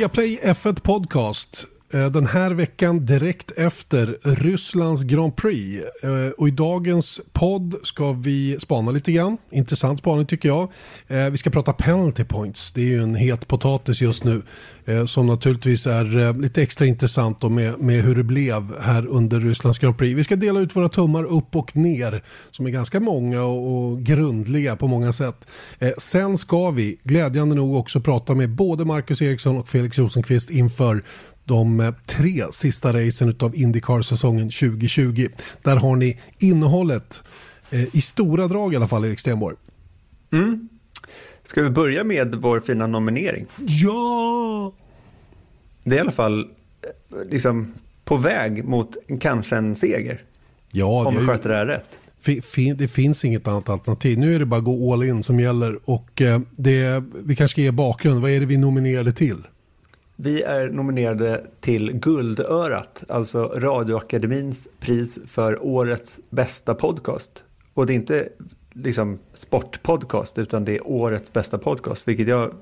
Viaplay 0.00 0.40
F1 0.40 0.80
Podcast. 0.80 1.79
Eh, 1.92 2.10
den 2.10 2.26
här 2.26 2.50
veckan 2.50 3.06
direkt 3.06 3.50
efter 3.50 4.18
Rysslands 4.22 5.02
Grand 5.02 5.36
Prix. 5.36 5.84
Eh, 6.02 6.30
och 6.38 6.48
i 6.48 6.50
dagens 6.50 7.20
podd 7.32 7.74
ska 7.82 8.12
vi 8.12 8.56
spana 8.60 8.90
lite 8.90 9.12
grann. 9.12 9.36
Intressant 9.50 9.98
spaning 9.98 10.26
tycker 10.26 10.48
jag. 10.48 10.68
Eh, 11.08 11.30
vi 11.30 11.36
ska 11.36 11.50
prata 11.50 11.72
penalty 11.72 12.24
points. 12.24 12.72
Det 12.72 12.80
är 12.80 12.86
ju 12.86 13.02
en 13.02 13.14
het 13.14 13.48
potatis 13.48 14.00
just 14.00 14.24
nu. 14.24 14.42
Som 15.06 15.26
naturligtvis 15.26 15.86
är 15.86 16.40
lite 16.40 16.62
extra 16.62 16.86
intressant 16.86 17.42
med, 17.42 17.80
med 17.80 18.04
hur 18.04 18.14
det 18.14 18.22
blev 18.22 18.80
här 18.80 19.06
under 19.06 19.40
Rysslands 19.40 19.78
Grand 19.78 19.98
Prix. 19.98 20.18
Vi 20.18 20.24
ska 20.24 20.36
dela 20.36 20.60
ut 20.60 20.76
våra 20.76 20.88
tummar 20.88 21.24
upp 21.24 21.56
och 21.56 21.76
ner. 21.76 22.22
Som 22.50 22.66
är 22.66 22.70
ganska 22.70 23.00
många 23.00 23.42
och, 23.42 23.90
och 23.90 24.02
grundliga 24.02 24.76
på 24.76 24.86
många 24.86 25.12
sätt. 25.12 25.46
Sen 25.98 26.38
ska 26.38 26.70
vi 26.70 26.98
glädjande 27.02 27.54
nog 27.54 27.74
också 27.74 28.00
prata 28.00 28.34
med 28.34 28.50
både 28.50 28.84
Marcus 28.84 29.22
Eriksson 29.22 29.58
och 29.58 29.68
Felix 29.68 29.98
Rosenqvist 29.98 30.50
inför 30.50 31.02
de 31.50 31.80
eh, 31.80 31.94
tre 32.06 32.44
sista 32.52 32.92
racen 32.92 33.36
av 33.40 33.56
Indycar-säsongen 33.56 34.50
2020. 34.50 35.28
Där 35.62 35.76
har 35.76 35.96
ni 35.96 36.20
innehållet 36.38 37.22
eh, 37.70 37.96
i 37.96 38.00
stora 38.00 38.48
drag 38.48 38.72
i 38.72 38.76
alla 38.76 38.88
fall, 38.88 39.04
Erik 39.04 39.20
Stenborg. 39.20 39.56
Mm. 40.32 40.68
Ska 41.42 41.62
vi 41.62 41.70
börja 41.70 42.04
med 42.04 42.34
vår 42.34 42.60
fina 42.60 42.86
nominering? 42.86 43.46
Ja! 43.66 44.72
Det 45.84 45.94
är 45.94 45.96
i 45.96 46.00
alla 46.00 46.12
fall 46.12 46.40
eh, 46.40 47.28
liksom 47.30 47.74
på 48.04 48.16
väg 48.16 48.64
mot 48.64 48.96
kanske 49.20 49.56
en 49.56 49.76
seger. 49.76 50.22
Ja, 50.70 51.06
om 51.06 51.16
vi 51.16 51.26
sköter 51.26 51.48
det 51.48 51.56
här 51.56 51.66
rätt. 51.66 51.98
Det 52.78 52.88
finns 52.88 53.24
inget 53.24 53.48
annat 53.48 53.68
alternativ. 53.68 54.18
Nu 54.18 54.34
är 54.34 54.38
det 54.38 54.44
bara 54.44 54.58
att 54.58 54.64
gå 54.64 54.92
all 54.92 55.02
in 55.02 55.22
som 55.22 55.40
gäller. 55.40 55.78
Och 55.84 56.22
det, 56.56 57.02
vi 57.24 57.36
kanske 57.36 57.54
ska 57.54 57.60
ge 57.60 57.70
bakgrund. 57.70 58.20
Vad 58.20 58.30
är 58.30 58.40
det 58.40 58.46
vi 58.46 58.56
nominerade 58.56 59.12
till? 59.12 59.42
Vi 60.22 60.42
är 60.42 60.68
nominerade 60.68 61.46
till 61.60 61.92
Guldörat, 61.92 63.04
alltså 63.08 63.44
Radioakademins 63.56 64.68
pris 64.80 65.18
för 65.26 65.64
årets 65.64 66.20
bästa 66.30 66.74
podcast. 66.74 67.44
Och 67.74 67.86
det 67.86 67.92
är 67.92 67.94
inte 67.94 68.28
liksom 68.72 69.18
sportpodcast, 69.34 70.38
utan 70.38 70.64
det 70.64 70.76
är 70.76 70.86
årets 70.86 71.32
bästa 71.32 71.58
podcast, 71.58 72.08
vilket 72.08 72.28
jag 72.28 72.54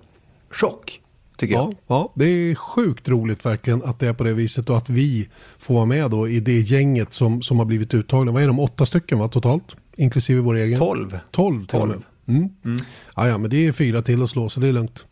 chock. 0.50 1.00
Tycker 1.36 1.54
ja, 1.54 1.72
jag. 1.86 1.96
ja, 1.96 2.12
det 2.14 2.24
är 2.24 2.54
sjukt 2.54 3.08
roligt 3.08 3.46
verkligen 3.46 3.84
att 3.84 3.98
det 3.98 4.08
är 4.08 4.12
på 4.12 4.24
det 4.24 4.34
viset 4.34 4.70
och 4.70 4.76
att 4.76 4.90
vi 4.90 5.28
får 5.58 5.74
vara 5.74 5.86
med 5.86 6.10
då 6.10 6.28
i 6.28 6.40
det 6.40 6.58
gänget 6.58 7.12
som, 7.12 7.42
som 7.42 7.58
har 7.58 7.66
blivit 7.66 7.94
uttagna. 7.94 8.32
Vad 8.32 8.42
är 8.42 8.46
de? 8.46 8.58
Åtta 8.58 8.86
stycken 8.86 9.18
va, 9.18 9.28
totalt? 9.28 9.76
Inklusive 9.96 10.40
vår 10.40 10.54
egen? 10.54 10.78
Tolv. 10.78 11.18
Tolv 11.30 11.66
till 11.66 11.78
och 11.78 11.88
med. 11.88 12.02
Mm. 12.26 12.48
Mm. 12.64 12.76
Ja, 13.16 13.28
ja, 13.28 13.38
men 13.38 13.50
det 13.50 13.66
är 13.66 13.72
fyra 13.72 14.02
till 14.02 14.22
att 14.22 14.30
slå 14.30 14.48
så 14.48 14.60
det 14.60 14.68
är 14.68 14.72
lugnt. 14.72 15.06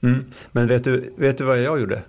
Mm. 0.00 0.24
Men 0.52 0.66
vet 0.66 0.84
du, 0.84 1.12
vet 1.16 1.38
du 1.38 1.44
vad 1.44 1.62
jag 1.62 1.80
gjorde? 1.80 2.02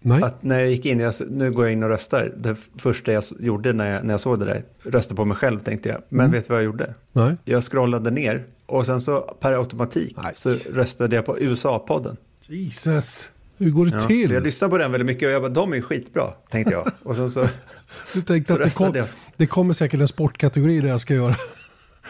Nej. 0.00 0.22
Att 0.22 0.42
när 0.42 0.60
jag 0.60 0.70
gick 0.70 0.86
in, 0.86 1.00
jag, 1.00 1.14
nu 1.30 1.52
går 1.52 1.64
jag 1.64 1.72
in 1.72 1.82
och 1.82 1.88
röstar. 1.88 2.32
Det 2.36 2.56
första 2.78 3.12
jag 3.12 3.24
gjorde 3.40 3.72
när 3.72 3.90
jag, 3.90 4.04
när 4.04 4.14
jag 4.14 4.20
såg 4.20 4.38
det 4.38 4.44
där, 4.44 4.62
rösta 4.82 5.14
på 5.14 5.24
mig 5.24 5.36
själv 5.36 5.58
tänkte 5.60 5.88
jag. 5.88 6.02
Men 6.08 6.20
mm. 6.20 6.32
vet 6.32 6.48
du 6.48 6.52
vad 6.52 6.58
jag 6.58 6.64
gjorde? 6.64 6.94
Nej. 7.12 7.36
Jag 7.44 7.64
scrollade 7.64 8.10
ner 8.10 8.44
och 8.66 8.86
sen 8.86 9.00
så 9.00 9.20
per 9.20 9.52
automatik 9.52 10.16
Nej. 10.22 10.32
så 10.34 10.50
röstade 10.50 11.16
jag 11.16 11.24
på 11.24 11.38
USA-podden. 11.38 12.16
Jesus, 12.46 13.30
hur 13.56 13.70
går 13.70 13.86
det 13.86 13.92
ja, 13.92 14.00
till? 14.00 14.30
Jag 14.30 14.42
lyssnade 14.42 14.70
på 14.70 14.78
den 14.78 14.92
väldigt 14.92 15.06
mycket 15.06 15.26
och 15.26 15.32
jag 15.32 15.42
bara, 15.42 15.52
de 15.52 15.72
är 15.72 15.80
skitbra, 15.80 16.32
tänkte 16.50 16.72
jag. 16.72 16.90
Och 17.02 17.16
sen 17.16 17.30
så, 17.30 17.48
du 18.14 18.20
tänkte 18.20 18.54
så 18.54 18.62
att 18.62 18.92
det, 18.92 19.00
kom, 19.00 19.06
det 19.36 19.46
kommer 19.46 19.74
säkert 19.74 20.00
en 20.00 20.08
sportkategori 20.08 20.80
där 20.80 20.88
jag 20.88 21.00
ska 21.00 21.14
göra. 21.14 21.36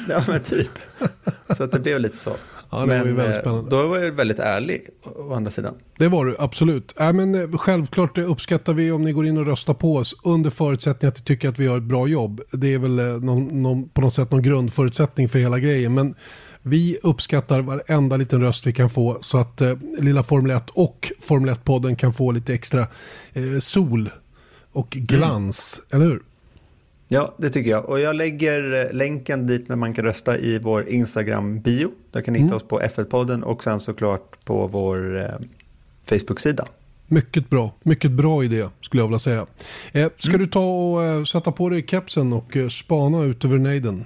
Ja, 0.08 0.24
men 0.28 0.40
typ. 0.40 0.70
Så 1.56 1.64
att 1.64 1.72
det 1.72 1.78
blev 1.78 2.00
lite 2.00 2.16
så. 2.16 2.36
Ja, 2.72 2.80
det 2.80 2.86
men, 2.86 3.00
var 3.00 3.06
ju 3.06 3.14
väldigt 3.14 3.36
eh, 3.36 3.40
spännande. 3.40 3.70
Då 3.70 3.86
var 3.86 3.98
jag 3.98 4.12
väldigt 4.12 4.38
ärlig 4.38 4.88
å 5.02 5.34
andra 5.34 5.50
sidan. 5.50 5.74
Det 5.98 6.08
var 6.08 6.26
du, 6.26 6.36
absolut. 6.38 7.00
Äh, 7.00 7.12
men, 7.12 7.34
eh, 7.34 7.58
självklart 7.58 8.18
uppskattar 8.18 8.74
vi 8.74 8.92
om 8.92 9.04
ni 9.04 9.12
går 9.12 9.26
in 9.26 9.38
och 9.38 9.46
röstar 9.46 9.74
på 9.74 9.96
oss 9.96 10.14
under 10.24 10.50
förutsättning 10.50 11.08
att 11.08 11.18
ni 11.18 11.24
tycker 11.24 11.48
att 11.48 11.58
vi 11.58 11.64
gör 11.64 11.76
ett 11.76 11.82
bra 11.82 12.06
jobb. 12.06 12.40
Det 12.52 12.74
är 12.74 12.78
väl 12.78 12.98
eh, 12.98 13.04
någon, 13.04 13.62
någon, 13.62 13.88
på 13.88 14.00
något 14.00 14.14
sätt 14.14 14.30
någon 14.30 14.42
grundförutsättning 14.42 15.28
för 15.28 15.38
hela 15.38 15.58
grejen. 15.58 15.94
Men 15.94 16.14
vi 16.62 16.98
uppskattar 17.02 17.60
varenda 17.60 18.16
liten 18.16 18.40
röst 18.40 18.66
vi 18.66 18.72
kan 18.72 18.90
få 18.90 19.18
så 19.20 19.38
att 19.38 19.60
eh, 19.60 19.76
lilla 19.98 20.22
Formel 20.22 20.50
1 20.50 20.70
och 20.70 21.12
Formel 21.20 21.54
1-podden 21.54 21.96
kan 21.96 22.12
få 22.12 22.32
lite 22.32 22.54
extra 22.54 22.86
eh, 23.32 23.58
sol 23.60 24.10
och 24.72 24.90
glans, 24.90 25.80
mm. 25.90 26.02
eller 26.02 26.12
hur? 26.12 26.22
Ja, 27.12 27.34
det 27.36 27.50
tycker 27.50 27.70
jag. 27.70 27.88
Och 27.88 28.00
jag 28.00 28.16
lägger 28.16 28.86
eh, 28.86 28.92
länken 28.92 29.46
dit 29.46 29.68
där 29.68 29.76
man 29.76 29.94
kan 29.94 30.04
rösta 30.04 30.38
i 30.38 30.58
vår 30.58 30.88
Instagram-bio. 30.88 31.90
Där 32.10 32.20
kan 32.20 32.32
ni 32.32 32.38
hitta 32.38 32.46
mm. 32.46 32.56
oss 32.56 32.62
på 32.62 32.80
F1-podden 32.80 33.42
och 33.42 33.64
sen 33.64 33.80
såklart 33.80 34.44
på 34.44 34.66
vår 34.66 35.20
eh, 35.20 35.28
Facebook-sida. 36.04 36.66
Mycket 37.06 37.50
bra, 37.50 37.72
mycket 37.82 38.10
bra 38.10 38.44
idé 38.44 38.68
skulle 38.80 39.02
jag 39.02 39.06
vilja 39.06 39.18
säga. 39.18 39.46
Eh, 39.92 40.10
ska 40.16 40.28
mm. 40.28 40.40
du 40.40 40.46
ta 40.46 40.60
och 40.64 41.04
eh, 41.04 41.24
sätta 41.24 41.52
på 41.52 41.68
dig 41.68 41.86
kepsen 41.88 42.32
och 42.32 42.56
eh, 42.56 42.68
spana 42.68 43.22
ut 43.22 43.44
över 43.44 43.58
nejden? 43.58 44.04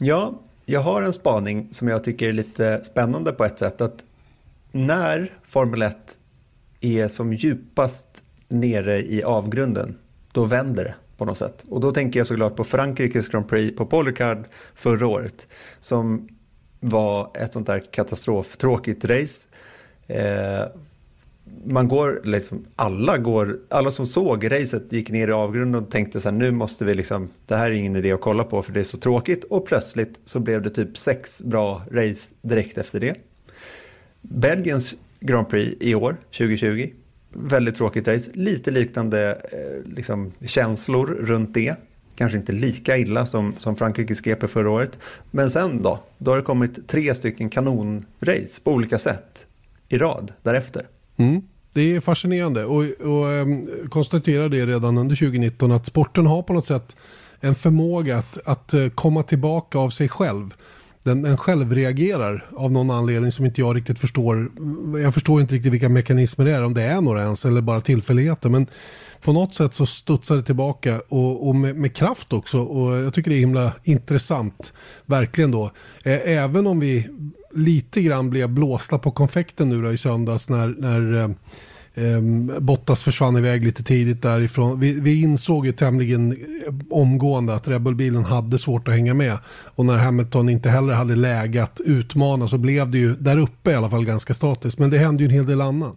Ja, 0.00 0.40
jag 0.66 0.80
har 0.80 1.02
en 1.02 1.12
spaning 1.12 1.68
som 1.70 1.88
jag 1.88 2.04
tycker 2.04 2.28
är 2.28 2.32
lite 2.32 2.84
spännande 2.84 3.32
på 3.32 3.44
ett 3.44 3.58
sätt. 3.58 3.80
Att 3.80 4.04
när 4.72 5.32
Formel 5.44 5.82
1 5.82 5.96
är 6.80 7.08
som 7.08 7.32
djupast 7.32 8.24
nere 8.48 9.00
i 9.00 9.22
avgrunden, 9.22 9.96
då 10.32 10.44
vänder 10.44 10.84
det 10.84 10.94
på 11.20 11.24
något 11.24 11.38
sätt. 11.38 11.64
Och 11.68 11.80
då 11.80 11.92
tänker 11.92 12.20
jag 12.20 12.26
såklart 12.26 12.56
på 12.56 12.64
Frankrikes 12.64 13.28
Grand 13.28 13.48
Prix 13.48 13.76
på 13.76 13.86
Polycard 13.86 14.44
förra 14.74 15.06
året. 15.06 15.46
Som 15.78 16.28
var 16.80 17.30
ett 17.34 17.52
sånt 17.52 17.66
där 17.66 17.82
katastroftråkigt 17.90 19.04
race. 19.04 19.48
Eh, 20.06 20.64
man 21.64 21.88
går, 21.88 22.20
liksom, 22.24 22.66
alla, 22.76 23.18
går, 23.18 23.58
alla 23.68 23.90
som 23.90 24.06
såg 24.06 24.52
racet 24.52 24.92
gick 24.92 25.10
ner 25.10 25.28
i 25.28 25.32
avgrunden 25.32 25.84
och 25.84 25.90
tänkte 25.90 26.20
så 26.20 26.28
här, 26.28 26.36
nu 26.36 26.50
måste 26.50 26.84
vi 26.84 26.94
liksom, 26.94 27.28
det 27.46 27.56
här 27.56 27.70
är 27.70 27.74
ingen 27.74 27.96
idé 27.96 28.12
att 28.12 28.20
kolla 28.20 28.44
på 28.44 28.62
för 28.62 28.72
det 28.72 28.80
är 28.80 28.84
så 28.84 28.98
tråkigt. 28.98 29.44
Och 29.44 29.66
plötsligt 29.66 30.20
så 30.24 30.40
blev 30.40 30.62
det 30.62 30.70
typ 30.70 30.98
sex 30.98 31.42
bra 31.42 31.82
race 31.90 32.34
direkt 32.42 32.78
efter 32.78 33.00
det. 33.00 33.14
Belgiens 34.20 34.96
Grand 35.20 35.48
Prix 35.48 35.76
i 35.80 35.94
år, 35.94 36.16
2020, 36.38 36.90
väldigt 37.32 37.74
tråkigt 37.74 38.08
race. 38.08 38.30
Lite 38.34 38.70
liknande 38.70 39.40
eh, 39.52 39.92
liksom, 39.92 40.32
känslor 40.46 41.06
runt 41.06 41.54
det. 41.54 41.74
Kanske 42.14 42.38
inte 42.38 42.52
lika 42.52 42.96
illa 42.96 43.26
som, 43.26 43.54
som 43.58 43.76
Frankrikes 43.76 44.20
GP 44.20 44.48
förra 44.48 44.70
året. 44.70 44.98
Men 45.30 45.50
sen 45.50 45.82
då? 45.82 45.98
Då 46.18 46.30
har 46.30 46.36
det 46.36 46.42
kommit 46.42 46.88
tre 46.88 47.14
stycken 47.14 47.50
kanonrace 47.50 48.60
på 48.64 48.72
olika 48.72 48.98
sätt 48.98 49.46
i 49.88 49.98
rad 49.98 50.32
därefter. 50.42 50.86
Mm. 51.16 51.42
Det 51.72 51.96
är 51.96 52.00
fascinerande 52.00 52.64
och, 52.64 52.82
och 53.00 53.30
ehm, 53.30 53.52
um, 53.52 53.88
konstaterar 53.88 54.48
det 54.48 54.66
redan 54.66 54.98
under 54.98 55.16
2019 55.16 55.72
att 55.72 55.86
sporten 55.86 56.26
har 56.26 56.42
på 56.42 56.52
något 56.52 56.66
sätt 56.66 56.96
en 57.40 57.54
förmåga 57.54 58.16
att, 58.16 58.38
att 58.44 58.74
eh, 58.74 58.88
komma 58.88 59.22
tillbaka 59.22 59.78
av 59.78 59.90
sig 59.90 60.08
själv 60.08 60.54
den, 61.02 61.22
den 61.22 61.36
självreagerar 61.36 62.46
av 62.56 62.72
någon 62.72 62.90
anledning 62.90 63.32
som 63.32 63.44
inte 63.44 63.60
jag 63.60 63.76
riktigt 63.76 63.98
förstår. 63.98 64.50
Jag 65.02 65.14
förstår 65.14 65.40
inte 65.40 65.54
riktigt 65.54 65.72
vilka 65.72 65.88
mekanismer 65.88 66.44
det 66.44 66.52
är, 66.52 66.64
om 66.64 66.74
det 66.74 66.82
är 66.82 67.00
några 67.00 67.22
ens 67.22 67.44
eller 67.44 67.60
bara 67.60 67.80
tillfälligheter. 67.80 68.48
Men 68.48 68.66
på 69.20 69.32
något 69.32 69.54
sätt 69.54 69.74
så 69.74 69.86
studsar 69.86 70.36
det 70.36 70.42
tillbaka 70.42 71.00
och, 71.08 71.48
och 71.48 71.56
med, 71.56 71.76
med, 71.76 71.96
kraft 71.96 72.32
också. 72.32 72.58
Och 72.58 72.96
jag 72.96 73.14
tycker 73.14 73.30
det 73.30 73.36
är 73.36 73.40
himla 73.40 73.72
intressant, 73.84 74.74
verkligen 75.06 75.50
då. 75.50 75.70
Även 76.04 76.66
om 76.66 76.80
vi 76.80 77.08
lite 77.54 78.02
grann 78.02 78.30
blev 78.30 78.48
blåsta 78.48 78.98
på 78.98 79.10
konfekten 79.10 79.68
nu 79.68 79.82
då 79.82 79.92
i 79.92 79.98
söndags 79.98 80.48
när, 80.48 80.68
när 80.78 81.22
eh, 81.22 81.30
Ehm, 81.94 82.52
Bottas 82.58 83.02
försvann 83.02 83.36
iväg 83.36 83.64
lite 83.64 83.82
tidigt 83.82 84.22
därifrån. 84.22 84.80
Vi, 84.80 85.00
vi 85.00 85.22
insåg 85.22 85.66
ju 85.66 85.72
tämligen 85.72 86.32
eh, 86.32 86.74
omgående 86.90 87.54
att 87.54 87.68
Red 87.68 87.82
Bull-bilen 87.82 88.24
hade 88.24 88.58
svårt 88.58 88.88
att 88.88 88.94
hänga 88.94 89.14
med. 89.14 89.38
Och 89.46 89.86
när 89.86 89.96
Hamilton 89.96 90.48
inte 90.48 90.68
heller 90.68 90.94
hade 90.94 91.16
läge 91.16 91.62
att 91.62 91.80
utmana 91.84 92.48
så 92.48 92.58
blev 92.58 92.90
det 92.90 92.98
ju 92.98 93.14
där 93.14 93.38
uppe 93.38 93.70
i 93.70 93.74
alla 93.74 93.90
fall 93.90 94.04
ganska 94.04 94.34
statiskt. 94.34 94.78
Men 94.78 94.90
det 94.90 94.98
hände 94.98 95.22
ju 95.22 95.28
en 95.28 95.34
hel 95.34 95.46
del 95.46 95.60
annat. 95.60 95.96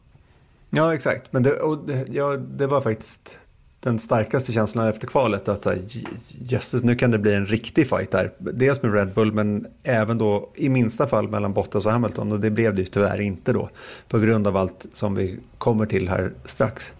Ja, 0.70 0.94
exakt. 0.94 1.34
Men 1.34 1.44
det, 1.44 1.54
och 1.54 1.88
det, 1.88 2.06
ja, 2.12 2.38
det 2.38 2.68
var 2.68 2.82
faktiskt 2.82 3.40
den 3.84 4.00
starkaste 4.00 4.52
känslan 4.52 4.88
efter 4.88 5.08
kvalet. 5.08 5.48
Att 5.48 5.66
eh, 5.66 5.74
jösses, 6.28 6.84
nu 6.84 6.96
kan 6.96 7.12
det 7.12 7.20
bli 7.20 7.34
en 7.34 7.46
riktig 7.46 7.90
fight 7.90 8.12
där. 8.12 8.32
Dels 8.38 8.82
med 8.82 8.94
Red 8.94 9.14
Bull 9.14 9.32
men 9.32 9.68
även 9.84 10.18
då 10.18 10.50
i 10.56 10.70
minsta 10.70 11.08
fall 11.08 11.28
mellan 11.28 11.54
Bottas 11.54 11.86
och 11.86 11.92
Hamilton. 11.92 12.32
Och 12.32 12.40
det 12.40 12.52
blev 12.52 12.76
det 12.76 12.82
ju 12.82 12.88
tyvärr 12.88 13.22
inte 13.22 13.54
då. 13.54 13.70
På 14.08 14.20
grund 14.20 14.48
av 14.48 14.58
allt 14.58 14.86
som 14.94 15.16
vi 15.16 15.40
kommer 15.58 15.86
till 15.86 16.10
här 16.10 16.34
strax. 16.46 16.94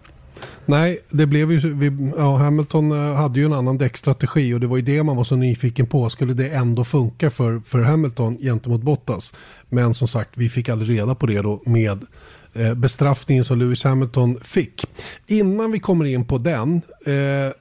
Nej, 0.66 1.00
det 1.10 1.26
blev 1.26 1.52
ju, 1.52 1.74
vi, 1.74 2.12
ja, 2.18 2.36
Hamilton 2.38 2.92
eh, 2.92 3.16
hade 3.16 3.40
ju 3.40 3.46
en 3.46 3.54
annan 3.54 3.78
däckstrategi 3.78 4.54
och 4.54 4.60
det 4.60 4.68
var 4.68 4.78
ju 4.78 4.84
det 4.84 5.04
man 5.04 5.16
var 5.16 5.24
så 5.24 5.36
nyfiken 5.36 5.88
på. 5.88 6.10
Skulle 6.10 6.34
det 6.34 6.50
ändå 6.50 6.84
funka 6.84 7.30
för, 7.30 7.60
för 7.60 7.82
Hamilton 7.82 8.38
gentemot 8.38 8.82
Bottas? 8.82 9.34
Men 9.70 9.94
som 9.94 10.08
sagt, 10.08 10.30
vi 10.34 10.50
fick 10.50 10.70
aldrig 10.70 11.00
reda 11.00 11.16
på 11.16 11.26
det 11.26 11.42
då 11.42 11.62
med 11.66 12.06
Eh, 12.54 12.74
bestraffningen 12.74 13.44
som 13.44 13.60
Lewis 13.60 13.84
Hamilton 13.84 14.40
fick. 14.42 14.86
Innan 15.28 15.72
vi 15.72 15.80
kommer 15.80 16.06
in 16.06 16.26
på 16.26 16.38
den, 16.38 16.82
eh, 17.06 17.54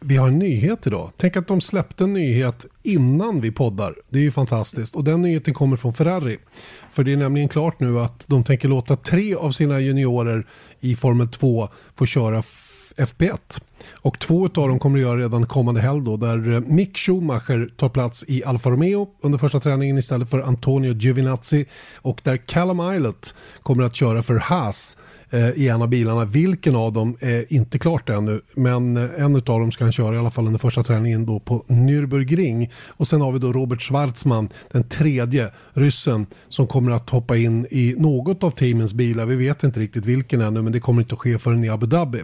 vi 0.00 0.16
har 0.16 0.28
en 0.28 0.38
nyhet 0.38 0.86
idag. 0.86 1.12
Tänk 1.16 1.36
att 1.36 1.48
de 1.48 1.60
släppte 1.60 2.04
en 2.04 2.12
nyhet 2.12 2.66
innan 2.82 3.40
vi 3.40 3.52
poddar. 3.52 3.94
Det 4.08 4.18
är 4.18 4.22
ju 4.22 4.30
fantastiskt. 4.30 4.96
Och 4.96 5.04
den 5.04 5.22
nyheten 5.22 5.54
kommer 5.54 5.76
från 5.76 5.94
Ferrari. 5.94 6.38
För 6.90 7.04
det 7.04 7.12
är 7.12 7.16
nämligen 7.16 7.48
klart 7.48 7.80
nu 7.80 8.00
att 8.00 8.24
de 8.28 8.44
tänker 8.44 8.68
låta 8.68 8.96
tre 8.96 9.34
av 9.34 9.50
sina 9.50 9.80
juniorer 9.80 10.46
i 10.80 10.96
Formel 10.96 11.28
2 11.28 11.68
få 11.94 12.06
köra 12.06 12.42
FP1. 12.98 13.60
Och 13.92 14.18
två 14.18 14.44
av 14.44 14.68
dem 14.68 14.78
kommer 14.78 14.98
att 14.98 15.02
göra 15.02 15.18
redan 15.18 15.46
kommande 15.46 15.80
helg 15.80 16.04
då, 16.04 16.16
där 16.16 16.52
eh, 16.52 16.60
Mick 16.60 16.98
Schumacher 16.98 17.68
tar 17.76 17.88
plats 17.88 18.24
i 18.28 18.44
Alfa 18.44 18.70
Romeo 18.70 19.08
under 19.20 19.38
första 19.38 19.60
träningen 19.60 19.98
istället 19.98 20.30
för 20.30 20.40
Antonio 20.40 20.94
Giovinazzi 20.94 21.66
och 21.96 22.20
där 22.24 22.36
Callum 22.36 22.94
Islet 22.94 23.34
kommer 23.62 23.82
att 23.82 23.96
köra 23.96 24.22
för 24.22 24.34
Haas 24.34 24.96
Eh, 25.30 25.50
i 25.50 25.68
en 25.68 25.82
av 25.82 25.88
bilarna. 25.88 26.24
Vilken 26.24 26.76
av 26.76 26.92
dem 26.92 27.16
är 27.20 27.52
inte 27.52 27.78
klart 27.78 28.08
ännu. 28.08 28.40
Men 28.54 28.96
eh, 28.96 29.24
en 29.24 29.36
av 29.36 29.42
dem 29.42 29.72
ska 29.72 29.84
han 29.84 29.92
köra 29.92 30.14
i 30.14 30.18
alla 30.18 30.30
fall 30.30 30.46
under 30.46 30.58
första 30.58 30.82
träningen 30.82 31.26
då 31.26 31.40
på 31.40 31.64
Nürburgring. 31.68 32.70
Och 32.88 33.08
sen 33.08 33.20
har 33.20 33.32
vi 33.32 33.38
då 33.38 33.52
Robert 33.52 33.82
Schwarzman, 33.82 34.48
den 34.72 34.88
tredje 34.88 35.50
ryssen 35.72 36.26
som 36.48 36.66
kommer 36.66 36.92
att 36.92 37.10
hoppa 37.10 37.36
in 37.36 37.66
i 37.70 37.94
något 37.98 38.44
av 38.44 38.50
teamens 38.50 38.94
bilar. 38.94 39.26
Vi 39.26 39.36
vet 39.36 39.64
inte 39.64 39.80
riktigt 39.80 40.06
vilken 40.06 40.40
ännu 40.40 40.62
men 40.62 40.72
det 40.72 40.80
kommer 40.80 41.02
inte 41.02 41.14
att 41.14 41.20
ske 41.20 41.38
förrän 41.38 41.64
i 41.64 41.68
Abu 41.68 41.86
Dhabi. 41.86 42.22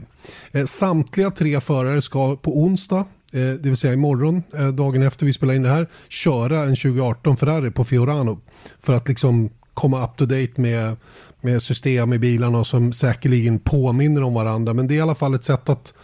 Eh, 0.52 0.64
samtliga 0.64 1.30
tre 1.30 1.60
förare 1.60 2.02
ska 2.02 2.36
på 2.36 2.58
onsdag 2.58 3.04
det 3.30 3.64
vill 3.64 3.76
säga 3.76 3.92
imorgon, 3.92 4.42
dagen 4.74 5.02
efter 5.02 5.26
vi 5.26 5.32
spelar 5.32 5.54
in 5.54 5.62
det 5.62 5.68
här, 5.68 5.88
köra 6.08 6.60
en 6.60 6.76
2018 6.76 7.36
Ferrari 7.36 7.70
på 7.70 7.84
Fiorano. 7.84 8.40
För 8.80 8.92
att 8.92 9.08
liksom 9.08 9.50
komma 9.74 10.04
up 10.04 10.16
to 10.16 10.26
date 10.26 10.52
med, 10.60 10.96
med 11.44 11.62
system 11.62 12.12
i 12.12 12.18
bilarna 12.18 12.64
som 12.64 12.92
säkerligen 12.92 13.58
påminner 13.58 14.22
om 14.22 14.34
varandra. 14.34 14.74
Men 14.74 14.86
det 14.86 14.94
är 14.94 14.96
i 14.96 15.00
alla 15.00 15.14
fall 15.14 15.34
ett 15.34 15.44
sätt 15.44 15.68
att, 15.68 15.94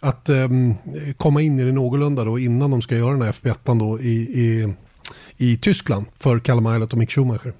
att 0.00 0.28
um, 0.28 0.74
komma 1.16 1.42
in 1.42 1.60
i 1.60 1.64
det 1.64 1.72
någorlunda 1.72 2.24
då 2.24 2.38
innan 2.38 2.70
de 2.70 2.82
ska 2.82 2.96
göra 2.96 3.12
den 3.12 3.22
här 3.22 3.32
FP1 3.32 3.78
då 3.78 4.00
i, 4.00 4.14
i, 4.16 4.74
i 5.36 5.56
Tyskland 5.56 6.06
för 6.18 6.38
Kalle 6.38 6.60
Mailat 6.60 6.92
och 6.92 6.98
Mick 6.98 7.10
Schumacher. 7.10 7.52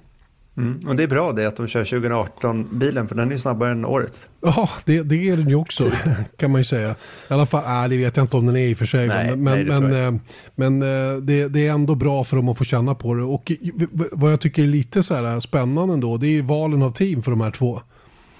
Mm. 0.60 0.88
Och 0.88 0.96
det 0.96 1.02
är 1.02 1.06
bra 1.06 1.32
det 1.32 1.46
att 1.46 1.56
de 1.56 1.68
kör 1.68 1.84
2018-bilen 1.84 3.08
för 3.08 3.14
den 3.14 3.32
är 3.32 3.38
snabbare 3.38 3.72
än 3.72 3.84
årets. 3.84 4.30
Ja, 4.40 4.68
det, 4.84 5.02
det 5.02 5.28
är 5.28 5.36
den 5.36 5.48
ju 5.48 5.54
också 5.54 5.90
kan 6.36 6.50
man 6.50 6.60
ju 6.60 6.64
säga. 6.64 6.90
I 6.90 6.94
alla 7.32 7.46
fall, 7.46 7.84
äh, 7.84 7.90
det 7.90 7.96
vet 7.96 8.16
jag 8.16 8.24
inte 8.24 8.36
om 8.36 8.46
den 8.46 8.56
är 8.56 8.68
i 8.68 8.74
och 8.74 8.78
för 8.78 8.86
sig. 8.86 9.08
Nej, 9.08 9.36
men 9.36 9.66
nej, 9.66 9.80
men, 9.80 9.90
men, 9.90 10.14
äh, 10.14 10.20
men 10.54 10.82
äh, 10.82 11.16
det, 11.16 11.48
det, 11.48 11.66
är 11.66 11.72
ändå 11.72 11.94
bra 11.94 12.24
för 12.24 12.36
dem 12.36 12.48
att 12.48 12.58
få 12.58 12.64
känna 12.64 12.94
på 12.94 13.14
det. 13.14 13.22
Och 13.22 13.52
vad 14.12 14.32
jag 14.32 14.40
tycker 14.40 14.62
är 14.62 14.66
lite 14.66 15.02
så 15.02 15.14
här 15.14 15.40
spännande 15.40 15.94
ändå, 15.94 16.16
det 16.16 16.38
är 16.38 16.42
valen 16.42 16.82
av 16.82 16.92
team 16.92 17.22
för 17.22 17.30
de 17.30 17.40
här 17.40 17.50
två. 17.50 17.80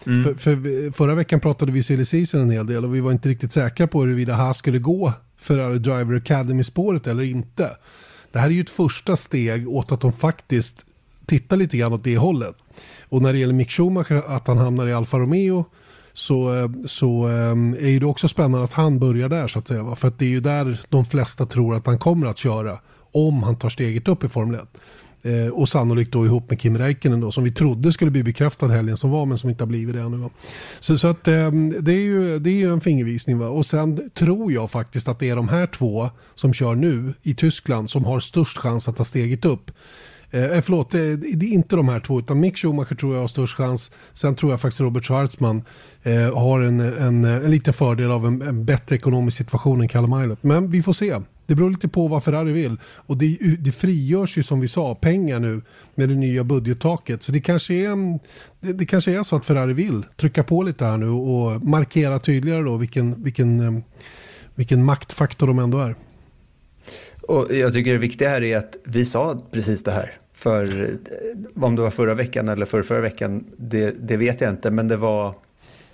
Mm. 0.06 0.25
För, 0.25 0.34
för, 0.34 0.93
förra 0.93 1.14
veckan 1.14 1.40
pratade 1.40 1.73
vi 1.73 1.82
season 1.82 2.40
en 2.40 2.50
hel 2.50 2.66
del 2.66 2.84
och 2.84 2.94
vi 2.94 3.00
var 3.00 3.12
inte 3.12 3.28
riktigt 3.28 3.52
säkra 3.52 3.87
på 3.87 4.00
huruvida 4.00 4.34
här 4.34 4.52
skulle 4.52 4.78
gå 4.78 5.12
Ferrari 5.40 5.78
Driver 5.78 6.14
Academy-spåret 6.14 7.06
eller 7.06 7.23
inte. 7.23 7.70
Det 8.32 8.38
här 8.38 8.46
är 8.46 8.50
ju 8.50 8.61
ett 8.61 8.70
första 8.70 9.16
steg 9.16 9.69
åt 9.69 9.93
att 9.93 10.00
de 10.00 10.12
faktiskt 10.12 10.87
titta 11.31 11.56
lite 11.56 11.77
grann 11.77 11.93
åt 11.93 12.05
det 12.05 12.17
hållet. 12.17 12.55
Och 13.09 13.23
när 13.23 13.32
det 13.32 13.38
gäller 13.38 13.55
Mick 13.55 13.71
Schumacher, 13.71 14.23
att 14.27 14.49
han 14.49 14.59
hamnar 14.59 14.87
i 14.87 14.93
Alfa 14.93 15.19
Romeo, 15.19 15.65
så, 16.12 16.56
eh, 16.56 16.71
så 16.87 17.29
eh, 17.29 17.94
är 17.94 18.00
det 18.00 18.06
också 18.06 18.29
spännande 18.29 18.65
att 18.65 18.73
han 18.73 18.99
börjar 18.99 19.29
där 19.29 19.49
så 19.49 19.59
att 19.59 19.69
säga. 19.69 19.94
För 19.94 20.09
att 20.09 20.19
det 20.19 20.25
är 20.25 20.31
ju 20.31 20.41
där 20.41 20.81
de 20.88 21.05
flesta 21.05 21.47
tror 21.47 21.75
att 21.75 21.87
han 21.87 21.99
kommer 21.99 22.27
att 22.27 22.38
köra 22.38 22.79
om 23.12 23.43
han 23.43 23.56
tar 23.56 23.69
steget 23.69 24.09
upp 24.09 24.25
i 24.25 24.29
Formel 24.29 24.61
1. 24.61 24.69
Eh, 25.23 25.49
och 25.53 25.69
sannolikt 25.69 26.12
då 26.12 26.27
ihop 26.27 26.50
med 26.50 26.61
Kim 26.61 26.79
Räikkönen 26.79 27.21
då, 27.21 27.33
som 27.33 27.44
vi 27.44 27.53
trodde 27.53 27.93
skulle 27.93 28.11
bli 28.11 28.23
bekräftad 28.23 28.69
helgen 28.69 28.97
som 28.97 29.11
var 29.11 29.26
men 29.26 29.38
som 29.38 29.50
inte 29.50 29.65
har 29.65 29.69
blivit 29.69 29.94
det 29.94 30.00
ännu. 30.00 30.17
Va? 30.17 30.31
Så, 30.81 30.99
så 30.99 31.09
att 31.09 31.29
eh, 31.29 31.50
det 31.81 31.93
är 31.93 32.05
ju 32.05 32.38
det 32.38 32.50
är 32.50 32.55
ju 32.55 32.73
en 32.73 32.81
fingervisning. 32.81 33.38
Va? 33.38 33.49
Och 33.49 33.67
sen 33.67 34.11
tror 34.15 34.53
jag 34.53 34.71
faktiskt 34.71 35.09
att 35.09 35.19
det 35.19 35.29
är 35.29 35.37
de 35.37 35.49
här 35.49 35.67
två 35.67 36.11
som 36.35 36.53
kör 36.53 36.75
nu 36.75 37.15
i 37.23 37.35
Tyskland 37.35 37.91
som 37.91 38.05
har 38.05 38.21
störst 38.21 38.59
chans 38.59 38.88
att 38.88 38.97
ta 38.97 39.05
steget 39.05 39.44
upp. 39.44 39.71
Eh, 40.31 40.44
eh, 40.44 40.61
förlåt, 40.61 40.94
eh, 40.94 41.00
det, 41.00 41.17
det 41.17 41.47
är 41.47 41.53
inte 41.53 41.77
de 41.77 41.88
här 41.88 42.00
två 42.00 42.19
utan 42.19 42.41
Mick 42.41 42.59
Schumacher 42.59 42.94
tror 42.94 43.15
jag 43.15 43.21
har 43.21 43.29
störst 43.29 43.56
chans. 43.56 43.91
Sen 44.12 44.35
tror 44.35 44.53
jag 44.53 44.61
faktiskt 44.61 44.81
Robert 44.81 45.05
Schwarzman 45.05 45.62
eh, 46.03 46.38
har 46.38 46.61
en, 46.61 46.81
en, 46.81 47.25
eh, 47.25 47.35
en 47.35 47.50
liten 47.50 47.75
fördel 47.75 48.11
av 48.11 48.27
en, 48.27 48.43
en 48.43 48.65
bättre 48.65 48.97
ekonomisk 48.97 49.37
situation 49.37 49.81
än 49.81 49.88
Callum 49.88 50.12
Eilert. 50.12 50.38
Men 50.43 50.71
vi 50.71 50.82
får 50.82 50.93
se. 50.93 51.21
Det 51.47 51.55
beror 51.55 51.71
lite 51.71 51.88
på 51.88 52.09
vad 52.09 52.25
Ferrari 52.25 52.53
vill. 52.53 52.77
Och 52.85 53.17
det, 53.17 53.38
det 53.59 53.73
frigörs 53.73 54.38
ju 54.38 54.43
som 54.43 54.61
vi 54.61 54.69
sa 54.69 54.94
pengar 54.94 55.38
nu 55.38 55.62
med 55.94 56.09
det 56.09 56.15
nya 56.15 56.44
budgettaket. 56.44 57.23
Så 57.23 57.33
det 57.33 57.41
kanske, 57.41 57.75
är 57.75 57.91
en, 57.91 58.19
det, 58.61 58.73
det, 58.73 58.87
kanske 58.87 59.19
är 59.19 59.23
så 59.23 59.37
att 59.37 59.47
Ferrari 59.47 59.73
vill 59.73 60.05
trycka 60.17 60.43
på 60.43 60.62
lite 60.62 60.85
här 60.85 60.97
nu 60.97 61.09
och 61.09 61.62
markera 61.65 62.19
tydligare 62.19 62.62
då 62.62 62.76
vilken, 62.76 63.23
vilken, 63.23 63.83
vilken 64.55 64.85
maktfaktor 64.85 65.47
de 65.47 65.59
ändå 65.59 65.79
är. 65.79 65.94
Och 67.31 67.55
jag 67.55 67.73
tycker 67.73 67.93
det 67.93 67.99
viktiga 67.99 68.29
här 68.29 68.43
är 68.43 68.56
att 68.56 68.77
vi 68.85 69.05
sa 69.05 69.43
precis 69.50 69.82
det 69.82 69.91
här. 69.91 70.12
För 70.35 70.82
eh, 70.82 71.65
om 71.65 71.77
det 71.77 71.82
var 71.82 71.91
förra 71.91 72.15
veckan 72.15 72.49
eller 72.49 72.67
för 72.67 72.82
förra 72.82 73.00
veckan, 73.00 73.44
det, 73.56 74.09
det 74.09 74.17
vet 74.17 74.41
jag 74.41 74.50
inte. 74.50 74.71
Men 74.71 74.88
det 74.88 74.97
var 74.97 75.35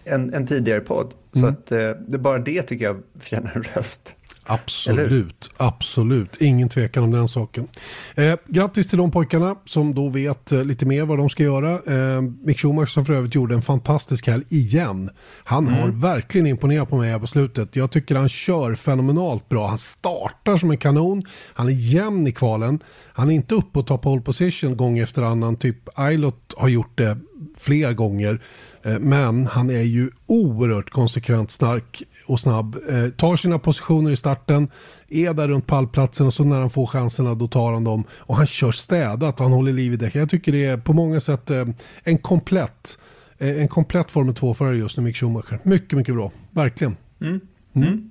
en, 0.05 0.35
en 0.35 0.47
tidigare 0.47 0.81
podd. 0.81 1.15
Så 1.33 1.39
mm. 1.39 1.53
att, 1.53 1.73
eh, 1.73 1.91
det, 2.09 2.19
bara 2.19 2.39
det 2.39 2.63
tycker 2.63 2.85
jag 2.85 3.03
förtjänar 3.19 3.53
en 3.55 3.63
röst. 3.63 4.15
Absolut, 4.47 5.51
absolut. 5.57 6.37
Ingen 6.41 6.69
tvekan 6.69 7.05
om 7.05 7.11
den 7.11 7.29
saken. 7.29 7.69
Eh, 8.15 8.37
grattis 8.47 8.89
till 8.89 8.99
de 8.99 9.11
pojkarna 9.11 9.57
som 9.65 9.95
då 9.95 10.09
vet 10.09 10.53
eh, 10.53 10.65
lite 10.65 10.87
mer 10.87 11.05
vad 11.05 11.19
de 11.19 11.31
ska 11.31 11.43
göra. 11.43 11.71
Eh, 11.73 12.23
Mick 12.23 12.59
Schumacher 12.59 12.87
som 12.87 13.07
för 13.07 13.15
övrigt 13.15 13.35
gjorde 13.35 13.55
en 13.55 13.63
fantastisk 13.63 14.27
helg 14.27 14.45
igen. 14.49 15.11
Han 15.45 15.69
mm. 15.69 15.81
har 15.81 15.89
verkligen 15.89 16.47
imponerat 16.47 16.91
på 16.91 16.97
mig 16.97 17.11
här 17.11 17.19
på 17.19 17.27
slutet. 17.27 17.77
Jag 17.77 17.91
tycker 17.91 18.15
han 18.15 18.29
kör 18.29 18.75
fenomenalt 18.75 19.49
bra. 19.49 19.69
Han 19.69 19.79
startar 19.79 20.57
som 20.57 20.71
en 20.71 20.79
kanon. 20.79 21.23
Han 21.55 21.67
är 21.67 21.73
jämn 21.73 22.27
i 22.27 22.33
kvalen. 22.33 22.81
Han 23.13 23.31
är 23.31 23.35
inte 23.35 23.55
uppe 23.55 23.79
och 23.79 23.87
tar 23.87 23.99
pole 23.99 24.21
position 24.21 24.77
gång 24.77 24.99
efter 24.99 25.23
annan. 25.23 25.57
Typ 25.57 25.99
Ailot 25.99 26.55
har 26.57 26.69
gjort 26.69 26.99
det 26.99 27.19
fler 27.59 27.93
gånger. 27.93 28.41
Eh, 28.83 28.99
men 28.99 29.47
han 29.47 29.71
är 29.71 29.83
ju 29.83 30.11
oerhört 30.27 30.91
konsekvent 30.91 31.51
stark 31.51 32.03
och 32.27 32.41
snabb. 32.41 32.77
Eh, 32.89 33.09
tar 33.09 33.37
sina 33.37 33.59
positioner 33.59 34.11
i 34.11 34.17
starten, 34.17 34.69
är 35.09 35.35
där 35.35 35.49
runt 35.49 35.67
pallplatsen 35.67 36.27
och 36.27 36.35
så 36.35 36.45
när 36.45 36.61
han 36.61 36.71
får 36.71 36.87
chanserna 36.87 37.35
då 37.35 37.49
tar 37.49 37.73
han 37.73 37.85
dem. 37.85 38.05
Och 38.11 38.37
han 38.37 38.47
kör 38.47 38.73
städat 38.73 39.41
och 39.41 39.45
han 39.45 39.53
håller 39.53 39.73
liv 39.73 39.93
i 39.93 39.97
däck. 39.97 40.15
Jag 40.15 40.31
tycker 40.31 40.53
det 40.53 40.65
är 40.65 40.77
på 40.77 40.93
många 40.93 41.21
sätt 41.21 41.51
eh, 41.51 41.65
en 42.03 42.19
komplett, 42.19 42.99
en 43.39 43.69
komplett 43.69 44.11
Formel 44.11 44.35
2-förare 44.35 44.77
just 44.77 44.97
nu, 44.97 45.03
Mick 45.03 45.17
Schumacher. 45.17 45.61
Mycket, 45.63 45.99
mycket 45.99 46.15
bra. 46.15 46.33
Verkligen. 46.51 46.97
Mm. 47.21 47.41
Mm. 47.75 48.11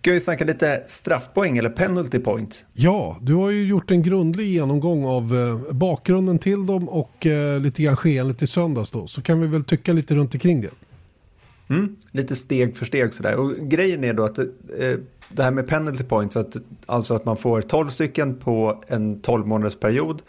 Ska 0.00 0.12
vi 0.12 0.20
snacka 0.20 0.44
lite 0.44 0.84
straffpoäng 0.86 1.58
eller 1.58 1.70
penalty 1.70 2.18
points? 2.18 2.66
Ja, 2.72 3.18
du 3.20 3.34
har 3.34 3.50
ju 3.50 3.66
gjort 3.66 3.90
en 3.90 4.02
grundlig 4.02 4.46
genomgång 4.46 5.04
av 5.04 5.36
eh, 5.36 5.72
bakgrunden 5.72 6.38
till 6.38 6.66
dem 6.66 6.88
och 6.88 7.26
eh, 7.26 7.60
lite 7.60 7.82
grann 7.82 7.96
skeendet 7.96 8.42
i 8.42 8.46
söndags 8.46 8.90
då. 8.90 9.06
Så 9.06 9.22
kan 9.22 9.40
vi 9.40 9.46
väl 9.46 9.64
tycka 9.64 9.92
lite 9.92 10.14
runt 10.14 10.34
omkring 10.34 10.60
det. 10.60 10.70
Mm, 11.70 11.96
lite 12.10 12.36
steg 12.36 12.76
för 12.76 12.86
steg 12.86 13.14
sådär. 13.14 13.34
Och 13.34 13.56
grejen 13.56 14.04
är 14.04 14.14
då 14.14 14.24
att 14.24 14.38
eh, 14.38 14.46
det 15.28 15.42
här 15.42 15.50
med 15.50 15.68
penalty 15.68 16.04
points, 16.04 16.36
att, 16.36 16.56
alltså 16.86 17.14
att 17.14 17.24
man 17.24 17.36
får 17.36 17.62
12 17.62 17.88
stycken 17.88 18.34
på 18.34 18.82
en 18.86 19.20
12 19.20 19.46
månaders 19.46 19.76
period. 19.76 20.22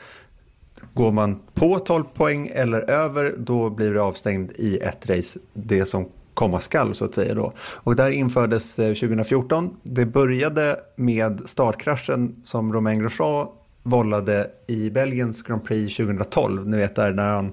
Går 0.93 1.11
man 1.11 1.39
på 1.53 1.79
12 1.79 2.03
poäng 2.03 2.51
eller 2.53 2.89
över 2.89 3.35
då 3.37 3.69
blir 3.69 3.93
det 3.93 4.01
avstängd 4.01 4.51
i 4.55 4.77
ett 4.77 5.09
race. 5.09 5.39
Det 5.53 5.85
som 5.85 6.09
komma 6.33 6.59
skall 6.59 6.95
så 6.95 7.05
att 7.05 7.15
säga 7.15 7.33
då. 7.33 7.53
Och 7.59 7.95
där 7.95 8.09
infördes 8.09 8.79
eh, 8.79 8.93
2014. 8.93 9.75
Det 9.83 10.05
började 10.05 10.79
med 10.95 11.41
startkraschen 11.45 12.35
som 12.43 12.73
Romain 12.73 12.99
Grosjean 12.99 13.47
vållade 13.83 14.49
i 14.67 14.89
Belgiens 14.89 15.41
Grand 15.41 15.63
Prix 15.63 15.95
2012. 15.97 16.67
Ni 16.67 16.77
vet 16.77 16.95
där 16.95 17.13
när 17.13 17.35
han 17.35 17.51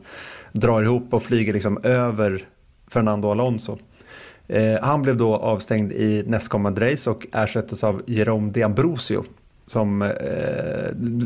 drar 0.53 0.83
ihop 0.83 1.15
och 1.15 1.23
flyger 1.23 1.53
liksom 1.53 1.79
över 1.83 2.49
Fernando 2.91 3.31
Alonso. 3.31 3.79
Eh, 4.49 4.81
han 4.83 5.03
blev 5.03 5.17
då 5.17 5.37
avstängd 5.37 5.93
i 5.93 6.23
nästkommande 6.27 6.93
race 6.93 7.11
och 7.11 7.27
ersattes 7.33 7.85
av 7.85 8.03
Jerome 8.07 8.53
D'Ambrosio. 8.53 9.25
Som, 9.67 10.03
eh, 10.03 10.09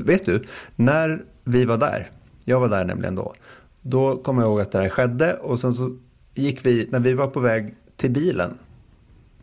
vet 0.05 0.27
du, 0.27 0.45
när 0.77 1.25
vi 1.45 1.65
var 1.65 1.79
där, 1.79 2.11
jag 2.45 2.61
var 2.61 2.69
där 2.69 2.85
nämligen 2.85 3.15
då, 3.15 3.35
då 3.83 4.17
kommer 4.17 4.43
jag 4.43 4.51
ihåg 4.51 4.61
att 4.61 4.73
det 4.73 4.79
här 4.79 4.89
skedde 4.89 5.35
och 5.35 5.61
sen 5.61 5.75
så 5.75 5.97
gick 6.35 6.67
vi, 6.67 6.89
när 6.91 7.01
vi 7.01 7.15
var 7.15 7.27
på 7.27 7.41
väg 7.41 7.75
till 7.97 8.11
bilen 8.11 8.59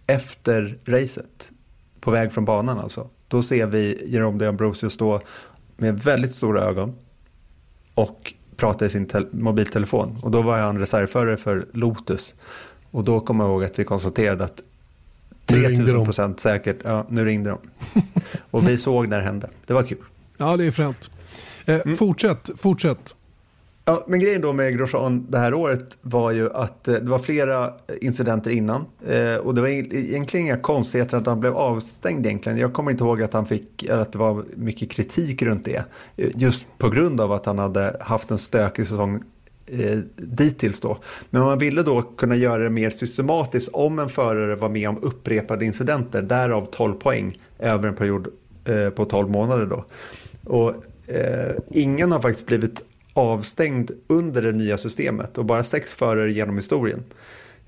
efter 0.07 0.77
racet, 0.85 1.51
på 1.99 2.11
väg 2.11 2.31
från 2.31 2.45
banan 2.45 2.79
alltså, 2.79 3.09
då 3.27 3.41
ser 3.41 3.67
vi 3.67 4.03
Jerome 4.07 4.45
D'Ambrosio 4.45 4.89
stå 4.89 5.21
med 5.77 5.99
väldigt 5.99 6.31
stora 6.31 6.63
ögon 6.63 6.95
och 7.93 8.33
prata 8.60 8.86
i 8.86 8.89
sin 8.89 9.10
mobiltelefon. 9.32 10.20
Och 10.22 10.32
då 10.32 10.42
var 10.42 10.58
han 10.58 10.80
reservförare 10.80 11.38
för 11.38 11.66
Lotus. 11.74 12.36
Och 12.92 13.04
då 13.04 13.20
kommer 13.20 13.44
jag 13.44 13.51
ihåg 13.51 13.63
att 13.63 13.80
vi 13.80 13.84
konstaterade 13.84 14.44
att 14.44 14.62
3000 15.46 16.06
procent 16.06 16.39
säkert, 16.39 16.78
ja 16.84 17.06
nu 17.10 17.25
ringde 17.25 17.50
de. 17.50 17.60
och 18.51 18.68
vi 18.68 18.78
såg 18.78 19.08
när 19.08 19.18
det 19.18 19.25
hände. 19.25 19.50
Det 19.66 19.74
var 19.74 19.84
kul. 19.84 19.98
Ja, 20.38 20.58
det 20.58 20.66
är 20.66 20.72
fränt. 20.72 21.12
Eh, 21.66 21.82
mm. 21.86 21.98
Fortsätt, 21.98 22.50
fortsätt. 22.58 23.16
Ja, 23.89 24.03
men 24.08 24.19
grejen 24.19 24.41
då 24.41 24.53
med 24.53 24.77
Grosjean 24.77 25.25
det 25.29 25.38
här 25.38 25.53
året 25.53 25.98
var 26.01 26.31
ju 26.31 26.53
att 26.53 26.88
eh, 26.88 26.93
det 26.93 27.10
var 27.10 27.19
flera 27.19 27.74
incidenter 28.01 28.51
innan. 28.51 28.86
Eh, 29.08 29.36
och 29.36 29.55
det 29.55 29.62
var 29.62 29.67
egentligen 29.67 30.46
inga 30.46 30.58
konstigheter 30.58 31.17
att 31.17 31.25
han 31.25 31.39
blev 31.39 31.58
avstängd 31.58 32.25
egentligen. 32.25 32.58
Jag 32.58 32.74
kommer 32.74 32.91
inte 32.91 33.03
ihåg 33.03 33.24
att, 33.24 33.34
han 33.34 33.46
fick, 33.46 33.89
att 33.89 34.12
det 34.12 34.19
var 34.19 34.46
mycket 34.55 34.91
kritik 34.91 35.41
runt 35.41 35.65
det. 35.65 35.84
Eh, 36.17 36.29
just 36.36 36.65
på 36.77 36.89
grund 36.89 37.22
av 37.22 37.31
att 37.31 37.46
han 37.46 37.60
hade 37.60 37.98
haft 38.00 38.31
en 38.31 38.38
stökig 38.38 38.88
säsong 38.88 39.24
eh, 39.65 40.00
dittills 40.15 40.79
då. 40.79 40.98
Men 41.29 41.41
man 41.41 41.60
ville 41.60 41.84
då 41.84 42.01
kunna 42.01 42.36
göra 42.36 42.63
det 42.63 42.69
mer 42.69 42.89
systematiskt 42.89 43.69
om 43.74 44.00
en 44.00 44.10
förare 44.10 44.55
var 44.55 44.69
med 44.69 44.89
om 44.89 44.98
upprepade 45.01 45.65
incidenter. 45.65 46.22
Därav 46.22 46.65
12 46.72 46.93
poäng 46.93 47.38
över 47.60 47.88
en 47.88 47.96
period 47.96 48.27
eh, 48.65 48.89
på 48.89 49.05
12 49.05 49.29
månader 49.29 49.65
då. 49.65 49.86
Och 50.43 50.69
eh, 51.08 51.55
ingen 51.69 52.12
har 52.12 52.22
faktiskt 52.22 52.46
blivit 52.46 52.84
avstängd 53.19 53.91
under 54.07 54.41
det 54.41 54.51
nya 54.51 54.77
systemet 54.77 55.38
och 55.38 55.45
bara 55.45 55.63
sex 55.63 55.95
förare 55.95 56.31
genom 56.31 56.55
historien. 56.55 57.03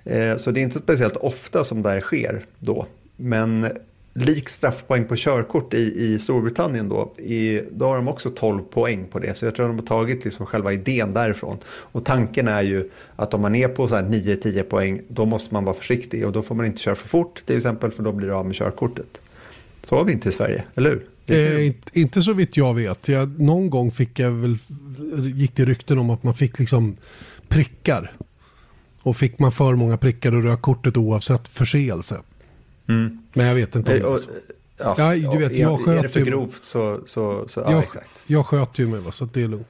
Eh, 0.03 0.37
så 0.37 0.51
det 0.51 0.59
är 0.59 0.63
inte 0.63 0.79
speciellt 0.79 1.17
ofta 1.17 1.63
som 1.63 1.81
det 1.81 1.89
här 1.89 1.99
sker 1.99 2.45
då. 2.59 2.85
Men 3.15 3.67
lik 4.13 4.49
straffpoäng 4.49 5.05
på 5.05 5.15
körkort 5.15 5.73
i, 5.73 6.05
i 6.05 6.19
Storbritannien 6.19 6.89
då, 6.89 7.13
i, 7.17 7.61
då 7.71 7.85
har 7.85 7.95
de 7.95 8.07
också 8.07 8.29
12 8.29 8.63
poäng 8.63 9.05
på 9.11 9.19
det. 9.19 9.37
Så 9.37 9.45
jag 9.45 9.55
tror 9.55 9.67
de 9.67 9.79
har 9.79 9.85
tagit 9.85 10.23
liksom 10.23 10.45
själva 10.45 10.73
idén 10.73 11.13
därifrån. 11.13 11.57
Och 11.65 12.05
tanken 12.05 12.47
är 12.47 12.61
ju 12.61 12.89
att 13.15 13.33
om 13.33 13.41
man 13.41 13.55
är 13.55 13.67
på 13.67 13.87
9-10 13.87 14.63
poäng, 14.63 15.01
då 15.07 15.25
måste 15.25 15.53
man 15.53 15.65
vara 15.65 15.75
försiktig 15.75 16.25
och 16.25 16.31
då 16.31 16.41
får 16.41 16.55
man 16.55 16.65
inte 16.65 16.81
köra 16.81 16.95
för 16.95 17.07
fort 17.07 17.45
till 17.45 17.57
exempel, 17.57 17.91
för 17.91 18.03
då 18.03 18.11
blir 18.11 18.27
det 18.27 18.35
av 18.35 18.45
med 18.45 18.55
körkortet. 18.55 19.21
Så 19.83 19.95
har 19.95 20.05
vi 20.05 20.11
inte 20.11 20.29
i 20.29 20.31
Sverige, 20.31 20.63
eller 20.75 20.89
hur? 20.89 21.05
Eh, 21.27 21.73
inte 21.93 22.21
så 22.21 22.33
vitt 22.33 22.57
jag 22.57 22.73
vet. 22.73 23.07
Jag, 23.07 23.39
någon 23.39 23.69
gång 23.69 23.91
fick 23.91 24.19
jag 24.19 24.31
väl, 24.31 24.57
gick 25.35 25.55
det 25.55 25.65
rykten 25.65 25.99
om 25.99 26.09
att 26.09 26.23
man 26.23 26.33
fick 26.33 26.59
liksom 26.59 26.97
prickar. 27.47 28.11
Och 29.01 29.17
fick 29.17 29.39
man 29.39 29.51
för 29.51 29.75
många 29.75 29.97
prickar 29.97 30.31
då 30.31 30.37
rök 30.37 30.61
kortet 30.61 30.97
oavsett 30.97 31.47
förseelse. 31.47 32.21
Mm. 32.87 33.23
Men 33.33 33.45
jag 33.45 33.55
vet 33.55 33.75
inte 33.75 33.93
om 33.93 33.99
det 33.99 34.07
är 34.07 34.17
så. 34.17 34.29
Ja, 34.77 35.15
ja, 35.15 35.31
du 35.31 35.37
vet, 35.37 35.57
jag 35.57 35.79
sköt 35.79 35.97
är 35.97 36.01
det 36.01 36.09
för 36.09 36.19
grovt 36.19 36.63
så, 36.63 36.99
så, 37.05 37.47
så 37.47 37.59
ja, 37.59 37.71
jag, 37.71 37.83
exakt. 37.83 38.23
Jag 38.27 38.45
sköt 38.45 38.79
ju 38.79 38.87
mig 38.87 39.01
så 39.11 39.25
det 39.25 39.43
är 39.43 39.47
lugnt. 39.47 39.67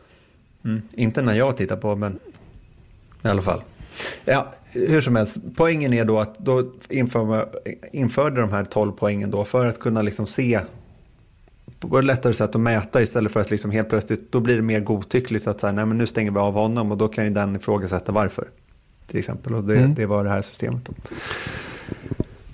Mm. 0.66 0.82
Inte 0.94 1.22
när 1.22 1.34
jag 1.34 1.58
tittar 1.58 1.78
på 1.78 1.96
men 1.96 2.20
i 3.24 3.28
alla 3.28 3.42
fall. 3.42 3.62
Ja, 4.26 4.54
hur 4.74 5.02
som 5.02 5.16
helst, 5.16 5.38
poängen 5.56 5.94
är 5.94 6.06
då 6.06 6.20
att 6.20 6.40
då 6.40 6.72
inför, 6.90 7.50
införde 7.92 8.42
de 8.42 8.52
här 8.52 8.66
12 8.66 8.92
poängen 8.92 9.32
då 9.32 9.46
för 9.46 9.66
att 9.66 9.80
kunna 9.80 10.02
liksom 10.02 10.28
se 10.28 10.60
på 11.88 12.00
ett 12.00 12.06
lättare 12.06 12.34
sätt 12.34 12.56
att 12.56 12.62
mäta 12.62 13.02
istället 13.02 13.32
för 13.32 13.40
att 13.40 13.52
liksom 13.52 13.72
helt 13.72 13.90
plötsligt, 13.90 14.32
då 14.32 14.40
blir 14.40 14.56
det 14.56 14.62
mer 14.62 14.80
godtyckligt 14.80 15.48
att 15.48 15.60
säga, 15.60 15.74
nej 15.74 15.86
men 15.86 15.98
nu 15.98 16.06
stänger 16.06 16.32
vi 16.32 16.40
av 16.40 16.54
honom 16.54 16.92
och 16.92 16.98
då 16.98 17.08
kan 17.08 17.26
ju 17.26 17.30
den 17.30 17.56
ifrågasätta 17.56 18.12
varför. 18.12 18.48
Till 19.08 19.20
exempel, 19.20 19.56
och 19.56 19.64
det, 19.64 19.78
mm. 19.78 19.96
det 19.96 20.06
var 20.06 20.24
det 20.24 20.30
här 20.30 20.42
systemet. 20.42 20.86
Då. 20.86 20.94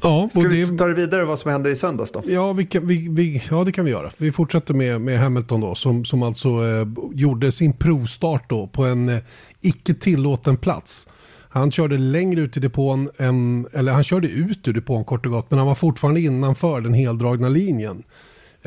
Ja, 0.02 0.30
Ska 0.32 0.42
vi 0.42 0.66
det... 0.66 0.78
ta 0.78 0.88
det 0.88 0.94
vidare 0.94 1.26
vad 1.26 1.40
som 1.40 1.52
hände 1.52 1.70
i 1.70 1.76
söndags 1.76 2.12
då? 2.12 2.24
Ja, 2.26 2.54
vi 2.54 2.66
kan, 2.66 2.88
vi, 2.88 3.08
vi, 3.10 3.44
ja 3.50 3.64
det 3.64 3.72
kan 3.72 3.86
vi 3.86 3.92
göra. 3.92 4.12
Vi 4.18 4.32
fortsätter 4.32 4.74
med, 4.74 5.02
med 5.02 5.20
Hamilton 5.20 5.62
då 5.62 5.76
som, 5.76 6.06
som 6.06 6.24
alltså 6.24 6.50
eh, 6.50 6.88
gjorde 7.14 7.52
sin 7.52 7.74
provstart 7.74 8.50
då 8.50 8.68
på 8.68 8.86
en 8.86 9.10
eh, 9.10 9.20
icke 9.62 9.94
tillåten 9.94 10.58
plats. 10.58 11.08
Han 11.50 11.72
körde 11.72 11.98
längre 11.98 12.42
ut 12.42 12.58
i 12.58 12.60
depån, 12.60 13.10
än, 13.18 13.68
eller 13.74 13.92
han 13.92 14.04
körde 14.04 14.28
ut 14.28 14.68
ur 14.68 14.74
depån 14.74 15.06
kort 15.06 15.26
och 15.26 15.32
gott, 15.32 15.52
men 15.52 15.60
han 15.60 15.68
var 15.68 15.76
fortfarande 15.76 16.22
innanför 16.22 16.82
den 16.82 16.94
heldragna 16.94 17.50
linjen. 17.50 18.04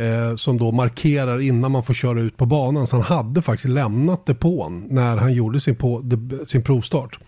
Eh, 0.01 0.37
som 0.37 0.59
då 0.59 0.73
markerar 0.73 1.41
innan 1.41 1.73
man 1.73 1.83
får 1.83 1.95
köra 1.95 2.21
ut 2.21 2.37
på 2.37 2.47
banan. 2.47 2.87
Så 2.87 2.97
han 2.97 3.05
hade 3.05 3.43
faktiskt 3.43 3.69
lämnat 3.69 4.27
depån 4.27 4.87
när 4.91 5.17
han 5.17 5.33
gjorde 5.33 5.61
sin, 5.61 5.77
på, 5.77 6.01
de, 6.05 6.41
sin 6.47 6.63
provstart. 6.63 7.19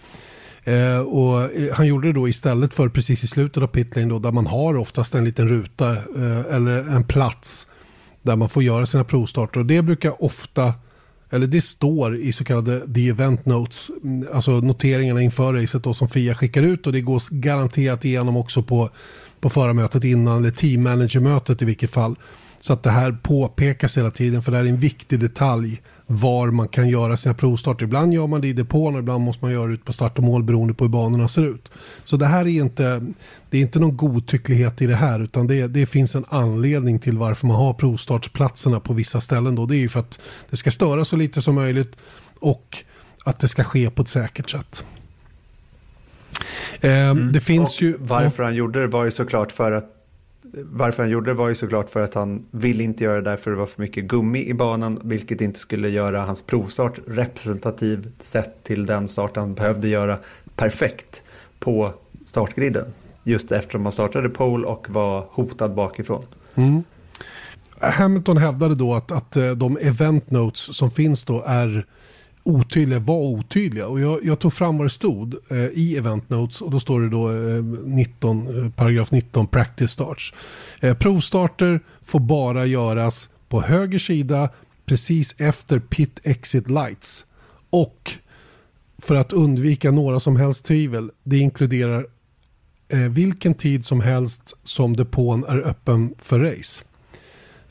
Eh, 0.65 0.99
och 0.99 1.43
eh, 1.43 1.75
han 1.75 1.87
gjorde 1.87 2.09
det 2.09 2.13
då 2.13 2.29
istället 2.29 2.75
för 2.75 2.89
precis 2.89 3.25
i 3.25 3.27
slutet 3.27 3.63
av 3.63 3.67
pitlane 3.67 4.09
då 4.09 4.19
där 4.19 4.33
man 4.33 4.47
har 4.47 4.77
oftast 4.77 5.15
en 5.15 5.25
liten 5.25 5.49
ruta 5.49 5.91
eh, 5.93 6.55
eller 6.55 6.79
en 6.79 7.05
plats 7.05 7.67
där 8.23 8.37
man 8.37 8.49
får 8.49 8.63
göra 8.63 8.87
sina 8.87 9.05
provstarter. 9.05 9.61
Och 9.61 9.67
det 9.67 9.83
brukar 9.83 10.25
ofta, 10.25 10.75
eller 11.31 11.47
det 11.47 11.61
står 11.61 12.17
i 12.17 12.33
så 12.33 12.45
kallade 12.45 12.95
the 12.95 13.09
event 13.09 13.47
notes, 13.47 13.91
mm, 14.03 14.29
alltså 14.33 14.51
noteringarna 14.51 15.23
inför 15.23 15.53
racet 15.53 15.85
då 15.85 15.95
som 15.95 16.09
FIA 16.09 16.35
skickar 16.35 16.63
ut 16.63 16.87
och 16.87 16.93
det 16.93 17.01
går 17.01 17.23
garanterat 17.31 18.05
igenom 18.05 18.37
också 18.37 18.63
på, 18.63 18.91
på 19.41 19.51
förarmötet 19.51 20.05
innan, 20.05 20.39
eller 20.39 20.51
team 20.51 20.83
manager-mötet 20.83 21.63
i 21.63 21.65
vilket 21.65 21.91
fall. 21.91 22.17
Så 22.63 22.73
att 22.73 22.83
det 22.83 22.91
här 22.91 23.13
påpekas 23.23 23.99
hela 23.99 24.11
tiden 24.11 24.43
för 24.43 24.53
det 24.53 24.59
här 24.59 24.65
är 24.65 24.69
en 24.69 24.77
viktig 24.77 25.21
detalj 25.21 25.83
var 26.07 26.51
man 26.51 26.69
kan 26.69 26.89
göra 26.89 27.17
sina 27.17 27.35
provstarter. 27.35 27.85
Ibland 27.85 28.15
gör 28.15 28.27
man 28.27 28.41
det 28.41 28.49
i 28.49 28.53
depån 28.53 28.95
och 28.95 29.01
ibland 29.01 29.25
måste 29.25 29.45
man 29.45 29.53
göra 29.53 29.67
det 29.67 29.75
ut 29.75 29.85
på 29.85 29.93
start 29.93 30.19
och 30.19 30.25
mål 30.25 30.43
beroende 30.43 30.75
på 30.75 30.85
hur 30.85 30.89
banorna 30.89 31.29
ser 31.29 31.43
ut. 31.43 31.71
Så 32.05 32.17
det 32.17 32.27
här 32.27 32.41
är 32.41 32.63
inte, 32.63 33.07
det 33.51 33.59
är 33.59 33.61
inte 33.63 33.79
någon 33.79 33.97
godtycklighet 33.97 34.83
i 34.83 34.87
det 34.87 34.95
här 34.95 35.21
utan 35.21 35.47
det, 35.47 35.67
det 35.67 35.87
finns 35.87 36.15
en 36.15 36.25
anledning 36.29 36.99
till 36.99 37.19
varför 37.19 37.47
man 37.47 37.57
har 37.57 37.75
provstartsplatserna 37.75 38.81
på 38.81 38.93
vissa 38.93 39.21
ställen. 39.21 39.55
Då. 39.55 39.67
Det 39.67 39.77
är 39.77 39.81
ju 39.81 39.89
för 39.89 40.01
att 40.01 40.21
det 40.51 40.57
ska 40.57 40.71
störa 40.71 41.05
så 41.05 41.17
lite 41.17 41.43
som 41.43 41.55
möjligt 41.55 41.97
och 42.41 42.79
att 43.25 43.41
det 43.41 43.49
ska 43.49 43.65
ske 43.65 43.91
på 43.91 44.03
ett 44.03 44.09
säkert 44.09 44.51
sätt. 44.51 44.85
Eh, 46.81 47.11
mm. 47.11 47.33
Det 47.33 47.41
finns 47.41 47.77
och 47.77 47.83
ju... 47.83 47.97
Varför 47.99 48.43
han 48.43 48.55
gjorde 48.55 48.81
det 48.81 48.87
var 48.87 49.05
ju 49.05 49.11
såklart 49.11 49.53
för 49.53 49.73
att 49.73 50.02
varför 50.55 51.03
han 51.03 51.13
gjorde 51.13 51.31
det 51.31 51.35
var 51.35 51.49
ju 51.49 51.55
såklart 51.55 51.91
för 51.91 52.01
att 52.01 52.15
han 52.15 52.47
ville 52.51 52.85
inte 52.85 53.05
göra 53.05 53.17
det 53.21 53.31
därför 53.31 53.51
det 53.51 53.57
var 53.57 53.67
för 53.67 53.83
mycket 53.83 54.05
gummi 54.05 54.45
i 54.45 54.55
banan, 54.55 55.01
vilket 55.05 55.41
inte 55.41 55.59
skulle 55.59 55.89
göra 55.89 56.23
hans 56.23 56.43
provstart 56.43 56.99
representativ 57.07 58.13
sett 58.19 58.65
till 58.65 58.87
den 58.87 59.09
start 59.09 59.37
han 59.37 59.55
behövde 59.55 59.89
göra 59.89 60.19
perfekt 60.57 61.23
på 61.59 61.95
startgriden. 62.25 62.85
Just 63.25 63.53
eftersom 63.53 63.83
han 63.83 63.93
startade 63.93 64.29
pole 64.29 64.67
och 64.67 64.91
var 64.91 65.27
hotad 65.31 65.75
bakifrån. 65.75 66.25
Mm. 66.55 66.85
Hamilton 67.81 68.37
hävdade 68.37 68.75
då 68.75 68.95
att, 68.95 69.13
att 69.13 69.37
eh, 69.37 69.51
de 69.51 69.79
event 69.81 70.31
notes 70.31 70.77
som 70.77 70.91
finns 70.91 71.25
då 71.25 71.43
är 71.47 71.87
otydliga 72.43 72.99
var 72.99 73.23
otydliga. 73.23 73.87
Och 73.87 74.01
jag, 74.01 74.25
jag, 74.25 74.39
tog 74.39 74.53
fram 74.53 74.79
vad 74.79 74.87
det 74.87 74.91
stod 74.91 75.35
eh, 75.49 75.59
i 75.59 75.97
event 75.97 76.31
notes 76.31 76.63
och 76.63 76.71
då 76.71 76.81
står 76.81 77.01
det 77.01 77.09
då 77.09 77.31
eh, 77.31 77.65
19, 77.85 78.65
eh, 78.65 78.71
paragraf 78.71 79.11
19 79.11 79.47
practice 79.47 79.91
starts. 79.91 80.35
Eh, 80.81 80.97
provstarter 80.97 81.81
får 82.03 82.21
bara 82.21 82.67
göras 82.67 83.29
på 83.49 83.63
höger 83.63 83.99
sida 83.99 84.49
precis 84.87 85.35
efter 85.39 85.79
pit 85.79 86.21
exit 86.23 86.69
lights. 86.69 87.27
Och 87.71 88.13
för 88.99 89.15
att 89.15 89.33
undvika 89.33 89.91
några 89.91 90.21
som 90.21 90.37
helst 90.37 90.65
tvivel, 90.65 91.11
det 91.23 91.39
inkluderar 91.39 92.07
eh, 92.89 92.99
vilken 92.99 93.55
tid 93.55 93.85
som 93.85 94.01
helst 94.01 94.55
som 94.65 94.97
depån 94.97 95.45
är 95.45 95.59
öppen 95.59 96.15
för 96.19 96.41
race. 96.41 96.85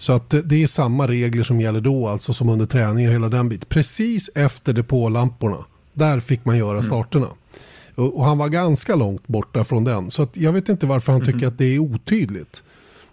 Så 0.01 0.13
att 0.13 0.35
det 0.43 0.63
är 0.63 0.67
samma 0.67 1.07
regler 1.07 1.43
som 1.43 1.61
gäller 1.61 1.81
då, 1.81 2.07
alltså 2.07 2.33
som 2.33 2.49
under 2.49 2.65
träningen, 2.65 3.11
hela 3.11 3.29
den 3.29 3.49
biten. 3.49 3.65
Precis 3.69 4.29
efter 4.35 4.73
depålamporna, 4.73 5.57
där 5.93 6.19
fick 6.19 6.45
man 6.45 6.57
göra 6.57 6.71
mm. 6.71 6.83
starterna. 6.83 7.25
Mm. 7.25 7.37
Och, 7.95 8.17
och, 8.17 8.25
han 8.25 8.37
var 8.37 8.47
ganska 8.47 8.95
långt 8.95 9.27
borta 9.27 9.63
från 9.63 9.83
den. 9.83 10.11
Så 10.11 10.23
att 10.23 10.37
jag 10.37 10.53
vet 10.53 10.69
inte 10.69 10.85
varför 10.85 11.11
han 11.11 11.21
mm. 11.21 11.33
tycker 11.33 11.47
att 11.47 11.57
det 11.57 11.65
är 11.65 11.79
otydligt. 11.79 12.63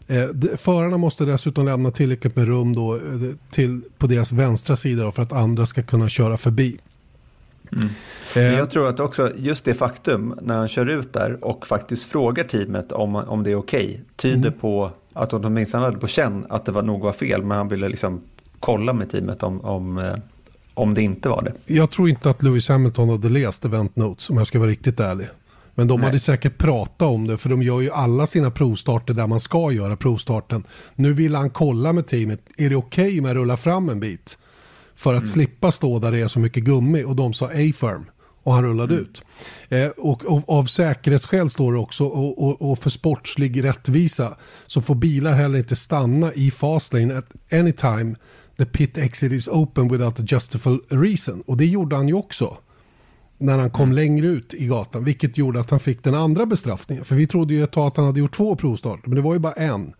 Eh, 0.07 0.26
förarna 0.57 0.97
måste 0.99 1.25
dessutom 1.25 1.64
lämna 1.64 1.90
tillräckligt 1.90 2.37
med 2.37 2.47
rum 2.47 2.75
då, 2.75 2.95
eh, 2.95 3.00
till, 3.50 3.80
på 3.99 4.07
deras 4.07 4.33
vänstra 4.33 4.76
sida 4.76 5.02
då, 5.02 5.12
för 5.12 5.23
att 5.23 5.33
andra 5.33 5.66
ska 5.66 5.83
kunna 5.83 6.09
köra 6.09 6.37
förbi. 6.37 6.78
Mm. 7.72 7.88
Eh. 8.37 8.58
Jag 8.58 8.70
tror 8.70 8.88
att 8.88 9.00
också 9.00 9.32
just 9.37 9.64
det 9.64 9.75
faktum 9.75 10.38
när 10.42 10.56
han 10.56 10.68
kör 10.68 10.87
ut 10.87 11.12
där 11.12 11.44
och 11.44 11.66
faktiskt 11.66 12.10
frågar 12.10 12.44
teamet 12.44 12.92
om, 12.92 13.14
om 13.16 13.42
det 13.42 13.50
är 13.50 13.56
okej 13.56 13.87
okay, 13.87 14.00
tyder 14.16 14.48
mm. 14.48 14.60
på 14.60 14.90
att 15.12 15.30
de 15.30 15.44
åtminstone 15.44 15.84
hade 15.84 15.98
på 15.98 16.06
känn 16.06 16.46
att 16.48 16.64
det 16.64 16.72
var, 16.72 16.82
nog 16.82 17.00
var 17.00 17.12
fel, 17.12 17.42
men 17.42 17.56
han 17.56 17.68
ville 17.68 17.88
liksom 17.88 18.20
kolla 18.60 18.92
med 18.92 19.10
teamet 19.10 19.42
om, 19.42 19.60
om, 19.60 19.98
eh, 19.98 20.14
om 20.75 20.94
det 20.94 21.02
inte 21.02 21.28
var 21.28 21.42
det. 21.42 21.75
Jag 21.75 21.90
tror 21.90 22.08
inte 22.08 22.30
att 22.30 22.42
Lewis 22.42 22.68
Hamilton 22.68 23.08
hade 23.08 23.28
läst 23.28 23.64
Event 23.64 23.96
Notes, 23.96 24.30
om 24.30 24.37
jag 24.37 24.46
ska 24.46 24.58
vara 24.58 24.70
riktigt 24.70 25.00
ärlig. 25.00 25.28
Men 25.75 25.88
de 25.88 26.00
Nej. 26.00 26.06
hade 26.06 26.20
säkert 26.20 26.58
pratat 26.58 27.08
om 27.08 27.26
det, 27.26 27.38
för 27.38 27.48
de 27.48 27.62
gör 27.62 27.80
ju 27.80 27.90
alla 27.90 28.26
sina 28.26 28.50
provstarter 28.50 29.14
där 29.14 29.26
man 29.26 29.40
ska 29.40 29.72
göra 29.72 29.96
provstarten. 29.96 30.64
Nu 30.94 31.12
vill 31.12 31.34
han 31.34 31.50
kolla 31.50 31.92
med 31.92 32.06
teamet, 32.06 32.40
är 32.56 32.70
det 32.70 32.76
okej 32.76 33.06
okay 33.06 33.20
med 33.20 33.30
att 33.30 33.37
rulla 33.37 33.56
fram 33.56 33.88
en 33.88 34.00
bit? 34.00 34.38
För 34.98 35.14
att 35.14 35.22
mm. 35.22 35.32
slippa 35.32 35.72
stå 35.72 35.98
där 35.98 36.12
det 36.12 36.20
är 36.20 36.28
så 36.28 36.40
mycket 36.40 36.64
gummi 36.64 37.04
och 37.04 37.16
de 37.16 37.32
sa 37.32 37.46
A-firm 37.46 38.04
och 38.42 38.52
han 38.54 38.64
rullade 38.64 38.94
mm. 38.94 39.04
ut. 39.04 39.24
Eh, 39.68 39.88
och, 39.88 40.24
och, 40.24 40.48
av 40.48 40.64
säkerhetsskäl 40.64 41.50
står 41.50 41.72
det 41.72 41.78
också 41.78 42.04
och, 42.04 42.44
och, 42.44 42.70
och, 42.70 42.78
för 42.78 42.90
sportslig 42.90 43.64
rättvisa 43.64 44.36
så 44.66 44.82
får 44.82 44.94
bilar 44.94 45.32
heller 45.32 45.58
inte 45.58 45.76
stanna 45.76 46.32
i 46.34 46.50
fastlane 46.50 47.18
at 47.18 47.52
any 47.52 47.72
time 47.72 48.14
the 48.56 48.64
pit 48.64 48.98
exit 48.98 49.32
is 49.32 49.48
open 49.48 49.88
without 49.88 50.20
a 50.20 50.22
justifiable 50.26 50.80
reason. 50.88 51.42
Och 51.46 51.56
det 51.56 51.66
gjorde 51.66 51.96
han 51.96 52.08
ju 52.08 52.14
också 52.14 52.56
när 53.38 53.58
han 53.58 53.70
kom 53.70 53.84
mm. 53.84 53.96
längre 53.96 54.26
ut 54.26 54.54
i 54.54 54.66
gatan, 54.66 55.04
vilket 55.04 55.38
gjorde 55.38 55.60
att 55.60 55.70
han 55.70 55.80
fick 55.80 56.04
den 56.04 56.14
andra 56.14 56.46
bestraffningen. 56.46 57.04
För 57.04 57.14
vi 57.14 57.26
trodde 57.26 57.54
ju 57.54 57.64
ett 57.64 57.72
tag 57.72 57.86
att 57.86 57.96
han 57.96 58.06
hade 58.06 58.20
gjort 58.20 58.36
två 58.36 58.56
provstarter, 58.56 59.08
men 59.08 59.14
det 59.14 59.22
var 59.22 59.34
ju 59.34 59.38
bara 59.38 59.52
en. 59.52 59.92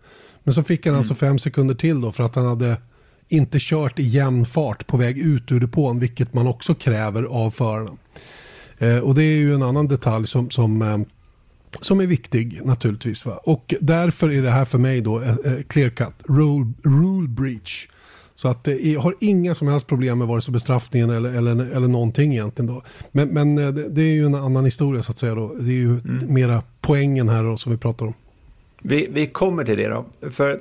Men 0.43 0.53
så 0.53 0.63
fick 0.63 0.85
han 0.85 0.93
mm. 0.93 0.99
alltså 0.99 1.13
fem 1.13 1.39
sekunder 1.39 1.75
till 1.75 2.01
då 2.01 2.11
för 2.11 2.23
att 2.23 2.35
han 2.35 2.45
hade 2.45 2.77
inte 3.29 3.57
kört 3.61 3.99
i 3.99 4.03
jämn 4.03 4.45
fart 4.45 4.87
på 4.87 4.97
väg 4.97 5.17
ut 5.17 5.51
ur 5.51 5.59
depån, 5.59 5.99
vilket 5.99 6.33
man 6.33 6.47
också 6.47 6.75
kräver 6.75 7.23
av 7.23 7.51
förarna. 7.51 7.97
Eh, 8.77 8.99
och 8.99 9.15
det 9.15 9.23
är 9.23 9.37
ju 9.37 9.53
en 9.53 9.63
annan 9.63 9.87
detalj 9.87 10.27
som, 10.27 10.49
som, 10.49 10.81
eh, 10.81 10.97
som 11.81 11.99
är 11.99 12.07
viktig 12.07 12.61
naturligtvis. 12.63 13.25
Va? 13.25 13.39
Och 13.43 13.73
därför 13.81 14.31
är 14.31 14.41
det 14.41 14.51
här 14.51 14.65
för 14.65 14.77
mig 14.77 15.01
då 15.01 15.21
eh, 15.21 15.33
clear 15.67 15.89
cut, 15.89 16.15
rule, 16.23 16.73
rule 16.83 17.27
breach. 17.27 17.87
Så 18.35 18.47
att 18.47 18.67
jag 18.81 19.01
har 19.01 19.15
inga 19.19 19.55
som 19.55 19.67
helst 19.67 19.87
problem 19.87 20.17
med 20.17 20.27
vare 20.27 20.41
sig 20.41 20.51
bestraffningen 20.51 21.09
eller, 21.09 21.33
eller, 21.33 21.51
eller 21.75 21.87
någonting 21.87 22.33
egentligen. 22.33 22.67
Då. 22.67 22.81
Men, 23.11 23.27
men 23.27 23.55
det, 23.55 23.89
det, 23.89 24.01
är 24.01 24.13
ju 24.13 24.25
en 24.25 24.35
annan 24.35 24.65
historia 24.65 25.03
så 25.03 25.11
att 25.11 25.17
säga. 25.17 25.35
Då. 25.35 25.53
Det 25.59 25.71
är 25.71 25.75
ju 25.75 25.99
mm. 25.99 26.33
mera 26.33 26.63
poängen 26.81 27.29
här 27.29 27.43
då, 27.43 27.57
som 27.57 27.71
vi 27.71 27.77
pratar 27.77 28.05
om. 28.05 28.13
Vi, 28.81 29.07
vi 29.11 29.27
kommer 29.27 29.65
till 29.65 29.77
det 29.77 29.87
då. 29.87 30.05
För 30.31 30.59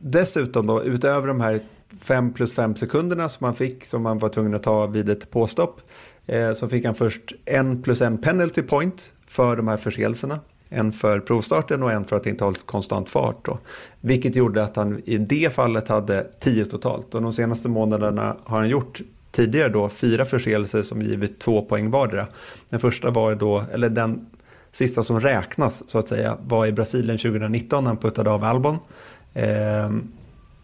dessutom 0.00 0.66
då, 0.66 0.84
utöver 0.84 1.28
de 1.28 1.40
här 1.40 1.60
5 2.00 2.32
plus 2.32 2.54
5 2.54 2.76
sekunderna 2.76 3.28
som 3.28 3.44
han 3.44 3.54
fick, 3.54 3.84
som 3.84 4.06
han 4.06 4.18
var 4.18 4.28
tvungen 4.28 4.54
att 4.54 4.62
ta 4.62 4.86
vid 4.86 5.10
ett 5.10 5.30
påstopp, 5.30 5.80
eh, 6.26 6.52
så 6.52 6.68
fick 6.68 6.84
han 6.84 6.94
först 6.94 7.32
en 7.44 7.82
plus 7.82 8.02
en 8.02 8.18
penalty 8.18 8.62
point 8.62 9.14
för 9.26 9.56
de 9.56 9.68
här 9.68 9.76
förseelserna. 9.76 10.40
En 10.68 10.92
för 10.92 11.20
provstarten 11.20 11.82
och 11.82 11.92
en 11.92 12.04
för 12.04 12.16
att 12.16 12.26
inte 12.26 12.44
ha 12.44 12.54
konstant 12.54 13.10
fart. 13.10 13.44
Då. 13.44 13.58
Vilket 14.00 14.36
gjorde 14.36 14.64
att 14.64 14.76
han 14.76 15.02
i 15.04 15.18
det 15.18 15.54
fallet 15.54 15.88
hade 15.88 16.26
10 16.40 16.64
totalt. 16.64 17.14
Och 17.14 17.22
de 17.22 17.32
senaste 17.32 17.68
månaderna 17.68 18.36
har 18.44 18.58
han 18.58 18.68
gjort 18.68 19.00
tidigare 19.30 19.68
då 19.68 19.88
fyra 19.88 20.24
förseelser 20.24 20.82
som 20.82 21.02
givit 21.02 21.38
två 21.38 21.62
poäng 21.62 21.90
vardera. 21.90 22.26
Den 22.70 22.80
första 22.80 23.10
var 23.10 23.34
då, 23.34 23.64
eller 23.72 23.88
den 23.88 24.26
sista 24.72 25.02
som 25.02 25.20
räknas 25.20 25.90
så 25.90 25.98
att 25.98 26.08
säga, 26.08 26.36
var 26.46 26.66
i 26.66 26.72
Brasilien 26.72 27.18
2019 27.18 27.84
när 27.84 27.90
han 27.90 27.96
puttade 27.96 28.30
av 28.30 28.44
Albon. 28.44 28.78
Eh, 29.34 29.90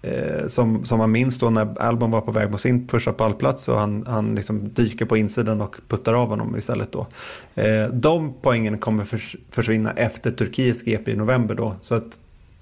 eh, 0.06 0.46
som, 0.46 0.84
som 0.84 0.98
man 0.98 1.10
minns 1.10 1.38
då 1.38 1.50
när 1.50 1.80
Albon 1.80 2.10
var 2.10 2.20
på 2.20 2.32
väg 2.32 2.50
mot 2.50 2.60
sin 2.60 2.88
första 2.88 3.12
pallplats 3.12 3.68
och 3.68 3.78
han, 3.78 4.04
han 4.06 4.34
liksom 4.34 4.72
dyker 4.72 5.04
på 5.04 5.16
insidan 5.16 5.60
och 5.60 5.76
puttar 5.88 6.14
av 6.14 6.28
honom 6.28 6.56
istället 6.56 6.92
då. 6.92 7.06
Eh, 7.54 7.88
de 7.88 8.34
poängen 8.42 8.78
kommer 8.78 9.04
förs 9.04 9.36
försvinna 9.50 9.92
efter 9.92 10.32
Turkiets 10.32 10.82
GP 10.82 11.10
i 11.10 11.16
november 11.16 11.54
då. 11.54 11.76
Så 11.80 11.94
att 11.94 12.18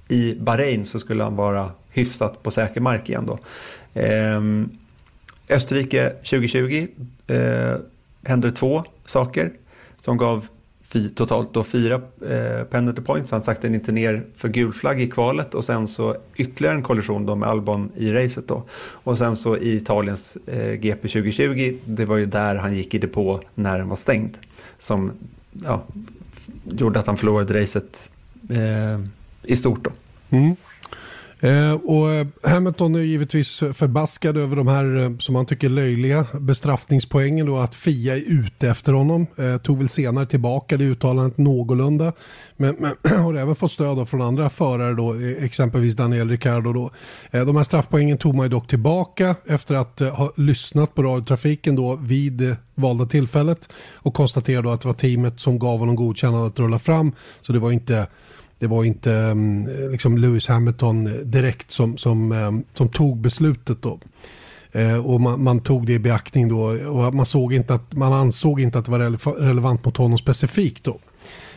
i 0.08 0.34
Bahrain 0.34 0.84
så 0.84 0.98
skulle 0.98 1.22
han 1.24 1.36
vara 1.36 1.70
hyfsat 1.88 2.42
på 2.42 2.50
säker 2.50 2.80
mark 2.80 3.08
igen 3.08 3.26
då. 3.26 3.38
Ehm, 3.94 4.70
eh, 5.48 5.56
Österrike 5.56 6.10
2020 6.10 6.86
eh, 7.26 7.76
hände 8.24 8.50
två 8.50 8.84
saker 9.04 9.52
som 9.98 10.16
gav 10.16 10.46
totalt 11.14 11.54
då 11.54 11.64
fyra 11.64 11.94
eh, 12.28 12.64
penalty 12.64 13.02
points. 13.02 13.30
Han 13.30 13.42
sakta 13.42 13.66
inte 13.66 13.92
ner 13.92 14.24
för 14.36 14.48
gul 14.48 14.72
flagg 14.72 15.00
i 15.00 15.06
kvalet 15.06 15.54
och 15.54 15.64
sen 15.64 15.86
så 15.86 16.16
ytterligare 16.36 16.76
en 16.76 16.82
kollision 16.82 17.26
då 17.26 17.34
med 17.34 17.48
Albon 17.48 17.90
i 17.96 18.12
racet 18.12 18.48
då. 18.48 18.62
Och 18.80 19.18
sen 19.18 19.36
så 19.36 19.56
i 19.56 19.76
Italiens 19.76 20.36
eh, 20.46 20.72
GP 20.72 21.08
2020, 21.08 21.78
det 21.84 22.04
var 22.04 22.16
ju 22.16 22.26
där 22.26 22.54
han 22.54 22.74
gick 22.74 22.94
i 22.94 22.98
depå 22.98 23.40
när 23.54 23.78
den 23.78 23.88
var 23.88 23.96
stängd. 23.96 24.38
Som 24.78 25.12
ja, 25.64 25.82
gjorde 26.64 26.98
att 26.98 27.06
han 27.06 27.16
förlorade 27.16 27.60
racet 27.60 28.10
eh, 28.48 29.00
i 29.42 29.56
stort 29.56 29.84
då. 29.84 29.90
Mm. 30.30 30.56
Eh, 31.42 31.72
och 31.72 32.10
eh, 32.10 32.26
Hamilton 32.42 32.94
är 32.94 33.00
givetvis 33.00 33.58
förbaskad 33.58 34.36
över 34.36 34.56
de 34.56 34.68
här 34.68 34.96
eh, 34.96 35.18
som 35.18 35.34
han 35.34 35.46
tycker 35.46 35.68
löjliga 35.68 36.26
bestraffningspoängen 36.40 37.46
då 37.46 37.58
att 37.58 37.74
Fia 37.74 38.16
är 38.16 38.22
ute 38.26 38.68
efter 38.68 38.92
honom. 38.92 39.26
Eh, 39.36 39.56
tog 39.56 39.78
väl 39.78 39.88
senare 39.88 40.26
tillbaka 40.26 40.76
det 40.76 40.84
uttalandet 40.84 41.38
någorlunda. 41.38 42.12
Men, 42.56 42.76
men 42.78 42.94
har 43.22 43.34
även 43.34 43.54
fått 43.54 43.72
stöd 43.72 44.08
från 44.08 44.22
andra 44.22 44.50
förare 44.50 44.94
då, 44.94 45.14
eh, 45.14 45.44
exempelvis 45.44 45.94
Daniel 45.94 46.28
Ricciardo 46.28 46.72
då. 46.72 46.90
Eh, 47.30 47.46
de 47.46 47.56
här 47.56 47.62
straffpoängen 47.62 48.18
tog 48.18 48.34
man 48.34 48.44
ju 48.46 48.50
dock 48.50 48.68
tillbaka 48.68 49.34
efter 49.46 49.74
att 49.74 50.00
ha 50.00 50.32
lyssnat 50.36 50.94
på 50.94 51.02
radiotrafiken 51.02 51.76
då 51.76 51.96
vid 51.96 52.56
valda 52.74 53.06
tillfället 53.06 53.68
och 53.94 54.14
konstaterade 54.14 54.68
då 54.68 54.72
att 54.72 54.80
det 54.80 54.88
var 54.88 54.92
teamet 54.94 55.40
som 55.40 55.58
gav 55.58 55.78
honom 55.78 55.96
godkännande 55.96 56.46
att 56.46 56.58
rulla 56.58 56.78
fram. 56.78 57.12
Så 57.40 57.52
det 57.52 57.58
var 57.58 57.72
inte 57.72 58.06
det 58.62 58.68
var 58.68 58.84
inte 58.84 59.12
mm, 59.12 59.90
liksom 59.90 60.18
Lewis 60.18 60.48
Hamilton 60.48 61.10
direkt 61.24 61.70
som, 61.70 61.96
som, 61.96 62.32
mm, 62.32 62.64
som 62.74 62.88
tog 62.88 63.20
beslutet 63.20 63.82
då. 63.82 64.00
Eh, 64.72 65.06
och 65.06 65.20
man, 65.20 65.42
man, 65.42 65.60
tog 65.60 65.86
det 65.86 65.92
i 65.92 65.98
beaktning 65.98 66.48
då 66.48 66.60
och 66.88 67.14
man, 67.14 67.26
såg 67.26 67.52
inte 67.52 67.74
att, 67.74 67.94
man 67.94 68.12
ansåg 68.12 68.60
inte 68.60 68.78
att 68.78 68.84
det 68.84 68.90
var 68.90 69.36
relevant 69.40 69.84
mot 69.84 69.96
honom 69.96 70.18
specifikt 70.18 70.84
då. 70.84 70.98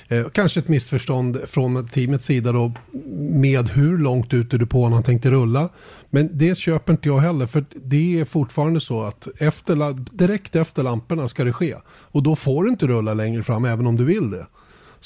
Eh, 0.08 0.26
kanske 0.30 0.60
ett 0.60 0.68
missförstånd 0.68 1.38
från 1.48 1.88
teamets 1.88 2.26
sida 2.26 2.52
då 2.52 2.72
med 3.18 3.70
hur 3.70 3.98
långt 3.98 4.34
ut 4.34 4.54
ur 4.54 4.58
depån 4.58 4.94
han 4.94 5.04
tänkte 5.04 5.32
rulla. 5.32 5.70
Men 6.10 6.30
det 6.34 6.58
köper 6.58 6.94
inte 6.94 7.10
jag 7.10 7.20
heller 7.20 7.48
för 7.48 7.66
det 7.76 8.20
är 8.20 8.26
fortfarande 8.26 8.80
så 8.80 9.04
att 9.04 9.28
efter, 9.38 9.94
direkt 10.18 10.56
efter 10.56 10.84
lamporna 10.84 11.28
ska 11.28 11.44
det 11.44 11.54
ske. 11.54 11.76
Och 11.88 12.24
då 12.24 12.36
får 12.36 12.64
du 12.64 12.70
inte 12.70 12.88
rulla 12.88 13.14
längre 13.14 13.44
fram 13.44 13.66
även 13.66 13.88
om 13.88 13.96
du 13.96 14.06
vill 14.06 14.30
det. 14.30 14.46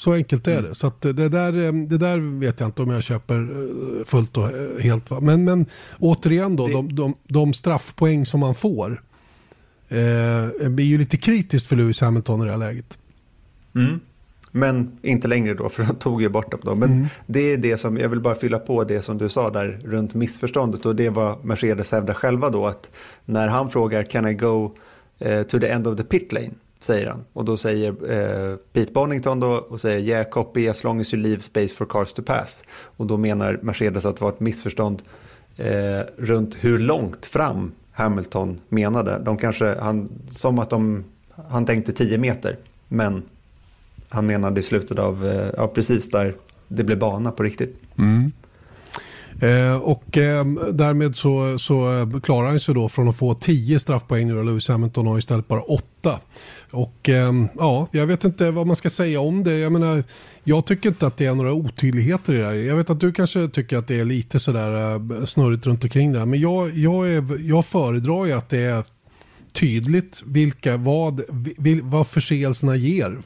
Så 0.00 0.12
enkelt 0.12 0.46
är 0.46 0.58
mm. 0.58 0.64
det. 0.64 0.74
Så 0.74 0.86
att 0.86 1.00
det, 1.00 1.28
där, 1.28 1.64
eh, 1.64 1.72
det 1.72 1.98
där 1.98 2.38
vet 2.38 2.60
jag 2.60 2.68
inte 2.68 2.82
om 2.82 2.90
jag 2.90 3.02
köper 3.02 3.36
eh, 3.36 4.04
fullt 4.04 4.36
och 4.36 4.44
eh, 4.44 4.78
helt. 4.78 5.10
Va? 5.10 5.20
Men, 5.20 5.44
men 5.44 5.66
återigen 5.98 6.56
då, 6.56 6.66
det... 6.66 6.72
de, 6.72 6.94
de, 6.94 7.14
de 7.28 7.54
straffpoäng 7.54 8.26
som 8.26 8.40
man 8.40 8.54
får 8.54 9.02
eh, 9.88 10.68
blir 10.68 10.84
ju 10.84 10.98
lite 10.98 11.16
kritiskt 11.16 11.66
för 11.66 11.76
Lewis 11.76 12.00
Hamilton 12.00 12.42
i 12.42 12.44
det 12.44 12.50
här 12.50 12.58
läget. 12.58 12.98
Mm. 13.74 14.00
Men 14.50 14.98
inte 15.02 15.28
längre 15.28 15.54
då, 15.54 15.68
för 15.68 15.84
de 15.84 15.94
tog 15.94 16.22
ju 16.22 16.28
bort 16.28 16.50
dem 16.50 16.60
då. 16.62 16.74
Men 16.74 16.92
mm. 16.92 17.06
det 17.26 17.52
är 17.52 17.56
det 17.56 17.76
som, 17.76 17.96
jag 17.96 18.08
vill 18.08 18.20
bara 18.20 18.34
fylla 18.34 18.58
på 18.58 18.84
det 18.84 19.02
som 19.02 19.18
du 19.18 19.28
sa 19.28 19.50
där 19.50 19.80
runt 19.84 20.14
missförståndet. 20.14 20.86
Och 20.86 20.96
det 20.96 21.08
var 21.08 21.38
Mercedes 21.42 21.92
hävdar 21.92 22.14
själva 22.14 22.50
då 22.50 22.66
att 22.66 22.90
när 23.24 23.48
han 23.48 23.70
frågar 23.70 24.02
can 24.02 24.28
I 24.28 24.34
go 24.34 24.74
to 25.48 25.58
the 25.60 25.68
end 25.68 25.86
of 25.86 25.96
the 25.96 26.04
pit 26.04 26.32
lane? 26.32 26.50
Säger 26.80 27.06
han. 27.06 27.24
Och 27.32 27.44
då 27.44 27.56
säger 27.56 27.88
eh, 27.90 28.56
Pete 28.72 28.92
Bonington 28.92 29.40
då 29.40 29.48
och 29.48 29.80
säger 29.80 29.98
yeah 29.98 30.28
copy 30.28 30.68
as 30.68 30.84
long 30.84 31.00
as 31.00 31.14
you 31.14 31.22
leave 31.22 31.40
space 31.40 31.74
for 31.74 31.86
cars 31.86 32.12
to 32.12 32.22
pass. 32.22 32.64
Och 32.96 33.06
då 33.06 33.16
menar 33.16 33.58
Mercedes 33.62 34.04
att 34.04 34.16
det 34.16 34.22
var 34.22 34.28
ett 34.28 34.40
missförstånd 34.40 35.02
eh, 35.56 36.00
runt 36.16 36.56
hur 36.60 36.78
långt 36.78 37.26
fram 37.26 37.72
Hamilton 37.92 38.60
menade. 38.68 39.18
De 39.18 39.36
kanske, 39.36 39.76
han, 39.80 40.08
som 40.30 40.58
att 40.58 40.70
de, 40.70 41.04
han 41.48 41.66
tänkte 41.66 41.92
10 41.92 42.18
meter, 42.18 42.56
men 42.88 43.22
han 44.08 44.26
menade 44.26 44.60
i 44.60 44.62
slutet 44.62 44.98
av, 44.98 45.26
eh, 45.26 45.50
ja, 45.56 45.68
precis 45.68 46.10
där 46.10 46.34
det 46.68 46.84
blev 46.84 46.98
bana 46.98 47.30
på 47.30 47.42
riktigt. 47.42 47.80
Mm. 47.98 48.32
Eh, 49.40 49.76
och 49.76 50.18
eh, 50.18 50.44
därmed 50.72 51.16
så, 51.16 51.58
så 51.58 51.92
eh, 51.92 52.20
klarar 52.20 52.48
han 52.48 52.60
sig 52.60 52.74
då 52.74 52.88
från 52.88 53.08
att 53.08 53.16
få 53.16 53.34
10 53.34 53.80
straffpoäng 53.80 54.28
nu 54.28 54.44
Lewis 54.44 54.68
Hamilton 54.68 55.06
har 55.06 55.18
istället 55.18 55.48
bara 55.48 55.62
8. 55.62 56.20
Och 56.70 57.08
eh, 57.08 57.32
ja, 57.58 57.88
jag 57.92 58.06
vet 58.06 58.24
inte 58.24 58.50
vad 58.50 58.66
man 58.66 58.76
ska 58.76 58.90
säga 58.90 59.20
om 59.20 59.44
det. 59.44 59.58
Jag 59.58 59.72
menar, 59.72 60.04
jag 60.44 60.66
tycker 60.66 60.88
inte 60.88 61.06
att 61.06 61.16
det 61.16 61.26
är 61.26 61.34
några 61.34 61.52
otydligheter 61.52 62.34
i 62.34 62.38
det 62.38 62.44
här. 62.44 62.52
Jag 62.52 62.76
vet 62.76 62.90
att 62.90 63.00
du 63.00 63.12
kanske 63.12 63.48
tycker 63.48 63.78
att 63.78 63.88
det 63.88 64.00
är 64.00 64.04
lite 64.04 64.40
sådär 64.40 64.94
eh, 64.94 65.24
snurrigt 65.24 65.66
runt 65.66 65.84
omkring 65.84 66.12
det 66.12 66.18
här. 66.18 66.26
Men 66.26 66.40
jag, 66.40 66.70
jag, 66.78 67.10
är, 67.10 67.48
jag 67.48 67.66
föredrar 67.66 68.24
ju 68.24 68.32
att 68.32 68.48
det 68.48 68.62
är 68.62 68.84
tydligt 69.52 70.22
vilka, 70.26 70.76
vad, 70.76 71.20
vil, 71.58 71.82
vad 71.82 72.06
förseelserna 72.06 72.76
ger. 72.76 73.22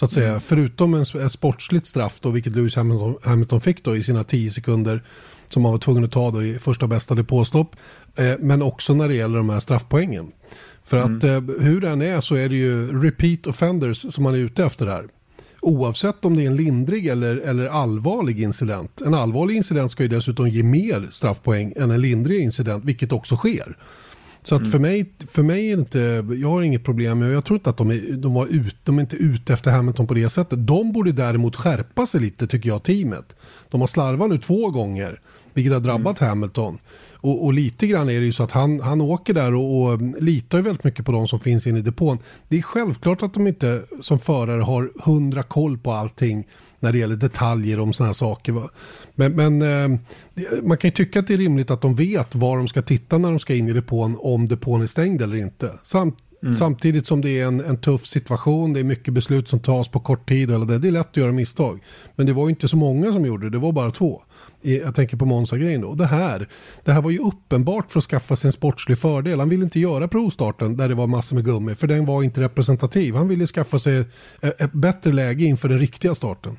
Så 0.00 0.04
att 0.04 0.12
säga, 0.12 0.28
mm. 0.28 0.40
förutom 0.40 0.94
en, 0.94 1.02
ett 1.02 1.32
sportsligt 1.32 1.86
straff 1.86 2.18
då, 2.20 2.30
vilket 2.30 2.56
Lewis 2.56 2.76
Hamilton, 2.76 3.14
Hamilton 3.22 3.60
fick 3.60 3.84
då 3.84 3.96
i 3.96 4.02
sina 4.02 4.24
10 4.24 4.50
sekunder 4.50 5.02
som 5.48 5.62
man 5.62 5.72
var 5.72 5.78
tvungen 5.78 6.04
att 6.04 6.12
ta 6.12 6.30
då 6.30 6.42
i 6.42 6.58
första 6.58 6.86
bästa 6.86 7.14
depåstopp. 7.14 7.76
Eh, 8.16 8.34
men 8.38 8.62
också 8.62 8.94
när 8.94 9.08
det 9.08 9.14
gäller 9.14 9.36
de 9.36 9.50
här 9.50 9.60
straffpoängen. 9.60 10.32
För 10.84 10.96
att 10.96 11.24
mm. 11.24 11.50
eh, 11.50 11.56
hur 11.60 11.80
den 11.80 12.02
är 12.02 12.20
så 12.20 12.34
är 12.34 12.48
det 12.48 12.56
ju 12.56 13.02
repeat 13.02 13.46
offenders 13.46 14.14
som 14.14 14.24
man 14.24 14.34
är 14.34 14.38
ute 14.38 14.64
efter 14.64 14.86
här. 14.86 15.08
Oavsett 15.60 16.24
om 16.24 16.36
det 16.36 16.42
är 16.42 16.46
en 16.46 16.56
lindrig 16.56 17.06
eller, 17.06 17.36
eller 17.36 17.66
allvarlig 17.66 18.42
incident. 18.42 19.00
En 19.00 19.14
allvarlig 19.14 19.56
incident 19.56 19.90
ska 19.90 20.02
ju 20.02 20.08
dessutom 20.08 20.48
ge 20.48 20.62
mer 20.62 21.08
straffpoäng 21.10 21.72
än 21.76 21.90
en 21.90 22.00
lindrig 22.00 22.40
incident, 22.40 22.84
vilket 22.84 23.12
också 23.12 23.36
sker. 23.36 23.76
Så 24.42 24.54
att 24.54 24.60
mm. 24.60 24.70
för, 24.70 24.78
mig, 24.78 25.12
för 25.28 25.42
mig 25.42 25.70
är 25.70 25.76
det 25.76 25.80
inte, 25.80 26.24
jag 26.40 26.48
har 26.48 26.62
inget 26.62 26.84
problem 26.84 27.18
med, 27.18 27.32
jag 27.32 27.44
tror 27.44 27.56
inte 27.58 27.70
att 27.70 27.76
de 27.76 27.90
är, 27.90 28.12
de 28.12 28.34
var 28.34 28.46
ut, 28.46 28.76
de 28.84 28.98
är 28.98 29.00
inte 29.00 29.16
ute 29.16 29.52
efter 29.52 29.70
Hamilton 29.70 30.06
på 30.06 30.14
det 30.14 30.28
sättet. 30.28 30.66
De 30.66 30.92
borde 30.92 31.12
däremot 31.12 31.56
skärpa 31.56 32.06
sig 32.06 32.20
lite 32.20 32.46
tycker 32.46 32.68
jag, 32.68 32.82
teamet. 32.82 33.36
De 33.68 33.80
har 33.80 33.88
slarvat 33.88 34.30
nu 34.30 34.38
två 34.38 34.70
gånger, 34.70 35.20
vilket 35.54 35.72
har 35.72 35.80
drabbat 35.80 36.20
mm. 36.20 36.28
Hamilton. 36.28 36.78
Och, 37.22 37.44
och, 37.44 37.52
lite 37.52 37.86
grann 37.86 38.10
är 38.10 38.20
det 38.20 38.26
ju 38.26 38.32
så 38.32 38.42
att 38.42 38.52
han, 38.52 38.80
han 38.80 39.00
åker 39.00 39.34
där 39.34 39.54
och, 39.54 39.82
och 39.82 40.22
litar 40.22 40.58
ju 40.58 40.64
väldigt 40.64 40.84
mycket 40.84 41.06
på 41.06 41.12
de 41.12 41.28
som 41.28 41.40
finns 41.40 41.66
inne 41.66 41.78
i 41.78 41.82
depån. 41.82 42.18
Det 42.48 42.58
är 42.58 42.62
självklart 42.62 43.22
att 43.22 43.34
de 43.34 43.46
inte 43.46 43.82
som 44.00 44.18
förare 44.18 44.62
har 44.62 44.92
hundra 45.04 45.42
koll 45.42 45.78
på 45.78 45.92
allting 45.92 46.46
när 46.80 46.92
det 46.92 46.98
gäller 46.98 47.16
detaljer 47.16 47.80
om 47.80 47.92
sådana 47.92 48.08
här 48.08 48.14
saker. 48.14 48.52
Va? 48.52 48.68
Men, 49.14 49.32
men 49.32 49.62
eh, 49.62 49.98
man 50.62 50.78
kan 50.78 50.88
ju 50.88 50.94
tycka 50.94 51.18
att 51.18 51.26
det 51.26 51.34
är 51.34 51.38
rimligt 51.38 51.70
att 51.70 51.82
de 51.82 51.94
vet 51.94 52.34
var 52.34 52.56
de 52.56 52.68
ska 52.68 52.82
titta 52.82 53.18
när 53.18 53.30
de 53.30 53.38
ska 53.38 53.54
in 53.54 53.68
i 53.68 53.72
depån 53.72 54.16
om 54.20 54.46
depån 54.46 54.82
är 54.82 54.86
stängd 54.86 55.22
eller 55.22 55.36
inte. 55.36 55.72
Samt, 55.82 56.16
Mm. 56.42 56.54
Samtidigt 56.54 57.06
som 57.06 57.20
det 57.20 57.40
är 57.40 57.46
en, 57.46 57.60
en, 57.60 57.76
tuff 57.76 58.06
situation, 58.06 58.72
det 58.72 58.80
är 58.80 58.84
mycket 58.84 59.14
beslut 59.14 59.48
som 59.48 59.60
tas 59.60 59.88
på 59.88 60.00
kort 60.00 60.28
tid. 60.28 60.50
Eller 60.50 60.66
det, 60.66 60.78
det 60.78 60.88
är 60.88 60.92
lätt 60.92 61.08
att 61.08 61.16
göra 61.16 61.32
misstag. 61.32 61.80
Men 62.16 62.26
det 62.26 62.32
var 62.32 62.44
ju 62.44 62.50
inte 62.50 62.68
så 62.68 62.76
många 62.76 63.12
som 63.12 63.26
gjorde 63.26 63.46
det, 63.46 63.50
det 63.50 63.58
var 63.58 63.72
bara 63.72 63.90
två. 63.90 64.22
Jag 64.62 64.94
tänker 64.94 65.16
på 65.16 65.26
Monza-grejen 65.26 65.80
då. 65.80 65.94
Det 65.94 66.06
här, 66.06 66.48
det 66.84 66.92
här 66.92 67.02
var 67.02 67.10
ju 67.10 67.18
uppenbart 67.18 67.92
för 67.92 67.98
att 67.98 68.04
skaffa 68.04 68.36
sig 68.36 68.48
en 68.48 68.52
sportslig 68.52 68.98
fördel. 68.98 69.40
Han 69.40 69.48
ville 69.48 69.64
inte 69.64 69.80
göra 69.80 70.08
provstarten 70.08 70.76
där 70.76 70.88
det 70.88 70.94
var 70.94 71.06
massor 71.06 71.36
med 71.36 71.44
gummi, 71.44 71.74
för 71.74 71.86
den 71.86 72.06
var 72.06 72.22
inte 72.22 72.40
representativ. 72.40 73.14
Han 73.14 73.28
ville 73.28 73.46
skaffa 73.46 73.78
sig 73.78 74.04
ett 74.40 74.72
bättre 74.72 75.12
läge 75.12 75.44
inför 75.44 75.68
den 75.68 75.78
riktiga 75.78 76.14
starten. 76.14 76.56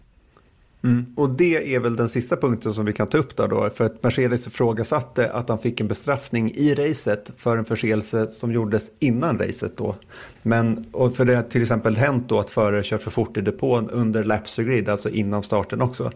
Mm. 0.84 1.06
Och 1.16 1.30
det 1.30 1.76
är 1.76 1.80
väl 1.80 1.96
den 1.96 2.10
sista 2.10 2.38
punkten 2.38 2.74
som 2.74 2.86
vi 2.86 2.94
kan 2.94 3.08
ta 3.08 3.18
upp 3.18 3.38
där 3.38 3.48
då, 3.48 3.70
för 3.70 3.86
att 3.86 4.04
Mercedes 4.04 4.48
ifrågasatte 4.48 5.32
att 5.32 5.50
han 5.50 5.60
fick 5.60 5.82
en 5.82 5.88
bestraffning 5.88 6.52
i 6.56 6.76
racet 6.76 7.32
för 7.38 7.58
en 7.58 7.66
förseelse 7.66 8.32
som 8.32 8.52
gjordes 8.52 8.92
innan 9.00 9.40
racet 9.40 9.78
då. 9.78 9.96
Men, 10.42 10.86
och 10.92 11.16
för 11.16 11.26
det 11.26 11.36
har 11.36 11.44
till 11.44 11.62
exempel 11.62 11.96
hänt 11.96 12.30
då 12.30 12.40
att 12.40 12.50
förare 12.50 12.84
kör 12.84 12.98
för 12.98 13.12
fort 13.12 13.38
i 13.38 13.42
depån 13.42 13.90
under 13.90 14.24
laps 14.24 14.56
to 14.56 14.64
grid, 14.64 14.90
alltså 14.90 15.10
innan 15.10 15.44
starten 15.44 15.82
också. 15.82 16.12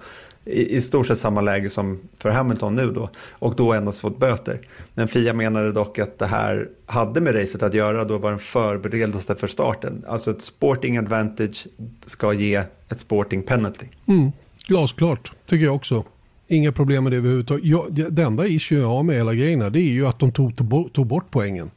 I, 0.46 0.78
I 0.78 0.82
stort 0.82 1.08
sett 1.08 1.18
samma 1.18 1.42
läge 1.42 1.70
som 1.70 2.00
för 2.20 2.30
Hamilton 2.30 2.76
nu 2.76 2.92
då, 2.92 3.10
och 3.30 3.56
då 3.56 3.74
endast 3.74 4.00
fått 4.00 4.20
böter. 4.20 4.60
Men 4.94 5.08
Fia 5.08 5.34
menade 5.34 5.72
dock 5.72 6.00
att 6.00 6.20
det 6.20 6.26
här 6.26 6.70
hade 6.86 7.22
med 7.22 7.36
racet 7.36 7.64
att 7.64 7.74
göra, 7.74 8.04
då 8.04 8.18
var 8.18 8.30
den 8.30 8.40
förberedelse 8.40 9.36
för 9.36 9.48
starten. 9.48 10.06
Alltså 10.08 10.32
ett 10.32 10.42
sporting 10.42 10.98
advantage 10.98 11.68
ska 12.06 12.34
ge 12.34 12.64
ett 12.90 13.00
sporting 13.00 13.44
penalty. 13.44 13.86
Mm. 14.08 14.32
Glasklart, 14.68 15.32
tycker 15.46 15.66
jag 15.66 15.76
också. 15.76 16.04
Inga 16.48 16.72
problem 16.72 17.04
med 17.04 17.14
det 17.14 17.18
överhuvudtaget. 17.18 17.66
Ja, 17.66 17.86
det 17.90 18.24
enda 18.24 18.48
issue 18.48 18.80
jag 18.80 18.88
har 18.88 19.04
med 19.04 19.16
hela 19.16 19.34
grejen 19.34 19.62
här, 19.62 19.70
det 19.70 19.80
är 19.80 19.92
ju 19.92 20.08
att 20.08 20.20
de 20.20 20.32
tog, 20.32 20.56
tog 20.94 21.08
bort 21.08 21.26
poängen. 21.32 21.72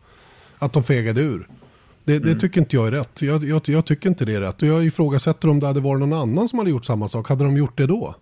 Att 0.59 0.73
de 0.73 0.83
fegade 0.83 1.21
ur. 1.21 1.49
Det, 2.05 2.17
mm. 2.17 2.29
det 2.29 2.41
tycker 2.41 2.61
inte 2.61 2.77
jag 2.77 2.87
är 2.87 2.91
rätt. 2.91 3.23
Jag, 3.23 3.45
jag, 3.45 3.63
jag, 3.69 3.87
tycker 3.87 4.09
inte 4.09 4.25
det 4.25 4.35
är 4.35 4.41
rätt. 4.41 4.63
Och 4.63 4.69
jag 4.69 4.85
ifrågasätter 4.85 5.49
om 5.49 5.61
det 5.61 5.67
hade 5.67 5.81
varit 5.81 6.01
någon 6.01 6.13
annan 6.13 6.49
som 6.49 6.59
hade 6.59 6.71
gjort 6.71 6.85
samma 6.85 7.09
sak. 7.09 7.29
Hade 7.29 7.45
de 7.45 7.57
gjort 7.57 7.79
det 7.79 7.87
då? 7.87 8.15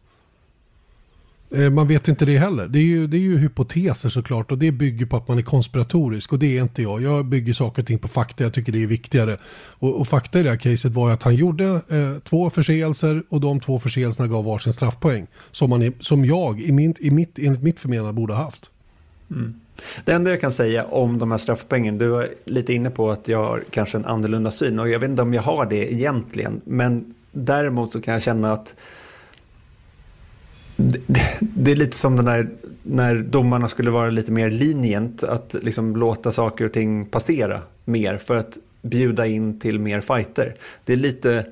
Eh, 1.50 1.70
man 1.70 1.88
vet 1.88 2.08
inte 2.08 2.24
det 2.24 2.38
heller. 2.38 2.68
Det 2.68 2.78
är, 2.78 2.82
ju, 2.82 3.06
det 3.06 3.16
är 3.16 3.20
ju 3.20 3.38
hypoteser 3.38 4.08
såklart 4.08 4.52
och 4.52 4.58
det 4.58 4.72
bygger 4.72 5.06
på 5.06 5.16
att 5.16 5.28
man 5.28 5.38
är 5.38 5.42
konspiratorisk 5.42 6.32
och 6.32 6.38
det 6.38 6.58
är 6.58 6.62
inte 6.62 6.82
jag. 6.82 7.02
Jag 7.02 7.26
bygger 7.26 7.52
saker 7.52 7.82
och 7.82 7.86
ting 7.86 7.98
på 7.98 8.08
fakta, 8.08 8.44
jag 8.44 8.54
tycker 8.54 8.72
det 8.72 8.82
är 8.82 8.86
viktigare. 8.86 9.38
Och, 9.78 10.00
och 10.00 10.08
fakta 10.08 10.40
i 10.40 10.42
det 10.42 10.50
här 10.50 10.56
caset 10.56 10.92
var 10.92 11.08
ju 11.08 11.14
att 11.14 11.22
han 11.22 11.34
gjorde 11.34 11.64
eh, 11.64 12.18
två 12.24 12.50
förseelser 12.50 13.22
och 13.28 13.40
de 13.40 13.60
två 13.60 13.78
förseelserna 13.78 14.28
gav 14.28 14.44
varsin 14.44 14.72
straffpoäng. 14.72 15.26
Som, 15.50 15.70
man, 15.70 15.92
som 16.00 16.24
jag, 16.24 16.60
i 16.60 16.72
min, 16.72 16.94
i 16.98 17.10
mitt, 17.10 17.38
enligt 17.38 17.62
mitt 17.62 17.80
förmenande, 17.80 18.12
borde 18.12 18.34
ha 18.34 18.42
haft. 18.42 18.70
Mm. 19.30 19.60
Det 20.04 20.12
enda 20.12 20.30
jag 20.30 20.40
kan 20.40 20.52
säga 20.52 20.84
om 20.84 21.18
de 21.18 21.30
här 21.30 21.38
straffpoängen, 21.38 21.98
du 21.98 22.08
var 22.08 22.28
lite 22.44 22.74
inne 22.74 22.90
på 22.90 23.10
att 23.10 23.28
jag 23.28 23.38
har 23.38 23.64
kanske 23.70 23.98
en 23.98 24.04
annorlunda 24.04 24.50
syn 24.50 24.78
och 24.78 24.88
jag 24.88 24.98
vet 24.98 25.10
inte 25.10 25.22
om 25.22 25.34
jag 25.34 25.42
har 25.42 25.66
det 25.66 25.92
egentligen. 25.92 26.60
Men 26.64 27.14
däremot 27.32 27.92
så 27.92 28.00
kan 28.00 28.14
jag 28.14 28.22
känna 28.22 28.52
att 28.52 28.74
det, 30.76 31.70
är 31.70 31.76
lite 31.76 31.96
som 31.96 32.16
den 32.16 32.24
där 32.24 32.48
när 32.82 33.16
domarna 33.16 33.68
skulle 33.68 33.90
vara 33.90 34.10
lite 34.10 34.32
mer 34.32 34.50
linjent, 34.50 35.22
att 35.22 35.54
liksom 35.62 35.96
låta 35.96 36.32
saker 36.32 36.64
och 36.64 36.72
ting 36.72 37.06
passera 37.06 37.60
mer 37.84 38.16
för 38.16 38.36
att 38.36 38.58
bjuda 38.82 39.26
in 39.26 39.60
till 39.60 39.78
mer 39.78 40.00
fighter. 40.00 40.54
Det 40.84 40.92
är 40.92 40.96
lite 40.96 41.46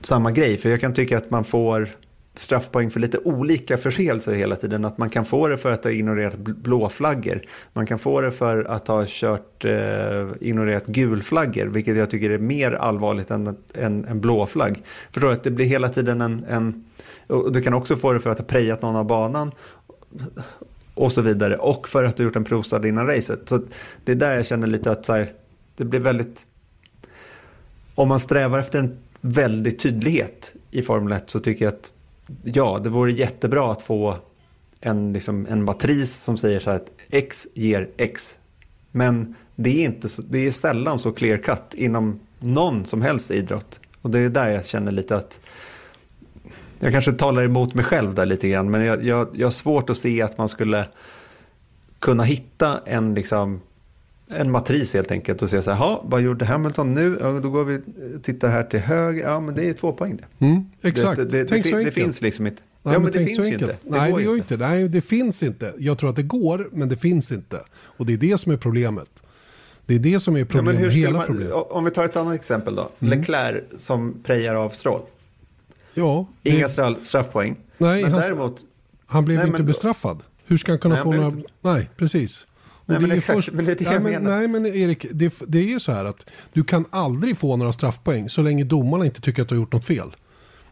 samma 0.00 0.32
grej, 0.32 0.56
för 0.56 0.68
jag 0.68 0.80
kan 0.80 0.94
tycka 0.94 1.18
att 1.18 1.30
man 1.30 1.44
får 1.44 1.88
straffpoäng 2.34 2.90
för 2.90 3.00
lite 3.00 3.18
olika 3.18 3.76
förseelser 3.76 4.34
hela 4.34 4.56
tiden. 4.56 4.84
Att 4.84 4.98
man 4.98 5.10
kan 5.10 5.24
få 5.24 5.48
det 5.48 5.58
för 5.58 5.70
att 5.70 5.84
ha 5.84 5.90
ignorerat 5.90 6.38
blåflaggor. 6.38 7.42
Man 7.72 7.86
kan 7.86 7.98
få 7.98 8.20
det 8.20 8.32
för 8.32 8.64
att 8.64 8.88
ha 8.88 9.04
kört, 9.06 9.64
eh, 9.64 10.26
ignorerat 10.40 10.86
gulflaggor, 10.86 11.66
vilket 11.66 11.96
jag 11.96 12.10
tycker 12.10 12.30
är 12.30 12.38
mer 12.38 12.72
allvarligt 12.72 13.30
än 13.30 13.56
en, 13.74 14.04
en 14.04 14.20
blåflagg. 14.20 14.82
Förstår 15.10 15.28
du? 15.28 15.34
Att 15.34 15.44
det 15.44 15.50
blir 15.50 15.66
hela 15.66 15.88
tiden 15.88 16.20
en, 16.20 16.44
en 16.48 16.84
och 17.26 17.52
du 17.52 17.62
kan 17.62 17.74
också 17.74 17.96
få 17.96 18.12
det 18.12 18.20
för 18.20 18.30
att 18.30 18.38
ha 18.38 18.44
prejat 18.44 18.82
någon 18.82 18.96
av 18.96 19.06
banan 19.06 19.52
och 20.94 21.12
så 21.12 21.20
vidare. 21.22 21.56
Och 21.56 21.88
för 21.88 22.04
att 22.04 22.16
du 22.16 22.22
gjort 22.22 22.36
en 22.36 22.44
provstart 22.44 22.84
innan 22.84 23.06
racet. 23.06 23.48
Så 23.48 23.60
det 24.04 24.12
är 24.12 24.16
där 24.16 24.34
jag 24.34 24.46
känner 24.46 24.66
lite 24.66 24.90
att 24.90 25.06
så 25.06 25.12
här, 25.12 25.32
det 25.76 25.84
blir 25.84 26.00
väldigt... 26.00 26.46
Om 27.94 28.08
man 28.08 28.20
strävar 28.20 28.58
efter 28.58 28.78
en 28.78 28.98
väldig 29.20 29.78
tydlighet 29.78 30.54
i 30.70 30.82
Formel 30.82 31.12
1 31.12 31.30
så 31.30 31.40
tycker 31.40 31.64
jag 31.64 31.74
att 31.74 31.92
ja, 32.42 32.80
det 32.82 32.88
vore 32.88 33.12
jättebra 33.12 33.72
att 33.72 33.82
få 33.82 34.16
en, 34.80 35.12
liksom, 35.12 35.46
en 35.50 35.64
matris 35.64 36.22
som 36.22 36.36
säger 36.36 36.60
så 36.60 36.70
här 36.70 36.76
att 36.76 36.90
X 37.10 37.46
ger 37.54 37.88
X. 37.96 38.38
Men 38.90 39.34
det 39.56 39.70
är, 39.70 39.84
inte 39.84 40.08
så, 40.08 40.22
det 40.22 40.46
är 40.46 40.50
sällan 40.50 40.98
så 40.98 41.12
clear 41.12 41.36
cut 41.36 41.74
inom 41.74 42.20
någon 42.40 42.84
som 42.84 43.02
helst 43.02 43.30
idrott. 43.30 43.80
Och 44.02 44.10
det 44.10 44.18
är 44.18 44.28
där 44.28 44.48
jag 44.48 44.66
känner 44.66 44.92
lite 44.92 45.16
att 45.16 45.40
jag 46.80 46.92
kanske 46.92 47.12
talar 47.12 47.44
emot 47.44 47.74
mig 47.74 47.84
själv 47.84 48.14
där 48.14 48.26
lite 48.26 48.48
grann, 48.48 48.70
men 48.70 48.84
jag, 48.84 49.04
jag, 49.04 49.28
jag 49.32 49.46
har 49.46 49.50
svårt 49.50 49.90
att 49.90 49.96
se 49.96 50.22
att 50.22 50.38
man 50.38 50.48
skulle 50.48 50.86
kunna 51.98 52.22
hitta 52.22 52.80
en, 52.86 53.14
liksom, 53.14 53.60
en 54.28 54.50
matris 54.50 54.94
helt 54.94 55.10
enkelt 55.10 55.42
och 55.42 55.50
säga 55.50 55.62
så 55.62 55.70
här, 55.70 55.98
vad 56.02 56.22
gjorde 56.22 56.44
Hamilton 56.44 56.94
nu? 56.94 57.18
Ja, 57.20 57.40
då 57.42 57.50
går 57.50 57.64
vi 57.64 57.76
och 58.16 58.22
tittar 58.22 58.48
här 58.48 58.62
till 58.62 58.80
höger, 58.80 59.22
ja 59.22 59.40
men 59.40 59.54
det 59.54 59.68
är 59.68 59.72
två 59.72 59.92
poäng 59.92 60.16
det. 60.16 60.46
Mm, 60.46 60.64
exakt, 60.82 61.16
det, 61.16 61.24
det, 61.24 61.44
det, 61.44 61.60
det, 61.60 61.84
det 61.84 61.90
finns 61.90 62.22
liksom 62.22 62.46
inte. 62.46 62.62
Nej, 62.82 62.94
ja, 62.94 63.00
men, 63.00 63.12
det 63.12 63.24
finns 63.24 63.38
ju 63.38 63.52
inte. 63.52 63.76
Nej, 63.82 64.12
det 64.12 64.24
går 64.24 64.36
inte. 64.36 64.56
Nej, 64.56 64.88
det 64.88 65.00
finns 65.00 65.42
inte. 65.42 65.74
Jag 65.78 65.98
tror 65.98 66.10
att 66.10 66.16
det 66.16 66.22
går, 66.22 66.68
men 66.72 66.88
det 66.88 66.96
finns 66.96 67.32
inte. 67.32 67.60
Och 67.72 68.06
det 68.06 68.12
är 68.12 68.16
det 68.16 68.38
som 68.38 68.52
är 68.52 68.56
problemet. 68.56 69.22
Det 69.86 69.94
är 69.94 69.98
det 69.98 70.20
som 70.20 70.36
är 70.36 70.44
problemet, 70.44 70.82
ja, 70.82 70.88
hela 70.88 71.18
man, 71.18 71.26
problemet. 71.26 71.52
Om 71.54 71.84
vi 71.84 71.90
tar 71.90 72.04
ett 72.04 72.16
annat 72.16 72.34
exempel 72.34 72.74
då. 72.74 72.90
Mm. 72.98 73.18
Leclerc 73.18 73.64
som 73.76 74.14
prejar 74.24 74.54
av 74.54 74.70
Stroll. 74.70 75.02
Ja, 75.96 76.26
det... 76.42 76.50
Inga 76.50 76.68
straffpoäng. 77.02 77.56
Nej, 77.78 78.02
men 78.02 78.12
han, 78.12 78.20
däremot... 78.20 78.64
han 79.06 79.24
blev 79.24 79.38
nej, 79.38 79.46
inte 79.46 79.58
men... 79.58 79.66
bestraffad. 79.66 80.22
Hur 80.44 80.56
ska 80.56 80.72
han 80.72 80.78
kunna 80.78 80.94
nej, 80.94 81.04
få 81.04 81.12
några... 81.12 81.26
Inte... 81.26 81.48
Nej, 81.60 81.90
precis. 81.96 82.46
Nej, 82.86 83.00
men 83.00 83.10
exakt, 83.10 83.36
först... 83.36 83.52
men 83.52 83.64
det 83.64 83.72
är 83.72 83.76
det 83.76 83.84
nej, 83.84 83.92
jag 83.92 84.02
men, 84.02 84.12
menar. 84.12 84.38
Nej, 84.38 84.48
men 84.48 84.66
Erik, 84.66 85.06
det, 85.12 85.34
det 85.46 85.58
är 85.58 85.62
ju 85.62 85.80
så 85.80 85.92
här 85.92 86.04
att 86.04 86.26
du 86.52 86.64
kan 86.64 86.84
aldrig 86.90 87.38
få 87.38 87.56
några 87.56 87.72
straffpoäng 87.72 88.28
så 88.28 88.42
länge 88.42 88.64
domarna 88.64 89.04
inte 89.04 89.20
tycker 89.20 89.42
att 89.42 89.48
du 89.48 89.54
har 89.54 89.60
gjort 89.60 89.72
något 89.72 89.84
fel. 89.84 90.16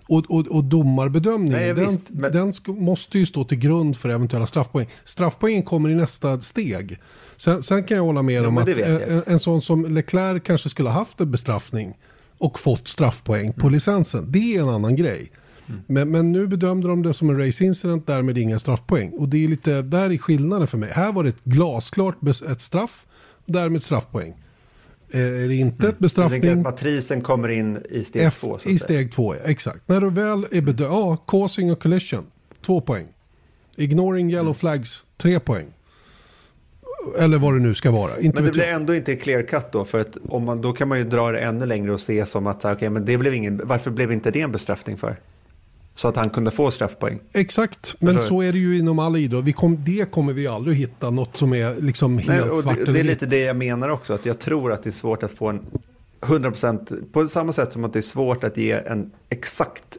Och, 0.06 0.24
och, 0.28 0.48
och 0.48 0.64
domarbedömningen, 0.64 1.58
Nej, 1.58 1.74
den, 1.74 1.87
visst, 1.87 2.10
men... 2.10 2.32
den 2.32 2.52
måste 2.66 3.18
ju 3.18 3.26
stå 3.26 3.44
till 3.44 3.58
grund 3.58 3.96
för 3.96 4.08
eventuella 4.08 4.46
straffpoäng. 4.46 4.88
Straffpoängen 5.04 5.62
kommer 5.62 5.88
i 5.88 5.94
nästa 5.94 6.40
steg. 6.40 6.98
Sen, 7.37 7.62
sen 7.62 7.84
kan 7.84 7.96
jag 7.96 8.04
hålla 8.04 8.22
med 8.22 8.42
ja, 8.42 8.48
om 8.48 8.58
att 8.58 8.68
en, 8.68 9.22
en, 9.26 9.38
sån 9.38 9.62
som 9.62 9.94
Leclerc 9.94 10.42
kanske 10.42 10.68
skulle 10.68 10.88
ha 10.88 10.98
haft 10.98 11.20
en 11.20 11.30
bestraffning 11.30 11.94
och 12.38 12.59
fått 12.59 12.88
straffpoäng 12.88 13.53
på 13.53 13.61
mm. 13.61 13.73
licensen. 13.73 14.27
Det 14.29 14.57
är 14.57 14.62
en 14.62 14.68
annan 14.68 14.97
grej. 14.97 15.31
Mm. 15.66 15.81
Men, 15.87 16.11
men, 16.11 16.33
nu 16.33 16.47
bedömde 16.47 16.88
de 16.88 17.03
det 17.03 17.14
som 17.14 17.31
en 17.31 17.47
race 17.47 17.64
incident, 17.64 18.07
därmed 18.07 18.38
inga 18.38 18.59
straffpoäng. 18.59 19.11
Och 19.11 19.29
det 19.29 19.44
är 19.44 19.49
lite, 19.49 19.83
där 19.83 20.12
är 20.12 20.18
skillnaden 20.18 20.66
för 20.66 20.79
mig. 20.79 20.90
Här 20.92 21.12
var 21.12 21.23
det 21.23 21.29
ett 21.29 21.44
glasklart 21.44 22.16
ett 22.51 22.61
straff, 22.61 23.07
därmed 23.47 23.83
straffpoäng. 23.83 24.35
Eh, 25.11 25.20
är 25.20 25.49
det 25.49 25.55
inte 25.55 25.83
mm. 25.83 25.90
ett 25.90 25.99
bestraffning... 25.99 26.44
Jag 26.44 26.59
att 26.59 26.64
matrisen 26.64 27.20
kommer 27.20 27.49
in 27.49 27.79
i 27.90 28.05
steg 28.05 28.23
F, 28.23 28.40
två. 28.40 28.59
I 28.66 28.79
steg 28.79 29.12
två, 29.12 29.35
ja, 29.35 29.40
exakt. 29.44 29.88
När 29.88 30.01
du 30.01 30.11
väl 30.11 30.47
är 30.53 30.61
bedömd, 30.61 30.92
ja, 30.92 31.16
causing 31.16 31.73
och 31.73 31.83
collision, 31.83 32.27
två 32.66 32.81
poäng. 32.81 33.07
Ignoring 33.77 34.31
yellow 34.31 34.44
mm. 34.44 34.55
flags, 34.55 35.05
tre 35.16 35.40
poäng. 35.40 35.66
Eller 37.19 37.38
vad 37.38 37.55
det 37.55 37.61
nu 37.61 37.75
ska 37.75 37.90
vara. 37.90 38.19
Inte 38.21 38.43
men 38.43 38.45
det 38.45 38.53
blir 38.53 38.64
ändå 38.64 38.95
inte 38.95 39.17
clear 39.17 39.43
cut 39.43 39.73
då. 39.73 39.85
För 39.85 40.01
att 40.01 40.17
om 40.29 40.45
man, 40.45 40.61
då 40.61 40.73
kan 40.73 40.88
man 40.88 40.99
ju 40.99 41.05
dra 41.05 41.33
det 41.33 41.40
ännu 41.40 41.67
längre 41.67 41.93
och 41.93 42.01
se 42.01 42.27
som 42.27 42.47
att 42.47 42.64
okay, 42.64 42.90
men 42.90 43.05
det 43.05 43.19
blev 43.19 43.35
ingen, 43.35 43.61
varför 43.64 43.90
blev 43.90 44.12
inte 44.12 44.31
det 44.31 44.40
en 44.40 44.53
bestraffning 44.53 44.97
för? 44.97 45.17
Så 45.95 46.09
att 46.09 46.17
han 46.17 46.31
kunde 46.31 46.51
få 46.51 46.71
straffpoäng. 46.71 47.21
Exakt, 47.33 47.97
men 47.99 48.21
så 48.21 48.43
är 48.43 48.53
det 48.53 48.59
ju 48.59 48.79
inom 48.79 48.99
all 48.99 49.17
idrott. 49.17 49.45
Vi 49.45 49.53
kom, 49.53 49.85
det 49.85 50.11
kommer 50.11 50.33
vi 50.33 50.47
aldrig 50.47 50.77
hitta 50.77 51.11
något 51.11 51.37
som 51.37 51.55
är 51.55 51.81
liksom 51.81 52.19
helt 52.19 52.53
Nej, 52.53 52.62
svart 52.62 52.77
det, 52.87 52.93
det 52.93 53.01
är 53.01 53.05
lite 53.05 53.27
det 53.27 53.40
jag 53.40 53.57
menar 53.57 53.88
också. 53.88 54.14
Att 54.14 54.27
jag 54.27 54.38
tror 54.38 54.73
att 54.73 54.83
det 54.83 54.88
är 54.88 54.93
svårt 54.93 55.23
att 55.23 55.31
få 55.31 55.49
en 55.49 55.61
100% 56.21 57.12
på 57.12 57.29
samma 57.29 57.53
sätt 57.53 57.73
som 57.73 57.85
att 57.85 57.93
det 57.93 57.99
är 57.99 58.01
svårt 58.01 58.45
att 58.45 58.57
ge 58.57 58.73
en 58.73 59.11
exakt 59.29 59.99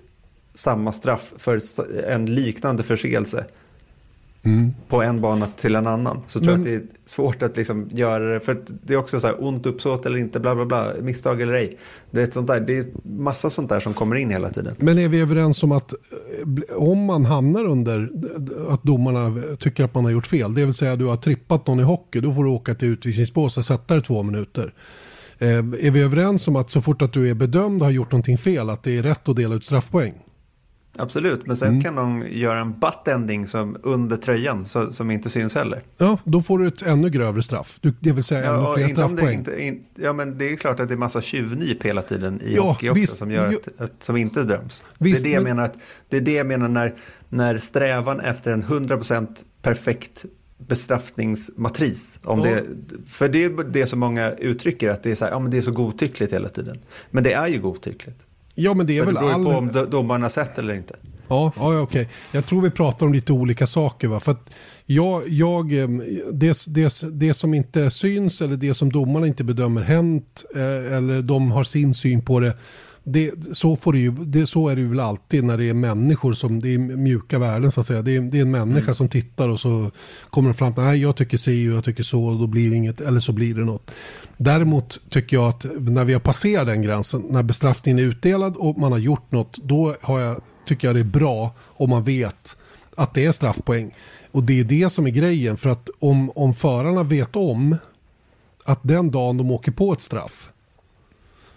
samma 0.53 0.91
straff 0.91 1.33
för 1.37 1.59
en 2.07 2.25
liknande 2.25 2.83
förseelse 2.83 3.45
mm. 4.45 4.73
på 4.87 5.01
en 5.01 5.21
bana 5.21 5.47
till 5.47 5.75
en 5.75 5.87
annan. 5.87 6.21
Så 6.27 6.39
tror 6.39 6.51
jag 6.51 6.59
att 6.59 6.65
det 6.65 6.73
är 6.73 6.83
svårt 7.05 7.43
att 7.43 7.57
liksom 7.57 7.89
göra 7.91 8.33
det. 8.33 8.39
För 8.39 8.57
det 8.83 8.93
är 8.93 8.97
också 8.97 9.19
så 9.19 9.27
här 9.27 9.43
ont 9.43 9.65
uppsåt 9.65 10.05
eller 10.05 10.17
inte, 10.17 10.39
bla 10.39 10.55
bla 10.55 10.65
bla, 10.65 10.93
misstag 11.01 11.41
eller 11.41 11.53
ej. 11.53 11.71
Det 12.11 12.19
är, 12.19 12.23
ett 12.23 12.33
sånt 12.33 12.47
där, 12.47 12.59
det 12.59 12.77
är 12.77 12.85
massa 13.03 13.49
sånt 13.49 13.69
där 13.69 13.79
som 13.79 13.93
kommer 13.93 14.15
in 14.15 14.29
hela 14.29 14.49
tiden. 14.49 14.75
Men 14.79 14.99
är 14.99 15.07
vi 15.07 15.19
överens 15.19 15.63
om 15.63 15.71
att 15.71 15.93
eh, 15.93 16.75
om 16.75 17.05
man 17.05 17.25
hamnar 17.25 17.65
under 17.65 18.09
att 18.69 18.83
domarna 18.83 19.33
tycker 19.59 19.83
att 19.83 19.93
man 19.93 20.05
har 20.05 20.11
gjort 20.11 20.27
fel, 20.27 20.53
det 20.53 20.65
vill 20.65 20.73
säga 20.73 20.95
du 20.95 21.05
har 21.05 21.15
trippat 21.15 21.67
någon 21.67 21.79
i 21.79 21.83
hockey, 21.83 22.19
då 22.19 22.33
får 22.33 22.43
du 22.43 22.49
åka 22.49 22.75
till 22.75 22.87
utvisningsbås 22.87 23.57
och 23.57 23.65
sätta 23.65 23.93
dig 23.93 24.03
två 24.03 24.23
minuter. 24.23 24.73
Eh, 25.37 25.57
är 25.57 25.91
vi 25.91 26.01
överens 26.01 26.47
om 26.47 26.55
att 26.55 26.69
så 26.69 26.81
fort 26.81 27.01
att 27.01 27.13
du 27.13 27.29
är 27.29 27.33
bedömd 27.33 27.81
och 27.81 27.85
har 27.85 27.93
gjort 27.93 28.11
någonting 28.11 28.37
fel, 28.37 28.69
att 28.69 28.83
det 28.83 28.97
är 28.97 29.03
rätt 29.03 29.29
att 29.29 29.35
dela 29.35 29.55
ut 29.55 29.65
straffpoäng? 29.65 30.13
Absolut, 30.97 31.45
men 31.45 31.57
sen 31.57 31.67
mm. 31.67 31.81
kan 31.81 31.95
de 31.95 32.23
göra 32.29 32.59
en 32.59 32.73
butt-ending 32.73 33.45
som 33.45 33.77
under 33.83 34.17
tröjan 34.17 34.65
så, 34.65 34.91
som 34.91 35.11
inte 35.11 35.29
syns 35.29 35.55
heller. 35.55 35.81
Ja, 35.97 36.17
då 36.23 36.41
får 36.41 36.59
du 36.59 36.67
ett 36.67 36.81
ännu 36.81 37.09
grövre 37.09 37.43
straff. 37.43 37.77
Du, 37.81 37.93
det 37.99 38.11
vill 38.11 38.23
säga 38.23 38.45
ja, 38.45 38.55
ännu 38.55 38.75
fler 38.75 38.87
straffpoäng. 38.87 39.37
Inte, 39.37 39.61
in, 39.61 39.85
ja, 39.95 40.13
men 40.13 40.37
det 40.37 40.51
är 40.51 40.55
klart 40.55 40.79
att 40.79 40.87
det 40.87 40.93
är 40.93 40.97
massa 40.97 41.21
tjuvnyp 41.21 41.83
hela 41.83 42.01
tiden 42.01 42.41
i 42.41 42.55
ja, 42.55 42.61
hockey 42.61 42.89
också 42.89 42.99
visst, 42.99 43.17
som, 43.17 43.31
gör 43.31 43.47
att, 43.47 43.81
att, 43.81 44.03
som 44.03 44.17
inte 44.17 44.43
döms. 44.43 44.83
Visst, 44.97 45.23
det, 45.23 45.27
är 45.27 45.29
det, 45.29 45.33
jag 45.33 45.43
men... 45.43 45.55
menar 45.55 45.63
att, 45.63 45.77
det 46.09 46.17
är 46.17 46.21
det 46.21 46.33
jag 46.33 46.47
menar 46.47 46.67
när, 46.67 46.95
när 47.29 47.57
strävan 47.57 48.19
efter 48.19 48.51
en 48.51 48.63
100% 48.63 49.27
perfekt 49.61 50.25
bestraffningsmatris. 50.57 52.19
Om 52.23 52.39
ja. 52.39 52.45
det, 52.45 52.63
för 53.07 53.29
det 53.29 53.43
är 53.43 53.63
det 53.63 53.87
som 53.87 53.99
många 53.99 54.31
uttrycker, 54.31 54.89
att 54.89 55.03
det 55.03 55.11
är 55.11 55.15
så, 55.15 55.25
här, 55.25 55.31
ja, 55.31 55.39
men 55.39 55.51
det 55.51 55.57
är 55.57 55.61
så 55.61 55.71
godtyckligt 55.71 56.33
hela 56.33 56.49
tiden. 56.49 56.79
Men 57.11 57.23
det 57.23 57.33
är 57.33 57.47
ju 57.47 57.59
godtyckligt. 57.59 58.25
Ja, 58.55 58.73
men 58.73 58.85
det 58.87 58.97
är 58.97 58.99
så 58.99 59.05
väl 59.05 59.13
det 59.13 59.19
beror 59.19 59.33
all... 59.33 59.43
på 59.43 59.49
om 59.49 59.89
domarna 59.89 60.29
sett 60.29 60.57
eller 60.57 60.73
inte. 60.73 60.95
Ja, 61.27 61.51
ja 61.55 61.81
okej. 61.81 62.01
Okay. 62.01 62.13
Jag 62.31 62.45
tror 62.45 62.61
vi 62.61 62.69
pratar 62.69 63.05
om 63.05 63.13
lite 63.13 63.33
olika 63.33 63.67
saker. 63.67 64.07
Va? 64.07 64.19
För 64.19 64.31
att 64.31 64.49
jag, 64.85 65.29
jag, 65.29 65.69
det, 66.31 66.65
det, 66.67 67.03
det 67.11 67.33
som 67.33 67.53
inte 67.53 67.91
syns 67.91 68.41
eller 68.41 68.55
det 68.55 68.73
som 68.73 68.91
domarna 68.91 69.27
inte 69.27 69.43
bedömer 69.43 69.81
hänt 69.81 70.43
eh, 70.55 70.93
eller 70.93 71.21
de 71.21 71.51
har 71.51 71.63
sin 71.63 71.93
syn 71.93 72.21
på 72.21 72.39
det 72.39 72.57
det, 73.07 73.57
så, 73.57 73.75
får 73.75 73.93
det 73.93 73.99
ju, 73.99 74.11
det, 74.11 74.47
så 74.47 74.69
är 74.69 74.75
det 74.75 74.81
ju 74.81 74.87
väl 74.87 74.99
alltid 74.99 75.43
när 75.43 75.57
det 75.57 75.69
är 75.69 75.73
människor 75.73 76.33
som, 76.33 76.59
det 76.59 76.73
är 76.73 76.77
mjuka 76.77 77.39
värden 77.39 77.71
så 77.71 77.79
att 77.79 77.87
säga. 77.87 78.01
Det 78.01 78.15
är, 78.15 78.21
det 78.21 78.37
är 78.37 78.41
en 78.41 78.51
människa 78.51 78.83
mm. 78.83 78.95
som 78.95 79.09
tittar 79.09 79.49
och 79.49 79.59
så 79.59 79.91
kommer 80.29 80.49
de 80.49 80.53
fram 80.53 80.73
till, 80.73 80.83
nej 80.83 81.01
jag 81.01 81.15
tycker 81.15 81.37
si 81.37 81.69
och 81.69 81.75
jag 81.75 81.83
tycker 81.83 82.03
så 82.03 82.25
och 82.25 82.39
då 82.39 82.47
blir 82.47 82.69
det 82.69 82.75
inget, 82.75 83.01
eller 83.01 83.19
så 83.19 83.31
blir 83.31 83.55
det 83.55 83.65
något. 83.65 83.91
Däremot 84.37 84.99
tycker 85.09 85.37
jag 85.37 85.47
att 85.47 85.65
när 85.79 86.05
vi 86.05 86.13
har 86.13 86.19
passerat 86.19 86.67
den 86.67 86.81
gränsen, 86.81 87.23
när 87.29 87.43
bestraffningen 87.43 87.99
är 87.99 88.03
utdelad 88.03 88.55
och 88.55 88.77
man 88.77 88.91
har 88.91 88.99
gjort 88.99 89.31
något, 89.31 89.57
då 89.63 89.95
har 90.01 90.19
jag, 90.19 90.41
tycker 90.67 90.87
jag 90.87 90.95
det 90.95 90.99
är 90.99 91.03
bra 91.03 91.55
om 91.59 91.89
man 91.89 92.03
vet 92.03 92.57
att 92.95 93.13
det 93.13 93.25
är 93.25 93.31
straffpoäng. 93.31 93.95
Och 94.31 94.43
det 94.43 94.59
är 94.59 94.63
det 94.63 94.89
som 94.89 95.07
är 95.07 95.11
grejen, 95.11 95.57
för 95.57 95.69
att 95.69 95.89
om, 95.99 96.31
om 96.35 96.53
förarna 96.53 97.03
vet 97.03 97.35
om 97.35 97.77
att 98.63 98.79
den 98.83 99.11
dagen 99.11 99.37
de 99.37 99.51
åker 99.51 99.71
på 99.71 99.93
ett 99.93 100.01
straff, 100.01 100.49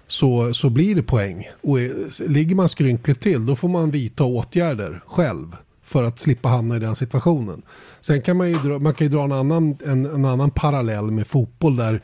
så, 0.09 0.55
så 0.55 0.71
blir 0.71 0.94
det 0.94 1.03
poäng. 1.03 1.49
Och 1.62 1.81
eh, 1.81 1.90
ligger 2.27 2.55
man 2.55 2.68
skrynkligt 2.68 3.21
till 3.21 3.47
då 3.47 3.57
får 3.57 3.68
man 3.68 3.90
vidta 3.90 4.25
åtgärder 4.25 5.03
själv 5.07 5.57
för 5.83 6.05
att 6.05 6.18
slippa 6.18 6.49
hamna 6.49 6.77
i 6.77 6.79
den 6.79 6.97
situationen. 6.97 7.62
Sen 8.01 8.23
kan 8.23 8.37
man 8.37 8.49
ju 8.49 8.59
dra, 8.59 8.79
man 8.79 8.94
kan 8.94 9.07
ju 9.07 9.11
dra 9.11 9.25
en, 9.25 9.33
annan, 9.33 9.77
en, 9.87 10.07
en 10.07 10.25
annan 10.25 10.51
parallell 10.51 11.11
med 11.11 11.27
fotboll 11.27 11.77
där 11.77 12.01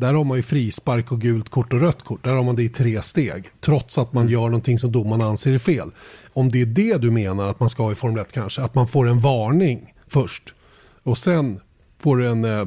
där 0.00 0.14
har 0.14 0.24
man 0.24 0.36
ju 0.36 0.42
frispark 0.42 1.12
och 1.12 1.20
gult 1.20 1.48
kort 1.48 1.72
och 1.72 1.80
rött 1.80 2.02
kort. 2.02 2.24
Där 2.24 2.34
har 2.34 2.42
man 2.42 2.56
det 2.56 2.62
i 2.62 2.68
tre 2.68 3.02
steg. 3.02 3.44
Trots 3.60 3.98
att 3.98 4.12
man 4.12 4.28
gör 4.28 4.44
någonting 4.44 4.78
som 4.78 4.92
domaren 4.92 5.20
anser 5.22 5.52
är 5.52 5.58
fel. 5.58 5.90
Om 6.32 6.50
det 6.50 6.60
är 6.60 6.66
det 6.66 6.98
du 6.98 7.10
menar 7.10 7.48
att 7.48 7.60
man 7.60 7.70
ska 7.70 7.82
ha 7.82 7.92
i 7.92 7.94
Formel 7.94 8.20
1 8.20 8.32
kanske. 8.32 8.62
Att 8.62 8.74
man 8.74 8.88
får 8.88 9.08
en 9.08 9.20
varning 9.20 9.94
först. 10.08 10.54
Och 11.02 11.18
sen 11.18 11.60
får 11.98 12.16
du 12.16 12.28
en 12.28 12.44
eh, 12.44 12.66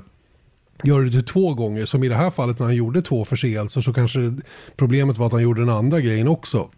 eh, 0.78 0.88
gör 0.90 1.02
det 1.02 1.22
två 1.22 1.54
gånger, 1.54 1.86
som 1.86 2.04
i 2.04 2.08
det 2.08 2.16
här 2.16 2.30
fallet 2.30 2.60
när 2.60 2.66
han 2.66 2.76
gjorde 2.76 3.02
två 3.02 3.26
förseelser 3.26 3.82
så 3.82 3.94
kanske 3.94 4.36
problemet 4.76 5.18
var 5.18 5.26
att 5.26 5.32
han 5.32 5.44
gjorde 5.44 5.62
den 5.62 5.70
andra 5.70 6.02
grejen 6.02 6.28
också. 6.28 6.70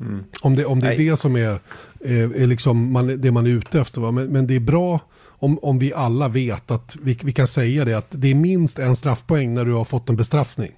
Mm. 0.00 0.24
Om, 0.40 0.56
det, 0.56 0.64
om 0.64 0.80
det 0.80 0.94
är 0.94 0.98
det 0.98 1.16
som 1.16 1.36
är, 1.36 1.58
är, 2.00 2.36
är 2.42 2.46
liksom 2.46 2.92
man, 2.92 3.20
det 3.20 3.30
man 3.30 3.46
är 3.46 3.50
ute 3.50 3.80
efter. 3.80 4.00
Va? 4.00 4.10
Men, 4.10 4.26
men 4.26 4.46
det 4.46 4.56
är 4.56 4.60
bra 4.60 5.00
om, 5.26 5.58
om 5.62 5.78
vi 5.78 5.92
alla 5.92 6.28
vet 6.28 6.70
att 6.70 6.96
vi, 7.02 7.18
vi 7.22 7.32
kan 7.32 7.46
säga 7.46 7.84
det 7.84 7.94
att 7.94 8.06
det 8.10 8.30
är 8.30 8.34
minst 8.34 8.78
en 8.78 8.96
straffpoäng 8.96 9.54
när 9.54 9.64
du 9.64 9.72
har 9.72 9.84
fått 9.84 10.08
en 10.08 10.16
bestraffning. 10.16 10.72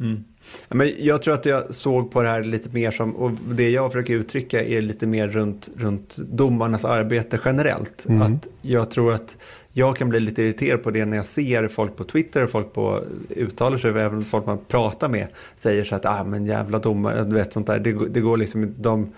Mm. 0.00 0.24
Men 0.68 0.92
jag 0.98 1.22
tror 1.22 1.34
att 1.34 1.46
jag 1.46 1.74
såg 1.74 2.10
på 2.10 2.22
det 2.22 2.28
här 2.28 2.42
lite 2.42 2.70
mer 2.70 2.90
som, 2.90 3.16
och 3.16 3.30
det 3.50 3.70
jag 3.70 3.92
försöker 3.92 4.14
uttrycka 4.14 4.64
är 4.64 4.82
lite 4.82 5.06
mer 5.06 5.28
runt, 5.28 5.70
runt 5.76 6.16
domarnas 6.18 6.84
arbete 6.84 7.40
generellt. 7.44 8.06
Mm. 8.08 8.22
Att 8.22 8.46
jag 8.62 8.90
tror 8.90 9.12
att 9.12 9.36
jag 9.78 9.96
kan 9.96 10.08
bli 10.08 10.20
lite 10.20 10.42
irriterad 10.42 10.82
på 10.82 10.90
det 10.90 11.04
när 11.04 11.16
jag 11.16 11.26
ser 11.26 11.68
folk 11.68 11.96
på 11.96 12.04
Twitter, 12.04 12.46
folk 12.46 12.72
på 12.72 13.04
uttalar 13.36 13.78
sig, 13.78 13.90
även 13.90 14.22
folk 14.22 14.46
man 14.46 14.58
pratar 14.68 15.08
med 15.08 15.26
säger 15.56 15.84
så 15.84 15.94
att 15.94 16.06
ah, 16.06 16.24
men 16.24 16.46
jävla 16.46 16.78
domare, 16.78 17.24
du 17.24 17.36
vet 17.36 17.52
sånt 17.52 17.66
där. 17.66 17.78
Det, 17.78 18.08
det 18.08 18.20
går 18.20 18.36
liksom, 18.36 18.74
de, 18.78 19.12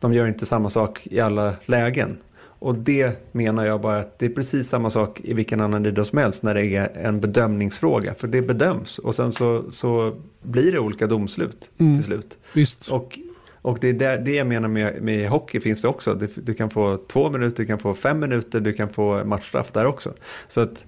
de 0.00 0.12
gör 0.12 0.26
inte 0.26 0.46
samma 0.46 0.70
sak 0.70 1.06
i 1.10 1.20
alla 1.20 1.54
lägen. 1.66 2.16
Och 2.38 2.74
det 2.74 3.32
menar 3.32 3.64
jag 3.66 3.80
bara 3.80 3.98
att 3.98 4.18
det 4.18 4.26
är 4.26 4.30
precis 4.30 4.68
samma 4.68 4.90
sak 4.90 5.20
i 5.24 5.34
vilken 5.34 5.60
annan 5.60 5.86
idrott 5.86 6.08
som 6.08 6.18
helst 6.18 6.42
när 6.42 6.54
det 6.54 6.76
är 6.76 6.90
en 6.94 7.20
bedömningsfråga. 7.20 8.14
För 8.14 8.28
det 8.28 8.42
bedöms 8.42 8.98
och 8.98 9.14
sen 9.14 9.32
så, 9.32 9.64
så 9.70 10.16
blir 10.42 10.72
det 10.72 10.78
olika 10.78 11.06
domslut 11.06 11.70
mm. 11.78 11.94
till 11.94 12.04
slut. 12.04 12.38
Visst. 12.52 12.88
Och 12.88 13.18
och 13.62 13.78
det 13.80 13.88
är 13.88 13.92
det, 13.92 14.22
det 14.24 14.34
jag 14.34 14.46
menar 14.46 14.68
med, 14.68 15.02
med 15.02 15.28
hockey 15.28 15.60
finns 15.60 15.82
det 15.82 15.88
också. 15.88 16.14
Du, 16.14 16.28
du, 16.36 16.54
kan 16.54 16.70
få 16.70 16.98
två 17.08 17.30
minuter, 17.30 17.56
du 17.62 17.66
kan 17.66 17.78
få 17.78 17.94
fem 17.94 18.20
minuter, 18.20 18.60
du 18.60 18.72
kan 18.72 18.88
få 18.88 19.24
matchstraff 19.24 19.72
där 19.72 19.86
också. 19.86 20.14
Så 20.48 20.60
att, 20.60 20.84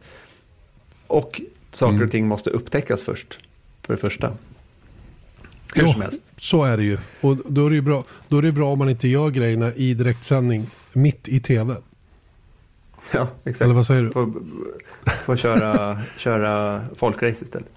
och 1.06 1.40
saker 1.70 1.94
mm. 1.94 2.04
och 2.04 2.10
ting 2.10 2.28
måste 2.28 2.50
upptäckas 2.50 3.02
först, 3.02 3.38
för 3.82 3.94
det 3.94 4.00
första. 4.00 4.32
Hur 5.74 5.82
jo, 5.82 5.92
som 5.92 6.02
helst. 6.02 6.32
så 6.38 6.64
är 6.64 6.76
det 6.76 6.82
ju. 6.82 6.98
Och 7.20 7.36
då 7.36 7.66
är 7.66 7.70
det, 7.70 7.82
bra, 7.82 8.04
då 8.28 8.38
är 8.38 8.42
det 8.42 8.52
bra 8.52 8.72
om 8.72 8.78
man 8.78 8.88
inte 8.88 9.08
gör 9.08 9.30
grejerna 9.30 9.74
i 9.74 9.94
direktsändning 9.94 10.66
mitt 10.92 11.28
i 11.28 11.40
tv. 11.40 11.76
Ja, 13.10 13.28
exakt. 13.44 13.62
Eller 13.62 13.74
vad 13.74 13.86
säger 13.86 14.02
du? 14.02 14.10
Få, 14.10 14.32
få 15.24 15.36
köra, 15.36 16.00
köra 16.18 16.84
folkrace 16.96 17.44
istället. 17.44 17.68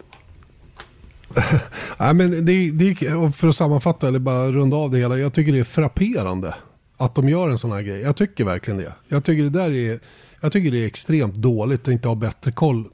Nej, 1.98 2.14
men 2.14 2.46
det, 2.46 2.72
det, 2.72 2.96
för 3.36 3.48
att 3.48 3.56
sammanfatta 3.56 4.08
eller 4.08 4.20
bara 4.20 4.52
runda 4.52 4.78
av 4.78 4.92
det 4.92 4.98
hela. 4.98 5.18
Jag 5.18 5.34
tycker 5.34 5.52
det 5.52 5.60
är 5.60 5.64
frapperande 5.64 6.56
att 6.98 7.16
de 7.16 7.30
gör 7.30 7.50
en 7.50 7.58
sån 7.58 7.72
här 7.72 7.82
grej. 7.82 8.02
Jag 8.02 8.16
tycker 8.16 8.46
verkligen 8.46 8.78
det. 8.78 8.94
Jag 9.08 9.24
tycker 9.24 9.44
det 9.44 9.50
där 9.50 9.72
är, 9.72 10.00
jag 10.42 10.52
tycker 10.52 10.72
det 10.72 10.84
är 10.84 10.86
extremt 10.86 11.36
dåligt 11.36 11.82
att 11.82 11.88
inte 11.88 12.08
ha 12.08 12.16
bättre 12.16 12.52
koll. 12.52 12.86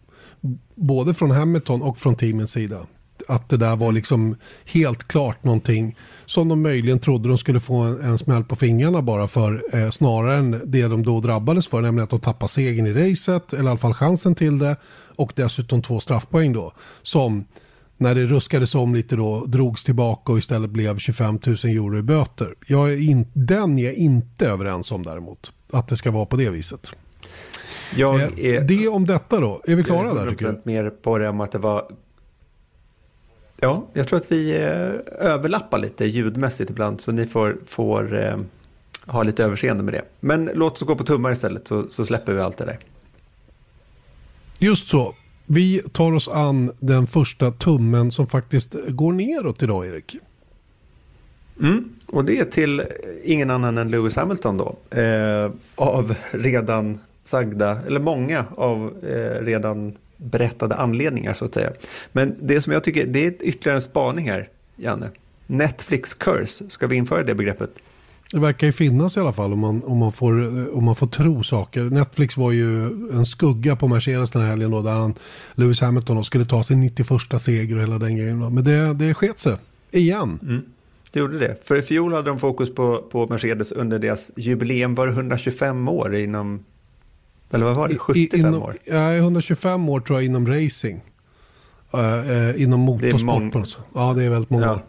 Både 0.75 1.13
från 1.13 1.31
Hamilton 1.31 1.81
och 1.81 1.97
från 1.97 2.15
teamens 2.15 2.51
sida. 2.51 2.79
Att 3.27 3.49
det 3.49 3.57
där 3.57 3.75
var 3.75 3.91
liksom 3.91 4.35
helt 4.65 5.07
klart 5.07 5.43
någonting 5.43 5.97
som 6.25 6.49
de 6.49 6.61
möjligen 6.61 6.99
trodde 6.99 7.29
de 7.29 7.37
skulle 7.37 7.59
få 7.59 7.75
en, 7.75 8.01
en 8.01 8.17
smäll 8.17 8.43
på 8.43 8.55
fingrarna 8.55 9.01
bara 9.01 9.27
för. 9.27 9.63
Eh, 9.73 9.89
snarare 9.89 10.35
än 10.35 10.61
det 10.65 10.87
de 10.87 11.03
då 11.03 11.19
drabbades 11.19 11.67
för. 11.67 11.81
Nämligen 11.81 12.03
att 12.03 12.09
de 12.09 12.19
tappade 12.19 12.49
segern 12.49 12.87
i 12.87 12.93
racet. 12.93 13.53
Eller 13.53 13.63
i 13.63 13.67
alla 13.67 13.77
fall 13.77 13.93
chansen 13.93 14.35
till 14.35 14.59
det. 14.59 14.75
Och 15.15 15.33
dessutom 15.35 15.81
två 15.81 15.99
straffpoäng 15.99 16.53
då. 16.53 16.73
Som 17.01 17.45
när 17.97 18.15
det 18.15 18.25
ruskades 18.25 18.75
om 18.75 18.95
lite 18.95 19.15
då 19.15 19.45
drogs 19.45 19.83
tillbaka 19.83 20.31
och 20.31 20.37
istället 20.37 20.69
blev 20.69 20.97
25 20.97 21.39
000 21.45 21.55
euro 21.63 21.97
i 21.97 22.01
böter. 22.01 22.55
Jag 22.67 22.93
är 22.93 22.97
in, 22.97 23.27
den 23.33 23.79
är 23.79 23.85
jag 23.85 23.93
inte 23.93 24.47
överens 24.47 24.91
om 24.91 25.03
däremot. 25.03 25.51
Att 25.71 25.87
det 25.87 25.95
ska 25.95 26.11
vara 26.11 26.25
på 26.25 26.35
det 26.35 26.49
viset. 26.49 26.95
Jag 27.95 28.21
eh, 28.21 28.29
är, 28.37 28.61
det 28.61 28.87
om 28.87 29.05
detta 29.05 29.39
då. 29.39 29.61
Är 29.67 29.75
vi 29.75 29.83
klara 29.83 30.13
där? 30.13 30.25
Jag 30.25 30.41
är 30.43 30.59
mer 30.63 30.89
på 30.89 31.17
det 31.17 31.29
om 31.29 31.41
att 31.41 31.51
det 31.51 31.57
var... 31.57 31.87
Ja, 33.59 33.85
jag 33.93 34.07
tror 34.07 34.19
att 34.19 34.31
vi 34.31 34.51
eh, 34.51 35.29
överlappar 35.29 35.77
lite 35.77 36.05
ljudmässigt 36.05 36.71
ibland. 36.71 37.01
Så 37.01 37.11
ni 37.11 37.27
får, 37.27 37.57
får 37.65 38.23
eh, 38.23 38.37
ha 39.05 39.23
lite 39.23 39.43
överseende 39.43 39.83
med 39.83 39.93
det. 39.93 40.01
Men 40.19 40.49
låt 40.53 40.73
oss 40.73 40.81
gå 40.81 40.95
på 40.95 41.03
tummar 41.03 41.31
istället 41.31 41.67
så, 41.67 41.89
så 41.89 42.05
släpper 42.05 42.33
vi 42.33 42.39
allt 42.41 42.57
det 42.57 42.65
där. 42.65 42.79
Just 44.59 44.87
så. 44.87 45.15
Vi 45.45 45.81
tar 45.91 46.13
oss 46.13 46.27
an 46.27 46.71
den 46.79 47.07
första 47.07 47.51
tummen 47.51 48.11
som 48.11 48.27
faktiskt 48.27 48.75
går 48.87 49.13
neråt 49.13 49.63
idag, 49.63 49.87
Erik. 49.87 50.17
Mm. 51.61 51.89
Och 52.07 52.25
det 52.25 52.39
är 52.39 52.45
till 52.45 52.83
ingen 53.23 53.49
annan 53.49 53.77
än 53.77 53.91
Lewis 53.91 54.15
Hamilton 54.15 54.57
då. 54.57 54.99
Eh, 54.99 55.51
av 55.75 56.15
redan 56.31 56.99
sagda, 57.23 57.79
eller 57.87 57.99
många 57.99 58.45
av 58.55 58.93
eh, 59.03 59.45
redan 59.45 59.93
berättade 60.17 60.75
anledningar 60.75 61.33
så 61.33 61.45
att 61.45 61.53
säga. 61.53 61.71
Men 62.11 62.35
det 62.41 62.61
som 62.61 62.73
jag 62.73 62.83
tycker, 62.83 63.07
det 63.07 63.25
är 63.25 63.33
ytterligare 63.39 63.77
en 63.77 63.81
spaning 63.81 64.29
här, 64.29 64.49
Janne. 64.75 65.09
Netflix 65.47 66.13
curse, 66.13 66.69
ska 66.69 66.87
vi 66.87 66.95
införa 66.95 67.23
det 67.23 67.35
begreppet? 67.35 67.83
Det 68.33 68.39
verkar 68.39 68.67
ju 68.67 68.73
finnas 68.73 69.17
i 69.17 69.19
alla 69.19 69.33
fall 69.33 69.53
om 69.53 69.59
man, 69.59 69.83
om 69.83 69.97
man, 69.97 70.11
får, 70.11 70.33
om 70.77 70.83
man 70.83 70.95
får 70.95 71.07
tro 71.07 71.43
saker. 71.43 71.83
Netflix 71.83 72.37
var 72.37 72.51
ju 72.51 72.85
en 73.13 73.25
skugga 73.25 73.75
på 73.75 73.87
Mercedes 73.87 74.31
den 74.31 74.41
här 74.41 74.49
helgen 74.49 74.71
då, 74.71 74.81
där 74.81 74.91
han, 74.91 75.13
Lewis 75.55 75.81
Hamilton 75.81 76.23
skulle 76.23 76.45
ta 76.45 76.63
sin 76.63 76.81
91 76.81 77.41
seger 77.41 77.75
och 77.75 77.81
hela 77.81 77.97
den 77.97 78.17
grejen. 78.17 78.39
Då. 78.39 78.49
Men 78.49 78.63
det, 78.63 78.93
det 78.93 79.13
sket 79.13 79.39
sig, 79.39 79.57
igen. 79.91 80.39
Mm. 80.41 80.61
Det 81.11 81.19
gjorde 81.19 81.39
det. 81.39 81.67
För 81.67 81.75
i 81.75 81.81
fjol 81.81 82.13
hade 82.13 82.29
de 82.29 82.39
fokus 82.39 82.75
på, 82.75 83.03
på 83.11 83.27
Mercedes 83.27 83.71
under 83.71 83.99
deras 83.99 84.31
jubileum. 84.35 84.95
Var 84.95 85.07
det 85.07 85.13
125 85.13 85.87
år 85.87 86.15
inom, 86.15 86.65
eller 87.51 87.65
vad 87.65 87.75
var 87.75 87.87
det, 87.87 87.97
75 87.97 88.39
I, 88.39 88.41
inom, 88.41 88.61
år? 88.61 88.75
Ja, 88.85 89.15
125 89.15 89.89
år 89.89 89.99
tror 89.99 90.19
jag 90.19 90.25
inom 90.25 90.47
racing. 90.47 91.01
Uh, 91.95 91.99
uh, 91.99 92.61
inom 92.61 92.79
motorsport. 92.79 93.77
Ja, 93.93 94.13
det 94.13 94.23
är 94.23 94.29
väldigt 94.29 94.49
många. 94.49 94.65
Ja, 94.65 94.81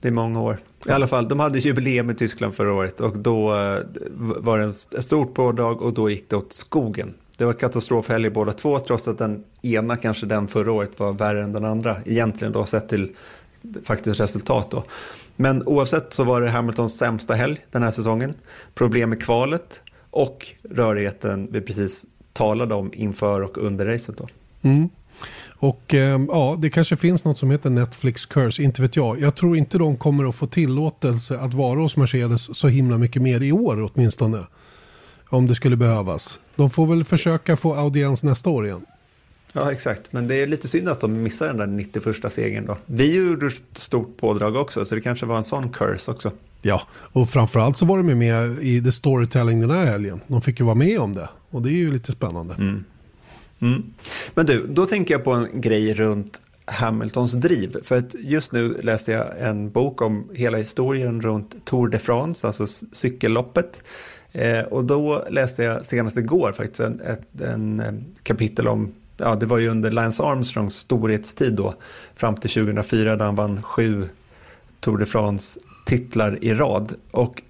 det 0.00 0.08
är 0.08 0.12
många 0.12 0.40
år. 0.40 0.58
I 0.86 0.90
alla 0.90 1.06
fall, 1.06 1.28
de 1.28 1.40
hade 1.40 1.58
jubileum 1.58 2.10
i 2.10 2.14
Tyskland 2.14 2.54
förra 2.54 2.72
året 2.72 3.00
och 3.00 3.18
då 3.18 3.54
eh, 3.54 3.78
var 4.16 4.58
det 4.58 4.64
ett 4.64 5.04
stort 5.04 5.34
pådrag 5.34 5.82
och 5.82 5.92
då 5.92 6.10
gick 6.10 6.30
det 6.30 6.36
åt 6.36 6.52
skogen. 6.52 7.14
Det 7.38 7.44
var 7.44 7.52
katastrofhelg 7.52 8.30
båda 8.30 8.52
två 8.52 8.78
trots 8.78 9.08
att 9.08 9.18
den 9.18 9.44
ena, 9.62 9.96
kanske 9.96 10.26
den 10.26 10.48
förra 10.48 10.72
året, 10.72 11.00
var 11.00 11.12
värre 11.12 11.42
än 11.42 11.52
den 11.52 11.64
andra. 11.64 11.96
Egentligen 12.04 12.52
då 12.52 12.64
sett 12.64 12.88
till 12.88 13.16
faktiskt 13.84 14.20
resultat 14.20 14.70
då. 14.70 14.84
Men 15.36 15.62
oavsett 15.66 16.12
så 16.12 16.24
var 16.24 16.40
det 16.40 16.50
Hamiltons 16.50 16.98
sämsta 16.98 17.34
helg 17.34 17.58
den 17.70 17.82
här 17.82 17.90
säsongen. 17.90 18.34
Problem 18.74 19.10
med 19.10 19.22
kvalet 19.22 19.80
och 20.10 20.46
rörigheten 20.70 21.48
vi 21.50 21.60
precis 21.60 22.06
talade 22.32 22.74
om 22.74 22.90
inför 22.94 23.40
och 23.40 23.58
under 23.58 23.86
racet 23.86 24.16
då. 24.18 24.26
Mm. 24.62 24.88
Och 25.58 25.94
eh, 25.94 26.20
ja, 26.28 26.56
det 26.58 26.70
kanske 26.70 26.96
finns 26.96 27.24
något 27.24 27.38
som 27.38 27.50
heter 27.50 27.70
Netflix 27.70 28.26
Curse, 28.26 28.62
inte 28.62 28.82
vet 28.82 28.96
jag. 28.96 29.20
Jag 29.20 29.34
tror 29.34 29.56
inte 29.56 29.78
de 29.78 29.96
kommer 29.96 30.28
att 30.28 30.34
få 30.34 30.46
tillåtelse 30.46 31.38
att 31.38 31.54
vara 31.54 31.80
hos 31.80 31.96
Mercedes 31.96 32.58
så 32.58 32.68
himla 32.68 32.98
mycket 32.98 33.22
mer 33.22 33.40
i 33.40 33.52
år 33.52 33.90
åtminstone. 33.92 34.46
Om 35.30 35.46
det 35.46 35.54
skulle 35.54 35.76
behövas. 35.76 36.40
De 36.56 36.70
får 36.70 36.86
väl 36.86 37.04
försöka 37.04 37.56
få 37.56 37.74
audiens 37.74 38.22
nästa 38.22 38.50
år 38.50 38.66
igen. 38.66 38.86
Ja, 39.52 39.72
exakt. 39.72 40.12
Men 40.12 40.28
det 40.28 40.42
är 40.42 40.46
lite 40.46 40.68
synd 40.68 40.88
att 40.88 41.00
de 41.00 41.22
missar 41.22 41.46
den 41.46 41.56
där 41.56 41.66
91 41.66 42.32
segern 42.32 42.66
då. 42.66 42.76
Vi 42.86 43.16
gjorde 43.16 43.46
ett 43.46 43.62
stort 43.72 44.16
pådrag 44.16 44.56
också, 44.56 44.84
så 44.84 44.94
det 44.94 45.00
kanske 45.00 45.26
var 45.26 45.36
en 45.36 45.44
sån 45.44 45.68
curse 45.68 46.10
också. 46.10 46.32
Ja, 46.62 46.82
och 46.92 47.30
framförallt 47.30 47.76
så 47.76 47.86
var 47.86 47.96
de 48.02 48.14
med 48.14 48.58
i 48.60 48.82
The 48.82 48.92
Storytelling 48.92 49.60
den 49.60 49.70
här 49.70 49.84
helgen. 49.84 50.20
De 50.26 50.42
fick 50.42 50.60
ju 50.60 50.66
vara 50.66 50.74
med 50.74 50.98
om 50.98 51.12
det. 51.12 51.28
Och 51.50 51.62
det 51.62 51.68
är 51.68 51.76
ju 51.76 51.92
lite 51.92 52.12
spännande. 52.12 52.54
Mm. 52.54 52.84
Mm. 53.60 53.82
Men 54.34 54.46
du, 54.46 54.66
då 54.66 54.86
tänker 54.86 55.14
jag 55.14 55.24
på 55.24 55.32
en 55.32 55.60
grej 55.60 55.94
runt 55.94 56.40
Hamiltons 56.64 57.32
driv. 57.32 57.76
För 57.82 57.98
att 57.98 58.14
just 58.18 58.52
nu 58.52 58.80
läser 58.82 59.12
jag 59.12 59.26
en 59.40 59.70
bok 59.70 60.02
om 60.02 60.30
hela 60.34 60.58
historien 60.58 61.20
runt 61.20 61.64
Tour 61.64 61.88
de 61.88 61.98
France, 61.98 62.46
alltså 62.46 62.66
cykelloppet. 62.92 63.82
Eh, 64.32 64.60
och 64.60 64.84
då 64.84 65.24
läste 65.30 65.62
jag 65.62 65.86
senast 65.86 66.16
igår 66.16 66.52
faktiskt 66.52 66.80
en, 66.80 67.00
ett, 67.00 67.40
en 67.40 67.80
eh, 67.80 67.92
kapitel 68.22 68.68
om, 68.68 68.92
ja 69.16 69.34
det 69.34 69.46
var 69.46 69.58
ju 69.58 69.68
under 69.68 69.90
Lance 69.90 70.22
Armstrongs 70.22 70.74
storhetstid 70.74 71.52
då, 71.52 71.74
fram 72.14 72.36
till 72.36 72.50
2004 72.50 73.16
där 73.16 73.24
han 73.24 73.34
vann 73.34 73.62
sju 73.62 74.08
Tour 74.80 74.98
de 74.98 75.06
France 75.06 75.60
titlar 75.86 76.44
i 76.44 76.54
rad. 76.54 76.94
Och 77.10 77.42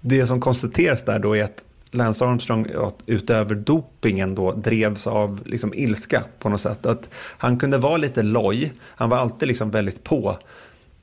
det 0.00 0.26
som 0.26 0.40
konstateras 0.40 1.02
där 1.04 1.18
då 1.18 1.36
är 1.36 1.44
att 1.44 1.64
Lance 1.94 2.24
Armstrong 2.24 2.66
utöver 3.06 3.54
dopingen 3.54 4.34
då 4.34 4.52
drevs 4.52 5.06
av 5.06 5.40
liksom 5.44 5.74
ilska 5.74 6.24
på 6.38 6.48
något 6.48 6.60
sätt. 6.60 6.86
Att 6.86 7.08
han 7.14 7.58
kunde 7.58 7.78
vara 7.78 7.96
lite 7.96 8.22
loj, 8.22 8.72
han 8.80 9.10
var 9.10 9.18
alltid 9.18 9.48
liksom 9.48 9.70
väldigt 9.70 10.04
på 10.04 10.38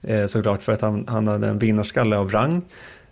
eh, 0.01 0.25
såklart 0.25 0.63
för 0.63 0.71
att 0.71 0.81
han, 0.81 1.05
han 1.07 1.27
hade 1.27 1.47
en 1.47 1.59
vinnarskalle 1.59 2.17
av 2.17 2.31
rang. 2.31 2.61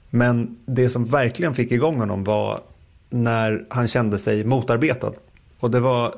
Men 0.09 0.57
det 0.65 0.89
som 0.89 1.05
verkligen 1.05 1.55
fick 1.55 1.71
igång 1.71 1.99
honom 1.99 2.23
var 2.23 2.61
när 3.09 3.65
han 3.69 3.87
kände 3.87 4.17
sig 4.17 4.43
motarbetad. 4.43 5.13
Och 5.59 5.71
det 5.71 5.79
var 5.79 6.15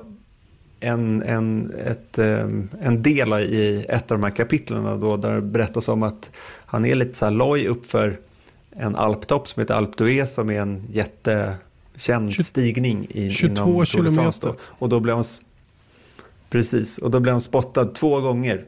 en, 0.80 1.24
en, 1.24 1.74
ett, 1.86 2.18
eh, 2.18 2.48
en 2.82 3.04
del 3.04 3.34
i 3.34 3.86
ett 3.90 4.12
av 4.12 4.18
de 4.20 4.24
här 4.24 4.36
kapitlen 4.36 5.00
då 5.00 5.18
där 5.18 5.36
det 5.36 5.42
berättas 5.42 5.90
om 5.90 6.04
att 6.04 6.30
han 6.66 6.86
är 6.86 6.96
lite 6.96 7.14
så 7.14 7.26
här 7.26 7.32
loj 7.32 7.68
uppför 7.68 8.18
en 8.72 8.96
alptopp 8.96 9.48
som 9.48 9.60
heter 9.62 9.74
Alp 9.74 9.96
d'Huez 9.96 10.26
som 10.26 10.50
är 10.50 10.62
en 10.62 10.84
jättekänd 10.92 12.32
20, 12.32 12.44
stigning 12.44 13.08
i, 13.10 13.32
22 13.32 13.86
kilometer. 13.86 14.54
Och 14.62 14.90
då 14.90 15.00
blev 15.00 15.16
han 15.16 15.26
Precis, 16.50 16.98
och 16.98 17.12
då 17.12 17.20
blev 17.20 17.32
han 17.32 17.42
spottad 17.42 17.86
två 17.86 18.20
gånger 18.20 18.66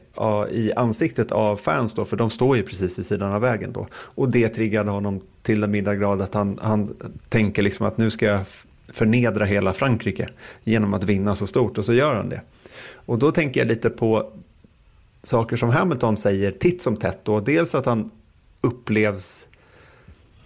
i 0.50 0.72
ansiktet 0.72 1.32
av 1.32 1.56
fans 1.56 1.94
då, 1.94 2.04
för 2.04 2.16
de 2.16 2.30
står 2.30 2.56
ju 2.56 2.62
precis 2.62 2.98
vid 2.98 3.06
sidan 3.06 3.32
av 3.32 3.40
vägen 3.40 3.72
då. 3.72 3.86
Och 3.94 4.30
det 4.30 4.48
triggade 4.48 4.90
honom 4.90 5.20
till 5.42 5.60
den 5.60 5.70
middag 5.70 5.94
grad 5.94 6.22
att 6.22 6.34
han, 6.34 6.58
han 6.62 6.94
tänker 7.28 7.62
liksom 7.62 7.86
att 7.86 7.98
nu 7.98 8.10
ska 8.10 8.26
jag 8.26 8.40
förnedra 8.92 9.44
hela 9.44 9.72
Frankrike 9.72 10.28
genom 10.64 10.94
att 10.94 11.04
vinna 11.04 11.34
så 11.34 11.46
stort 11.46 11.78
och 11.78 11.84
så 11.84 11.92
gör 11.92 12.16
han 12.16 12.28
det. 12.28 12.42
Och 12.94 13.18
då 13.18 13.32
tänker 13.32 13.60
jag 13.60 13.68
lite 13.68 13.90
på 13.90 14.32
saker 15.22 15.56
som 15.56 15.70
Hamilton 15.70 16.16
säger 16.16 16.52
titt 16.52 16.82
som 16.82 16.96
tätt 16.96 17.24
då. 17.24 17.40
Dels 17.40 17.74
att 17.74 17.86
han 17.86 18.10
upplevs 18.60 19.48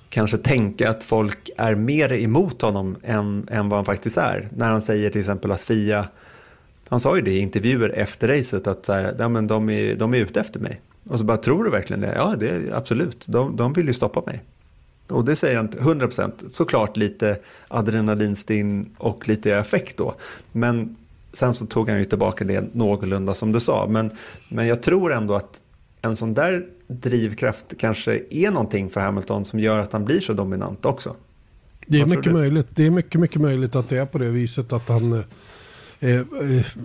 kanske 0.08 0.38
tänka 0.38 0.90
att 0.90 1.04
folk 1.04 1.50
är 1.56 1.74
mer 1.74 2.12
emot 2.12 2.62
honom 2.62 2.96
än, 3.02 3.48
än 3.50 3.68
vad 3.68 3.78
han 3.78 3.84
faktiskt 3.84 4.16
är. 4.16 4.48
När 4.56 4.70
han 4.70 4.82
säger 4.82 5.10
till 5.10 5.20
exempel 5.20 5.50
att 5.52 5.60
Fia, 5.60 6.08
han 6.88 7.00
sa 7.00 7.16
ju 7.16 7.22
det 7.22 7.30
i 7.30 7.38
intervjuer 7.38 7.88
efter 7.88 8.28
racet 8.28 8.66
att 8.66 8.86
så 8.86 8.92
här, 8.92 9.16
ja, 9.18 9.28
men 9.28 9.46
de, 9.46 9.70
är, 9.70 9.96
de 9.96 10.14
är 10.14 10.18
ute 10.18 10.40
efter 10.40 10.60
mig. 10.60 10.80
Och 11.08 11.18
så 11.18 11.24
bara, 11.24 11.36
tror 11.36 11.64
du 11.64 11.70
verkligen 11.70 12.00
det? 12.00 12.12
Ja, 12.14 12.34
det 12.38 12.48
är 12.48 12.74
absolut. 12.74 13.24
De, 13.28 13.56
de 13.56 13.72
vill 13.72 13.86
ju 13.86 13.92
stoppa 13.92 14.22
mig. 14.26 14.42
Och 15.08 15.24
det 15.24 15.36
säger 15.36 15.56
han 15.56 15.70
100 15.78 16.06
procent. 16.06 16.44
Såklart 16.48 16.96
lite 16.96 17.38
adrenalinstinn 17.68 18.90
och 18.98 19.28
lite 19.28 19.54
effekt 19.54 19.96
då. 19.96 20.14
Men 20.52 20.96
sen 21.32 21.54
så 21.54 21.66
tog 21.66 21.88
han 21.88 21.98
ju 21.98 22.04
tillbaka 22.04 22.44
det 22.44 22.74
någorlunda 22.74 23.34
som 23.34 23.52
du 23.52 23.60
sa. 23.60 23.86
Men, 23.88 24.10
men 24.48 24.66
jag 24.66 24.82
tror 24.82 25.12
ändå 25.12 25.34
att 25.34 25.62
en 26.02 26.16
sån 26.16 26.34
där 26.34 26.66
drivkraft 26.88 27.74
kanske 27.78 28.22
är 28.30 28.50
någonting 28.50 28.90
för 28.90 29.00
Hamilton 29.00 29.44
som 29.44 29.60
gör 29.60 29.78
att 29.78 29.92
han 29.92 30.04
blir 30.04 30.20
så 30.20 30.32
dominant 30.32 30.84
också. 30.84 31.16
Det 31.86 32.00
är 32.00 32.06
mycket 32.06 32.32
möjligt. 32.32 32.66
Det 32.70 32.86
är 32.86 32.90
mycket, 32.90 33.20
mycket 33.20 33.40
möjligt 33.40 33.76
att 33.76 33.88
det 33.88 33.98
är 33.98 34.06
på 34.06 34.18
det 34.18 34.30
viset 34.30 34.72
att 34.72 34.88
han 34.88 35.12
eh, 35.12 36.10
eh, 36.10 36.26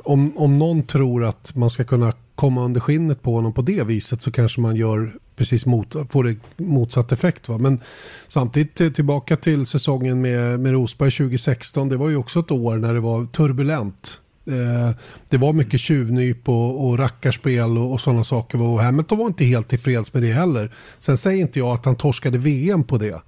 om, 0.04 0.38
om 0.38 0.58
någon 0.58 0.84
tror 0.84 1.26
att 1.26 1.56
man 1.56 1.70
ska 1.70 1.84
kunna 1.84 2.14
komma 2.36 2.64
under 2.66 2.82
skinnet 2.82 3.22
på 3.22 3.36
honom 3.36 3.54
på 3.54 3.62
det 3.62 3.84
viset 3.84 4.22
så 4.22 4.32
kanske 4.32 4.62
man 4.62 4.76
gör 4.76 5.14
precis 5.36 5.66
mot, 5.66 5.96
får 6.10 6.24
det 6.24 6.36
motsatt 6.58 7.12
effekt. 7.12 7.50
Va? 7.50 7.58
Men 7.58 7.80
samtidigt 8.28 8.82
eh, 8.82 8.90
tillbaka 8.90 9.36
till 9.36 9.66
säsongen 9.66 10.22
med, 10.22 10.60
med 10.60 10.72
Rosberg 10.72 11.12
2016. 11.12 11.90
Det 11.90 11.98
var 11.98 12.10
ju 12.10 12.16
också 12.16 12.40
ett 12.40 12.52
år 12.52 12.78
när 12.78 12.94
det 12.94 13.00
var 13.00 13.26
turbulent. 13.26 14.21
Eh, 14.46 14.96
det 15.30 15.38
var 15.38 15.54
mycket 15.54 15.80
tjuvnyp 15.80 16.50
och, 16.50 16.88
och 16.88 17.00
rackarspel 17.00 17.78
och, 17.78 17.92
och 17.92 18.02
sådana 18.02 18.24
saker. 18.24 18.62
Och 18.62 18.82
Hamilton 18.82 19.18
var 19.18 19.28
inte 19.28 19.46
helt 19.46 19.68
tillfreds 19.68 20.14
med 20.14 20.24
det 20.24 20.32
heller. 20.32 20.72
Sen 21.00 21.18
säger 21.18 21.42
inte 21.42 21.60
jag 21.60 21.68
att 21.68 21.86
han 21.86 21.96
torskade 21.96 22.38
VM 22.38 22.84
på 22.84 22.98
det. 22.98 23.22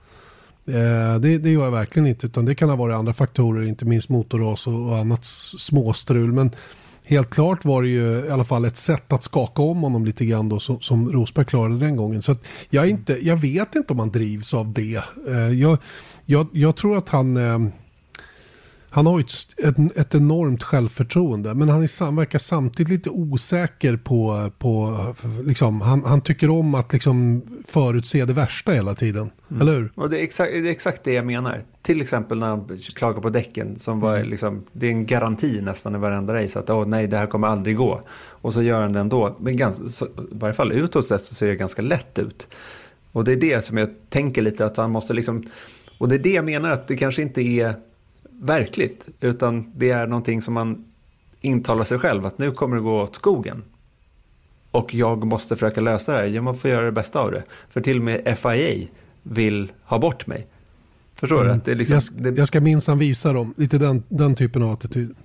Eh, 0.65 1.19
det, 1.19 1.37
det 1.37 1.49
gör 1.49 1.63
jag 1.63 1.71
verkligen 1.71 2.07
inte. 2.07 2.25
Utan 2.25 2.45
det 2.45 2.55
kan 2.55 2.69
ha 2.69 2.75
varit 2.75 2.95
andra 2.95 3.13
faktorer, 3.13 3.63
inte 3.63 3.85
minst 3.85 4.09
motorras 4.09 4.67
och, 4.67 4.89
och 4.89 4.97
annat 4.97 5.25
småstrul. 5.57 6.31
Men 6.31 6.51
helt 7.03 7.29
klart 7.29 7.65
var 7.65 7.81
det 7.81 7.89
ju 7.89 8.25
i 8.25 8.29
alla 8.29 8.43
fall 8.43 8.65
ett 8.65 8.77
sätt 8.77 9.13
att 9.13 9.23
skaka 9.23 9.61
om 9.61 9.83
honom 9.83 10.05
lite 10.05 10.25
grann 10.25 10.49
då 10.49 10.59
som, 10.59 10.81
som 10.81 11.11
Rosberg 11.11 11.45
klarade 11.45 11.79
den 11.79 11.95
gången. 11.95 12.21
Så 12.21 12.35
jag, 12.69 12.89
inte, 12.89 13.17
jag 13.27 13.37
vet 13.37 13.75
inte 13.75 13.93
om 13.93 13.99
han 13.99 14.11
drivs 14.11 14.53
av 14.53 14.73
det. 14.73 15.03
Eh, 15.27 15.49
jag, 15.59 15.77
jag, 16.25 16.47
jag 16.51 16.75
tror 16.75 16.97
att 16.97 17.09
han 17.09 17.37
han 18.95 19.05
har 19.05 19.19
ju 19.19 19.25
ett, 19.57 19.97
ett, 19.97 20.15
enormt 20.15 20.63
självförtroende 20.63 21.53
men 21.53 21.69
han 21.69 21.83
är, 21.83 22.11
verkar 22.11 22.39
samtidigt 22.39 22.89
lite 22.89 23.09
osäker 23.09 23.97
på, 23.97 24.51
på 24.57 24.97
liksom, 25.43 25.81
han, 25.81 26.03
han 26.05 26.21
tycker 26.21 26.49
om 26.49 26.75
att 26.75 26.93
liksom 26.93 27.41
förutse 27.67 28.25
det 28.25 28.33
värsta 28.33 28.71
hela 28.71 28.95
tiden. 28.95 29.31
Mm. 29.51 29.61
Eller 29.61 29.73
hur? 29.73 29.91
Och 29.95 30.09
det 30.09 30.19
är, 30.19 30.23
exakt, 30.23 30.51
det 30.51 30.57
är 30.57 30.71
exakt 30.71 31.03
det 31.03 31.13
jag 31.13 31.25
menar. 31.25 31.61
Till 31.81 32.01
exempel 32.01 32.39
när 32.39 32.47
han 32.47 32.79
klagar 32.95 33.21
på 33.21 33.29
däcken 33.29 33.79
som 33.79 33.99
var 33.99 34.15
mm. 34.15 34.29
liksom, 34.29 34.63
det 34.71 34.87
är 34.87 34.91
en 34.91 35.05
garanti 35.05 35.61
nästan 35.61 35.95
i 35.95 35.97
varenda 35.97 36.33
race 36.33 36.59
att 36.59 36.69
oh, 36.69 36.85
nej 36.85 37.07
det 37.07 37.17
här 37.17 37.27
kommer 37.27 37.47
aldrig 37.47 37.77
gå. 37.77 38.01
Och 38.15 38.53
så 38.53 38.61
gör 38.61 38.81
han 38.81 38.93
det 38.93 38.99
ändå. 38.99 39.37
Men 39.39 39.57
ganska, 39.57 39.87
så, 39.87 40.05
i 40.05 40.09
varje 40.31 40.53
fall 40.53 40.71
utåt 40.71 41.07
sett 41.07 41.23
så 41.23 41.35
ser 41.35 41.47
det 41.47 41.55
ganska 41.55 41.81
lätt 41.81 42.19
ut. 42.19 42.47
Och 43.11 43.23
det 43.23 43.31
är 43.31 43.37
det 43.37 43.65
som 43.65 43.77
jag 43.77 43.89
tänker 44.09 44.41
lite 44.41 44.65
att 44.65 44.77
han 44.77 44.91
måste 44.91 45.13
liksom, 45.13 45.43
och 45.97 46.09
det 46.09 46.15
är 46.15 46.19
det 46.19 46.33
jag 46.33 46.45
menar 46.45 46.69
att 46.69 46.87
det 46.87 46.97
kanske 46.97 47.21
inte 47.21 47.41
är 47.41 47.75
verkligt, 48.43 49.07
utan 49.19 49.71
det 49.75 49.91
är 49.91 50.07
någonting 50.07 50.41
som 50.41 50.53
man 50.53 50.85
intalar 51.41 51.83
sig 51.83 51.99
själv 51.99 52.25
att 52.25 52.37
nu 52.37 52.51
kommer 52.51 52.75
det 52.75 52.81
gå 52.81 53.01
åt 53.01 53.15
skogen. 53.15 53.63
Och 54.71 54.93
jag 54.93 55.23
måste 55.23 55.55
försöka 55.55 55.81
lösa 55.81 56.13
det 56.13 56.17
här, 56.17 56.25
jag 56.25 56.43
måste 56.43 56.69
göra 56.69 56.85
det 56.85 56.91
bästa 56.91 57.19
av 57.19 57.31
det. 57.31 57.43
För 57.69 57.81
till 57.81 57.97
och 57.97 58.03
med 58.03 58.37
FIA 58.37 58.87
vill 59.23 59.71
ha 59.83 59.99
bort 59.99 60.27
mig. 60.27 60.47
Förstår 61.15 61.41
mm. 61.41 61.47
du? 61.47 61.53
Att 61.53 61.65
det 61.65 61.75
liksom, 61.75 61.99
jag, 62.23 62.39
jag 62.39 62.47
ska 62.47 62.61
minsann 62.61 62.99
visa 62.99 63.33
dem, 63.33 63.53
lite 63.57 63.77
den, 63.77 64.03
den 64.09 64.35
typen 64.35 64.63
av 64.63 64.71
attityd. 64.71 65.15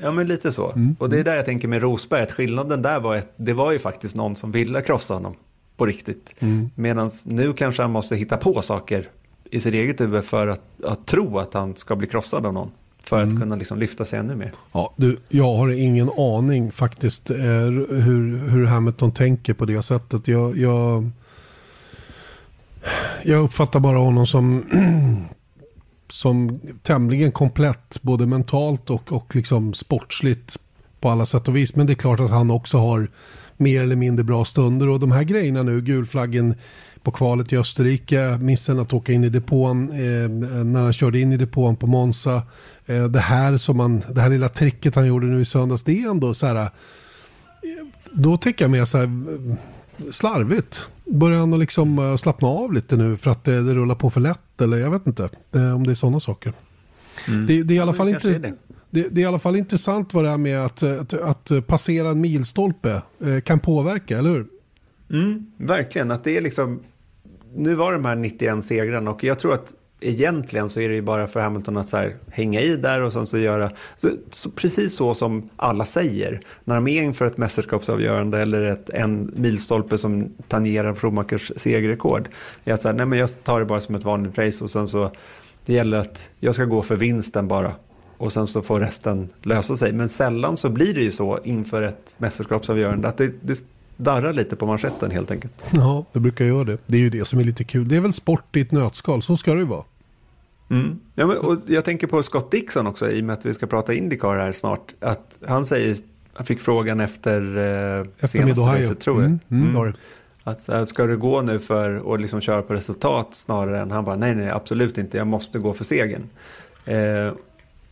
Ja 0.00 0.10
men 0.10 0.26
lite 0.26 0.52
så. 0.52 0.70
Mm. 0.70 0.96
Och 0.98 1.10
det 1.10 1.18
är 1.18 1.24
där 1.24 1.36
jag 1.36 1.44
tänker 1.44 1.68
med 1.68 1.82
Rosberg, 1.82 2.22
att 2.22 2.32
skillnaden 2.32 2.82
där 2.82 3.00
var 3.00 3.16
att 3.16 3.32
det 3.36 3.52
var 3.52 3.72
ju 3.72 3.78
faktiskt 3.78 4.16
någon 4.16 4.36
som 4.36 4.52
ville 4.52 4.80
krossa 4.80 5.14
honom 5.14 5.34
på 5.76 5.86
riktigt. 5.86 6.34
Mm. 6.38 6.70
Medan 6.74 7.10
nu 7.24 7.52
kanske 7.52 7.82
han 7.82 7.90
måste 7.90 8.16
hitta 8.16 8.36
på 8.36 8.62
saker 8.62 9.08
i 9.50 9.60
sitt 9.60 9.74
eget 9.74 10.00
huvud 10.00 10.24
för 10.24 10.46
att, 10.46 10.84
att 10.84 11.06
tro 11.06 11.38
att 11.38 11.54
han 11.54 11.76
ska 11.76 11.96
bli 11.96 12.06
krossad 12.06 12.46
av 12.46 12.52
någon. 12.52 12.70
För 13.04 13.22
mm. 13.22 13.28
att 13.28 13.40
kunna 13.40 13.56
liksom 13.56 13.78
lyfta 13.78 14.04
sig 14.04 14.18
ännu 14.18 14.36
mer. 14.36 14.52
Ja, 14.72 14.94
du, 14.96 15.16
jag 15.28 15.56
har 15.56 15.68
ingen 15.68 16.10
aning 16.18 16.72
faktiskt 16.72 17.30
eh, 17.30 17.36
hur, 17.36 18.48
hur 18.48 18.66
Hamilton 18.66 19.12
tänker 19.12 19.54
på 19.54 19.64
det 19.64 19.82
sättet. 19.82 20.28
Jag, 20.28 20.58
jag, 20.58 21.10
jag 23.22 23.44
uppfattar 23.44 23.80
bara 23.80 23.98
honom 23.98 24.26
som, 24.26 24.64
som 26.08 26.60
tämligen 26.82 27.32
komplett. 27.32 28.02
Både 28.02 28.26
mentalt 28.26 28.90
och, 28.90 29.12
och 29.12 29.36
liksom 29.36 29.74
sportsligt 29.74 30.58
på 31.00 31.08
alla 31.10 31.26
sätt 31.26 31.48
och 31.48 31.56
vis. 31.56 31.76
Men 31.76 31.86
det 31.86 31.92
är 31.92 31.94
klart 31.94 32.20
att 32.20 32.30
han 32.30 32.50
också 32.50 32.78
har 32.78 33.10
mer 33.58 33.82
eller 33.82 33.96
mindre 33.96 34.24
bra 34.24 34.44
stunder. 34.44 34.88
Och 34.88 35.00
de 35.00 35.12
här 35.12 35.22
grejerna 35.22 35.62
nu, 35.62 35.80
gulflaggen 35.80 36.54
på 37.02 37.10
kvalet 37.10 37.52
i 37.52 37.56
Österrike, 37.56 38.38
missen 38.40 38.78
att 38.78 38.92
åka 38.92 39.12
in 39.12 39.24
i 39.24 39.28
depån 39.28 39.90
eh, 39.90 40.28
när 40.64 40.82
han 40.82 40.92
körde 40.92 41.20
in 41.20 41.32
i 41.32 41.36
depån 41.36 41.76
på 41.76 41.86
Monza. 41.86 42.42
Eh, 42.86 43.04
det 43.04 43.20
här 43.20 43.56
som 43.56 43.80
han, 43.80 44.02
det 44.10 44.20
här 44.20 44.30
lilla 44.30 44.48
tricket 44.48 44.94
han 44.94 45.06
gjorde 45.06 45.26
nu 45.26 45.40
i 45.40 45.44
söndags, 45.44 45.82
det 45.82 46.02
är 46.02 46.10
ändå 46.10 46.34
så 46.34 46.46
här. 46.46 46.56
Eh, 46.56 46.68
då 48.12 48.36
tänker 48.36 48.64
jag 48.64 48.70
mer 48.70 48.84
så 48.84 48.98
här, 48.98 49.10
slarvigt. 50.10 50.88
Börjar 51.04 51.38
han 51.38 51.58
liksom 51.58 51.98
uh, 51.98 52.16
slappna 52.16 52.48
av 52.48 52.72
lite 52.72 52.96
nu 52.96 53.16
för 53.16 53.30
att 53.30 53.44
det, 53.44 53.62
det 53.62 53.74
rullar 53.74 53.94
på 53.94 54.10
för 54.10 54.20
lätt 54.20 54.60
eller 54.60 54.76
jag 54.76 54.90
vet 54.90 55.06
inte 55.06 55.28
om 55.52 55.84
det 55.86 55.90
är 55.90 55.94
sådana 55.94 56.20
saker. 56.20 56.52
Mm. 57.28 57.46
Det, 57.46 57.62
det, 57.62 57.74
är 57.74 57.76
i 57.76 57.80
alla 57.80 57.92
fall 57.92 58.08
inte... 58.08 58.38
Det. 58.38 58.52
Det, 58.90 59.08
det, 59.08 59.20
är 59.20 59.22
i 59.22 59.26
alla 59.26 59.38
fall 59.38 59.56
intressant 59.56 60.14
vad 60.14 60.24
det 60.24 60.30
här 60.30 60.38
med 60.38 60.64
att, 60.64 60.82
att, 60.82 61.12
att 61.14 61.66
passera 61.66 62.08
en 62.08 62.20
milstolpe 62.20 63.02
eh, 63.20 63.40
kan 63.40 63.60
påverka, 63.60 64.18
eller 64.18 64.30
hur? 64.30 64.46
Mm, 65.10 65.46
verkligen, 65.56 66.10
att 66.10 66.24
det 66.24 66.36
är 66.36 66.40
liksom, 66.40 66.80
nu 67.54 67.74
var 67.74 67.92
de 67.92 68.04
här 68.04 68.16
91 68.16 68.64
segrarna 68.64 69.10
och 69.10 69.24
jag 69.24 69.38
tror 69.38 69.54
att 69.54 69.74
egentligen 70.00 70.70
så 70.70 70.80
är 70.80 70.88
det 70.88 70.94
ju 70.94 71.02
bara 71.02 71.26
för 71.26 71.40
Hamilton 71.40 71.76
att 71.76 71.88
så 71.88 71.96
här, 71.96 72.16
hänga 72.30 72.60
i 72.60 72.76
där 72.76 73.02
och 73.02 73.12
sen 73.12 73.26
så 73.26 73.38
göra 73.38 73.70
så, 73.96 74.10
så, 74.30 74.50
precis 74.50 74.94
så 74.94 75.14
som 75.14 75.50
alla 75.56 75.84
säger 75.84 76.40
när 76.64 76.74
de 76.74 76.88
är 76.88 77.02
inför 77.02 77.24
ett 77.24 77.36
mästerskapsavgörande 77.36 78.42
eller 78.42 78.62
ett, 78.62 78.90
en 78.90 79.32
milstolpe 79.36 79.98
som 79.98 80.34
tangerar 80.48 80.94
Schumachers 80.94 81.52
segerrekord. 81.56 82.28
Är 82.64 82.74
att 82.74 82.82
så 82.82 82.88
här, 82.88 82.94
nej 82.94 83.06
men 83.06 83.18
jag 83.18 83.44
tar 83.44 83.60
det 83.60 83.66
bara 83.66 83.80
som 83.80 83.94
ett 83.94 84.04
vanligt 84.04 84.38
race 84.38 84.64
och 84.64 84.70
sen 84.70 84.88
så 84.88 85.10
det 85.66 85.72
gäller 85.72 85.98
att 85.98 86.30
jag 86.40 86.54
ska 86.54 86.64
gå 86.64 86.82
för 86.82 86.96
vinsten 86.96 87.48
bara 87.48 87.72
och 88.18 88.32
sen 88.32 88.46
så 88.46 88.62
får 88.62 88.80
resten 88.80 89.28
lösa 89.42 89.76
sig. 89.76 89.92
Men 89.92 90.08
sällan 90.08 90.56
så 90.56 90.68
blir 90.68 90.94
det 90.94 91.00
ju 91.00 91.10
så 91.10 91.38
inför 91.44 91.82
ett 91.82 92.16
mästerskapsavgörande 92.18 93.08
att 93.08 93.16
det, 93.16 93.32
det 93.40 93.64
darrar 93.96 94.32
lite 94.32 94.56
på 94.56 94.66
manschetten 94.66 95.10
helt 95.10 95.30
enkelt. 95.30 95.52
Ja, 95.70 96.04
det 96.12 96.20
brukar 96.20 96.44
göra 96.44 96.64
det. 96.64 96.78
Det 96.86 96.96
är 96.96 97.00
ju 97.00 97.10
det 97.10 97.24
som 97.24 97.38
är 97.38 97.44
lite 97.44 97.64
kul. 97.64 97.88
Det 97.88 97.96
är 97.96 98.00
väl 98.00 98.12
sport 98.12 98.56
i 98.56 98.60
ett 98.60 98.72
nötskal, 98.72 99.22
så 99.22 99.36
ska 99.36 99.54
det 99.54 99.60
ju 99.60 99.66
vara. 99.66 99.84
Mm. 100.70 101.00
Ja, 101.14 101.26
men, 101.26 101.36
och 101.38 101.56
jag 101.66 101.84
tänker 101.84 102.06
på 102.06 102.22
Scott 102.22 102.50
Dixon 102.50 102.86
också, 102.86 103.10
i 103.10 103.20
och 103.20 103.24
med 103.24 103.34
att 103.34 103.46
vi 103.46 103.54
ska 103.54 103.66
prata 103.66 103.94
Indycar 103.94 104.36
här 104.36 104.52
snart. 104.52 104.94
Att 105.00 105.38
han 105.46 105.66
säger, 105.66 105.96
han 106.32 106.46
fick 106.46 106.60
frågan 106.60 107.00
efter, 107.00 107.56
eh, 107.56 108.00
efter 108.00 108.26
senaste 108.26 108.60
racet, 108.60 109.00
tror 109.00 109.22
jag. 109.22 109.38
Mm, 109.48 109.76
mm. 109.76 109.92
Att, 110.44 110.88
ska 110.88 111.06
du 111.06 111.16
gå 111.16 111.42
nu 111.42 111.58
för 111.58 112.14
att 112.14 112.20
liksom 112.20 112.40
köra 112.40 112.62
på 112.62 112.74
resultat 112.74 113.34
snarare 113.34 113.80
än 113.80 113.90
han 113.90 114.04
bara, 114.04 114.16
nej, 114.16 114.34
nej, 114.34 114.50
absolut 114.50 114.98
inte, 114.98 115.16
jag 115.16 115.26
måste 115.26 115.58
gå 115.58 115.72
för 115.72 115.84
segern. 115.84 116.22
Eh, 116.84 117.32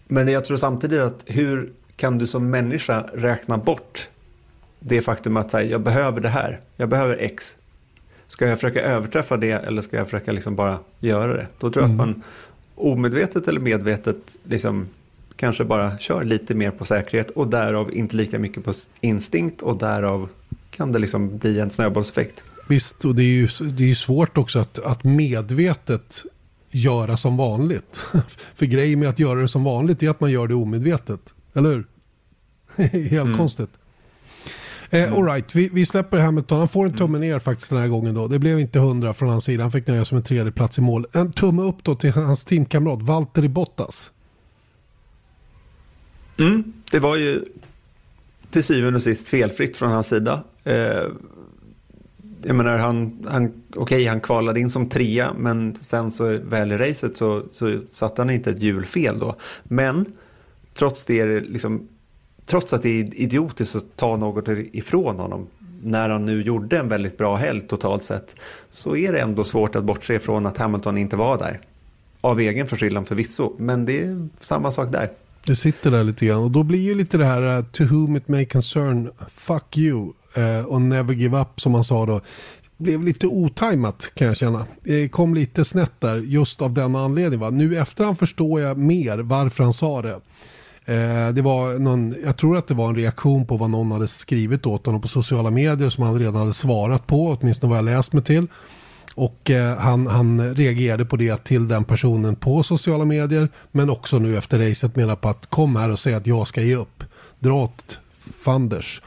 men 0.09 0.29
jag 0.29 0.45
tror 0.45 0.57
samtidigt 0.57 1.01
att 1.01 1.25
hur 1.27 1.73
kan 1.97 2.19
du 2.19 2.27
som 2.27 2.51
människa 2.51 3.05
räkna 3.15 3.59
bort 3.59 4.09
det 4.81 5.03
faktum 5.03 5.37
att 5.37 5.53
här, 5.53 5.63
jag 5.63 5.81
behöver 5.81 6.21
det 6.21 6.29
här, 6.29 6.61
jag 6.77 6.89
behöver 6.89 7.17
X. 7.17 7.57
Ska 8.29 8.47
jag 8.47 8.59
försöka 8.59 8.83
överträffa 8.83 9.37
det 9.37 9.53
eller 9.53 9.83
ska 9.83 9.97
jag 9.97 10.07
försöka 10.07 10.33
liksom 10.33 10.57
bara 10.57 10.79
göra 11.01 11.35
det? 11.35 11.47
Då 11.59 11.71
tror 11.71 11.83
jag 11.85 11.91
mm. 11.91 12.01
att 12.01 12.07
man 12.07 12.23
omedvetet 12.75 13.49
eller 13.49 13.61
medvetet 13.61 14.37
liksom 14.45 14.89
kanske 15.37 15.65
bara 15.65 15.99
kör 15.99 16.25
lite 16.25 16.55
mer 16.55 16.71
på 16.71 16.85
säkerhet 16.85 17.31
och 17.31 17.49
därav 17.49 17.95
inte 17.95 18.17
lika 18.17 18.39
mycket 18.39 18.65
på 18.65 18.73
instinkt 19.01 19.63
och 19.63 19.79
därav 19.79 20.29
kan 20.71 20.93
det 20.93 20.99
liksom 20.99 21.39
bli 21.39 21.61
en 21.61 21.71
snöbollseffekt. 21.71 22.45
Visst, 22.69 23.05
och 23.05 23.15
det 23.15 23.23
är 23.23 23.25
ju, 23.25 23.49
det 23.71 23.91
är 23.91 23.95
svårt 23.95 24.39
också 24.39 24.59
att, 24.59 24.79
att 24.79 25.05
medvetet 25.05 26.25
göra 26.71 27.17
som 27.17 27.37
vanligt. 27.37 28.07
För 28.55 28.67
grejen 28.67 28.99
med 28.99 29.09
att 29.09 29.19
göra 29.19 29.41
det 29.41 29.49
som 29.49 29.65
vanligt 29.65 30.03
är 30.03 30.11
att 30.11 30.21
man 30.21 30.31
gör 30.31 30.49
det 30.49 30.55
omedvetet. 30.55 31.35
Eller 31.55 31.71
hur? 31.71 31.87
Helt 32.77 33.13
mm. 33.13 33.37
konstigt. 33.37 33.71
Eh, 34.91 35.03
mm. 35.03 35.15
Alright, 35.15 35.55
vi, 35.55 35.69
vi 35.69 35.87
släpper 35.87 36.19
Hamilton. 36.19 36.59
Han 36.59 36.69
får 36.69 36.87
en 36.87 36.97
tumme 36.97 37.19
ner 37.19 37.39
faktiskt 37.39 37.71
den 37.71 37.79
här 37.79 37.89
gången 37.89 38.15
då. 38.15 38.29
Det 38.29 38.39
blev 38.39 38.61
inte 38.61 38.79
hundra 38.79 39.15
från 39.15 39.29
hans 39.29 39.45
sida. 39.45 39.65
Han 39.65 39.73
fick 39.73 39.87
nöja 39.87 40.05
sig 40.05 40.17
med 40.17 40.25
tredje 40.25 40.53
plats 40.53 40.79
i 40.79 40.81
mål. 40.81 41.07
En 41.13 41.33
tumme 41.33 41.63
upp 41.63 41.77
då 41.83 41.95
till 41.95 42.13
hans 42.13 42.45
teamkamrat 42.45 43.03
Valtteri 43.03 43.49
Bottas. 43.49 44.11
Mm, 46.39 46.73
det 46.93 46.99
var 46.99 47.17
ju 47.17 47.45
till 48.51 48.65
syvende 48.65 48.97
och 48.97 49.03
sist 49.03 49.29
felfritt 49.29 49.77
från 49.77 49.91
hans 49.91 50.07
sida. 50.07 50.45
Eh, 50.65 51.03
jag 52.43 52.57
menar, 52.57 52.77
han, 52.77 53.27
han, 53.29 53.47
okej, 53.47 53.83
okay, 53.83 54.07
han 54.07 54.21
kvalade 54.21 54.61
in 54.61 54.71
som 54.71 54.89
trea, 54.89 55.33
men 55.39 55.75
sen 55.75 56.11
så 56.11 56.39
väl 56.39 56.73
i 56.73 56.77
racet 56.77 57.17
så, 57.17 57.43
så 57.53 57.81
satte 57.89 58.23
han 58.23 58.31
inte 58.31 58.51
ett 58.51 58.63
hjul 58.63 58.85
fel 58.85 59.19
då. 59.19 59.37
Men 59.65 60.07
trots 60.75 61.05
det, 61.05 61.41
liksom, 61.41 61.89
trots 62.47 62.73
att 62.73 62.83
det 62.83 63.01
är 63.01 63.21
idiotiskt 63.21 63.77
att 63.77 63.97
ta 63.97 64.17
något 64.17 64.49
ifrån 64.73 65.17
honom, 65.19 65.47
när 65.83 66.09
han 66.09 66.27
nu 66.27 66.43
gjorde 66.43 66.79
en 66.79 66.89
väldigt 66.89 67.19
bra 67.19 67.35
helg 67.35 67.61
totalt 67.61 68.05
sett, 68.05 68.35
så 68.71 68.97
är 68.97 69.13
det 69.13 69.21
ändå 69.21 69.45
svårt 69.45 69.77
att 69.77 69.85
bortse 69.85 70.19
från 70.19 70.47
att 70.47 70.59
Hamilton 70.59 70.99
inte 70.99 71.17
var 71.17 71.39
där. 71.39 71.61
Av 72.21 72.41
egen 72.41 72.67
förskyllan 72.67 73.05
förvisso, 73.05 73.53
men 73.59 73.85
det 73.85 74.01
är 74.01 74.29
samma 74.41 74.73
sak 74.73 74.93
där. 74.93 75.11
Det 75.47 75.57
sitter 75.57 75.91
där 75.91 76.05
lite 76.05 76.27
grann 76.27 76.43
och 76.43 76.51
då 76.51 76.63
blir 76.63 76.79
ju 76.79 76.95
lite 76.95 77.19
det 77.19 77.25
här 77.25 77.59
uh, 77.59 77.65
to 77.65 77.85
whom 77.85 78.17
it 78.17 78.29
may 78.29 78.47
concern, 78.47 79.11
fuck 79.29 79.79
you 79.79 80.13
Eh, 80.37 80.65
och 80.65 80.83
never 80.83 81.15
give 81.15 81.41
up 81.41 81.61
som 81.61 81.75
han 81.75 81.85
sa 81.85 82.07
då. 82.07 82.21
Blev 82.77 83.03
lite 83.03 83.27
otajmat 83.27 84.11
kan 84.15 84.27
jag 84.27 84.37
känna. 84.37 84.67
Det 84.83 85.09
kom 85.09 85.35
lite 85.35 85.65
snett 85.65 85.93
där 85.99 86.17
just 86.17 86.63
av 86.63 86.73
den 86.73 86.97
anledningen. 86.97 87.41
Va? 87.41 87.51
Nu 87.51 87.77
efterhand 87.77 88.19
förstår 88.19 88.61
jag 88.61 88.79
mer 88.79 89.19
varför 89.19 89.65
han 89.65 89.73
sa 89.73 90.03
det. 90.03 90.21
Eh, 90.85 91.33
det 91.33 91.43
var 91.43 91.79
någon, 91.79 92.15
jag 92.25 92.37
tror 92.37 92.57
att 92.57 92.67
det 92.67 92.75
var 92.75 92.89
en 92.89 92.97
reaktion 92.97 93.47
på 93.47 93.57
vad 93.57 93.71
någon 93.71 93.93
hade 93.93 94.09
skrivit 94.09 94.67
åt 94.67 94.87
honom 94.87 95.01
på 95.01 95.09
sociala 95.09 95.51
medier 95.51 95.91
som 95.91 96.05
han 96.05 96.19
redan 96.19 96.35
hade 96.35 96.55
svarat 96.55 97.07
på, 97.07 97.39
åtminstone 97.41 97.71
vad 97.71 97.79
jag 97.79 97.85
läst 97.85 98.13
mig 98.13 98.25
till. 98.25 98.47
Och 99.15 99.51
eh, 99.51 99.79
han, 99.79 100.07
han 100.07 100.55
reagerade 100.55 101.05
på 101.05 101.17
det 101.17 101.45
till 101.45 101.69
den 101.69 101.85
personen 101.85 102.37
på 102.37 102.63
sociala 102.63 103.05
medier. 103.05 103.49
Men 103.73 103.91
också 103.91 104.19
nu 104.19 104.37
efter 104.37 104.59
racet 104.59 104.97
menar 104.97 105.17
på 105.17 105.29
att 105.29 105.47
kom 105.47 105.77
här 105.77 105.91
och 105.91 105.99
säg 105.99 106.15
att 106.15 106.27
jag 106.27 106.49
ska 106.49 106.63
ge 106.63 106.77
upp. 106.77 107.05
Dra 107.39 107.63
åt 107.63 107.99
fanders. 108.41 109.03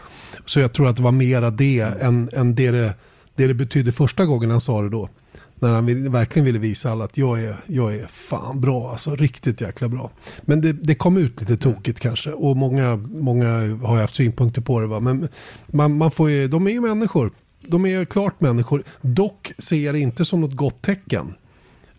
Så 0.49 0.59
jag 0.59 0.73
tror 0.73 0.87
att 0.87 0.97
det 0.97 1.03
var 1.03 1.11
mera 1.11 1.49
det 1.49 1.79
än, 1.79 2.29
än 2.33 2.55
det, 2.55 2.71
det, 2.71 2.93
det 3.35 3.47
det 3.47 3.53
betydde 3.53 3.91
första 3.91 4.25
gången 4.25 4.51
han 4.51 4.61
sa 4.61 4.81
det 4.81 4.89
då. 4.89 5.09
När 5.55 5.73
han 5.73 5.85
vill, 5.85 6.09
verkligen 6.09 6.45
ville 6.45 6.59
visa 6.59 6.91
alla 6.91 7.05
att 7.05 7.17
jag 7.17 7.43
är, 7.43 7.55
jag 7.67 7.95
är 7.95 8.07
fan 8.07 8.61
bra, 8.61 8.91
alltså 8.91 9.15
riktigt 9.15 9.61
jäkla 9.61 9.89
bra. 9.89 10.11
Men 10.41 10.61
det, 10.61 10.73
det 10.73 10.95
kom 10.95 11.17
ut 11.17 11.41
lite 11.41 11.57
tokigt 11.57 11.99
kanske 11.99 12.31
och 12.31 12.57
många, 12.57 12.95
många 12.97 13.47
har 13.83 13.97
haft 13.97 14.15
synpunkter 14.15 14.61
på 14.61 14.79
det. 14.79 14.87
Va? 14.87 14.99
Men 14.99 15.27
man, 15.67 15.97
man 15.97 16.11
får 16.11 16.29
ju, 16.29 16.47
de 16.47 16.67
är 16.67 16.71
ju 16.71 16.81
människor 16.81 17.31
de 17.61 17.85
är 17.85 18.05
klart 18.05 18.41
människor. 18.41 18.83
Dock 19.01 19.51
ser 19.57 19.85
jag 19.85 19.95
det 19.95 19.99
inte 19.99 20.25
som 20.25 20.41
något 20.41 20.55
gott 20.55 20.81
tecken. 20.81 21.33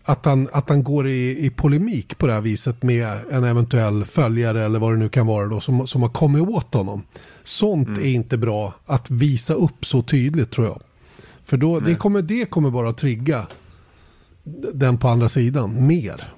Att 0.03 0.25
han, 0.25 0.49
att 0.51 0.69
han 0.69 0.83
går 0.83 1.07
i, 1.07 1.45
i 1.45 1.49
polemik 1.49 2.17
på 2.17 2.27
det 2.27 2.33
här 2.33 2.41
viset 2.41 2.83
med 2.83 3.17
en 3.31 3.43
eventuell 3.43 4.05
följare 4.05 4.65
eller 4.65 4.79
vad 4.79 4.93
det 4.93 4.97
nu 4.97 5.09
kan 5.09 5.27
vara 5.27 5.45
då 5.45 5.59
som, 5.59 5.87
som 5.87 6.01
har 6.01 6.09
kommit 6.09 6.41
åt 6.41 6.73
honom. 6.73 7.03
Sånt 7.43 7.87
mm. 7.87 8.01
är 8.01 8.07
inte 8.07 8.37
bra 8.37 8.73
att 8.85 9.09
visa 9.09 9.53
upp 9.53 9.85
så 9.85 10.01
tydligt 10.01 10.51
tror 10.51 10.67
jag. 10.67 10.81
För 11.43 11.57
då, 11.57 11.79
det 11.79 11.95
kommer, 11.95 12.21
det 12.21 12.45
kommer 12.45 12.69
bara 12.69 12.93
trigga 12.93 13.47
den 14.73 14.97
på 14.97 15.07
andra 15.07 15.29
sidan 15.29 15.87
mer. 15.87 16.33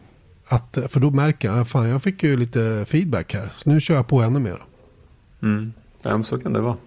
Att, 0.46 0.78
för 0.88 1.00
då 1.00 1.12
märker 1.12 1.48
jag, 1.48 1.68
fan 1.68 1.90
jag 1.90 2.04
fick 2.04 2.24
ju 2.24 2.38
lite 2.38 2.86
feedback 2.88 3.34
här. 3.34 3.50
Så 3.56 3.70
nu 3.70 3.80
kör 3.80 3.96
jag 3.96 4.08
på 4.08 4.22
ännu 4.22 4.40
mer. 4.40 4.64
Mm. 5.42 5.74
Ja, 6.04 6.24
så 6.24 6.40
kan 6.40 6.54
det 6.54 6.62
vara. 6.62 6.78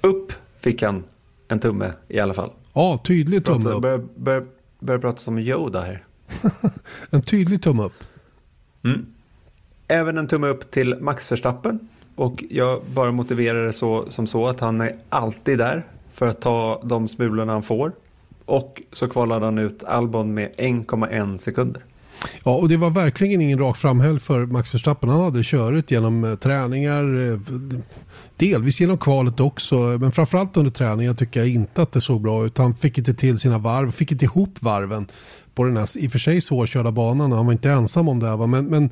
Upp 0.00 0.32
fick 0.60 0.82
han 0.82 1.04
en 1.48 1.60
tumme 1.60 1.92
i 2.08 2.18
alla 2.20 2.34
fall. 2.34 2.50
Ja, 2.72 3.00
tydlig 3.04 3.44
tumme 3.44 3.70
upp. 3.70 3.82
Börjar, 3.82 4.02
börjar, 4.16 4.44
börjar 4.82 5.00
prata 5.00 5.18
som 5.18 5.38
Yoda 5.38 5.80
här. 5.80 6.04
en 7.10 7.22
tydlig 7.22 7.62
tumme 7.62 7.82
upp. 7.82 8.04
Mm. 8.84 9.06
Även 9.88 10.18
en 10.18 10.28
tumme 10.28 10.46
upp 10.46 10.70
till 10.70 10.96
Max 11.00 11.32
Verstappen. 11.32 11.88
Och 12.14 12.44
jag 12.50 12.82
bara 12.94 13.12
motiverar 13.12 13.66
det 13.66 13.72
så, 13.72 14.10
som 14.10 14.26
så 14.26 14.48
att 14.48 14.60
han 14.60 14.80
är 14.80 14.96
alltid 15.08 15.58
där 15.58 15.86
för 16.12 16.28
att 16.28 16.40
ta 16.40 16.82
de 16.84 17.08
smulorna 17.08 17.52
han 17.52 17.62
får. 17.62 17.92
Och 18.44 18.82
så 18.92 19.08
kvalade 19.08 19.44
han 19.44 19.58
ut 19.58 19.84
Albon 19.84 20.34
med 20.34 20.52
1,1 20.56 21.36
sekunder. 21.36 21.82
Ja, 22.44 22.54
och 22.54 22.68
det 22.68 22.76
var 22.76 22.90
verkligen 22.90 23.40
ingen 23.40 23.58
rak 23.58 23.76
framhäll 23.76 24.20
för 24.20 24.46
Max 24.46 24.74
Verstappen. 24.74 25.08
Han 25.08 25.24
hade 25.24 25.42
körit 25.42 25.90
genom 25.90 26.24
eh, 26.24 26.34
träningar, 26.34 27.32
eh, 27.32 27.38
delvis 28.36 28.80
genom 28.80 28.98
kvalet 28.98 29.40
också, 29.40 29.76
men 29.76 30.12
framförallt 30.12 30.56
under 30.56 30.70
träningen 30.70 31.16
tycker 31.16 31.40
jag 31.40 31.48
inte 31.48 31.82
att 31.82 31.92
det 31.92 32.00
såg 32.00 32.20
bra 32.20 32.46
ut. 32.46 32.58
Han 32.58 32.74
fick 32.74 32.98
inte 32.98 33.14
till 33.14 33.38
sina 33.38 33.58
varv, 33.58 33.90
fick 33.90 34.12
inte 34.12 34.24
ihop 34.24 34.54
varven 34.60 35.06
på 35.54 35.64
den 35.64 35.76
här 35.76 35.98
i 35.98 36.08
och 36.08 36.12
för 36.12 36.18
sig 36.18 36.40
svårkörda 36.40 36.92
banan. 36.92 37.32
Han 37.32 37.46
var 37.46 37.52
inte 37.52 37.70
ensam 37.70 38.08
om 38.08 38.20
det 38.20 38.26
här, 38.26 38.46
men, 38.46 38.64
men 38.66 38.90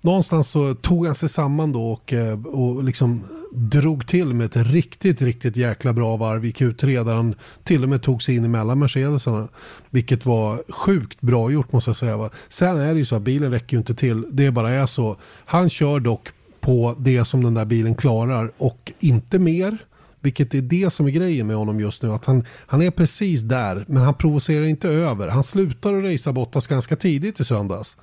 någonstans 0.00 0.50
så 0.50 0.74
tog 0.74 1.06
han 1.06 1.14
sig 1.14 1.28
samman 1.28 1.72
då 1.72 1.92
och, 1.92 2.12
eh, 2.12 2.46
och 2.46 2.84
liksom 2.84 3.24
drog 3.52 4.06
till 4.06 4.34
med 4.34 4.44
ett 4.44 4.56
riktigt, 4.56 5.22
riktigt 5.22 5.56
jäkla 5.56 5.92
bra 5.92 6.16
varv 6.16 6.44
i 6.44 6.52
Q3 6.52 7.04
där 7.04 7.14
han 7.14 7.34
till 7.64 7.82
och 7.82 7.88
med 7.88 8.02
tog 8.02 8.22
sig 8.22 8.36
in 8.36 8.44
emellan 8.44 8.78
Mercedesarna. 8.78 9.48
Vilket 9.90 10.26
var 10.26 10.62
sjukt 10.68 11.20
bra 11.20 11.50
gjort 11.50 11.72
måste 11.72 11.88
jag 11.88 11.96
säga. 11.96 12.16
Va? 12.16 12.30
Sen 12.48 12.76
är 12.76 12.92
det 12.92 12.98
ju 12.98 13.04
så 13.04 13.16
att 13.16 13.22
bilen 13.22 13.50
räcker 13.50 13.76
ju 13.76 13.78
inte 13.78 13.94
till. 13.94 14.24
Det 14.30 14.50
bara 14.50 14.70
är 14.70 14.86
så. 14.86 15.16
Han 15.44 15.68
kör 15.68 16.00
dock 16.00 16.28
på 16.60 16.94
det 16.98 17.24
som 17.24 17.44
den 17.44 17.54
där 17.54 17.64
bilen 17.64 17.94
klarar 17.94 18.52
och 18.58 18.92
inte 18.98 19.38
mer. 19.38 19.78
Vilket 20.20 20.54
är 20.54 20.60
det 20.60 20.92
som 20.92 21.06
är 21.06 21.10
grejen 21.10 21.46
med 21.46 21.56
honom 21.56 21.80
just 21.80 22.02
nu. 22.02 22.12
Att 22.12 22.24
han, 22.24 22.44
han 22.66 22.82
är 22.82 22.90
precis 22.90 23.40
där 23.40 23.84
men 23.88 24.02
han 24.02 24.14
provocerar 24.14 24.64
inte 24.64 24.88
över. 24.88 25.28
Han 25.28 25.44
slutar 25.44 25.94
att 25.94 26.04
racea 26.04 26.32
Bottas 26.32 26.66
ganska 26.66 26.96
tidigt 26.96 27.40
i 27.40 27.44
söndags. 27.44 27.96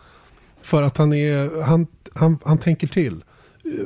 För 0.66 0.84
att 0.84 0.98
han, 0.98 1.14
är, 1.14 1.64
han, 1.64 1.88
han, 2.14 2.38
han 2.44 2.58
tänker 2.58 2.88
till. 2.88 3.24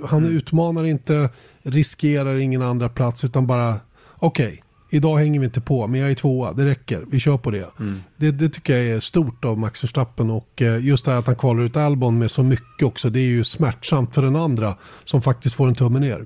Han 0.06 0.24
mm. 0.24 0.38
utmanar 0.38 0.86
inte, 0.86 1.30
riskerar 1.62 2.36
ingen 2.36 2.62
andra 2.62 2.90
plats 2.90 3.24
utan 3.24 3.48
bara 3.48 3.76
okej, 4.20 4.48
okay, 4.48 4.60
Idag 4.92 5.18
hänger 5.18 5.40
vi 5.40 5.46
inte 5.46 5.62
på, 5.62 5.88
men 5.88 6.00
jag 6.00 6.12
är 6.12 6.16
tvåa. 6.16 6.54
Det 6.54 6.66
räcker. 6.66 7.06
Vi 7.08 7.20
kör 7.20 7.38
på 7.38 7.52
det. 7.52 7.70
Mm. 7.80 8.02
Det, 8.18 8.32
det 8.32 8.50
tycker 8.50 8.78
jag 8.78 8.96
är 8.96 9.00
stort 9.00 9.46
av 9.46 9.58
Max 9.58 9.84
Verstappen. 9.84 10.30
Och 10.30 10.62
eh, 10.62 10.86
just 10.86 11.06
det 11.06 11.12
här 11.12 11.20
att 11.20 11.28
han 11.28 11.36
kvalar 11.36 11.64
ut 11.64 11.78
Albon 11.78 12.18
med 12.18 12.32
så 12.32 12.44
mycket 12.44 12.84
också. 12.84 13.10
Det 13.10 13.20
är 13.20 13.28
ju 13.28 13.44
smärtsamt 13.44 14.16
för 14.16 14.22
den 14.22 14.36
andra 14.36 14.76
som 15.06 15.22
faktiskt 15.22 15.56
får 15.56 15.68
en 15.68 15.76
tumme 15.76 16.00
ner. 16.00 16.26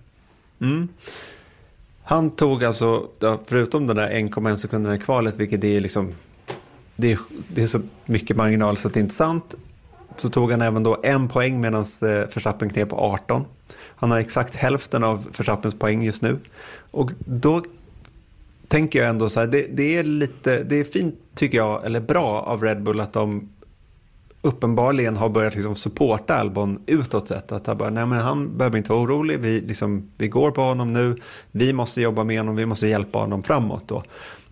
Mm. 0.62 0.88
Han 2.04 2.32
tog 2.32 2.64
alltså, 2.64 3.08
förutom 3.46 3.88
den 3.88 3.96
där 3.96 4.10
1,1 4.10 4.56
sekunderna 4.56 4.96
i 4.96 5.00
kvalet, 5.00 5.36
vilket 5.38 5.64
är 5.64 5.80
liksom 5.80 6.14
det 6.96 7.12
är, 7.12 7.20
det 7.48 7.62
är 7.62 7.68
så 7.68 7.82
mycket 8.06 8.38
marginal 8.38 8.78
så 8.78 8.88
att 8.88 8.94
det 8.94 9.00
är 9.00 9.02
inte 9.02 9.16
sant. 9.16 9.56
Så 10.16 10.30
tog 10.30 10.52
han 10.52 10.62
även 10.62 10.84
då 10.84 11.00
en 11.04 11.28
poäng 11.28 11.62
medan 11.62 11.86
eh, 12.02 12.08
Verstappen 12.08 12.70
knep 12.70 12.90
på 12.90 12.96
18. 12.96 13.46
Han 13.96 14.12
har 14.12 14.18
exakt 14.18 14.56
hälften 14.56 15.04
av 15.04 15.26
Verstappens 15.38 15.80
poäng 15.80 16.04
just 16.04 16.22
nu. 16.22 16.40
Och 16.92 17.12
då 17.20 17.64
tänker 18.68 19.00
jag 19.00 19.10
ändå 19.10 19.30
så 19.30 19.40
här, 19.40 19.48
det, 19.48 19.68
det, 19.74 19.98
är 19.98 20.04
lite, 20.04 20.64
det 20.64 20.80
är 20.80 20.84
fint 20.84 21.16
tycker 21.36 21.58
jag, 21.58 21.86
eller 21.86 22.00
bra 22.00 22.42
av 22.42 22.64
Red 22.64 22.84
Bull 22.84 23.00
att 23.00 23.14
de 23.14 23.50
uppenbarligen 24.42 25.18
har 25.18 25.30
börjat 25.30 25.56
liksom 25.56 25.76
supporta 25.76 26.36
Albon 26.36 26.80
utåt 26.86 27.28
sett. 27.28 27.52
Att 27.52 27.68
han, 27.68 27.78
bara, 27.78 27.90
nej 27.90 28.06
men 28.06 28.20
han 28.20 28.58
behöver 28.58 28.78
inte 28.78 28.92
vara 28.92 29.02
orolig, 29.02 29.40
vi, 29.40 29.62
liksom, 29.62 30.12
vi 30.18 30.28
går 30.28 30.52
på 30.52 30.62
honom 30.62 30.94
nu, 30.94 31.16
vi 31.52 31.74
måste 31.74 32.02
jobba 32.02 32.24
med 32.24 32.38
honom, 32.38 32.56
vi 32.56 32.66
måste 32.66 32.88
hjälpa 32.88 33.20
honom 33.20 33.44
framåt. 33.44 33.88
Då. 33.88 34.04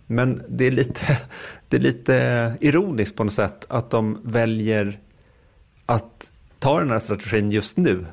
Men 0.06 0.42
det 0.48 0.66
är, 0.66 0.70
lite, 0.70 1.18
det 1.68 1.76
är 1.76 1.80
lite 1.80 2.54
ironiskt 2.60 3.16
på 3.16 3.24
något 3.24 3.32
sätt 3.32 3.66
att 3.68 3.90
de 3.90 4.18
väljer 4.22 4.98
att 5.86 6.30
ta 6.58 6.78
den 6.78 6.90
här 6.90 6.98
strategin 6.98 7.50
just 7.50 7.76
nu. 7.76 8.06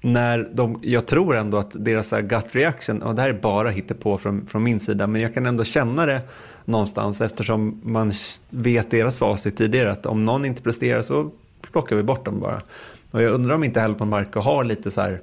När 0.00 0.50
de, 0.52 0.80
jag 0.82 1.06
tror 1.06 1.36
ändå 1.36 1.56
att 1.56 1.84
deras 1.84 2.10
gut 2.10 2.46
reaction, 2.54 3.02
och 3.02 3.14
det 3.14 3.22
här 3.22 3.28
är 3.28 3.40
bara 3.40 3.70
hittepå 3.70 4.18
från, 4.18 4.46
från 4.46 4.62
min 4.62 4.80
sida, 4.80 5.06
men 5.06 5.20
jag 5.20 5.34
kan 5.34 5.46
ändå 5.46 5.64
känna 5.64 6.06
det 6.06 6.20
någonstans 6.64 7.20
eftersom 7.20 7.80
man 7.84 8.12
vet 8.50 8.90
deras 8.90 9.18
facit 9.18 9.56
tidigare 9.56 9.90
att 9.90 10.06
om 10.06 10.24
någon 10.24 10.44
inte 10.44 10.62
presterar 10.62 11.02
så 11.02 11.30
plockar 11.72 11.96
vi 11.96 12.02
bort 12.02 12.24
dem 12.24 12.40
bara. 12.40 12.62
Och 13.10 13.22
jag 13.22 13.32
undrar 13.32 13.54
om 13.54 13.64
inte 13.64 13.80
Helpon 13.80 14.08
Marko 14.08 14.40
har 14.40 14.64
lite 14.64 14.90
så 14.90 15.00
här, 15.00 15.20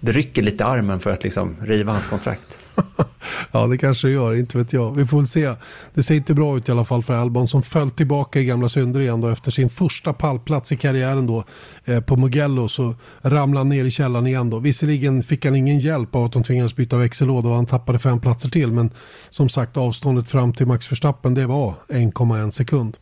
det 0.00 0.12
rycker 0.12 0.42
lite 0.42 0.64
armen 0.64 1.00
för 1.00 1.10
att 1.10 1.24
liksom 1.24 1.56
riva 1.62 1.92
hans 1.92 2.06
kontrakt. 2.06 2.58
ja, 3.52 3.66
det 3.66 3.78
kanske 3.78 4.08
det 4.08 4.12
gör, 4.12 4.34
inte 4.34 4.58
vet 4.58 4.72
jag. 4.72 4.94
Vi 4.94 5.06
får 5.06 5.16
väl 5.16 5.26
se. 5.26 5.54
Det 5.94 6.02
ser 6.02 6.14
inte 6.14 6.34
bra 6.34 6.56
ut 6.56 6.68
i 6.68 6.72
alla 6.72 6.84
fall 6.84 7.02
för 7.02 7.14
Albon 7.14 7.48
som 7.48 7.62
föll 7.62 7.90
tillbaka 7.90 8.40
i 8.40 8.44
gamla 8.44 8.68
synder 8.68 9.00
igen 9.00 9.20
då 9.20 9.28
efter 9.28 9.50
sin 9.50 9.68
första 9.68 10.12
pallplats 10.12 10.72
i 10.72 10.76
karriären 10.76 11.26
då 11.26 11.44
eh, 11.84 12.00
på 12.00 12.16
Mugello 12.16 12.68
så 12.68 12.94
ramlade 13.22 13.60
han 13.60 13.68
ner 13.68 13.84
i 13.84 13.90
källaren 13.90 14.26
igen 14.26 14.50
då. 14.50 14.58
Visserligen 14.58 15.22
fick 15.22 15.44
han 15.44 15.54
ingen 15.54 15.78
hjälp 15.78 16.14
av 16.14 16.24
att 16.24 16.32
de 16.32 16.42
tvingades 16.42 16.76
byta 16.76 16.96
växellåda 16.96 17.48
och 17.48 17.54
han 17.54 17.66
tappade 17.66 17.98
fem 17.98 18.20
platser 18.20 18.48
till 18.48 18.72
men 18.72 18.90
som 19.30 19.48
sagt 19.48 19.76
avståndet 19.76 20.30
fram 20.30 20.52
till 20.52 20.66
Max 20.66 20.92
Verstappen 20.92 21.34
det 21.34 21.46
var 21.46 21.74
1,1 21.88 22.50
sekund. 22.50 22.96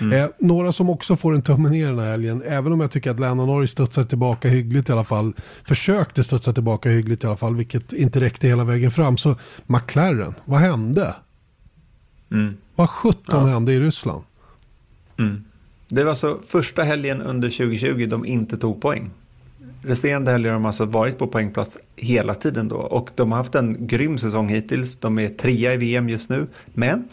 Mm. 0.00 0.18
Eh, 0.18 0.30
några 0.38 0.72
som 0.72 0.90
också 0.90 1.16
får 1.16 1.34
en 1.34 1.42
tumme 1.42 1.70
ner 1.70 1.86
den 1.86 1.98
här 1.98 2.10
helgen, 2.10 2.42
även 2.46 2.72
om 2.72 2.80
jag 2.80 2.90
tycker 2.90 3.10
att 3.10 3.20
Lennon 3.20 3.46
Norris 3.46 3.70
studsade 3.70 4.08
tillbaka 4.08 4.48
hyggligt 4.48 4.88
i 4.88 4.92
alla 4.92 5.04
fall, 5.04 5.32
försökte 5.64 6.24
studsa 6.24 6.52
tillbaka 6.52 6.88
hyggligt 6.88 7.24
i 7.24 7.26
alla 7.26 7.36
fall, 7.36 7.56
vilket 7.56 7.92
inte 7.92 8.20
räckte 8.20 8.48
hela 8.48 8.64
vägen 8.64 8.90
fram. 8.90 9.16
Så 9.16 9.36
McLaren, 9.66 10.34
vad 10.44 10.60
hände? 10.60 11.14
Mm. 12.30 12.56
Vad 12.74 12.90
sjutton 12.90 13.46
ja. 13.46 13.52
hände 13.52 13.72
i 13.72 13.80
Ryssland? 13.80 14.22
Mm. 15.18 15.44
Det 15.88 16.02
var 16.02 16.10
alltså 16.10 16.38
första 16.46 16.82
helgen 16.82 17.20
under 17.22 17.50
2020 17.50 18.06
de 18.06 18.24
inte 18.24 18.58
tog 18.58 18.80
poäng. 18.80 19.10
Resterande 19.82 20.30
helger 20.30 20.50
har 20.50 20.54
de 20.54 20.66
alltså 20.66 20.84
varit 20.84 21.18
på 21.18 21.26
poängplats 21.26 21.78
hela 21.96 22.34
tiden 22.34 22.68
då 22.68 22.76
och 22.76 23.10
de 23.14 23.32
har 23.32 23.38
haft 23.38 23.54
en 23.54 23.86
grym 23.86 24.18
säsong 24.18 24.48
hittills. 24.48 24.96
De 24.96 25.18
är 25.18 25.28
trea 25.28 25.74
i 25.74 25.76
VM 25.76 26.08
just 26.08 26.30
nu, 26.30 26.46
men 26.74 27.08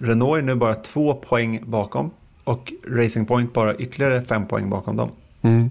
Renault 0.00 0.38
är 0.38 0.42
nu 0.42 0.54
bara 0.54 0.74
två 0.74 1.14
poäng 1.14 1.60
bakom 1.66 2.10
och 2.44 2.72
Racing 2.88 3.26
Point 3.26 3.52
bara 3.52 3.74
ytterligare 3.74 4.22
fem 4.22 4.46
poäng 4.46 4.70
bakom 4.70 4.96
dem. 4.96 5.10
Mm. 5.42 5.70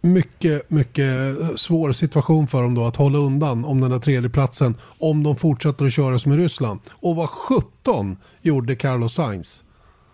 Mycket, 0.00 0.70
mycket 0.70 1.36
svår 1.56 1.92
situation 1.92 2.46
för 2.46 2.62
dem 2.62 2.74
då 2.74 2.86
att 2.86 2.96
hålla 2.96 3.18
undan 3.18 3.64
om 3.64 3.80
den 3.80 3.90
där 3.90 3.98
tredjeplatsen 3.98 4.74
om 4.98 5.22
de 5.22 5.36
fortsätter 5.36 5.84
att 5.84 5.92
köra 5.92 6.18
som 6.18 6.32
i 6.32 6.36
Ryssland. 6.36 6.80
Och 6.90 7.16
vad 7.16 7.28
17 7.28 8.16
gjorde 8.42 8.76
Carlos 8.76 9.14
Sainz. 9.14 9.64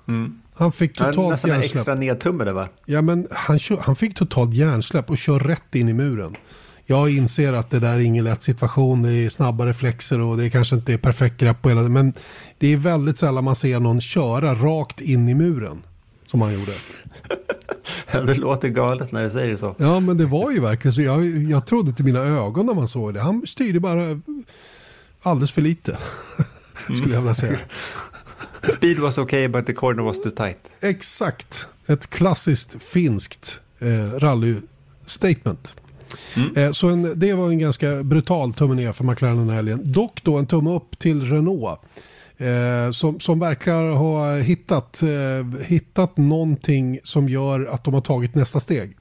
Mm. 0.09 0.43
Han 0.55 0.73
fick 0.73 0.93
totalt 0.99 1.17
ja, 1.17 1.29
nästan 1.29 1.51
hjärnsläpp. 1.51 1.75
extra 1.75 1.95
nedtumme 1.95 2.45
det 2.45 2.53
va? 2.53 2.69
Ja 2.87 3.03
men 3.03 3.27
han, 3.31 3.59
han 3.81 3.97
fick 3.97 4.15
totalt 4.15 4.55
hjärnsläpp 4.55 5.11
och 5.11 5.19
kör 5.19 5.39
rätt 5.39 5.75
in 5.75 5.89
i 5.89 5.93
muren 5.93 6.37
jag 6.93 7.11
inser 7.11 7.53
att 7.53 7.71
det 7.71 7.79
där 7.79 7.95
är 7.95 7.99
ingen 7.99 8.25
lätt 8.25 8.43
situation. 8.43 9.03
Det 9.03 9.13
är 9.13 9.31
snabba 9.31 9.67
reflexer 9.67 10.21
och 10.21 10.37
det 10.37 10.51
kanske 10.51 10.77
inte 10.77 10.93
är 10.93 10.99
perfekt 10.99 11.41
grepp 11.41 11.63
på 11.63 11.69
hela. 11.69 11.83
Men 11.83 12.13
det 12.59 12.73
är 12.73 12.77
väldigt 12.77 13.19
sällan 13.19 13.45
man 13.45 13.57
ser 13.57 13.81
någon 13.81 14.01
köra 14.01 14.55
rakt 14.55 15.01
in 15.01 15.29
i 15.29 15.35
muren. 15.35 15.83
Som 16.27 16.41
han 16.41 16.53
gjorde. 16.53 16.73
det 18.13 18.39
låter 18.39 18.69
galet 18.69 19.13
när 19.13 19.25
du 19.25 19.31
säger 19.31 19.49
det 19.49 19.59
så. 19.59 19.75
Ja 19.79 20.01
men 20.01 20.17
det 20.17 20.27
var 20.27 20.51
ju 20.51 20.61
verkligen 20.61 20.93
så. 20.93 21.03
Jag, 21.03 21.27
jag 21.27 21.67
trodde 21.67 21.93
till 21.93 22.05
mina 22.05 22.21
ögon 22.21 22.67
när 22.67 22.75
man 22.75 22.89
såg 22.89 23.15
det. 23.15 23.21
Han 23.21 23.47
styrde 23.47 23.81
bara 23.81 24.21
alldeles 25.23 25.53
för 25.53 25.63
lite. 25.63 25.99
Skulle 26.95 27.15
jag 27.15 27.21
vilja 27.21 27.35
säga. 27.35 27.59
Speed 28.77 28.99
was 28.99 29.19
okay 29.19 29.49
but 29.49 29.67
the 29.67 29.73
corner 29.73 30.03
was 30.03 30.23
too 30.23 30.31
tight. 30.31 30.59
Exakt. 30.81 31.69
Ett 31.87 32.11
klassiskt 32.11 32.83
finskt 32.83 33.61
eh, 33.79 34.19
rally-statement. 34.19 35.75
Mm. 36.37 36.57
Eh, 36.57 36.71
så 36.71 36.89
en, 36.89 37.19
det 37.21 37.33
var 37.33 37.49
en 37.49 37.59
ganska 37.59 38.03
brutal 38.03 38.53
tumme 38.53 38.75
ner 38.75 38.93
för 38.93 39.05
McLaren 39.05 39.37
den 39.37 39.49
här 39.49 39.57
helgen. 39.57 39.81
Dock 39.85 40.23
då 40.23 40.39
en 40.39 40.47
tumme 40.47 40.71
upp 40.71 40.99
till 40.99 41.23
Renault. 41.23 41.81
Eh, 42.37 42.91
som, 42.91 43.21
som 43.21 43.39
verkar 43.39 43.91
ha 43.91 44.37
hittat, 44.37 45.03
eh, 45.03 45.61
hittat 45.63 46.17
någonting 46.17 46.99
som 47.03 47.29
gör 47.29 47.67
att 47.67 47.85
de 47.85 47.95
har 47.95 48.01
tagit 48.01 48.35
nästa 48.35 48.61
steg. 48.61 48.97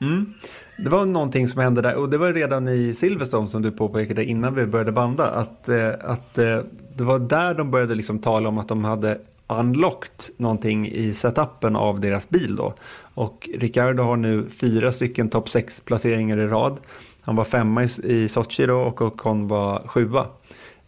Mm. 0.00 0.32
Det 0.78 0.90
var 0.90 1.06
någonting 1.06 1.48
som 1.48 1.60
hände 1.60 1.82
där 1.82 1.94
och 1.94 2.10
det 2.10 2.18
var 2.18 2.32
redan 2.32 2.68
i 2.68 2.94
Silverstone 2.94 3.48
som 3.48 3.62
du 3.62 3.70
påpekade 3.70 4.24
innan 4.24 4.54
vi 4.54 4.66
började 4.66 4.92
banda. 4.92 5.26
Att, 5.26 5.68
eh, 5.68 5.88
att 6.04 6.38
eh, 6.38 6.58
det 6.96 7.04
var 7.04 7.18
där 7.18 7.54
de 7.54 7.70
började 7.70 7.94
liksom 7.94 8.18
tala 8.18 8.48
om 8.48 8.58
att 8.58 8.68
de 8.68 8.84
hade 8.84 9.18
unlocked 9.58 10.34
någonting 10.36 10.88
i 10.88 11.14
setupen 11.14 11.76
av 11.76 12.00
deras 12.00 12.28
bil 12.28 12.56
då. 12.56 12.74
Och 13.14 13.48
Ricardo 13.58 14.02
har 14.02 14.16
nu 14.16 14.46
fyra 14.50 14.92
stycken 14.92 15.28
topp 15.28 15.48
6 15.48 15.80
placeringar 15.80 16.38
i 16.38 16.46
rad. 16.46 16.78
Han 17.20 17.36
var 17.36 17.44
femma 17.44 17.84
i, 17.84 18.28
Sochi 18.28 18.66
då 18.66 18.80
och 18.80 19.02
Ocon 19.02 19.48
var 19.48 19.82
sjua. 19.86 20.26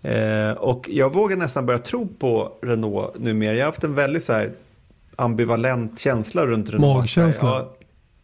Eh, 0.03 0.51
och 0.51 0.89
jag 0.91 1.15
vågar 1.15 1.37
nästan 1.37 1.67
börja 1.67 1.79
tro 1.79 2.09
på 2.19 2.53
Renault 2.63 3.19
numera. 3.19 3.55
Jag 3.55 3.61
har 3.61 3.67
haft 3.67 3.85
en 3.85 3.95
väldigt 3.95 4.25
så 4.25 4.47
ambivalent 5.17 5.99
känsla 5.99 6.47
runt 6.47 6.71
Renault. 6.71 6.97
Magkänsla. 6.97 7.49
Ja, 7.49 7.75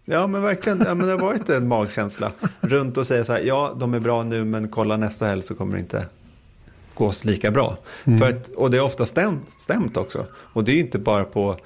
ja, 0.05 0.27
men 0.27 0.43
verkligen. 0.43 0.83
Ja, 0.87 0.95
men 0.95 1.07
det 1.07 1.13
har 1.13 1.21
varit 1.21 1.49
en 1.49 1.69
magkänsla 1.69 2.33
runt 2.61 2.97
och 2.97 3.07
säga 3.07 3.25
så 3.25 3.33
här, 3.33 3.41
ja 3.41 3.77
de 3.81 3.95
är 3.95 4.01
bra 4.01 4.23
nu 4.23 4.45
men 4.45 4.69
kolla 4.69 4.97
nästa 4.97 5.27
helg 5.27 5.43
så 5.43 5.55
kommer 5.55 5.73
det 5.73 5.81
inte 5.81 6.07
gå 6.99 7.13
lika 7.23 7.51
bra. 7.51 7.79
Mm. 8.05 8.19
För 8.19 8.29
att, 8.29 8.49
och 8.49 8.71
det 8.71 8.77
är 8.77 8.83
ofta 8.83 9.07
stämt, 9.07 9.51
stämt 9.51 9.97
också. 9.97 10.27
Och 10.35 10.65
det 10.65 10.73
är 10.73 10.75
ju 10.75 10.81
inte 10.81 10.99
bara 10.99 11.25
på, 11.25 11.57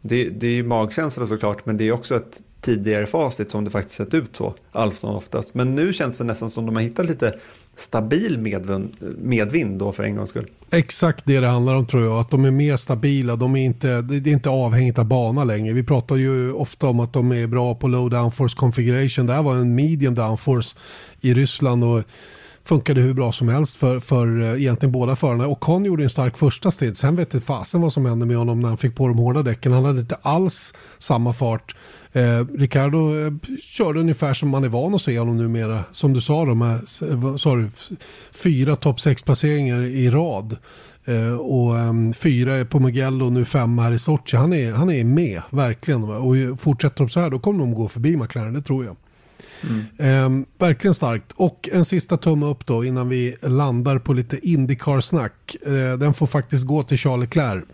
det, 0.00 0.24
det 0.24 0.46
är 0.46 0.50
ju 0.50 0.62
magkänsla 0.62 1.26
såklart, 1.26 1.66
men 1.66 1.76
det 1.76 1.88
är 1.88 1.92
också 1.92 2.16
ett 2.16 2.40
tidigare 2.60 3.06
facit 3.06 3.50
som 3.50 3.64
det 3.64 3.70
faktiskt 3.70 3.96
sett 3.96 4.14
ut 4.14 4.36
så 4.36 4.54
allt 4.72 4.96
som 4.96 5.10
oftast. 5.10 5.54
Men 5.54 5.74
nu 5.74 5.92
känns 5.92 6.18
det 6.18 6.24
nästan 6.24 6.50
som 6.50 6.66
de 6.66 6.76
har 6.76 6.82
hittat 6.82 7.06
lite 7.06 7.34
stabil 7.76 8.38
medvind, 8.38 8.96
medvind 9.18 9.78
då 9.78 9.92
för 9.92 10.02
en 10.02 10.16
gångs 10.16 10.30
skull. 10.30 10.50
Exakt 10.70 11.24
det 11.24 11.40
det 11.40 11.46
handlar 11.46 11.74
om 11.74 11.86
tror 11.86 12.04
jag, 12.04 12.18
att 12.18 12.30
de 12.30 12.44
är 12.44 12.50
mer 12.50 12.76
stabila, 12.76 13.36
de 13.36 13.56
är 13.56 13.64
inte, 13.64 14.02
det 14.02 14.30
är 14.30 14.32
inte 14.32 14.50
avhängigt 14.50 14.98
av 14.98 15.04
bana 15.04 15.44
längre. 15.44 15.74
Vi 15.74 15.84
pratar 15.84 16.16
ju 16.16 16.52
ofta 16.52 16.86
om 16.86 17.00
att 17.00 17.12
de 17.12 17.32
är 17.32 17.46
bra 17.46 17.74
på 17.74 17.88
low 17.88 18.10
downforce 18.10 18.56
configuration, 18.56 19.26
det 19.26 19.32
här 19.32 19.42
var 19.42 19.54
en 19.54 19.74
medium 19.74 20.14
downforce 20.14 20.76
i 21.20 21.34
Ryssland 21.34 21.84
och 21.84 22.02
funkade 22.64 23.00
hur 23.00 23.14
bra 23.14 23.32
som 23.32 23.48
helst 23.48 23.76
för, 23.76 24.00
för 24.00 24.42
eh, 24.42 24.62
egentligen 24.62 24.92
båda 24.92 25.16
förarna. 25.16 25.46
Och 25.46 25.60
Con 25.60 25.84
gjorde 25.84 26.02
en 26.02 26.10
stark 26.10 26.38
första 26.38 26.70
strid. 26.70 26.96
Sen 26.96 27.16
vet 27.16 27.34
inte 27.34 27.46
fasen 27.46 27.80
vad 27.80 27.92
som 27.92 28.06
hände 28.06 28.26
med 28.26 28.36
honom 28.36 28.60
när 28.60 28.68
han 28.68 28.76
fick 28.76 28.94
på 28.94 29.08
de 29.08 29.18
hårda 29.18 29.42
däcken. 29.42 29.72
Han 29.72 29.84
hade 29.84 30.00
inte 30.00 30.16
alls 30.22 30.74
samma 30.98 31.32
fart. 31.32 31.76
Eh, 32.12 32.46
Ricardo 32.58 33.26
eh, 33.26 33.32
körde 33.60 34.00
ungefär 34.00 34.34
som 34.34 34.48
man 34.48 34.64
är 34.64 34.68
van 34.68 34.94
att 34.94 35.02
se 35.02 35.18
honom 35.18 35.36
numera. 35.36 35.84
Som 35.92 36.12
du 36.12 36.20
sa, 36.20 36.44
de 36.44 36.60
här, 36.60 36.74
eh, 37.10 37.36
sorry, 37.36 37.68
fyra 38.30 38.76
topp 38.76 39.00
sex 39.00 39.22
placeringar 39.22 39.80
i 39.80 40.10
rad. 40.10 40.56
Eh, 41.04 41.34
och 41.34 41.74
um, 41.74 42.12
fyra 42.12 42.64
på 42.64 42.78
Mugello 42.78 43.26
och 43.26 43.32
nu 43.32 43.44
fem 43.44 43.78
här 43.78 43.92
i 43.92 43.98
Sochi. 43.98 44.36
Han 44.36 44.52
är, 44.52 44.72
han 44.72 44.90
är 44.90 45.04
med, 45.04 45.42
verkligen. 45.50 46.04
Och 46.04 46.60
fortsätter 46.60 46.98
de 46.98 47.08
så 47.08 47.20
här, 47.20 47.30
då 47.30 47.38
kommer 47.38 47.58
de 47.58 47.74
gå 47.74 47.88
förbi 47.88 48.16
McLaren, 48.16 48.54
det 48.54 48.62
tror 48.62 48.84
jag. 48.84 48.96
Mm. 49.62 50.42
Eh, 50.42 50.46
verkligen 50.58 50.94
starkt. 50.94 51.32
Och 51.32 51.68
en 51.72 51.84
sista 51.84 52.16
tumme 52.16 52.46
upp 52.46 52.66
då 52.66 52.84
innan 52.84 53.08
vi 53.08 53.36
landar 53.40 53.98
på 53.98 54.12
lite 54.12 54.48
Indycar-snack. 54.48 55.56
Eh, 55.66 55.98
den 55.98 56.14
får 56.14 56.26
faktiskt 56.26 56.66
gå 56.66 56.82
till 56.82 56.98
Charles 56.98 57.20
Leclerc. 57.20 57.64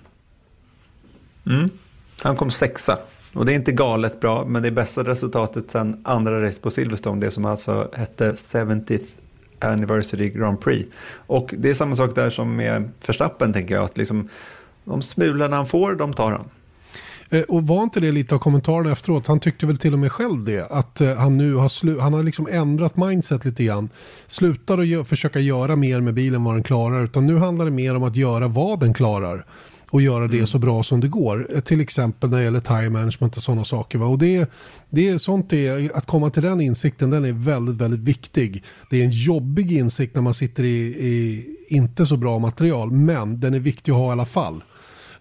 Mm. 1.46 1.70
Han 2.22 2.36
kom 2.36 2.50
sexa. 2.50 2.98
Och 3.34 3.46
det 3.46 3.52
är 3.52 3.56
inte 3.56 3.72
galet 3.72 4.20
bra, 4.20 4.44
men 4.44 4.62
det 4.62 4.68
är 4.68 4.72
bästa 4.72 5.04
resultatet 5.04 5.70
sen 5.70 6.00
andra 6.04 6.46
race 6.46 6.60
på 6.60 6.70
Silverstone. 6.70 7.20
Det 7.20 7.30
som 7.30 7.44
alltså 7.44 7.90
hette 7.92 8.32
70th 8.32 9.06
Anniversary 9.58 10.28
Grand 10.30 10.60
Prix. 10.60 10.90
Och 11.26 11.54
det 11.58 11.70
är 11.70 11.74
samma 11.74 11.96
sak 11.96 12.14
där 12.14 12.30
som 12.30 12.56
med 12.56 12.90
Verstappen 13.06 13.52
tänker 13.52 13.74
jag, 13.74 13.84
att 13.84 13.96
liksom, 13.96 14.28
de 14.84 15.02
smulorna 15.02 15.56
han 15.56 15.66
får, 15.66 15.94
de 15.94 16.12
tar 16.12 16.32
han. 16.32 16.44
Eh, 17.30 17.40
och 17.42 17.66
var 17.66 17.82
inte 17.82 18.00
det 18.00 18.12
lite 18.12 18.34
av 18.34 18.38
kommentaren 18.38 18.86
efteråt? 18.92 19.26
Han 19.26 19.40
tyckte 19.40 19.66
väl 19.66 19.78
till 19.78 19.92
och 19.92 19.98
med 19.98 20.12
själv 20.12 20.44
det. 20.44 20.66
Att 20.70 21.00
eh, 21.00 21.14
han 21.16 21.36
nu 21.36 21.54
har, 21.54 21.68
slu- 21.68 22.00
han 22.00 22.12
har 22.12 22.22
liksom 22.22 22.48
ändrat 22.50 22.96
mindset 22.96 23.44
lite 23.44 23.64
grann. 23.64 23.88
Slutar 24.26 24.78
att 24.78 24.86
gö- 24.86 25.04
försöka 25.04 25.40
göra 25.40 25.76
mer 25.76 26.00
med 26.00 26.14
bilen 26.14 26.44
vad 26.44 26.54
den 26.54 26.62
klarar. 26.62 27.04
Utan 27.04 27.26
nu 27.26 27.36
handlar 27.38 27.64
det 27.64 27.70
mer 27.70 27.94
om 27.96 28.02
att 28.02 28.16
göra 28.16 28.48
vad 28.48 28.80
den 28.80 28.94
klarar. 28.94 29.46
Och 29.90 30.02
göra 30.02 30.26
det 30.28 30.34
Mm. 30.36 30.46
så 30.46 30.58
bra 30.58 30.82
som 30.82 31.00
det 31.00 31.08
går. 31.08 31.48
Eh, 31.54 31.60
Till 31.60 31.80
exempel 31.80 32.30
när 32.30 32.38
det 32.38 32.44
gäller 32.44 32.60
time 32.60 32.88
management 32.90 33.36
och 33.36 33.42
sådana 33.42 33.64
saker. 33.64 33.98
Va? 33.98 34.06
Och 34.06 34.18
det, 34.18 34.50
det 34.90 35.08
är 35.08 35.18
sånt 35.18 35.52
är, 35.52 35.96
att 35.96 36.06
komma 36.06 36.30
till 36.30 36.42
den 36.42 36.60
insikten 36.60 37.10
den 37.10 37.24
är 37.24 37.32
väldigt, 37.32 37.76
väldigt 37.76 38.00
viktig. 38.00 38.64
Det 38.90 39.00
är 39.00 39.04
en 39.04 39.10
jobbig 39.10 39.72
insikt 39.72 40.14
när 40.14 40.22
man 40.22 40.34
sitter 40.34 40.64
i, 40.64 40.78
i 40.86 41.46
inte 41.68 42.06
så 42.06 42.16
bra 42.16 42.38
material. 42.38 42.90
Men 42.92 43.40
den 43.40 43.54
är 43.54 43.60
viktig 43.60 43.92
att 43.92 43.98
ha 43.98 44.08
i 44.08 44.12
alla 44.12 44.24
fall. 44.26 44.62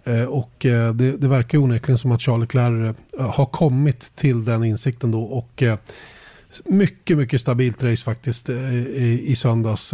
Eh, 0.07 0.23
och 0.23 0.65
eh, 0.65 0.93
det, 0.93 1.11
det 1.11 1.27
verkar 1.27 1.57
onekligen 1.57 1.97
som 1.97 2.11
att 2.11 2.21
Charles 2.21 2.41
Leclerc 2.41 2.95
eh, 3.19 3.29
har 3.29 3.45
kommit 3.45 4.15
till 4.15 4.45
den 4.45 4.63
insikten 4.63 5.11
då. 5.11 5.21
Och 5.23 5.63
mycket, 6.65 7.17
mycket 7.17 7.41
stabilt 7.41 7.83
race 7.83 8.03
faktiskt 8.03 8.49
i, 8.49 9.23
i 9.27 9.35
söndags. 9.35 9.93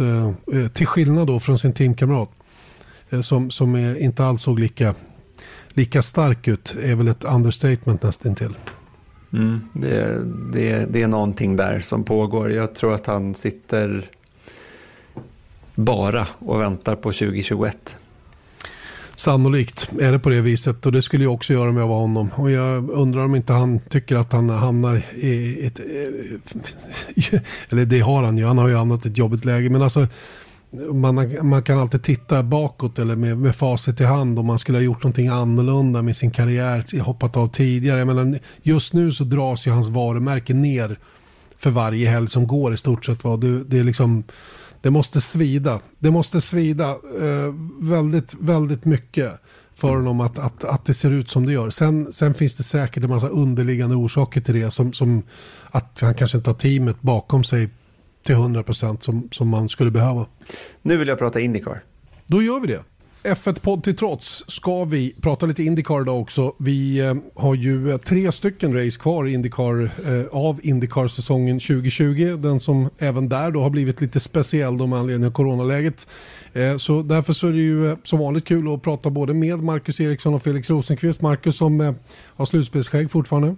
Till 0.72 0.86
skillnad 0.86 1.26
då 1.26 1.40
från 1.40 1.58
sin 1.58 1.72
teamkamrat. 1.72 2.30
Som, 3.22 3.50
som 3.50 3.76
inte 3.76 4.24
alls 4.24 4.42
såg 4.42 4.58
lika, 4.58 4.94
lika 5.68 6.02
stark 6.02 6.48
ut. 6.48 6.76
Är 6.82 6.94
väl 6.94 7.08
ett 7.08 7.24
understatement 7.24 8.02
nästintill. 8.02 8.54
Mm, 9.32 9.60
det, 9.72 10.24
det, 10.52 10.86
det 10.90 11.02
är 11.02 11.08
någonting 11.08 11.56
där 11.56 11.80
som 11.80 12.04
pågår. 12.04 12.52
Jag 12.52 12.74
tror 12.74 12.94
att 12.94 13.06
han 13.06 13.34
sitter 13.34 14.04
bara 15.74 16.26
och 16.38 16.60
väntar 16.60 16.96
på 16.96 17.12
2021. 17.12 17.98
Sannolikt 19.16 19.90
är 20.00 20.12
det 20.12 20.18
på 20.18 20.28
det 20.28 20.40
viset 20.40 20.86
och 20.86 20.92
det 20.92 21.02
skulle 21.02 21.24
jag 21.24 21.32
också 21.32 21.52
göra 21.52 21.68
om 21.68 21.76
jag 21.76 21.88
var 21.88 21.98
honom. 21.98 22.30
Och 22.34 22.50
jag 22.50 22.90
undrar 22.90 23.24
om 23.24 23.34
inte 23.34 23.52
han 23.52 23.80
tycker 23.80 24.16
att 24.16 24.32
han 24.32 24.50
hamnar 24.50 25.02
i 25.14 25.66
ett... 25.66 25.78
Eh, 25.78 27.40
eller 27.68 27.84
det 27.84 28.00
har 28.00 28.22
han 28.22 28.38
ju, 28.38 28.44
han 28.44 28.58
har 28.58 28.68
ju 28.68 28.76
hamnat 28.76 29.06
i 29.06 29.08
ett 29.08 29.18
jobbigt 29.18 29.44
läge. 29.44 29.70
Men 29.70 29.82
alltså 29.82 30.06
man, 30.92 31.48
man 31.48 31.62
kan 31.62 31.78
alltid 31.78 32.02
titta 32.02 32.42
bakåt 32.42 32.98
eller 32.98 33.16
med, 33.16 33.38
med 33.38 33.56
facit 33.56 34.00
i 34.00 34.04
hand 34.04 34.38
om 34.38 34.46
man 34.46 34.58
skulle 34.58 34.78
ha 34.78 34.82
gjort 34.82 35.02
någonting 35.02 35.28
annorlunda 35.28 36.02
med 36.02 36.16
sin 36.16 36.30
karriär, 36.30 37.00
hoppat 37.00 37.36
av 37.36 37.48
tidigare. 37.48 37.98
Jag 37.98 38.06
menar, 38.06 38.38
just 38.62 38.92
nu 38.92 39.12
så 39.12 39.24
dras 39.24 39.66
ju 39.66 39.70
hans 39.70 39.88
varumärke 39.88 40.54
ner 40.54 40.98
för 41.58 41.70
varje 41.70 42.08
helg 42.08 42.28
som 42.28 42.46
går 42.46 42.74
i 42.74 42.76
stort 42.76 43.04
sett. 43.04 43.24
Va? 43.24 43.36
Det, 43.36 43.64
det 43.64 43.78
är 43.78 43.84
liksom... 43.84 44.24
Det 44.84 44.90
måste 44.90 45.20
svida. 45.20 45.80
Det 45.98 46.10
måste 46.10 46.40
svida 46.40 46.90
eh, 46.90 47.54
väldigt, 47.80 48.34
väldigt 48.34 48.84
mycket 48.84 49.32
för 49.74 49.88
honom 49.88 50.20
att, 50.20 50.38
att, 50.38 50.64
att 50.64 50.84
det 50.84 50.94
ser 50.94 51.10
ut 51.10 51.30
som 51.30 51.46
det 51.46 51.52
gör. 51.52 51.70
Sen, 51.70 52.12
sen 52.12 52.34
finns 52.34 52.56
det 52.56 52.62
säkert 52.62 53.02
en 53.04 53.10
massa 53.10 53.28
underliggande 53.28 53.96
orsaker 53.96 54.40
till 54.40 54.54
det. 54.54 54.70
Som, 54.70 54.92
som 54.92 55.22
att 55.70 56.00
han 56.00 56.14
kanske 56.14 56.36
inte 56.36 56.50
har 56.50 56.54
teamet 56.54 57.02
bakom 57.02 57.44
sig 57.44 57.68
till 58.26 58.34
100% 58.34 59.00
som, 59.00 59.28
som 59.32 59.48
man 59.48 59.68
skulle 59.68 59.90
behöva. 59.90 60.26
Nu 60.82 60.96
vill 60.96 61.08
jag 61.08 61.18
prata 61.18 61.40
Indycar. 61.40 61.82
Då 62.26 62.42
gör 62.42 62.60
vi 62.60 62.66
det. 62.66 62.82
F1-podd 63.24 63.84
till 63.84 63.96
trots 63.96 64.44
ska 64.46 64.84
vi 64.84 65.14
prata 65.20 65.46
lite 65.46 65.62
Indycar 65.62 66.00
idag 66.00 66.20
också. 66.20 66.54
Vi 66.58 67.00
eh, 67.00 67.14
har 67.34 67.54
ju 67.54 67.90
eh, 67.90 67.96
tre 67.96 68.32
stycken 68.32 68.84
race 68.84 69.00
kvar 69.00 69.26
Indycar, 69.26 69.84
eh, 69.84 70.26
av 70.30 70.60
Indycar-säsongen 70.62 71.60
2020. 71.60 72.36
Den 72.38 72.60
som 72.60 72.90
även 72.98 73.28
där 73.28 73.50
då 73.50 73.60
har 73.60 73.70
blivit 73.70 74.00
lite 74.00 74.20
speciell 74.20 74.78
då 74.78 74.86
med 74.86 74.98
anledning 74.98 75.26
av 75.26 75.32
coronaläget. 75.32 76.06
Så 76.78 77.02
därför 77.02 77.32
så 77.32 77.46
är 77.46 77.52
det 77.52 77.58
ju 77.58 77.96
som 78.02 78.18
vanligt 78.18 78.44
kul 78.44 78.74
att 78.74 78.82
prata 78.82 79.10
både 79.10 79.34
med 79.34 79.60
Marcus 79.62 80.00
Eriksson 80.00 80.34
och 80.34 80.42
Felix 80.42 80.70
Rosenqvist. 80.70 81.20
Marcus 81.22 81.56
som 81.56 81.80
eh, 81.80 81.92
har 82.36 82.46
slutspelsskägg 82.46 83.10
fortfarande. 83.10 83.56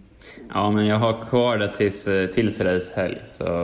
Ja, 0.55 0.71
men 0.71 0.87
jag 0.87 0.99
har 0.99 1.25
kvar 1.31 1.59
det 1.59 1.75
tills, 1.75 2.09
tills 2.35 2.61
racehelg. 2.61 3.19
Så 3.39 3.63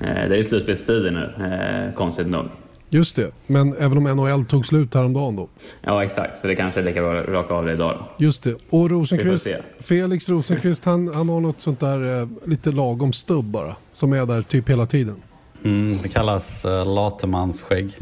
eh, 0.00 0.28
det 0.28 0.34
är 0.34 0.36
ju 0.36 0.44
slutspelstider 0.44 1.10
nu, 1.10 1.44
eh, 1.46 1.94
konstigt 1.94 2.26
nog. 2.26 2.48
Just 2.92 3.16
det, 3.16 3.30
men 3.46 3.74
även 3.78 3.98
om 3.98 4.04
NHL 4.16 4.44
tog 4.44 4.66
slut 4.66 4.94
häromdagen 4.94 5.36
då. 5.36 5.48
Ja, 5.80 6.04
exakt. 6.04 6.40
Så 6.40 6.46
det 6.46 6.56
kanske 6.56 6.80
är 6.80 6.84
lika 6.84 7.00
bra 7.00 7.20
att 7.20 7.28
raka 7.28 7.54
av 7.54 7.66
det 7.66 7.72
idag 7.72 7.96
då. 7.98 8.24
Just 8.24 8.42
det. 8.42 8.54
Och 8.70 8.90
Rosenqvist, 8.90 9.48
Felix 9.80 10.28
Rosenqvist, 10.28 10.84
han, 10.84 11.14
han 11.14 11.28
har 11.28 11.40
något 11.40 11.60
sånt 11.60 11.80
där 11.80 12.20
eh, 12.20 12.28
lite 12.44 12.72
lagom 12.72 13.12
stubb 13.12 13.44
bara. 13.44 13.76
Som 13.92 14.12
är 14.12 14.26
där 14.26 14.42
typ 14.42 14.70
hela 14.70 14.86
tiden. 14.86 15.22
Mm, 15.64 15.98
det 16.02 16.08
kallas 16.08 16.64
uh, 16.64 16.94
latemansskägg. 16.94 17.98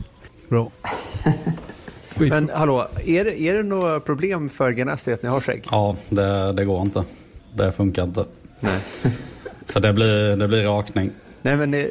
Bra. 0.49 0.71
Men 2.15 2.51
hallå, 2.55 2.89
är 3.05 3.25
det, 3.25 3.41
är 3.41 3.55
det 3.55 3.63
några 3.63 4.01
problem 4.01 4.49
för 4.49 4.71
Ganassi 4.71 5.13
att 5.13 5.23
ni 5.23 5.29
har 5.29 5.41
skägg? 5.41 5.65
Ja, 5.71 5.97
det, 6.09 6.53
det 6.53 6.65
går 6.65 6.83
inte. 6.83 7.05
Det 7.55 7.73
funkar 7.73 8.05
inte. 8.05 8.25
Nej. 8.61 8.81
Så 9.67 9.81
det 9.81 9.93
blir, 9.93 10.37
det 10.37 10.49
blir 10.49 10.65
rakning. 10.65 11.11
Nej, 11.43 11.57
men, 11.57 11.75
eh, 11.75 11.85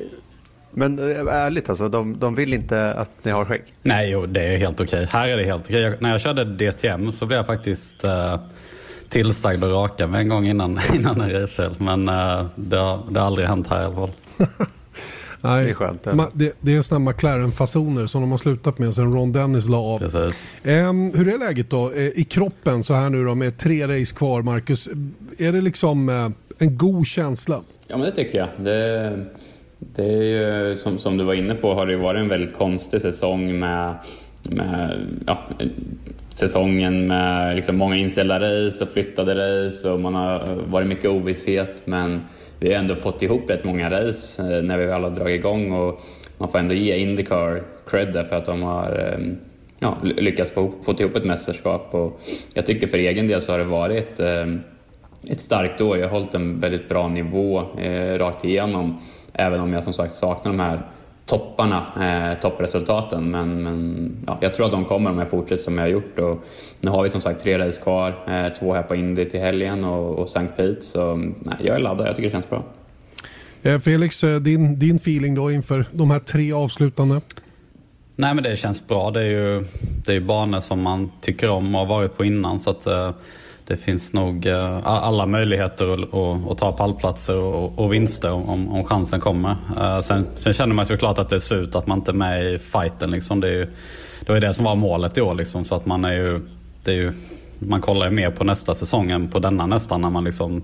men 0.78 1.00
eh, 1.00 1.36
ärligt 1.36 1.70
alltså, 1.70 1.90
de, 1.90 2.20
de 2.20 2.36
vill 2.36 2.54
inte 2.54 2.94
att 2.94 3.12
ni 3.24 3.32
har 3.32 3.46
skägg. 3.46 3.62
Nej, 3.82 4.10
jo, 4.10 4.26
det 4.26 4.44
är 4.44 4.58
helt 4.58 4.82
okej. 4.82 5.08
Här 5.12 5.28
är 5.28 5.38
det 5.38 5.44
helt 5.44 5.66
okej. 5.66 5.82
Jag, 5.82 6.02
när 6.02 6.12
jag 6.12 6.22
körde 6.22 6.46
DTM 6.46 7.12
så 7.12 7.26
blev 7.26 7.38
jag 7.38 7.48
faktiskt 7.48 8.06
uh, 8.06 8.40
tillsagd 9.10 9.64
att 9.64 9.72
raka 9.72 10.08
mig 10.08 10.22
en 10.22 10.30
gång 10.30 10.48
innan, 10.48 10.80
innan 10.96 11.22
en 11.22 11.42
racehelg. 11.42 11.76
Men 11.78 12.10
uh, 12.10 12.46
det, 12.56 12.78
har, 12.78 13.00
det 13.12 13.20
har 13.20 13.28
aldrig 13.28 13.48
hänt 13.48 13.68
här 13.70 13.82
i 13.82 13.86
alla 13.86 13.96
fall. 13.96 14.12
Nej, 15.42 15.64
Det 15.64 15.70
är 15.70 15.74
skönt. 15.74 16.06
Ma- 16.06 16.32
det, 16.34 16.54
det 16.60 16.76
är 16.76 16.82
sådana 16.82 17.12
McLaren-fasoner 17.12 18.08
som 18.08 18.22
de 18.22 18.32
har 18.32 18.38
slutat 18.38 18.80
med 18.80 18.94
sedan 18.94 19.14
Ron 19.14 19.32
Dennis 19.32 19.68
la 19.68 19.78
av. 19.78 20.32
Ehm, 20.64 21.14
hur 21.16 21.28
är 21.28 21.38
läget 21.38 21.70
då 21.70 21.92
eh, 21.92 22.08
i 22.08 22.24
kroppen 22.30 22.84
så 22.84 22.94
här 22.94 23.10
nu 23.10 23.26
då 23.26 23.36
med 23.36 23.58
tre 23.58 23.88
race 23.88 24.16
kvar, 24.16 24.42
Marcus? 24.42 24.90
Är 25.38 25.52
det 25.52 25.62
liksom 25.62 26.10
eh, 26.10 26.30
en 26.58 26.78
god 26.78 27.08
känsla? 27.08 27.62
Ja, 27.88 27.98
men 27.98 28.06
det 28.06 28.16
tycker 28.16 28.38
jag. 28.38 28.50
Det, 28.66 29.26
det 29.80 30.04
är 30.04 30.24
ju, 30.24 30.78
som, 30.78 30.98
som 31.00 31.18
du 31.18 31.24
var 31.24 31.34
inne 31.34 31.56
på, 31.56 31.74
har 31.74 31.88
det 31.88 31.98
varit 31.98 32.20
en 32.20 32.30
väldigt 32.30 32.56
konstig 32.58 33.02
säsong 33.02 33.60
med, 33.60 33.96
med 34.44 35.08
ja, 35.26 35.40
säsongen 36.34 37.08
med 37.08 37.56
liksom 37.56 37.78
många 37.78 37.96
inställda 37.96 38.40
race 38.40 38.84
och 38.84 38.90
flyttade 38.90 39.66
race 39.66 39.90
och 39.90 40.00
man 40.00 40.16
har 40.16 40.56
varit 40.68 40.88
mycket 40.88 41.10
ovisshet. 41.10 41.74
Men 41.86 42.22
vi 42.60 42.74
har 42.74 42.80
ändå 42.80 42.96
fått 42.96 43.22
ihop 43.22 43.50
rätt 43.50 43.64
många 43.64 43.92
race 43.92 44.42
eh, 44.42 44.64
när 44.64 44.78
vi 44.78 44.86
väl 44.86 45.04
har 45.04 45.10
dragit 45.10 45.40
igång 45.40 45.72
och 45.72 46.02
man 46.38 46.50
får 46.50 46.60
ändå 46.60 46.74
ge 46.74 46.96
Indycar 46.96 47.64
cred 47.88 48.14
där 48.14 48.24
för 48.24 48.36
att 48.36 48.46
de 48.46 48.62
har 48.62 49.14
ehm, 49.14 49.38
ja, 49.80 49.98
lyckats 50.04 50.52
få, 50.52 50.74
få 50.84 50.94
ihop 51.00 51.16
ett 51.16 51.26
mästerskap. 51.26 51.88
Och 51.92 52.22
jag 52.56 52.66
tycker 52.66 52.88
för 52.88 52.98
egen 52.98 53.28
del 53.28 53.42
så 53.42 53.52
har 53.52 53.60
det 53.60 53.66
varit 53.66 54.20
ehm, 54.20 54.62
ett 55.28 55.42
starkt 55.42 55.82
år. 55.82 55.98
Jag 55.98 56.08
har 56.08 56.20
hållit 56.20 56.36
en 56.36 56.60
väldigt 56.60 56.90
bra 56.90 57.08
nivå 57.08 57.64
eh, 57.78 58.18
rakt 58.18 58.46
igenom. 58.46 59.00
Även 59.38 59.60
om 59.60 59.74
jag 59.74 59.84
som 59.84 59.94
sagt 59.94 60.16
saknar 60.16 60.52
de 60.52 60.60
här 60.60 60.82
topparna, 61.26 61.86
eh, 62.32 62.42
toppresultaten. 62.42 63.32
Men, 63.32 63.64
men 63.64 64.12
ja, 64.28 64.38
jag 64.42 64.54
tror 64.54 64.66
att 64.66 64.72
de 64.72 64.86
kommer 64.86 65.10
om 65.10 65.20
jag 65.20 65.30
fortsätter 65.30 65.64
som 65.64 65.78
jag 65.78 65.84
har 65.84 65.90
gjort. 65.90 66.20
Och 66.20 66.46
nu 66.82 66.92
har 66.92 67.04
vi 67.04 67.10
som 67.10 67.22
sagt 67.22 67.44
tre 67.44 67.60
race 67.60 67.82
kvar. 67.82 68.10
Eh, 68.28 68.54
två 68.60 68.74
här 68.74 68.84
på 68.84 68.96
Indy 68.96 69.26
till 69.26 69.40
helgen 69.40 69.84
och, 69.84 70.20
och 70.20 70.26
St. 70.26 70.48
Pete. 70.56 70.82
Så 70.82 71.16
nej, 71.16 71.56
jag 71.60 71.76
är 71.76 71.80
laddad. 71.80 72.08
Jag 72.08 72.16
tycker 72.16 72.30
det 72.30 72.34
känns 72.34 72.50
bra. 72.50 72.64
Eh, 73.64 73.80
Felix, 73.80 74.24
eh, 74.24 74.40
din, 74.40 74.80
din 74.80 74.96
feeling 74.96 75.36
då 75.36 75.52
inför 75.52 75.86
de 75.92 76.12
här 76.12 76.20
tre 76.20 76.54
avslutande? 76.54 77.22
Nej 78.16 78.34
men 78.34 78.44
det 78.44 78.56
känns 78.56 78.88
bra. 78.88 79.12
Det 79.12 79.22
är 79.22 79.30
ju 79.30 79.66
det 80.06 80.14
är 80.14 80.20
banor 80.20 80.60
som 80.60 80.82
man 80.82 81.12
tycker 81.22 81.50
om 81.50 81.76
och 81.76 81.82
har 81.82 81.88
varit 81.88 82.18
på 82.18 82.26
innan. 82.26 82.60
Så 82.60 82.70
att 82.70 82.88
eh, 82.88 83.12
det 83.68 83.78
finns 83.78 84.14
nog 84.14 84.46
eh, 84.46 84.88
alla 84.88 85.26
möjligheter 85.26 85.94
att, 85.94 86.14
att, 86.14 86.52
att 86.52 86.58
ta 86.58 86.72
pallplatser 86.72 87.36
och, 87.36 87.80
och 87.80 87.94
vinster 87.94 88.32
om, 88.32 88.70
om 88.70 88.84
chansen 88.84 89.20
kommer. 89.20 89.56
Eh, 89.80 90.00
sen, 90.00 90.28
sen 90.36 90.54
känner 90.54 90.76
man 90.76 90.86
såklart 90.86 91.18
att 91.18 91.30
det 91.30 91.36
är 91.36 91.40
surt 91.40 91.76
att 91.76 91.88
man 91.88 91.98
inte 91.98 92.12
är 92.12 92.16
med 92.16 92.54
i 92.54 92.58
fighten. 92.58 93.12
Liksom. 93.12 93.40
Det, 93.40 93.48
är 93.48 93.54
ju, 93.54 93.66
det 94.20 94.28
var 94.28 94.36
ju 94.36 94.40
det 94.40 94.54
som 94.54 94.66
var 94.66 94.76
målet 94.76 95.18
i 95.18 95.22
år. 95.22 95.36
Liksom. 95.36 95.64
Så 95.64 95.76
att 95.76 95.86
man 95.86 96.06
är 96.06 96.14
ju, 96.14 96.42
det 96.84 96.92
är 96.92 96.96
ju, 96.96 97.14
man 97.60 97.82
kollar 97.82 98.06
ju 98.06 98.12
mer 98.12 98.32
på 98.32 98.44
nästa 98.44 98.76
säsong 98.76 99.12
än 99.12 99.30
på 99.30 99.40
denna 99.40 99.66
nästan. 99.66 100.02
När 100.02 100.10
man 100.10 100.24
liksom, 100.24 100.64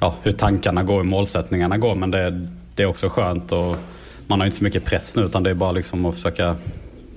ja, 0.00 0.14
hur 0.22 0.32
tankarna 0.32 0.82
går, 0.82 0.96
hur 0.96 1.04
målsättningarna 1.04 1.78
går. 1.78 1.94
Men 1.94 2.10
det, 2.10 2.46
det 2.74 2.82
är 2.82 2.86
också 2.86 3.08
skönt 3.08 3.52
och 3.52 3.76
man 4.26 4.40
har 4.40 4.46
inte 4.46 4.58
så 4.58 4.64
mycket 4.64 4.84
press 4.84 5.16
nu 5.16 5.22
utan 5.22 5.42
det 5.42 5.50
är 5.50 5.54
bara 5.54 5.72
liksom 5.72 6.06
att 6.06 6.14
försöka 6.14 6.56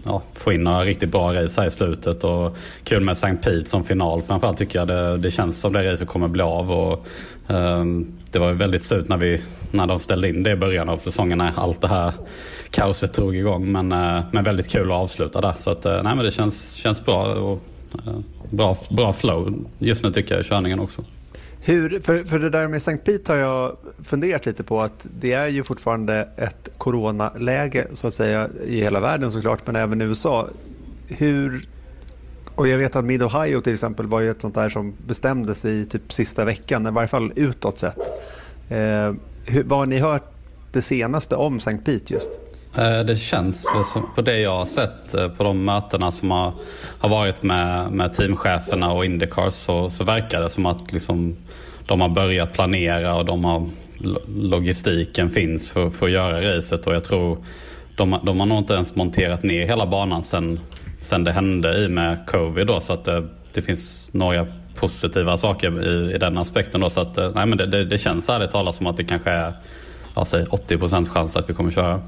ja, 0.06 0.22
få 0.34 0.52
in 0.52 0.64
några 0.64 0.84
riktigt 0.84 1.12
bra 1.12 1.34
race 1.34 1.62
här 1.62 1.68
i 1.68 1.72
slutet. 1.72 2.24
Och 2.24 2.58
kul 2.84 3.04
med 3.04 3.12
St. 3.12 3.36
Pete 3.36 3.66
som 3.66 3.84
final 3.84 4.22
framförallt 4.22 4.58
tycker 4.58 4.80
jag. 4.80 4.88
Det, 4.88 5.18
det 5.18 5.32
känns 5.32 5.60
som 5.60 5.74
det 5.74 5.92
racet 5.94 6.08
kommer 6.08 6.28
bli 6.28 6.44
av. 6.44 6.72
Och, 6.72 7.08
um, 7.48 8.08
det 8.32 8.40
var 8.40 8.50
ju 8.50 8.56
väldigt 8.56 8.84
surt 8.84 9.08
när, 9.08 9.18
vi, 9.18 9.42
när 9.72 9.88
de 9.88 10.00
ställde 10.00 10.30
in 10.30 10.44
det 10.44 10.52
i 10.52 10.56
början 10.56 10.90
av 10.90 10.98
säsongen 10.98 11.38
när 11.38 11.52
allt 11.56 11.82
det 11.82 11.88
här 11.88 12.14
kaoset 12.70 13.14
drog 13.14 13.36
igång. 13.36 13.72
Men, 13.72 13.92
uh, 13.92 14.24
men 14.32 14.44
väldigt 14.44 14.70
kul 14.70 14.92
att 14.92 14.98
avsluta 14.98 15.42
där. 15.42 15.54
Så 15.54 15.70
att, 15.70 15.86
uh, 15.86 15.92
nej, 15.92 16.16
men 16.16 16.18
det 16.18 16.32
känns, 16.32 16.74
känns 16.74 17.06
bra. 17.06 17.24
Och, 17.34 17.62
uh, 18.08 18.20
bra, 18.50 18.78
bra 18.90 19.14
flow 19.14 19.66
just 19.80 20.04
nu 20.04 20.12
tycker 20.12 20.36
jag 20.36 20.46
i 20.46 20.48
körningen 20.48 20.80
också. 20.80 21.04
Hur, 21.64 22.00
för, 22.00 22.24
för 22.24 22.40
det 22.40 22.50
där 22.50 22.68
med 22.68 22.82
Sankt 22.82 23.06
Pete 23.06 23.32
har 23.32 23.40
jag 23.40 23.78
funderat 24.04 24.46
lite 24.46 24.64
på 24.64 24.82
att 24.82 25.08
det 25.20 25.34
är 25.34 25.48
ju 25.48 25.64
fortfarande 25.64 26.28
ett 26.38 26.70
coronaläge 26.78 27.88
så 27.94 28.08
att 28.08 28.14
säga 28.14 28.50
i 28.66 28.82
hela 28.82 29.00
världen 29.00 29.32
såklart 29.32 29.68
men 29.68 29.76
även 29.76 30.02
i 30.02 30.06
USA. 30.06 30.48
Hur, 31.08 31.68
och 32.56 32.68
jag 32.68 32.78
vet 32.78 32.96
att 32.96 33.06
Mid 33.06 33.24
Ohio 33.24 33.62
till 33.62 33.74
exempel 33.74 34.08
var 34.08 34.20
ju 34.20 34.32
ett 34.32 34.42
sånt 34.42 34.56
där 34.56 34.70
som 34.70 34.94
bestämdes 35.08 35.66
i 35.66 35.86
typ 35.86 36.14
sista 36.14 36.46
veckan, 36.46 36.88
i 36.88 36.92
varje 36.92 37.08
fall 37.08 37.34
utåt 37.36 37.80
sett. 37.80 38.00
Eh, 38.70 39.14
hur, 39.46 39.64
vad 39.64 39.80
har 39.80 39.86
ni 39.86 40.00
hört 40.00 40.34
det 40.72 40.82
senaste 40.82 41.36
om 41.36 41.60
Sankt 41.60 41.86
Pete 41.86 42.14
just? 42.14 42.30
Eh, 42.78 43.00
det 43.00 43.16
känns 43.16 43.68
på 44.16 44.22
det 44.22 44.40
jag 44.40 44.52
har 44.52 44.66
sett 44.66 45.14
eh, 45.14 45.28
på 45.28 45.44
de 45.44 45.66
mötena 45.66 46.12
som 46.12 46.32
har, 46.32 46.54
har 47.00 47.10
varit 47.10 47.44
med, 47.44 47.92
med 47.92 48.14
teamcheferna 48.14 48.94
och 48.94 49.06
Indycars 49.06 49.54
så, 49.54 49.90
så 49.90 50.04
verkar 50.04 50.42
det 50.42 50.50
som 50.50 50.66
att 50.66 50.94
liksom, 50.94 51.38
de 51.86 52.02
har 52.02 52.10
börjat 52.10 52.54
planera 52.54 53.16
och 53.16 53.26
de 53.26 53.46
har, 53.46 53.70
logistiken 54.28 55.30
finns 55.30 55.70
för, 55.70 55.90
för 55.90 56.06
att 56.06 56.12
göra 56.12 56.56
racet. 56.56 56.88
Och 56.88 56.96
jag 56.96 57.04
tror 57.04 57.46
de, 57.96 58.20
de 58.24 58.40
har 58.40 58.48
nog 58.48 58.58
inte 58.58 58.74
ens 58.74 58.96
monterat 58.96 59.44
ner 59.44 59.66
hela 59.66 59.86
banan 59.86 60.24
sen, 60.24 60.60
sen 61.02 61.24
det 61.24 61.32
hände 61.32 61.78
i 61.78 61.90
med 61.90 62.28
covid 62.28 62.68
då. 62.68 62.80
Så 62.80 62.94
att 62.94 63.06
det, 63.06 63.28
det 63.54 63.62
finns 63.62 64.10
några 64.12 64.48
positiva 64.76 65.38
saker 65.38 65.88
i, 65.88 66.14
i 66.16 66.18
den 66.18 66.38
aspekten 66.38 66.82
då. 66.82 66.90
Så 66.90 67.02
att 67.02 67.18
eh, 67.18 67.32
nej 67.36 67.46
men 67.46 67.58
det, 67.58 67.66
det, 67.66 67.86
det 67.86 67.98
känns 67.98 68.30
ärligt 68.30 68.52
talat 68.52 68.76
som 68.76 68.88
att 68.88 68.98
det 68.98 69.04
kanske 69.04 69.32
är 69.32 69.54
ja, 70.16 70.26
säg 70.26 70.46
80% 70.46 71.10
chans 71.10 71.36
att 71.36 71.50
vi 71.50 71.54
kommer 71.54 71.72
köra. 71.72 72.02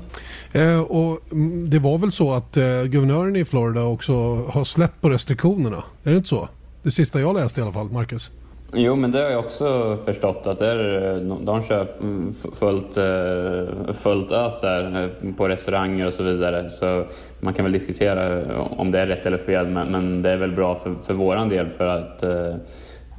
Eh, 0.55 0.81
och 0.81 1.31
mm, 1.31 1.69
det 1.69 1.79
var 1.79 1.97
väl 1.97 2.11
så 2.11 2.33
att 2.33 2.57
eh, 2.57 2.83
guvernören 2.83 3.35
i 3.35 3.45
Florida 3.45 3.83
också 3.83 4.13
har 4.35 4.63
släppt 4.63 5.01
på 5.01 5.09
restriktionerna? 5.09 5.83
Är 6.03 6.11
det 6.11 6.17
inte 6.17 6.29
så? 6.29 6.49
Det 6.83 6.91
sista 6.91 7.19
jag 7.19 7.35
läste 7.35 7.59
i 7.59 7.63
alla 7.63 7.73
fall, 7.73 7.89
Marcus. 7.89 8.31
Jo, 8.75 8.95
men 8.95 9.11
det 9.11 9.19
har 9.19 9.29
jag 9.29 9.39
också 9.39 9.97
förstått 10.05 10.47
att 10.47 10.61
är, 10.61 11.15
eh, 11.15 11.37
de 11.37 11.63
kör 11.63 11.87
mm, 12.01 12.33
fullt, 12.55 12.97
eh, 12.97 13.93
fullt 13.93 14.31
ös 14.31 14.61
där 14.61 15.03
eh, 15.03 15.33
på 15.33 15.47
restauranger 15.47 16.07
och 16.07 16.13
så 16.13 16.23
vidare. 16.23 16.69
Så 16.69 17.05
man 17.39 17.53
kan 17.53 17.65
väl 17.65 17.71
diskutera 17.71 18.51
om 18.61 18.91
det 18.91 18.99
är 18.99 19.07
rätt 19.07 19.25
eller 19.25 19.37
fel, 19.37 19.67
men, 19.67 20.21
det 20.21 20.29
är 20.29 20.37
väl 20.37 20.51
bra 20.51 20.79
för, 20.83 20.95
för 21.05 21.13
våran 21.13 21.49
del 21.49 21.69
för 21.69 21.87
att 21.87 22.23
eh, 22.23 22.55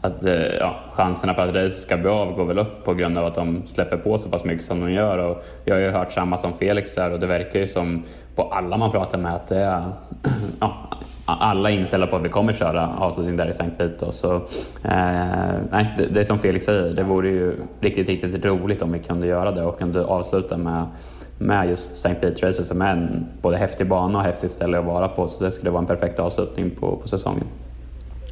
att 0.05 0.25
eh, 0.25 0.55
ja, 0.61 0.77
chanserna 0.93 1.35
för 1.35 1.49
att 1.49 1.55
racet 1.55 1.81
ska 1.81 1.97
bli 1.97 2.09
av 2.09 2.33
går 2.33 2.45
väl 2.45 2.59
upp 2.59 2.85
på 2.85 2.95
grund 2.95 3.19
av 3.19 3.27
att 3.27 3.35
de 3.35 3.67
släpper 3.67 3.97
på 3.97 4.19
så 4.19 4.29
pass 4.29 4.45
mycket 4.45 4.67
som 4.67 4.81
de 4.81 4.93
gör. 4.93 5.19
Och 5.19 5.45
jag 5.65 5.75
har 5.75 5.81
ju 5.81 5.91
hört 5.91 6.13
samma 6.13 6.39
som 6.39 6.53
Felix 6.59 6.95
där 6.95 7.11
och 7.11 7.21
det 7.21 7.27
verkar 7.27 7.61
ju 7.61 7.67
som 7.67 8.05
på 8.35 8.43
alla 8.43 8.77
man 8.77 8.91
pratar 8.91 9.19
med 9.19 9.35
att 9.35 9.47
det 9.47 9.59
är 9.59 9.83
ja, 10.61 10.91
alla 11.27 11.71
inställda 11.71 12.07
på 12.07 12.17
att 12.17 12.25
vi 12.25 12.29
kommer 12.29 12.53
köra 12.53 12.97
avslutning 12.99 13.37
där 13.37 13.51
i 13.51 13.55
Sankt 13.55 13.79
Pete. 13.79 14.13
Så, 14.13 14.35
eh, 14.85 15.55
nej, 15.71 15.95
det, 15.99 16.07
det 16.11 16.21
är 16.21 16.25
som 16.25 16.39
Felix 16.39 16.65
säger, 16.65 16.97
det 16.97 17.03
vore 17.03 17.29
ju 17.29 17.57
riktigt, 17.81 18.09
riktigt 18.09 18.45
roligt 18.45 18.83
om 18.83 18.93
vi 18.93 18.99
kunde 18.99 19.27
göra 19.27 19.51
det 19.51 19.63
och 19.63 19.79
kunde 19.79 20.05
avsluta 20.05 20.57
med 20.57 20.87
med 21.39 21.69
just 21.69 21.93
St. 21.93 22.15
Pete-racet 22.21 22.65
som 22.65 22.83
är 22.83 22.93
en 22.93 23.27
både 23.43 23.57
häftig 23.57 23.89
bana 23.89 24.19
och 24.19 24.25
häftigt 24.25 24.51
ställe 24.51 24.79
att 24.79 24.85
vara 24.85 25.09
på. 25.09 25.29
Så 25.29 25.45
det 25.45 25.51
skulle 25.51 25.71
vara 25.71 25.81
en 25.81 25.87
perfekt 25.87 26.19
avslutning 26.19 26.71
på, 26.71 26.97
på 26.97 27.09
säsongen. 27.09 27.47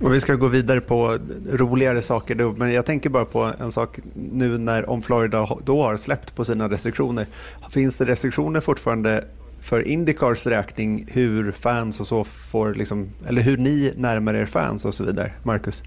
Och 0.03 0.15
vi 0.15 0.21
ska 0.21 0.35
gå 0.35 0.49
vidare 0.49 0.81
på 0.81 1.19
roligare 1.53 2.03
saker 2.03 2.35
då, 2.35 2.53
men 2.53 2.73
jag 2.73 2.87
tänker 2.87 3.11
bara 3.11 3.25
på 3.25 3.51
en 3.61 3.73
sak 3.73 3.99
nu 4.15 4.59
när 4.59 4.91
om 4.91 5.03
Florida 5.03 5.49
då 5.65 5.83
har 5.83 5.97
släppt 5.97 6.35
på 6.35 6.45
sina 6.45 6.69
restriktioner. 6.69 7.27
Finns 7.71 7.99
det 7.99 8.05
restriktioner 8.05 8.61
fortfarande 8.61 9.25
för 9.61 9.89
Indycars 9.89 10.47
räkning 10.47 11.09
hur 11.13 11.53
fans 11.53 12.01
och 12.01 12.07
så 12.07 12.25
får, 12.25 12.75
liksom, 12.75 13.09
eller 13.27 13.43
hur 13.43 13.57
ni 13.57 13.93
närmar 13.97 14.35
er 14.35 14.47
fans 14.47 14.85
och 14.85 14.95
så 14.95 15.05
vidare? 15.05 15.33
Marcus? 15.43 15.83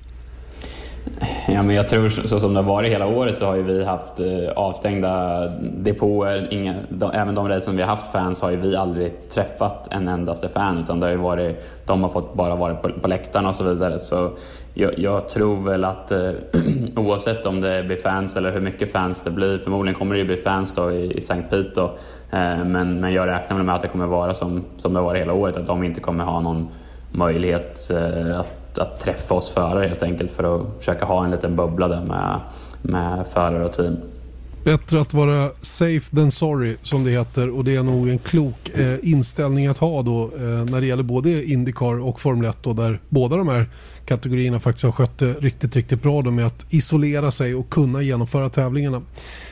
Ja, 1.48 1.64
men 1.64 1.76
jag 1.76 1.90
tror 1.90 2.10
så 2.10 2.40
som 2.40 2.54
det 2.54 2.60
har 2.60 2.70
varit 2.70 2.92
hela 2.92 3.08
året 3.08 3.38
så 3.38 3.46
har 3.46 3.56
ju 3.56 3.64
vi 3.64 3.84
haft 3.84 4.20
eh, 4.20 4.50
avstängda 4.56 5.46
depåer. 5.60 6.48
Inga, 6.52 6.76
de, 6.90 7.12
även 7.14 7.36
de 7.36 7.50
race 7.50 7.66
som 7.66 7.76
vi 7.76 7.82
har 7.82 7.90
haft 7.90 8.12
fans 8.12 8.42
har 8.42 8.52
ju 8.52 8.58
vi 8.58 8.76
aldrig 8.76 9.30
träffat 9.30 9.88
en 9.92 10.08
endaste 10.08 10.50
fan 10.50 10.78
utan 10.78 11.00
det 11.00 11.06
har 11.06 11.12
ju 11.12 11.18
varit, 11.18 11.64
de 11.86 12.04
har 12.04 12.10
fått 12.10 12.34
bara 12.34 12.56
vara 12.56 12.76
på, 12.76 12.90
på 12.90 13.08
läktarna 13.08 13.50
och 13.50 13.56
så 13.56 13.64
vidare. 13.64 14.00
Så 14.00 14.32
jag, 14.74 15.00
jag 15.00 15.30
tror 15.30 15.70
väl 15.70 15.84
att 15.84 16.12
eh, 16.12 16.32
oavsett 16.96 17.46
om 17.46 17.62
det 17.62 17.84
blir 17.84 17.98
fans 17.98 18.36
eller 18.36 18.52
hur 18.52 18.62
mycket 18.62 18.92
fans 18.92 19.22
det 19.22 19.32
blir, 19.32 19.58
förmodligen 19.58 20.00
kommer 20.00 20.16
det 20.16 20.20
ju 20.20 20.28
bli 20.28 20.38
fans 20.38 20.74
då 20.74 20.92
i, 20.92 21.12
i 21.12 21.18
St. 21.18 21.42
Pete 21.50 21.82
eh, 21.82 22.66
men, 22.66 23.00
men 23.00 23.14
jag 23.14 23.28
räknar 23.28 23.64
med 23.64 23.76
att 23.76 23.82
det 23.82 23.88
kommer 23.88 24.06
vara 24.06 24.34
som, 24.34 24.64
som 24.78 24.94
det 24.94 25.00
har 25.00 25.06
varit 25.06 25.22
hela 25.22 25.34
året, 25.34 25.58
att 25.58 25.68
de 25.68 25.84
inte 25.84 26.02
kommer 26.02 26.24
ha 26.24 26.40
någon 26.40 26.68
möjlighet 27.12 27.92
eh, 27.92 28.40
att 28.40 28.65
att 28.78 29.00
träffa 29.00 29.34
oss 29.34 29.50
förare 29.50 29.88
helt 29.88 30.04
enkelt 30.04 30.32
för 30.32 30.56
att 30.56 30.68
försöka 30.80 31.06
ha 31.06 31.26
en 31.26 31.32
liten 31.32 31.56
bubbla 31.56 31.88
där 31.88 32.04
med, 32.04 32.40
med 32.82 33.26
förare 33.34 33.66
och 33.66 33.74
team. 33.74 33.98
Bättre 34.66 35.02
att 35.02 35.14
vara 35.14 35.50
safe 35.62 36.16
than 36.16 36.32
sorry 36.32 36.76
som 36.82 37.04
det 37.04 37.12
heter 37.12 37.50
och 37.50 37.64
det 37.64 37.76
är 37.76 37.84
nog 37.84 38.10
en 38.10 38.18
klok 38.18 38.70
eh, 38.74 39.10
inställning 39.10 39.68
att 39.68 39.78
ha 39.78 40.02
då 40.02 40.24
eh, 40.24 40.42
när 40.42 40.82
det 40.82 40.88
gäller 40.88 41.04
både 41.04 41.46
Indycar 41.46 42.00
och 42.00 42.20
Formel 42.20 42.50
1 42.50 42.58
då, 42.62 42.74
där 42.74 43.00
båda 43.10 43.38
de 43.38 43.48
här 43.48 43.70
kategorierna 44.06 44.60
faktiskt 44.60 44.84
har 44.84 44.92
skött 44.92 45.18
det 45.18 45.34
riktigt, 45.34 45.76
riktigt 45.76 46.02
bra 46.02 46.22
då 46.22 46.32
med 46.32 46.46
att 46.46 46.66
isolera 46.70 47.32
sig 47.32 47.56
och 47.56 47.70
kunna 47.70 48.02
genomföra 48.02 48.50
tävlingarna. 48.50 49.02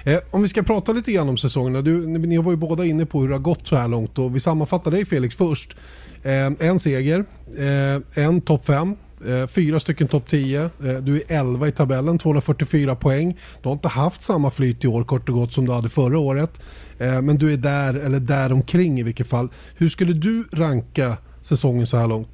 Eh, 0.03 0.19
om 0.31 0.41
vi 0.41 0.47
ska 0.47 0.63
prata 0.63 0.93
lite 0.93 1.11
grann 1.11 1.29
om 1.29 1.37
säsongerna. 1.37 1.81
Du, 1.81 2.07
ni 2.07 2.37
var 2.37 2.51
ju 2.51 2.57
båda 2.57 2.85
inne 2.85 3.05
på 3.05 3.21
hur 3.21 3.27
det 3.27 3.35
har 3.35 3.39
gått 3.39 3.67
så 3.67 3.75
här 3.75 3.87
långt 3.87 4.19
och 4.19 4.35
vi 4.35 4.39
sammanfattar 4.39 4.91
dig 4.91 5.05
Felix 5.05 5.35
först. 5.35 5.75
Eh, 6.23 6.67
en 6.69 6.79
seger, 6.79 7.25
eh, 7.57 8.23
en 8.25 8.41
topp 8.41 8.65
5 8.65 8.95
Eh, 9.27 9.47
fyra 9.47 9.79
stycken 9.79 10.07
topp 10.07 10.29
10. 10.29 10.61
Eh, 10.63 10.69
du 10.79 11.15
är 11.15 11.23
11 11.27 11.67
i 11.67 11.71
tabellen, 11.71 12.17
244 12.17 12.95
poäng. 12.95 13.37
Du 13.61 13.69
har 13.69 13.73
inte 13.73 13.87
haft 13.87 14.21
samma 14.21 14.49
flyt 14.49 14.83
i 14.83 14.87
år 14.87 15.03
kort 15.03 15.29
och 15.29 15.35
gott 15.35 15.53
som 15.53 15.65
du 15.65 15.71
hade 15.71 15.89
förra 15.89 16.19
året. 16.19 16.61
Eh, 16.99 17.21
men 17.21 17.37
du 17.37 17.53
är 17.53 17.57
där, 17.57 17.93
eller 17.93 18.19
där 18.19 18.51
omkring 18.51 18.99
i 18.99 19.03
vilket 19.03 19.27
fall. 19.27 19.49
Hur 19.77 19.89
skulle 19.89 20.13
du 20.13 20.45
ranka 20.51 21.17
säsongen 21.41 21.87
så 21.87 21.97
här 21.97 22.07
långt? 22.07 22.27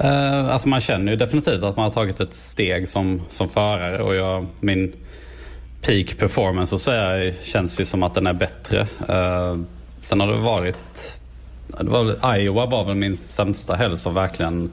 Uh, 0.00 0.52
alltså 0.52 0.68
man 0.68 0.80
känner 0.80 1.12
ju 1.12 1.18
definitivt 1.18 1.62
att 1.62 1.76
man 1.76 1.84
har 1.84 1.92
tagit 1.92 2.20
ett 2.20 2.34
steg 2.34 2.88
som, 2.88 3.20
som 3.28 3.48
förare 3.48 4.02
och 4.02 4.14
jag, 4.14 4.46
min 4.60 4.92
peak 5.82 6.18
performance 6.18 6.70
så 6.70 6.78
säga 6.78 7.32
känns 7.42 7.80
ju 7.80 7.84
som 7.84 8.02
att 8.02 8.14
den 8.14 8.26
är 8.26 8.32
bättre. 8.32 8.80
Uh, 8.80 9.62
sen 10.00 10.20
har 10.20 10.26
det 10.26 10.38
varit, 10.38 11.20
det 11.80 11.90
var, 11.90 12.36
Iowa 12.36 12.66
var 12.66 12.84
väl 12.84 12.94
min 12.94 13.16
sämsta 13.16 13.74
helg 13.74 13.96
som 13.96 14.14
verkligen 14.14 14.70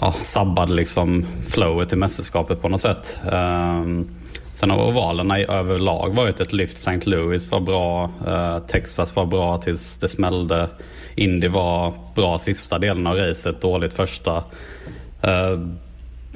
ja, 0.00 0.12
sabbade 0.12 0.74
liksom 0.74 1.26
flowet 1.46 1.92
i 1.92 1.96
mästerskapet 1.96 2.62
på 2.62 2.68
något 2.68 2.80
sätt. 2.80 3.18
Um, 3.32 4.08
sen 4.54 4.70
har 4.70 4.78
ovalerna 4.78 5.38
överlag 5.38 6.14
varit 6.16 6.40
ett 6.40 6.52
lyft. 6.52 6.78
St. 6.78 7.10
Louis 7.10 7.50
var 7.50 7.60
bra, 7.60 8.10
uh, 8.26 8.58
Texas 8.66 9.16
var 9.16 9.26
bra 9.26 9.58
tills 9.58 9.98
det 9.98 10.08
smällde. 10.08 10.68
Indy 11.14 11.48
var 11.48 11.94
bra 12.14 12.38
sista 12.38 12.78
delen 12.78 13.06
av 13.06 13.16
racet, 13.16 13.60
dåligt 13.60 13.94
första. 13.94 14.36
Uh, 14.36 15.68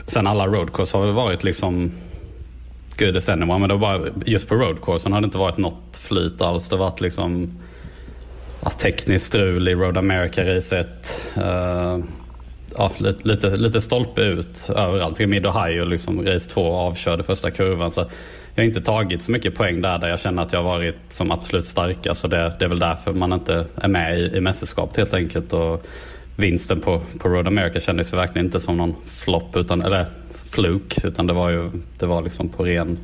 sen 0.06 0.26
alla 0.26 0.46
roadcourse 0.46 0.96
har 0.96 1.06
väl 1.06 1.14
varit 1.14 1.44
liksom 1.44 1.92
Gud, 2.96 3.14
det 3.14 3.20
sänder 3.20 3.46
anyone. 3.46 3.58
Men 3.58 3.68
det 3.68 3.74
var 3.74 3.98
bara, 3.98 4.10
just 4.26 4.48
på 4.48 4.54
roadcoursen 4.54 5.12
har 5.12 5.20
det 5.20 5.24
inte 5.24 5.38
varit 5.38 5.56
något 5.56 5.96
flyt 5.96 6.40
alls. 6.40 6.68
Det 6.68 6.76
har 6.76 6.84
varit 6.84 7.00
liksom 7.00 7.58
ja, 8.64 8.70
tekniskt 8.70 9.26
strul 9.26 9.68
i 9.68 9.74
Road 9.74 9.96
America-racet. 9.96 11.20
Uh, 11.38 12.04
ja, 12.79 12.93
lite, 12.99 13.29
lite, 13.29 13.57
lite 13.57 13.81
stolpe 13.81 14.23
ut 14.23 14.70
överallt. 14.77 15.20
I 15.20 15.27
Mid 15.27 15.47
Ohio, 15.47 15.85
liksom 15.85 16.27
race 16.27 16.51
2 16.51 16.73
avkörde 16.73 17.23
första 17.23 17.51
kurvan. 17.51 17.91
Så 17.91 18.01
jag 18.55 18.62
har 18.62 18.68
inte 18.68 18.81
tagit 18.81 19.23
så 19.23 19.33
mycket 19.33 19.55
poäng 19.55 19.81
där, 19.81 19.99
där 19.99 20.09
jag 20.09 20.20
känner 20.20 20.43
att 20.43 20.53
jag 20.53 20.62
har 20.62 20.79
varit 20.79 20.97
som 21.09 21.31
absolut 21.31 21.66
starkast. 21.66 22.20
Så 22.20 22.29
det, 22.29 22.53
det 22.59 22.64
är 22.64 22.68
väl 22.68 22.79
därför 22.79 23.12
man 23.12 23.33
inte 23.33 23.64
är 23.75 23.89
med 23.89 24.18
i, 24.18 24.37
i 24.37 24.41
mästerskapet 24.41 24.97
helt 24.97 25.14
enkelt. 25.14 25.53
Och 25.53 25.87
vinsten 26.37 26.81
på, 26.81 27.01
på 27.18 27.29
Road 27.29 27.47
America 27.47 27.81
kändes 27.81 28.12
verkligen 28.12 28.47
inte 28.47 28.61
som 28.61 28.77
någon 28.77 28.95
flopp, 29.07 29.57
eller 29.57 30.07
fluk. 30.45 31.05
Utan 31.05 31.27
det 31.27 31.33
var 31.33 31.51
ju 31.51 31.70
det 31.99 32.07
var 32.07 32.23
liksom 32.23 32.49
på 32.49 32.64
ren, 32.64 32.99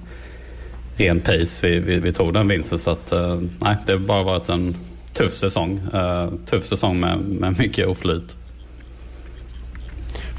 ren 0.97 1.21
pace 1.21 1.69
vi, 1.69 1.79
vi, 1.79 1.99
vi 1.99 2.13
tog 2.13 2.35
den 2.35 2.49
vinsten. 2.49 2.79
Så 2.79 2.91
att, 2.91 3.13
eh, 3.13 3.41
nej, 3.61 3.77
det 3.87 3.93
har 3.93 3.99
bara 3.99 4.23
varit 4.23 4.49
en 4.49 4.77
tuff 5.13 5.33
säsong. 5.33 5.81
Uh, 5.95 6.33
tuff 6.45 6.65
säsong 6.65 7.01
med, 7.01 7.19
med 7.19 7.59
mycket 7.59 7.87
oflyt. 7.87 8.37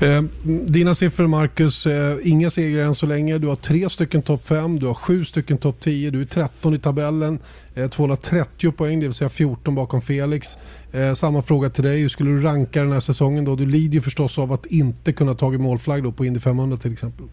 Eh, 0.01 0.21
dina 0.65 0.93
siffror 0.95 1.27
Marcus, 1.27 1.87
eh, 1.87 2.17
inga 2.23 2.49
segrar 2.49 2.83
än 2.83 2.95
så 2.95 3.05
länge. 3.05 3.37
Du 3.37 3.47
har 3.47 3.55
tre 3.55 3.89
stycken 3.89 4.21
topp 4.21 4.47
5, 4.47 4.79
du 4.79 4.85
har 4.85 4.93
sju 4.93 5.25
stycken 5.25 5.57
topp 5.57 5.75
10, 5.79 6.11
du 6.11 6.21
är 6.21 6.25
13 6.25 6.73
i 6.73 6.77
tabellen. 6.77 7.39
Eh, 7.75 7.89
230 7.89 8.71
poäng, 8.71 8.99
det 8.99 9.05
vill 9.05 9.13
säga 9.13 9.29
14 9.29 9.75
bakom 9.75 10.01
Felix. 10.01 10.57
Eh, 10.91 11.13
samma 11.13 11.41
fråga 11.41 11.69
till 11.69 11.83
dig, 11.83 12.01
hur 12.01 12.09
skulle 12.09 12.29
du 12.29 12.41
ranka 12.41 12.81
den 12.83 12.91
här 12.91 12.99
säsongen 12.99 13.45
då? 13.45 13.55
Du 13.55 13.65
lider 13.65 13.93
ju 13.93 14.01
förstås 14.01 14.39
av 14.39 14.53
att 14.53 14.65
inte 14.65 15.13
kunna 15.13 15.33
ta 15.33 15.49
målflagg 15.49 16.03
då 16.03 16.11
på 16.11 16.25
Indy 16.25 16.39
500 16.39 16.77
till 16.77 16.93
exempel. 16.93 17.25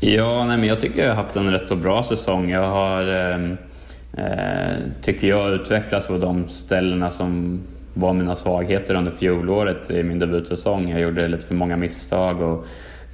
Ja, 0.00 0.46
nej, 0.46 0.58
men 0.58 0.68
jag 0.68 0.80
tycker 0.80 1.02
jag 1.02 1.14
har 1.14 1.22
haft 1.22 1.36
en 1.36 1.50
rätt 1.50 1.68
så 1.68 1.76
bra 1.76 2.02
säsong. 2.02 2.50
Jag 2.50 2.68
har, 2.68 3.06
ehm, 3.06 3.56
eh, 4.12 4.76
tycker 5.02 5.28
jag, 5.28 5.52
utvecklats 5.52 6.06
på 6.06 6.18
de 6.18 6.48
ställena 6.48 7.10
som 7.10 7.60
var 7.94 8.12
mina 8.12 8.36
svagheter 8.36 8.94
under 8.94 9.12
fjolåret 9.12 9.90
i 9.90 10.02
min 10.02 10.18
debutsäsong. 10.18 10.90
Jag 10.90 11.00
gjorde 11.00 11.28
lite 11.28 11.46
för 11.46 11.54
många 11.54 11.76
misstag 11.76 12.42
och 12.42 12.66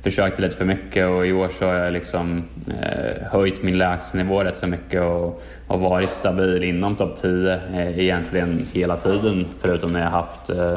försökte 0.02 0.42
lite 0.42 0.56
för 0.56 0.64
mycket 0.64 1.08
och 1.08 1.26
i 1.26 1.32
år 1.32 1.48
så 1.58 1.64
har 1.64 1.74
jag 1.74 1.92
liksom 1.92 2.44
eh, 2.82 3.26
höjt 3.30 3.62
min 3.62 3.78
lägstanivå 3.78 4.44
rätt 4.44 4.56
så 4.56 4.66
mycket 4.66 5.02
och, 5.02 5.42
och 5.66 5.80
varit 5.80 6.12
stabil 6.12 6.62
inom 6.62 6.96
topp 6.96 7.16
10 7.16 7.52
eh, 7.54 7.98
egentligen 7.98 8.66
hela 8.72 8.96
tiden 8.96 9.46
förutom 9.60 9.92
när 9.92 10.00
jag 10.00 10.10
haft 10.10 10.50
eh, 10.50 10.74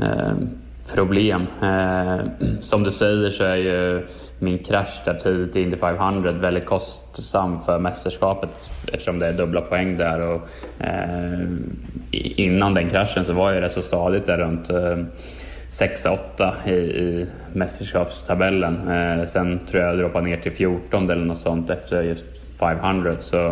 eh 0.00 0.32
problem. 0.94 1.46
Eh, 1.62 2.18
som 2.60 2.82
du 2.82 2.90
säger 2.90 3.30
så 3.30 3.44
är 3.44 3.56
ju 3.56 4.06
min 4.38 4.58
krasch 4.58 5.02
där 5.04 5.14
typ 5.14 5.22
tidigt 5.22 5.56
i 5.56 5.62
Indy 5.62 5.76
500 5.76 6.32
väldigt 6.32 6.66
kostsam 6.66 7.62
för 7.62 7.78
mästerskapet 7.78 8.70
eftersom 8.92 9.18
det 9.18 9.26
är 9.26 9.32
dubbla 9.32 9.60
poäng 9.60 9.96
där. 9.96 10.20
Och, 10.20 10.40
eh, 10.80 11.40
innan 12.10 12.74
den 12.74 12.90
kraschen 12.90 13.24
så 13.24 13.32
var 13.32 13.52
jag 13.52 13.62
rätt 13.62 13.72
så 13.72 13.82
stadigt 13.82 14.26
där 14.26 14.38
runt 14.38 14.70
eh, 14.70 14.96
6-8 15.70 16.68
i, 16.68 16.72
i 16.72 17.26
mästerskapstabellen. 17.52 18.88
Eh, 18.88 19.24
sen 19.24 19.60
tror 19.66 19.82
jag 19.82 19.92
jag 19.92 19.98
droppade 19.98 20.26
ner 20.26 20.36
till 20.36 20.52
14 20.52 21.10
eller 21.10 21.24
något 21.24 21.40
sånt 21.40 21.70
efter 21.70 22.02
just 22.02 22.26
500. 22.58 23.16
Så 23.18 23.48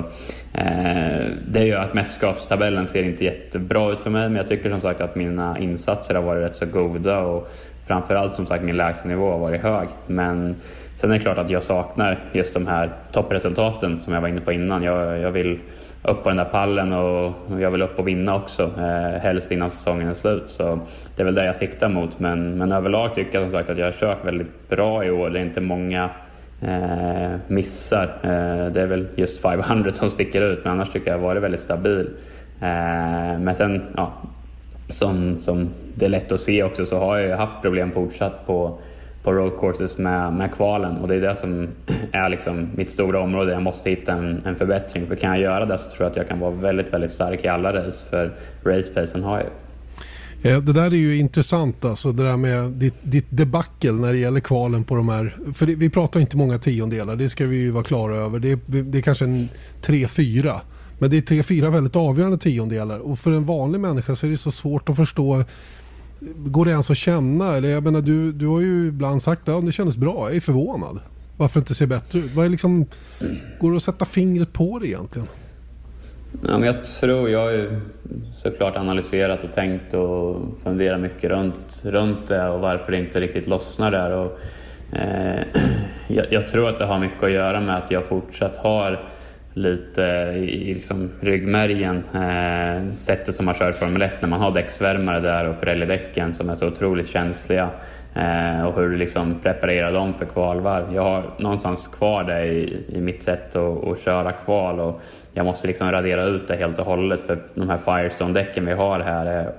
eh, 0.53 1.26
det 1.49 1.64
gör 1.64 1.80
att 1.80 1.95
mästerskapstabellen 1.95 2.87
ser 2.87 3.03
inte 3.03 3.24
jättebra 3.24 3.93
ut 3.93 4.01
för 4.01 4.11
mig, 4.11 4.28
men 4.28 4.37
jag 4.37 4.49
tycker 4.49 4.70
som 4.70 4.80
sagt 4.80 5.01
att 5.01 5.16
mina 5.16 5.59
insatser 5.59 6.14
har 6.14 6.22
varit 6.22 6.43
rätt 6.43 6.57
så 6.57 6.66
goda 6.66 7.18
och 7.18 7.49
framförallt 7.87 8.35
som 8.35 8.47
sagt 8.47 8.64
min 8.64 8.76
lägstanivå 8.76 9.30
har 9.30 9.39
varit 9.39 9.62
hög. 9.62 9.89
Men 10.07 10.57
sen 10.97 11.11
är 11.11 11.14
det 11.14 11.20
klart 11.20 11.39
att 11.39 11.51
jag 11.51 11.62
saknar 11.62 12.18
just 12.32 12.55
de 12.55 12.66
här 12.66 12.91
toppresultaten 13.12 13.99
som 13.99 14.12
jag 14.12 14.20
var 14.20 14.28
inne 14.28 14.41
på 14.41 14.53
innan. 14.53 14.82
Jag, 14.82 15.18
jag 15.18 15.30
vill 15.30 15.59
upp 16.03 16.22
på 16.22 16.28
den 16.28 16.37
där 16.37 16.45
pallen 16.45 16.93
och 16.93 17.32
jag 17.61 17.70
vill 17.70 17.82
upp 17.82 17.99
och 17.99 18.09
vinna 18.09 18.35
också, 18.35 18.62
eh, 18.62 19.20
helst 19.20 19.53
innan 19.53 19.70
säsongen 19.70 20.09
är 20.09 20.14
slut. 20.14 20.45
Så 20.47 20.80
det 21.16 21.22
är 21.22 21.24
väl 21.24 21.35
det 21.35 21.45
jag 21.45 21.57
siktar 21.57 21.89
mot. 21.89 22.18
Men, 22.18 22.59
men 22.59 22.72
överlag 22.72 23.14
tycker 23.14 23.35
jag 23.35 23.43
som 23.43 23.53
sagt 23.53 23.70
att 23.70 23.78
jag 23.78 23.87
har 23.87 23.93
kört 23.93 24.24
väldigt 24.24 24.68
bra 24.68 25.05
i 25.05 25.11
år. 25.11 25.30
Det 25.30 25.39
är 25.39 25.45
inte 25.45 25.61
många 25.61 26.11
eh, 26.62 27.37
missar. 27.47 28.05
Eh, 28.22 28.72
det 28.72 28.80
är 28.80 28.87
väl 28.87 29.07
just 29.14 29.43
500 29.43 29.93
som 29.93 30.11
sticker 30.11 30.43
ut, 30.43 30.64
men 30.64 30.72
annars 30.72 30.91
tycker 30.91 31.07
jag 31.07 31.14
att 31.14 31.20
jag 31.20 31.28
har 31.28 31.35
varit 31.35 31.43
väldigt 31.43 31.61
stabil. 31.61 32.11
Eh, 32.61 33.39
men 33.39 33.55
sen, 33.55 33.82
ja, 33.97 34.12
som, 34.89 35.39
som 35.39 35.68
det 35.95 36.05
är 36.05 36.09
lätt 36.09 36.32
att 36.32 36.40
se 36.40 36.62
också, 36.62 36.86
så 36.86 36.99
har 36.99 37.18
jag 37.18 37.36
haft 37.36 37.62
problem 37.62 37.92
fortsatt 37.92 38.47
på 38.47 38.78
på 39.24 39.32
road 39.32 39.53
courses 39.61 39.99
med, 39.99 40.32
med 40.32 40.55
kvalen 40.55 40.97
och 40.97 41.09
det 41.09 41.14
är 41.14 41.20
det 41.20 41.36
som 41.36 41.68
är 42.12 42.28
liksom 42.28 42.68
mitt 42.74 42.90
stora 42.90 43.20
område. 43.20 43.53
Jag 43.53 43.62
måste 43.62 43.90
hitta 43.90 44.12
en, 44.12 44.42
en 44.47 44.57
förbättring 44.57 45.07
för 45.07 45.16
kan 45.16 45.30
jag 45.30 45.40
göra 45.40 45.66
det 45.66 45.78
så 45.78 45.90
tror 45.90 46.03
jag 46.03 46.11
att 46.11 46.16
jag 46.16 46.28
kan 46.28 46.40
vara 46.40 46.51
väldigt, 46.51 46.92
väldigt 46.92 47.11
stark 47.11 47.45
i 47.45 47.49
alla 47.49 47.72
race 47.72 48.09
för 48.11 48.32
racepacen 48.64 49.22
har 49.22 49.38
jag 49.38 49.47
det 50.42 50.72
där 50.72 50.82
är 50.82 50.90
ju 50.90 51.16
intressant 51.16 51.84
alltså 51.84 52.12
det 52.12 52.22
där 52.22 52.36
med 52.36 52.70
ditt, 52.70 52.95
ditt 53.03 53.26
debacle 53.30 53.92
när 53.92 54.12
det 54.12 54.18
gäller 54.18 54.40
kvalen 54.40 54.84
på 54.84 54.95
de 54.95 55.09
här. 55.09 55.36
För 55.55 55.66
det, 55.66 55.74
vi 55.74 55.90
pratar 55.90 56.20
inte 56.20 56.36
många 56.36 56.59
tiondelar, 56.59 57.16
det 57.16 57.30
ska 57.30 57.47
vi 57.47 57.57
ju 57.57 57.70
vara 57.70 57.84
klara 57.84 58.16
över. 58.16 58.38
Det, 58.38 58.59
det 58.66 58.99
är 58.99 59.03
kanske 59.03 59.24
en 59.24 59.49
3-4. 59.82 60.61
Men 60.99 61.11
det 61.11 61.16
är 61.16 61.20
3-4 61.20 61.70
väldigt 61.70 61.97
avgörande 61.97 62.38
tiondelar 62.38 62.99
och 62.99 63.18
för 63.18 63.30
en 63.30 63.45
vanlig 63.45 63.80
människa 63.80 64.16
så 64.16 64.26
är 64.26 64.30
det 64.30 64.36
så 64.36 64.53
svårt 64.53 64.88
att 64.88 64.97
förstå 64.97 65.45
Går 66.36 66.64
det 66.64 66.70
ens 66.70 66.90
att 66.90 66.96
känna? 66.96 67.56
Eller 67.56 67.68
jag 67.68 67.82
menar, 67.82 68.00
du, 68.00 68.32
du 68.32 68.46
har 68.46 68.60
ju 68.60 68.88
ibland 68.88 69.22
sagt 69.22 69.48
att 69.48 69.54
ja, 69.54 69.60
det 69.60 69.72
kändes 69.72 69.96
bra. 69.96 70.28
Jag 70.28 70.36
är 70.36 70.40
förvånad. 70.40 71.00
Varför 71.36 71.60
inte 71.60 71.74
se 71.74 71.86
bättre 71.86 72.18
ut? 72.18 72.34
Vad 72.34 72.44
är 72.44 72.48
liksom, 72.48 72.86
går 73.60 73.70
det 73.70 73.76
att 73.76 73.82
sätta 73.82 74.04
fingret 74.04 74.52
på 74.52 74.78
det 74.78 74.86
egentligen? 74.86 75.28
Ja, 76.42 76.58
men 76.58 76.62
jag 76.62 76.84
tror, 76.84 77.30
jag 77.30 77.38
har 77.38 77.50
ju 77.50 77.80
såklart 78.34 78.76
analyserat 78.76 79.44
och 79.44 79.52
tänkt 79.52 79.94
och 79.94 80.36
funderat 80.62 81.00
mycket 81.00 81.30
runt, 81.30 81.82
runt 81.84 82.28
det 82.28 82.48
och 82.48 82.60
varför 82.60 82.92
det 82.92 82.98
inte 82.98 83.20
riktigt 83.20 83.46
lossnar 83.46 83.90
där. 83.90 84.10
Och, 84.10 84.38
eh, 84.92 85.42
jag, 86.08 86.32
jag, 86.32 86.46
tror 86.46 86.68
att 86.68 86.78
det 86.78 86.84
har 86.84 86.98
mycket 86.98 87.22
att 87.22 87.30
göra 87.30 87.60
med 87.60 87.76
att 87.76 87.90
jag 87.90 88.06
fortsatt 88.06 88.58
har 88.58 89.08
lite 89.55 90.02
i 90.36 90.74
liksom 90.74 91.11
ryggmärgen. 91.20 92.02
Eh, 92.14 92.92
sättet 92.92 93.34
som 93.34 93.46
man 93.46 93.55
kör 93.55 93.72
Formel 93.72 94.02
1 94.02 94.12
när 94.20 94.28
man 94.28 94.40
har 94.40 94.50
däcksvärmare 94.50 95.20
där 95.20 95.48
och 95.48 95.61
Pirelli-däcken 95.61 96.34
som 96.34 96.50
är 96.50 96.55
så 96.55 96.66
otroligt 96.66 97.09
känsliga 97.09 97.70
eh, 98.14 98.66
och 98.66 98.80
hur 98.80 98.88
du 98.88 98.96
liksom 98.96 99.40
preparerar 99.42 99.92
dem 99.92 100.14
för 100.14 100.24
kvalvarv. 100.24 100.94
Jag 100.94 101.02
har 101.02 101.30
någonstans 101.38 101.88
kvar 101.88 102.24
det 102.24 102.44
i, 102.44 102.84
i 102.88 103.00
mitt 103.00 103.22
sätt 103.22 103.57
att, 103.57 103.88
att 103.88 104.00
köra 104.00 104.32
kval 104.32 104.80
och 104.80 105.02
jag 105.32 105.46
måste 105.46 105.66
liksom 105.66 105.92
radera 105.92 106.24
ut 106.24 106.48
det 106.48 106.57
helt 106.57 106.78
och 106.78 106.86
hållet 106.86 107.20
för 107.20 107.38
de 107.55 107.68
här 107.68 107.78
Firestone-däcken 107.78 108.66
vi 108.66 108.72
har 108.72 109.00
här 109.00 109.26
är 109.26 109.52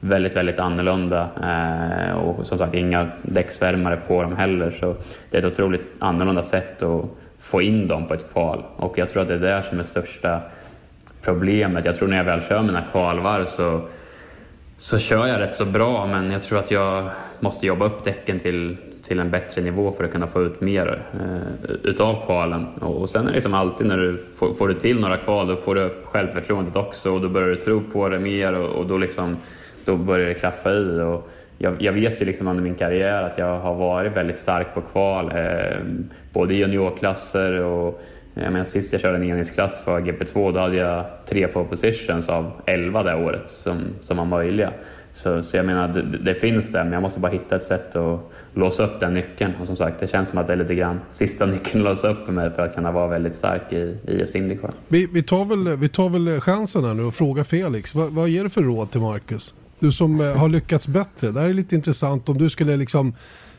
väldigt, 0.00 0.36
väldigt 0.36 0.58
annorlunda 0.58 1.28
eh, 1.42 2.16
och 2.16 2.46
som 2.46 2.58
sagt 2.58 2.74
inga 2.74 3.08
däcksvärmare 3.22 3.96
på 3.96 4.22
dem 4.22 4.36
heller 4.36 4.70
så 4.70 4.96
det 5.30 5.36
är 5.36 5.38
ett 5.38 5.52
otroligt 5.52 5.86
annorlunda 5.98 6.42
sätt 6.42 6.82
att 6.82 7.04
få 7.40 7.62
in 7.62 7.86
dem 7.86 8.06
på 8.06 8.14
ett 8.14 8.32
kval. 8.32 8.62
Och 8.76 8.98
jag 8.98 9.10
tror 9.10 9.22
att 9.22 9.28
det 9.28 9.34
är 9.34 9.38
det 9.38 9.62
som 9.68 9.80
är 9.80 9.84
största 9.84 10.40
problemet. 11.22 11.84
Jag 11.84 11.96
tror 11.96 12.08
när 12.08 12.16
jag 12.16 12.24
väl 12.24 12.42
kör 12.42 12.62
mina 12.62 12.82
kvalvarv 12.92 13.44
så, 13.44 13.80
så 14.78 14.98
kör 14.98 15.26
jag 15.26 15.40
rätt 15.40 15.56
så 15.56 15.64
bra 15.64 16.06
men 16.06 16.30
jag 16.30 16.42
tror 16.42 16.58
att 16.58 16.70
jag 16.70 17.10
måste 17.40 17.66
jobba 17.66 17.86
upp 17.86 18.04
däcken 18.04 18.38
till, 18.38 18.76
till 19.02 19.20
en 19.20 19.30
bättre 19.30 19.62
nivå 19.62 19.92
för 19.92 20.04
att 20.04 20.12
kunna 20.12 20.26
få 20.26 20.42
ut 20.42 20.60
mer 20.60 21.02
eh, 21.12 21.70
utav 21.84 22.26
kvalen. 22.26 22.66
Och, 22.80 22.96
och 22.96 23.10
sen 23.10 23.22
är 23.22 23.26
det 23.26 23.34
liksom 23.34 23.54
alltid 23.54 23.86
när 23.86 23.98
du 23.98 24.24
får, 24.36 24.54
får 24.54 24.68
du 24.68 24.74
till 24.74 25.00
några 25.00 25.16
kval 25.16 25.46
då 25.46 25.56
får 25.56 25.74
du 25.74 25.82
upp 25.82 26.06
självförtroendet 26.06 26.76
också 26.76 27.12
och 27.12 27.20
då 27.20 27.28
börjar 27.28 27.48
du 27.48 27.56
tro 27.56 27.82
på 27.92 28.08
det 28.08 28.18
mer 28.18 28.52
och, 28.52 28.68
och 28.68 28.86
då, 28.86 28.98
liksom, 28.98 29.36
då 29.84 29.96
börjar 29.96 30.28
det 30.28 30.34
klaffa 30.34 30.72
i. 30.72 31.00
Och, 31.00 31.30
jag, 31.58 31.82
jag, 31.82 31.92
vet 31.92 32.22
ju 32.22 32.24
liksom 32.24 32.48
under 32.48 32.62
min 32.62 32.74
karriär 32.74 33.22
att 33.22 33.38
jag 33.38 33.60
har 33.60 33.74
varit 33.74 34.16
väldigt 34.16 34.38
stark 34.38 34.74
på 34.74 34.80
kval. 34.80 35.32
Eh, 35.36 35.78
både 36.32 36.54
i 36.54 36.56
juniorklasser 36.56 37.52
och 37.52 38.02
eh, 38.34 38.42
jag 38.42 38.52
menar, 38.52 38.64
sist 38.64 38.92
jag 38.92 39.02
körde 39.02 39.16
en 39.16 39.24
enhetsklass 39.24 39.82
för 39.84 40.00
GP2 40.00 40.52
då 40.52 40.60
hade 40.60 40.76
jag 40.76 41.04
tre 41.26 41.48
på 41.48 41.64
positions 41.64 42.28
av 42.28 42.52
elva 42.66 43.02
det 43.02 43.14
året 43.14 43.50
som, 43.50 43.80
som 44.00 44.16
var 44.16 44.24
möjliga. 44.24 44.72
Så, 45.12 45.42
så 45.42 45.56
jag 45.56 45.66
menar, 45.66 45.88
det, 45.88 46.02
det, 46.02 46.34
finns 46.34 46.72
det, 46.72 46.84
men 46.84 46.92
jag 46.92 47.02
måste 47.02 47.20
bara 47.20 47.32
hitta 47.32 47.56
ett 47.56 47.64
sätt 47.64 47.96
att 47.96 48.20
låsa 48.54 48.84
upp 48.84 49.00
den 49.00 49.14
nyckeln. 49.14 49.52
Och 49.60 49.66
som 49.66 49.76
sagt, 49.76 50.00
det 50.00 50.06
känns 50.06 50.28
som 50.28 50.38
att 50.38 50.46
det 50.46 50.52
är 50.52 50.56
lite 50.56 50.74
grann 50.74 51.00
sista 51.10 51.46
nyckeln 51.46 51.86
att 51.86 51.90
låsa 51.90 52.08
upp 52.08 52.24
för 52.24 52.32
mig 52.32 52.50
för 52.50 52.62
att 52.62 52.74
kunna 52.74 52.92
vara 52.92 53.08
väldigt 53.08 53.34
stark 53.34 53.72
i, 53.72 53.96
i 54.06 54.18
just 54.18 54.34
Indycar. 54.34 54.70
Vi, 54.88 55.08
vi, 55.12 55.22
tar 55.22 55.44
väl, 55.44 55.76
vi 55.76 55.88
tar 55.88 56.08
väl 56.08 56.40
chansen 56.40 56.84
här 56.84 56.94
nu 56.94 57.02
och 57.02 57.14
frågar 57.14 57.44
Felix. 57.44 57.94
Vad, 57.94 58.10
vad 58.10 58.28
ger 58.28 58.44
du 58.44 58.50
för 58.50 58.62
råd 58.62 58.90
till 58.90 59.00
Marcus? 59.00 59.54
Du 59.78 59.92
som 59.92 60.20
eh, 60.20 60.36
har 60.36 60.48
lyckats 60.48 60.88
bättre. 60.88 61.30
Det 61.30 61.40
här 61.40 61.48
är 61.48 61.54
lite 61.54 61.74
intressant 61.74 62.28
om 62.28 62.38
du 62.38 62.50
skulle 62.50 62.76
liksom 62.76 63.14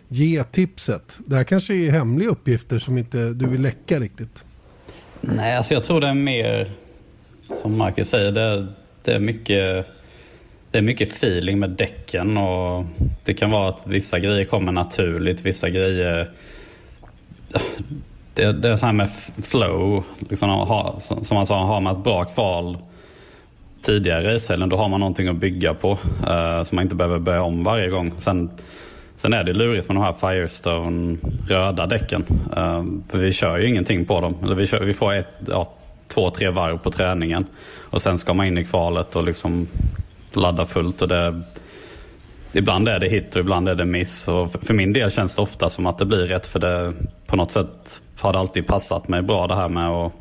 ge 0.07 0.43
tipset. 0.43 1.19
Det 1.25 1.35
här 1.35 1.43
kanske 1.43 1.73
är 1.73 1.91
hemliga 1.91 2.29
uppgifter 2.29 2.79
som 2.79 2.97
inte 2.97 3.29
du 3.29 3.47
vill 3.47 3.61
läcka 3.61 3.99
riktigt. 3.99 4.45
Nej, 5.21 5.57
alltså 5.57 5.73
jag 5.73 5.83
tror 5.83 6.01
det 6.01 6.07
är 6.07 6.13
mer, 6.13 6.71
som 7.61 7.77
Marcus 7.77 8.09
säger, 8.09 8.31
det 8.31 8.41
är, 8.41 8.67
det 9.03 9.13
är 9.13 9.19
mycket 9.19 9.87
det 10.71 10.77
är 10.77 10.81
mycket 10.81 11.09
feeling 11.09 11.59
med 11.59 11.69
däcken 11.69 12.37
och 12.37 12.85
det 13.23 13.33
kan 13.33 13.51
vara 13.51 13.69
att 13.69 13.87
vissa 13.87 14.19
grejer 14.19 14.43
kommer 14.43 14.71
naturligt, 14.71 15.45
vissa 15.45 15.69
grejer... 15.69 16.29
Det, 18.33 18.53
det 18.53 18.69
är 18.69 18.75
så 18.75 18.85
här 18.85 18.93
med 18.93 19.09
flow, 19.43 20.03
liksom, 20.29 20.95
som 21.21 21.35
man 21.35 21.45
sa, 21.45 21.65
har 21.65 21.81
man 21.81 21.95
ett 21.97 22.03
bra 22.03 22.25
kval 22.25 22.77
tidigare 23.81 24.35
racehelgen, 24.35 24.69
då 24.69 24.77
har 24.77 24.87
man 24.87 24.99
någonting 24.99 25.27
att 25.27 25.35
bygga 25.35 25.73
på. 25.73 25.97
Eh, 26.27 26.57
uh, 26.57 26.63
så 26.63 26.75
man 26.75 26.83
inte 26.83 26.95
behöver 26.95 27.19
börja 27.19 27.43
om 27.43 27.63
varje 27.63 27.89
gång. 27.89 28.13
Sen, 28.17 28.49
sen 29.15 29.33
är 29.33 29.43
det 29.43 29.53
lurigt 29.53 29.87
med 29.87 29.95
de 29.95 30.03
här 30.03 30.13
Firestone 30.13 31.17
röda 31.47 31.85
däcken. 31.85 32.25
Uh, 32.57 32.83
för 33.11 33.17
vi 33.17 33.31
kör 33.31 33.57
ju 33.57 33.67
ingenting 33.67 34.05
på 34.05 34.21
dem. 34.21 34.35
Eller 34.43 34.55
vi, 34.55 34.65
kör, 34.65 34.79
vi 34.79 34.93
får 34.93 35.13
ett, 35.13 35.27
ja, 35.47 35.73
två, 36.07 36.29
tre 36.29 36.49
varv 36.49 36.77
på 36.77 36.91
träningen. 36.91 37.45
Och 37.79 38.01
sen 38.01 38.17
ska 38.17 38.33
man 38.33 38.45
in 38.45 38.57
i 38.57 38.63
kvalet 38.63 39.15
och 39.15 39.23
liksom 39.23 39.67
ladda 40.33 40.65
fullt. 40.65 41.01
Och 41.01 41.07
det, 41.07 41.41
ibland 42.53 42.89
är 42.89 42.99
det 42.99 43.09
hit 43.09 43.35
och 43.35 43.39
ibland 43.39 43.69
är 43.69 43.75
det 43.75 43.85
miss. 43.85 44.27
Och 44.27 44.51
för, 44.51 44.59
för 44.59 44.73
min 44.73 44.93
del 44.93 45.11
känns 45.11 45.35
det 45.35 45.41
ofta 45.41 45.69
som 45.69 45.85
att 45.85 45.97
det 45.97 46.05
blir 46.05 46.27
rätt. 46.27 46.45
För 46.45 46.59
det 46.59 46.93
på 47.27 47.35
något 47.35 47.51
sätt 47.51 48.01
har 48.19 48.33
det 48.33 48.39
alltid 48.39 48.67
passat 48.67 49.07
mig 49.07 49.21
bra 49.21 49.47
det 49.47 49.55
här 49.55 49.69
med 49.69 49.89
att 49.89 50.13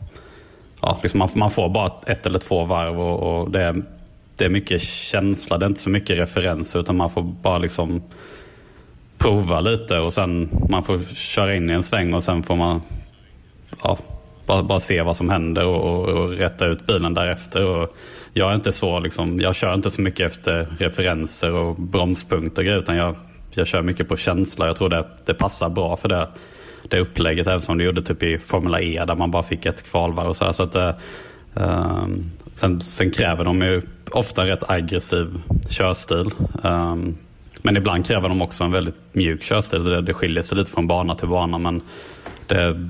ja, 0.83 0.99
liksom 1.03 1.19
man, 1.19 1.29
man, 1.35 1.51
får 1.51 1.69
bara 1.69 1.93
ett 2.07 2.27
eller 2.27 2.39
två 2.39 2.65
varv 2.65 3.01
och, 3.01 3.41
och 3.41 3.51
det, 3.51 3.63
är, 3.63 3.83
det 4.37 4.45
är 4.45 4.49
mycket 4.49 4.83
känsla. 4.83 5.59
Det 5.59 5.67
är 5.67 5.69
inte 5.69 5.81
så 5.81 5.91
mycket 5.91 6.19
referenser 6.19 6.81
utan 6.81 6.97
man 6.97 7.11
får 7.11 7.23
bara 7.23 7.59
liksom 7.59 8.03
prova 9.19 9.61
lite 9.61 9.99
och 9.99 10.13
sen 10.13 10.51
man 10.69 10.83
får 10.83 11.01
köra 11.15 11.55
in 11.55 11.71
i 11.71 11.73
en 11.73 11.83
sväng 11.83 12.15
och 12.15 12.25
sen 12.25 12.43
får 12.43 12.57
man 12.57 12.83
ja, 13.83 13.99
bara, 14.47 14.63
bara 14.63 14.81
se 14.81 15.03
vad 15.03 15.17
som 15.17 15.31
händer 15.31 15.67
och, 15.67 15.81
och, 15.81 16.09
och 16.09 16.31
rätta 16.31 16.67
ut 16.67 16.87
bilen 16.87 17.15
därefter. 17.15 17.65
Och 17.65 17.97
jag 18.33 18.51
är 18.51 18.55
inte 18.55 18.73
så 18.73 19.01
liksom, 19.01 19.41
jag 19.41 19.55
kör 19.55 19.75
inte 19.75 19.91
så 19.91 20.03
mycket 20.03 20.33
efter 20.33 20.69
referenser 20.79 21.53
och 21.53 21.77
bromspunkter 21.77 22.63
och 22.63 22.67
grejer, 22.67 22.79
utan 22.79 22.97
jag, 22.97 23.17
jag 23.51 23.67
kör 23.67 23.83
mycket 23.83 24.09
på 24.09 24.17
känsla. 24.17 24.67
Jag 24.67 24.77
tror 24.77 24.89
det, 24.89 25.07
det 25.25 25.35
passar 25.35 25.69
bra 25.69 25.97
för 25.97 26.09
det 26.09 26.29
det 26.89 27.01
upplägget 27.01 27.47
även 27.47 27.61
som 27.61 27.79
du 27.79 27.85
gjorde 27.85 28.03
typ 28.03 28.23
i 28.23 28.39
Formula 28.39 28.81
E 28.81 29.05
där 29.07 29.15
man 29.15 29.31
bara 29.31 29.43
fick 29.43 29.67
ett 29.67 29.91
kvalvarv 29.91 30.29
och 30.29 30.37
så. 30.37 30.45
Här, 30.45 30.53
så 30.53 30.63
att, 30.63 30.75
eh, 30.75 30.93
ehm, 31.57 32.23
sen, 32.55 32.81
sen, 32.81 33.11
kräver 33.11 33.45
de 33.45 33.63
ju 33.63 33.83
ofta 34.11 34.47
rätt 34.47 34.71
aggressiv 34.71 35.41
körstil. 35.71 36.31
Eh, 36.65 36.97
men 37.63 37.77
ibland 37.77 38.07
kräver 38.07 38.29
de 38.29 38.43
också 38.43 38.65
en 38.65 38.73
väldigt 38.73 38.99
mjuk 39.13 39.43
körstil. 39.43 39.85
Det, 39.85 40.01
det 40.03 40.15
skiljer 40.15 40.43
sig 40.43 40.59
lite 40.59 40.71
från 40.71 40.87
bana 40.87 41.15
till 41.15 41.29
bana. 41.29 41.59
Men 41.59 41.81
det, 42.47 42.89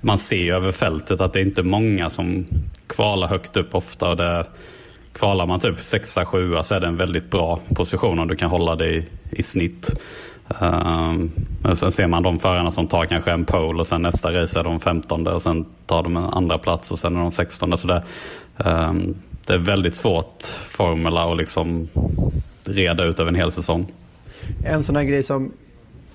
man 0.00 0.18
ser 0.18 0.36
ju 0.42 0.54
över 0.54 0.72
fältet 0.72 1.20
att 1.20 1.32
det 1.32 1.40
är 1.40 1.44
inte 1.44 1.62
många 1.62 2.10
som 2.10 2.46
kvalar 2.86 3.28
högt 3.28 3.56
upp 3.56 3.74
ofta. 3.74 4.08
Och 4.08 4.16
det, 4.16 4.46
kvalar 5.12 5.46
man 5.46 5.60
typ 5.60 5.76
6-7 5.76 6.62
så 6.62 6.74
är 6.74 6.80
det 6.80 6.86
en 6.86 6.96
väldigt 6.96 7.30
bra 7.30 7.60
position 7.74 8.18
om 8.18 8.28
du 8.28 8.36
kan 8.36 8.50
hålla 8.50 8.76
dig 8.76 8.96
i, 8.96 9.40
i 9.40 9.42
snitt. 9.42 10.00
Um, 10.58 11.30
sen 11.74 11.92
ser 11.92 12.06
man 12.06 12.22
de 12.22 12.38
förarna 12.38 12.70
som 12.70 12.86
tar 12.86 13.04
kanske 13.04 13.30
en 13.30 13.44
pole 13.44 13.80
och 13.80 13.86
sen 13.86 14.02
nästa 14.02 14.32
race 14.32 14.60
är 14.60 14.64
de 14.64 14.80
15 14.80 15.26
och 15.26 15.42
sen 15.42 15.64
tar 15.86 16.02
de 16.02 16.16
en 16.16 16.24
andra 16.24 16.58
plats 16.58 16.90
och 16.90 16.98
sen 16.98 17.16
är 17.16 17.20
de 17.20 17.32
16 17.32 17.78
så 17.78 17.86
det, 17.86 18.02
um, 18.56 19.14
det 19.46 19.52
är 19.52 19.58
väldigt 19.58 19.94
svårt 19.94 20.42
formula 20.66 21.32
att 21.32 21.36
liksom 21.38 21.88
reda 22.64 23.04
ut 23.04 23.20
över 23.20 23.28
en 23.28 23.34
hel 23.34 23.52
säsong. 23.52 23.92
En 24.64 24.82
sån 24.82 24.96
här 24.96 25.04
grej 25.04 25.22
som 25.22 25.52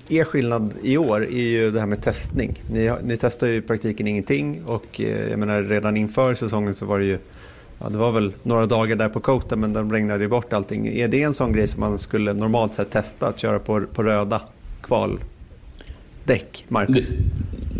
är 0.09 0.23
skillnad 0.23 0.73
i 0.81 0.97
år 0.97 1.25
är 1.25 1.43
ju 1.43 1.71
det 1.71 1.79
här 1.79 1.88
med 1.88 2.03
testning. 2.03 2.61
Ni, 2.71 2.91
ni 3.03 3.17
testar 3.17 3.47
ju 3.47 3.55
i 3.55 3.61
praktiken 3.61 4.07
ingenting 4.07 4.63
och 4.65 5.01
eh, 5.01 5.29
jag 5.29 5.39
menar 5.39 5.61
redan 5.61 5.97
inför 5.97 6.33
säsongen 6.33 6.75
så 6.75 6.86
var 6.86 6.99
det 6.99 7.05
ju 7.05 7.17
Ja, 7.80 7.89
det 7.89 7.97
var 7.97 8.11
väl 8.11 8.34
några 8.43 8.65
dagar 8.65 8.95
där 8.95 9.09
på 9.09 9.19
Kota 9.19 9.55
men 9.55 9.73
de 9.73 9.93
regnade 9.93 10.23
ju 10.23 10.30
bort 10.30 10.53
allting. 10.53 10.88
Är 10.88 11.07
det 11.07 11.23
en 11.23 11.34
sån 11.34 11.53
grej 11.53 11.67
som 11.67 11.80
man 11.80 11.97
skulle 11.97 12.34
normalt 12.34 12.73
sett 12.73 12.89
testa 12.89 13.28
att 13.28 13.39
köra 13.39 13.59
på, 13.59 13.82
på 13.93 14.03
röda 14.03 14.41
kvaldäck, 14.82 16.65
Marcus? 16.67 17.09
Det, 17.09 17.17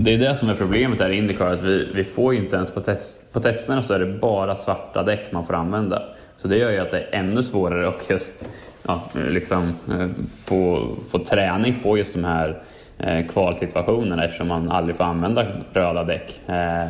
det, 0.04 0.14
är 0.14 0.18
det 0.18 0.36
som 0.36 0.50
är 0.50 0.56
problemet 0.56 1.00
här 1.00 1.10
i 1.10 1.18
Indycar, 1.18 1.54
att 1.54 1.64
vi, 1.64 1.88
vi 1.96 2.04
får 2.04 2.34
ju 2.34 2.40
inte 2.40 2.56
ens 2.56 2.72
på, 2.72 2.82
test, 2.82 3.20
på 3.32 3.40
testerna 3.40 3.84
så 3.84 3.94
är 3.94 4.00
det 4.00 4.20
bara 4.20 4.56
svarta 4.56 5.04
däck 5.04 5.32
man 5.32 5.46
får 5.46 5.54
använda. 5.54 6.02
Så 6.38 6.48
det 6.48 6.58
gör 6.58 6.72
ju 6.72 6.80
att 6.80 6.92
det 6.92 7.00
är 7.00 7.10
ännu 7.12 7.44
svårare 7.44 7.90
att 7.90 8.10
just 8.10 8.50
ja, 8.84 9.10
liksom, 9.14 9.64
eh, 9.92 10.08
få, 10.46 10.90
få 11.10 11.20
träning 11.20 11.80
på 11.84 11.98
just 11.98 12.14
de 12.14 12.24
här 12.24 12.62
eh, 12.98 13.28
kvalsituationerna 13.28 14.26
eftersom 14.26 14.48
man 14.48 14.72
aldrig 14.72 14.98
får 14.98 15.04
använda 15.04 15.46
röda 15.74 16.04
däck. 16.04 16.42
Eh, 16.48 16.90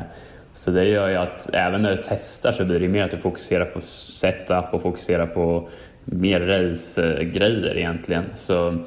så 0.56 0.72
det 0.72 0.86
gör 0.86 1.10
ju 1.10 1.16
att 1.16 1.50
även 1.54 1.82
när 1.82 1.92
du 1.92 2.04
testar 2.06 2.52
så 2.52 2.66
blir 2.66 2.80
det 2.80 2.88
mer 2.88 3.04
att 3.04 3.12
du 3.12 3.18
fokuserar 3.18 3.66
på 3.66 3.82
setup 3.82 4.74
och 4.74 4.82
fokuserar 4.82 5.28
på 5.28 5.70
mer 6.06 6.40
race-grejer 6.40 7.78
egentligen. 7.78 8.24
Så 8.36 8.78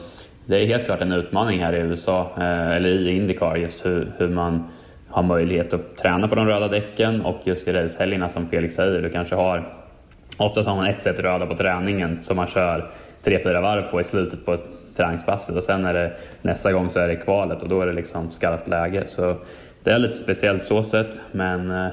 det 0.47 0.57
är 0.57 0.67
helt 0.67 0.85
klart 0.85 1.01
en 1.01 1.13
utmaning 1.13 1.65
här 1.65 1.73
i 1.73 1.79
USA, 1.79 2.31
eh, 2.37 2.77
eller 2.77 2.89
i 2.89 3.17
Indycar, 3.17 3.57
just 3.57 3.87
hur, 3.87 4.13
hur 4.19 4.29
man 4.29 4.69
har 5.09 5.23
möjlighet 5.23 5.75
att 5.75 5.97
träna 5.97 6.29
på 6.29 6.35
de 6.35 6.47
röda 6.47 6.69
däcken 6.69 7.21
och 7.21 7.41
just 7.45 7.69
i 7.69 7.73
racehelgerna 7.73 8.29
som 8.29 8.47
Felix 8.47 8.75
säger, 8.75 9.03
du 9.03 9.11
kanske 9.11 9.35
har 9.35 9.75
Oftast 10.37 10.69
har 10.69 10.77
man 10.77 10.87
ett 10.87 11.03
set 11.03 11.21
röda 11.21 11.47
på 11.47 11.57
träningen 11.57 12.23
som 12.23 12.37
man 12.37 12.47
kör 12.47 12.91
tre, 13.25 13.39
fyra 13.43 13.61
varv 13.61 13.83
på 13.83 14.01
i 14.01 14.05
slutet 14.05 14.47
på 14.47 14.59
träningspasset 14.97 15.57
och 15.57 15.65
sen 15.65 15.85
är 15.85 15.95
det 15.95 16.13
nästa 16.43 16.73
gång 16.73 16.91
så 16.91 17.01
är 17.01 17.09
det 17.09 17.17
kvalet 17.17 17.63
och 17.63 17.69
då 17.69 17.81
är 17.81 17.87
det 17.87 17.93
liksom 17.93 18.31
skarpt 18.31 18.69
läge. 18.69 19.03
Så 19.07 19.37
det 19.89 19.95
är 19.95 19.99
lite 19.99 20.15
speciellt 20.15 20.63
så 20.63 20.83
sett, 20.83 21.23
men 21.33 21.71
eh, 21.71 21.91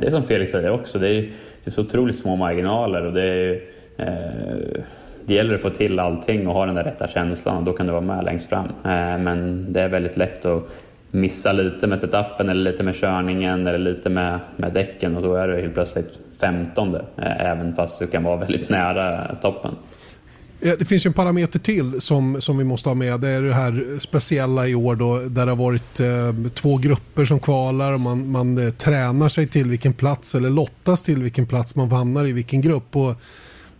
det 0.00 0.06
är 0.06 0.10
som 0.10 0.22
Felix 0.22 0.50
säger 0.50 0.70
också, 0.70 0.98
det 0.98 1.08
är, 1.08 1.22
det 1.22 1.66
är 1.66 1.70
så 1.70 1.82
otroligt 1.82 2.18
små 2.18 2.36
marginaler 2.36 3.06
och 3.06 3.12
det 3.12 3.22
är 3.22 3.60
eh, 3.96 4.82
det 5.24 5.34
gäller 5.34 5.54
att 5.54 5.60
få 5.60 5.70
till 5.70 5.98
allting 5.98 6.46
och 6.46 6.54
ha 6.54 6.66
den 6.66 6.74
där 6.74 6.84
rätta 6.84 7.08
känslan 7.08 7.56
och 7.56 7.62
då 7.62 7.72
kan 7.72 7.86
du 7.86 7.92
vara 7.92 8.02
med 8.02 8.24
längst 8.24 8.48
fram. 8.48 8.66
Eh, 8.66 9.18
men 9.18 9.66
det 9.72 9.80
är 9.80 9.88
väldigt 9.88 10.16
lätt 10.16 10.44
att 10.44 10.62
missa 11.10 11.52
lite 11.52 11.86
med 11.86 11.98
setupen 11.98 12.48
eller 12.48 12.70
lite 12.70 12.82
med 12.82 12.94
körningen 12.94 13.66
eller 13.66 13.78
lite 13.78 14.10
med, 14.10 14.38
med 14.56 14.72
däcken 14.72 15.16
och 15.16 15.22
då 15.22 15.34
är 15.34 15.48
du 15.48 15.60
helt 15.60 15.74
plötsligt 15.74 16.18
femtonde 16.40 17.04
eh, 17.16 17.50
även 17.50 17.74
fast 17.74 17.98
du 17.98 18.06
kan 18.06 18.22
vara 18.22 18.36
väldigt 18.36 18.68
nära 18.68 19.34
toppen. 19.34 19.74
Eh, 20.62 20.74
det 20.78 20.84
finns 20.84 21.06
ju 21.06 21.08
en 21.08 21.14
parameter 21.14 21.58
till 21.58 22.00
som, 22.00 22.40
som 22.40 22.58
vi 22.58 22.64
måste 22.64 22.88
ha 22.88 22.94
med. 22.94 23.20
Det 23.20 23.28
är 23.28 23.42
det 23.42 23.54
här 23.54 23.98
speciella 23.98 24.68
i 24.68 24.74
år 24.74 24.96
då, 24.96 25.18
där 25.18 25.46
det 25.46 25.52
har 25.52 25.56
varit 25.56 26.00
eh, 26.00 26.50
två 26.54 26.76
grupper 26.76 27.24
som 27.24 27.40
kvalar 27.40 27.92
och 27.92 28.00
man, 28.00 28.30
man 28.30 28.58
eh, 28.58 28.70
tränar 28.70 29.28
sig 29.28 29.46
till 29.46 29.70
vilken 29.70 29.92
plats 29.92 30.34
eller 30.34 30.50
lottas 30.50 31.02
till 31.02 31.22
vilken 31.22 31.46
plats 31.46 31.74
man 31.74 31.90
hamnar 31.90 32.24
i 32.24 32.32
vilken 32.32 32.60
grupp. 32.60 32.96
Och 32.96 33.14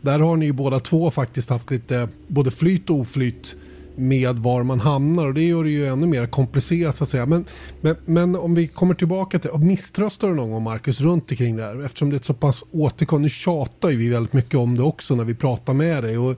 där 0.00 0.18
har 0.18 0.36
ni 0.36 0.46
ju 0.46 0.52
båda 0.52 0.80
två 0.80 1.10
faktiskt 1.10 1.50
haft 1.50 1.70
lite 1.70 2.08
både 2.28 2.50
flyt 2.50 2.90
och 2.90 2.96
oflyt 2.96 3.56
med 3.96 4.36
var 4.36 4.62
man 4.62 4.80
hamnar 4.80 5.26
och 5.26 5.34
det 5.34 5.42
gör 5.42 5.64
det 5.64 5.70
ju 5.70 5.86
ännu 5.86 6.06
mer 6.06 6.26
komplicerat 6.26 6.96
så 6.96 7.04
att 7.04 7.10
säga. 7.10 7.26
Men, 7.26 7.44
men, 7.80 7.96
men 8.04 8.36
om 8.36 8.54
vi 8.54 8.68
kommer 8.68 8.94
tillbaka 8.94 9.38
till, 9.38 9.50
misströstar 9.50 10.28
du 10.28 10.34
någon 10.34 10.50
gång 10.50 10.62
Marcus 10.62 11.00
runt 11.00 11.30
omkring 11.30 11.56
det 11.56 11.62
här? 11.62 11.84
Eftersom 11.84 12.10
det 12.10 12.14
är 12.14 12.18
ett 12.18 12.24
så 12.24 12.34
pass 12.34 12.64
återkommande, 12.70 13.26
nu 13.26 13.28
tjatar 13.28 13.90
ju 13.90 13.96
vi 13.96 14.08
väldigt 14.08 14.32
mycket 14.32 14.54
om 14.54 14.76
det 14.76 14.82
också 14.82 15.14
när 15.14 15.24
vi 15.24 15.34
pratar 15.34 15.74
med 15.74 16.02
dig. 16.02 16.18
Och 16.18 16.36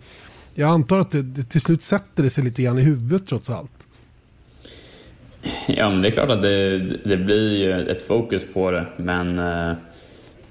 jag 0.54 0.70
antar 0.70 1.00
att 1.00 1.10
det, 1.10 1.22
det 1.22 1.42
till 1.42 1.60
slut 1.60 1.82
sätter 1.82 2.22
det 2.22 2.30
sig 2.30 2.44
lite 2.44 2.62
grann 2.62 2.78
i 2.78 2.82
huvudet 2.82 3.26
trots 3.26 3.50
allt. 3.50 3.88
Ja, 5.66 5.90
men 5.90 6.02
det 6.02 6.08
är 6.08 6.10
klart 6.10 6.30
att 6.30 6.42
det, 6.42 6.78
det 7.04 7.16
blir 7.16 7.56
ju 7.56 7.88
ett 7.90 8.02
fokus 8.02 8.42
på 8.54 8.70
det, 8.70 8.86
men, 8.96 9.38
eh, 9.38 9.72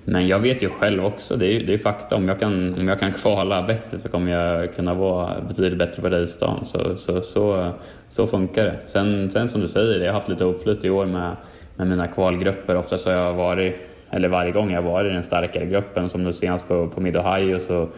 men 0.06 0.28
jag 0.28 0.40
vet 0.40 0.64
ju 0.64 0.70
själv 0.70 1.06
också, 1.06 1.36
det 1.36 1.46
är 1.46 1.52
ju 1.52 1.66
det 1.66 1.74
är 1.74 1.78
fakta, 1.78 2.16
om 2.16 2.28
jag, 2.28 2.40
kan, 2.40 2.80
om 2.80 2.88
jag 2.88 3.00
kan 3.00 3.14
kvala 3.14 3.62
bättre 3.62 4.00
så 4.00 4.10
kommer 4.10 4.32
jag 4.32 4.76
kunna 4.76 4.94
vara 4.94 5.42
betydligt 5.42 5.80
bättre 5.80 6.02
på 6.02 6.10
racedagen. 6.10 6.66
Så, 6.66 6.96
så, 6.96 7.22
så, 7.22 7.72
så 8.10 8.28
funkar 8.28 8.66
det. 8.66 8.80
Sen, 8.86 9.32
sen 9.32 9.48
som 9.48 9.62
du 9.62 9.68
säger, 9.68 10.00
jag 10.00 10.08
har 10.08 10.14
haft 10.14 10.30
lite 10.30 10.44
uppflytt 10.44 10.86
i 10.86 10.90
år 10.90 11.06
med, 11.06 11.36
med 11.76 11.88
mina 11.88 12.08
kvalgrupper. 12.08 12.76
Oftast 12.76 13.06
har 13.06 13.14
jag 13.14 13.34
varit, 13.34 13.76
eller 14.10 14.28
varje 14.28 14.52
gång 14.52 14.72
jag 14.72 14.82
varit 14.82 15.12
i 15.12 15.14
den 15.14 15.24
starkare 15.24 15.66
gruppen, 15.66 16.10
som 16.10 16.24
nu 16.24 16.34
senast 16.34 16.68
på, 16.68 16.88
på 16.88 17.02
Mid 17.02 17.18
Ohio 17.18 17.60
så 17.60 17.90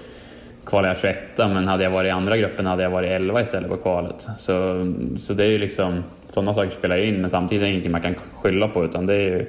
kvalade 0.65 0.87
jag 0.87 0.97
21 0.97 1.17
men 1.37 1.67
hade 1.67 1.83
jag 1.83 1.91
varit 1.91 2.07
i 2.07 2.11
andra 2.11 2.37
gruppen 2.37 2.65
hade 2.65 2.83
jag 2.83 2.89
varit 2.89 3.11
11 3.11 3.41
istället 3.41 3.69
på 3.69 3.77
kvalet. 3.77 4.21
Så, 4.37 4.85
så 5.17 5.33
det 5.33 5.43
är 5.43 5.49
ju 5.49 5.57
liksom, 5.57 6.03
sådana 6.27 6.53
saker 6.53 6.69
spelar 6.69 6.97
in 6.97 7.21
men 7.21 7.29
samtidigt 7.29 7.61
är 7.61 7.65
det 7.65 7.71
ingenting 7.71 7.91
man 7.91 8.01
kan 8.01 8.15
skylla 8.15 8.67
på 8.67 8.85
utan 8.85 9.05
det 9.05 9.13
är 9.13 9.29
ju 9.29 9.45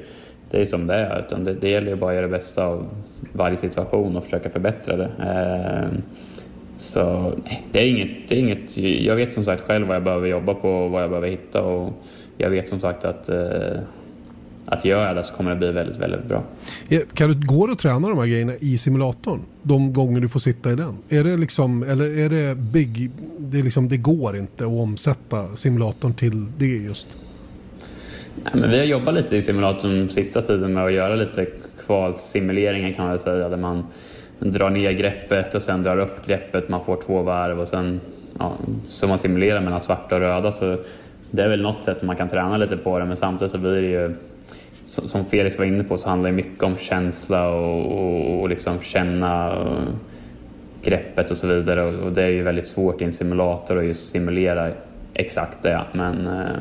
det 0.50 0.60
är 0.60 0.64
som 0.64 0.86
det 0.86 0.94
är. 0.94 1.18
Utan 1.26 1.44
det, 1.44 1.54
det 1.54 1.68
gäller 1.68 1.90
ju 1.90 1.96
bara 1.96 2.10
att 2.10 2.16
göra 2.16 2.26
det 2.26 2.32
bästa 2.32 2.64
av 2.64 2.86
varje 3.32 3.56
situation 3.56 4.16
och 4.16 4.24
försöka 4.24 4.50
förbättra 4.50 4.96
det. 4.96 5.10
Eh, 5.20 5.98
så 6.76 7.32
det 7.72 7.78
är, 7.78 7.88
inget, 7.88 8.28
det 8.28 8.34
är 8.34 8.38
inget, 8.38 8.76
jag 8.78 9.16
vet 9.16 9.32
som 9.32 9.44
sagt 9.44 9.62
själv 9.62 9.86
vad 9.86 9.96
jag 9.96 10.04
behöver 10.04 10.28
jobba 10.28 10.54
på 10.54 10.70
och 10.70 10.90
vad 10.90 11.02
jag 11.02 11.10
behöver 11.10 11.28
hitta 11.28 11.62
och 11.62 11.92
jag 12.36 12.50
vet 12.50 12.68
som 12.68 12.80
sagt 12.80 13.04
att 13.04 13.28
eh, 13.28 13.78
att 14.66 14.84
gör 14.84 15.06
jag 15.06 15.16
det 15.16 15.24
så 15.24 15.34
kommer 15.34 15.50
det 15.50 15.56
bli 15.56 15.72
väldigt, 15.72 15.96
väldigt 15.96 16.24
bra. 16.24 16.44
Kan 17.14 17.30
du 17.30 17.46
gå 17.46 17.62
och 17.62 17.78
träna 17.78 18.08
de 18.08 18.18
här 18.18 18.26
grejerna 18.26 18.52
i 18.60 18.78
simulatorn? 18.78 19.40
De 19.62 19.92
gånger 19.92 20.20
du 20.20 20.28
får 20.28 20.40
sitta 20.40 20.72
i 20.72 20.74
den? 20.74 20.98
Är 21.08 21.24
det 21.24 21.36
liksom, 21.36 21.82
eller 21.82 22.18
är 22.18 22.28
det 22.28 22.56
big, 22.56 23.10
det, 23.38 23.58
är 23.58 23.62
liksom, 23.62 23.88
det 23.88 23.96
går 23.96 24.36
inte 24.36 24.64
att 24.64 24.70
omsätta 24.70 25.56
simulatorn 25.56 26.14
till 26.14 26.46
det 26.58 26.66
just? 26.66 27.08
Nej, 28.44 28.52
men 28.54 28.70
vi 28.70 28.78
har 28.78 28.84
jobbat 28.84 29.14
lite 29.14 29.36
i 29.36 29.42
simulatorn 29.42 30.08
sista 30.08 30.42
tiden 30.42 30.74
med 30.74 30.84
att 30.84 30.92
göra 30.92 31.14
lite 31.14 31.46
kvalsimuleringar 31.86 32.92
kan 32.92 33.06
man 33.06 33.18
säga, 33.18 33.48
där 33.48 33.56
man 33.56 33.84
drar 34.38 34.70
ner 34.70 34.92
greppet 34.92 35.54
och 35.54 35.62
sen 35.62 35.82
drar 35.82 35.98
upp 35.98 36.26
greppet, 36.26 36.68
man 36.68 36.84
får 36.84 37.02
två 37.06 37.22
varv 37.22 37.60
och 37.60 37.68
sen 37.68 38.00
ja, 38.38 38.52
så 38.86 39.08
man 39.08 39.18
simulerar 39.18 39.60
mellan 39.60 39.80
svarta 39.80 40.14
och 40.14 40.20
röda. 40.20 40.52
Så 40.52 40.78
det 41.30 41.42
är 41.42 41.48
väl 41.48 41.62
något 41.62 41.84
sätt 41.84 42.02
man 42.02 42.16
kan 42.16 42.28
träna 42.28 42.56
lite 42.56 42.76
på 42.76 42.98
det 42.98 43.04
men 43.04 43.16
samtidigt 43.16 43.52
så 43.52 43.58
blir 43.58 43.82
det 43.82 43.88
ju 43.88 44.14
som 44.87 45.24
Felix 45.24 45.59
var 45.59 45.64
inne 45.64 45.84
på 45.84 45.99
så 45.99 46.09
handlar 46.09 46.30
det 46.30 46.37
mycket 46.37 46.62
om 46.62 46.76
känsla 46.76 47.49
och, 47.49 47.93
och, 47.93 48.41
och 48.41 48.49
liksom 48.49 48.80
känna 48.80 49.53
eh, 49.53 49.89
greppet 50.82 51.30
och 51.30 51.37
så 51.37 51.47
vidare 51.47 51.84
och, 51.84 52.12
det 52.12 52.22
är 52.22 52.28
ju 52.28 52.43
väldigt 52.43 52.66
svårt 52.66 53.01
i 53.01 53.05
en 53.05 53.12
simulator 53.12 53.78
att 53.78 53.84
just 53.84 54.11
simulera 54.11 54.72
exakt 55.14 55.62
det. 55.62 55.84
Men, 55.93 56.26
eh, 56.26 56.57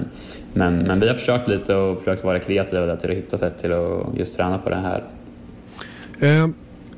men, 0.53 0.77
men 0.77 0.99
vi 0.99 1.07
har 1.07 1.15
försökt 1.15 1.47
lite 1.47 1.75
och 1.75 1.99
försökt 1.99 2.23
vara 2.23 2.39
kreativa 2.39 2.85
där 2.85 2.95
till 2.95 3.11
att 3.11 3.17
hitta 3.17 3.37
sätt 3.37 3.57
till 3.57 3.73
att 3.73 4.17
just 4.17 4.35
träna 4.35 4.57
på 4.57 4.69
det 4.69 4.75
här. 4.75 5.03
Eh, 6.19 6.47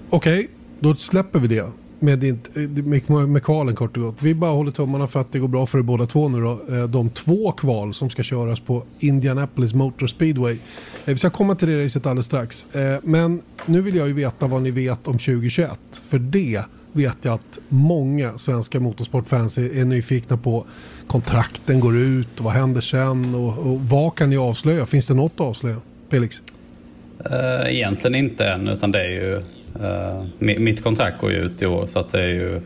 Okej, 0.10 0.40
okay. 0.40 0.48
då 0.80 0.96
släpper 0.96 1.40
vi 1.40 1.48
det 1.48 1.66
med, 2.00 2.20
din, 2.20 2.40
med, 3.08 3.30
med 3.30 3.44
kvalen 3.44 3.76
kort 3.76 3.98
och 3.98 4.04
gott. 4.04 4.16
Vi 4.22 4.34
bara 4.34 4.52
håller 4.52 4.72
tummarna 4.72 5.08
för 5.08 5.22
att 5.22 5.32
det 5.32 5.40
går 5.40 5.48
bra 5.48 5.66
för 5.66 5.78
er 5.78 5.82
båda 5.82 6.06
två 6.06 6.30
nu 6.30 6.42
då. 6.42 6.76
Eh, 6.76 6.84
de 6.84 7.10
två 7.10 7.52
kval 7.52 7.94
som 7.94 8.10
ska 8.10 8.24
köras 8.24 8.60
på 8.60 8.84
Indianapolis 9.00 9.74
Motor 9.74 10.08
Speedway. 10.08 10.54
Eh, 10.54 10.58
vi 11.06 11.18
ska 11.18 11.30
komma 11.30 11.56
till 11.56 11.68
det 11.68 11.84
racet 11.84 12.06
alldeles 12.06 12.26
strax. 12.26 12.76
Eh, 12.76 13.00
men 13.04 13.42
nu 13.66 13.82
vill 13.82 13.96
jag 13.96 14.08
ju 14.08 14.14
veta 14.14 14.48
vad 14.48 14.62
ni 14.62 14.72
vet 14.72 15.08
om 15.08 15.18
2021. 15.18 15.80
För 15.92 16.20
det 16.20 16.62
vet 16.92 17.18
jag 17.22 17.34
att 17.34 17.60
många 17.70 18.38
svenska 18.38 18.80
motorsportfans 18.80 19.58
är, 19.58 19.78
är 19.78 19.86
nyfikna 19.86 20.38
på. 20.38 20.66
Kontrakten 21.08 21.80
går 21.80 21.98
ut 21.98 22.40
och 22.40 22.46
vad 22.46 22.54
händer 22.54 22.82
sen 22.82 23.36
och, 23.36 23.58
och 23.58 23.82
vad 23.82 24.16
kan 24.16 24.30
ni 24.30 24.38
avslöja? 24.38 24.86
Finns 24.86 25.08
det 25.08 25.14
något 25.14 25.34
att 25.36 25.42
avslöja? 25.42 25.78
Felix? 26.10 26.42
Egentligen 27.66 28.16
inte 28.16 28.48
än 28.48 28.68
utan 28.68 28.92
det 28.92 29.00
är 29.00 29.10
ju 29.10 29.42
Eh, 29.82 30.24
mitt 30.40 30.84
kontrakt 30.84 31.22
går 31.22 31.32
ju 31.32 31.38
ut 31.38 31.62
i 31.62 31.66
år 31.66 31.86
så 31.86 32.00
att 32.00 32.10
det 32.10 32.24
är 32.24 32.30
ju 32.30 32.62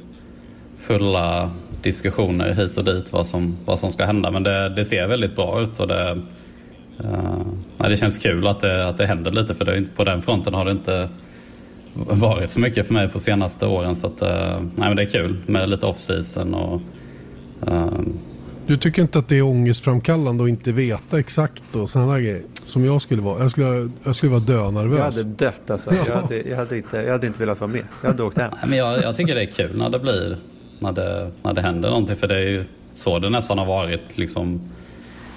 fulla 0.78 1.52
diskussioner 1.82 2.54
hit 2.54 2.78
och 2.78 2.86
dit 2.86 3.12
vad 3.12 3.26
som, 3.26 3.58
vad 3.66 3.80
som 3.80 3.92
ska 3.92 4.06
hända. 4.06 4.32
Men 4.32 4.44
det, 4.44 4.70
det 4.70 4.86
ser 4.86 5.08
väldigt 5.08 5.36
bra 5.36 5.62
ut 5.62 5.80
och 5.80 5.88
det, 5.88 6.22
uh, 7.04 7.90
det 7.90 7.98
känns 7.98 8.18
kul 8.18 8.48
att 8.48 8.60
det, 8.60 8.88
att 8.88 8.98
det 8.98 9.06
händer 9.06 9.32
lite 9.32 9.56
för 9.56 9.66
det, 9.66 9.96
på 9.96 10.04
den 10.04 10.22
fronten 10.22 10.54
har 10.54 10.66
det 10.66 10.72
inte 10.72 11.10
varit 11.94 12.50
så 12.50 12.60
mycket 12.60 12.88
för 12.88 12.94
mig 12.94 13.10
på 13.10 13.20
senaste 13.20 13.66
åren. 13.66 13.96
Så 13.96 14.08
att, 14.08 14.22
uh, 14.22 14.62
nej, 14.62 14.88
men 14.88 14.96
det 14.96 15.02
är 15.02 15.10
kul 15.10 15.38
med 15.46 15.70
lite 15.70 15.86
off-season. 15.86 16.54
Och, 16.54 16.82
uh... 17.68 18.02
Du 18.68 18.78
tycker 18.78 19.02
inte 19.02 19.20
att 19.20 19.28
det 19.28 19.38
är 19.38 19.42
ångestframkallande 19.42 20.44
att 20.44 20.50
inte 20.50 20.72
veta 20.72 21.20
exakt 21.20 21.76
och 21.76 21.90
sådana 21.90 22.20
grejer? 22.20 22.42
Som 22.66 22.86
jag 22.86 23.02
skulle 23.02 23.22
vara. 23.22 23.42
Jag 23.42 23.52
skulle, 23.52 23.90
jag 24.04 24.16
skulle 24.16 24.32
vara 24.32 24.42
dönervös. 24.42 24.98
Jag 24.98 25.06
hade 25.06 25.24
dött 25.24 25.70
alltså. 25.70 25.94
Jag 26.08 26.16
hade, 26.16 26.42
jag 26.50 26.58
hade, 26.58 26.78
inte, 26.78 26.98
jag 26.98 27.12
hade 27.12 27.28
inte 27.28 27.40
velat 27.40 27.60
vara 27.60 27.72
med. 27.72 27.84
Jag 28.02 28.10
hade 28.10 28.24
åkt 28.24 28.38
hem. 28.38 28.52
Nej, 28.56 28.70
men 28.70 28.78
jag, 28.78 29.04
jag 29.04 29.16
tycker 29.16 29.36
det 29.36 29.42
är 29.42 29.52
kul 29.52 29.78
när 29.78 29.90
det 29.90 30.00
blir, 30.00 30.38
när 30.80 30.92
det, 30.92 31.32
när 31.44 31.54
det 31.54 31.62
händer 31.62 31.90
någonting. 31.90 32.16
För 32.16 32.28
det 32.28 32.36
är 32.36 32.50
ju 32.50 32.66
så 32.96 33.20
det 33.20 33.30
nästan 33.30 33.58
har 33.58 33.66
varit 33.66 34.18
liksom 34.18 34.62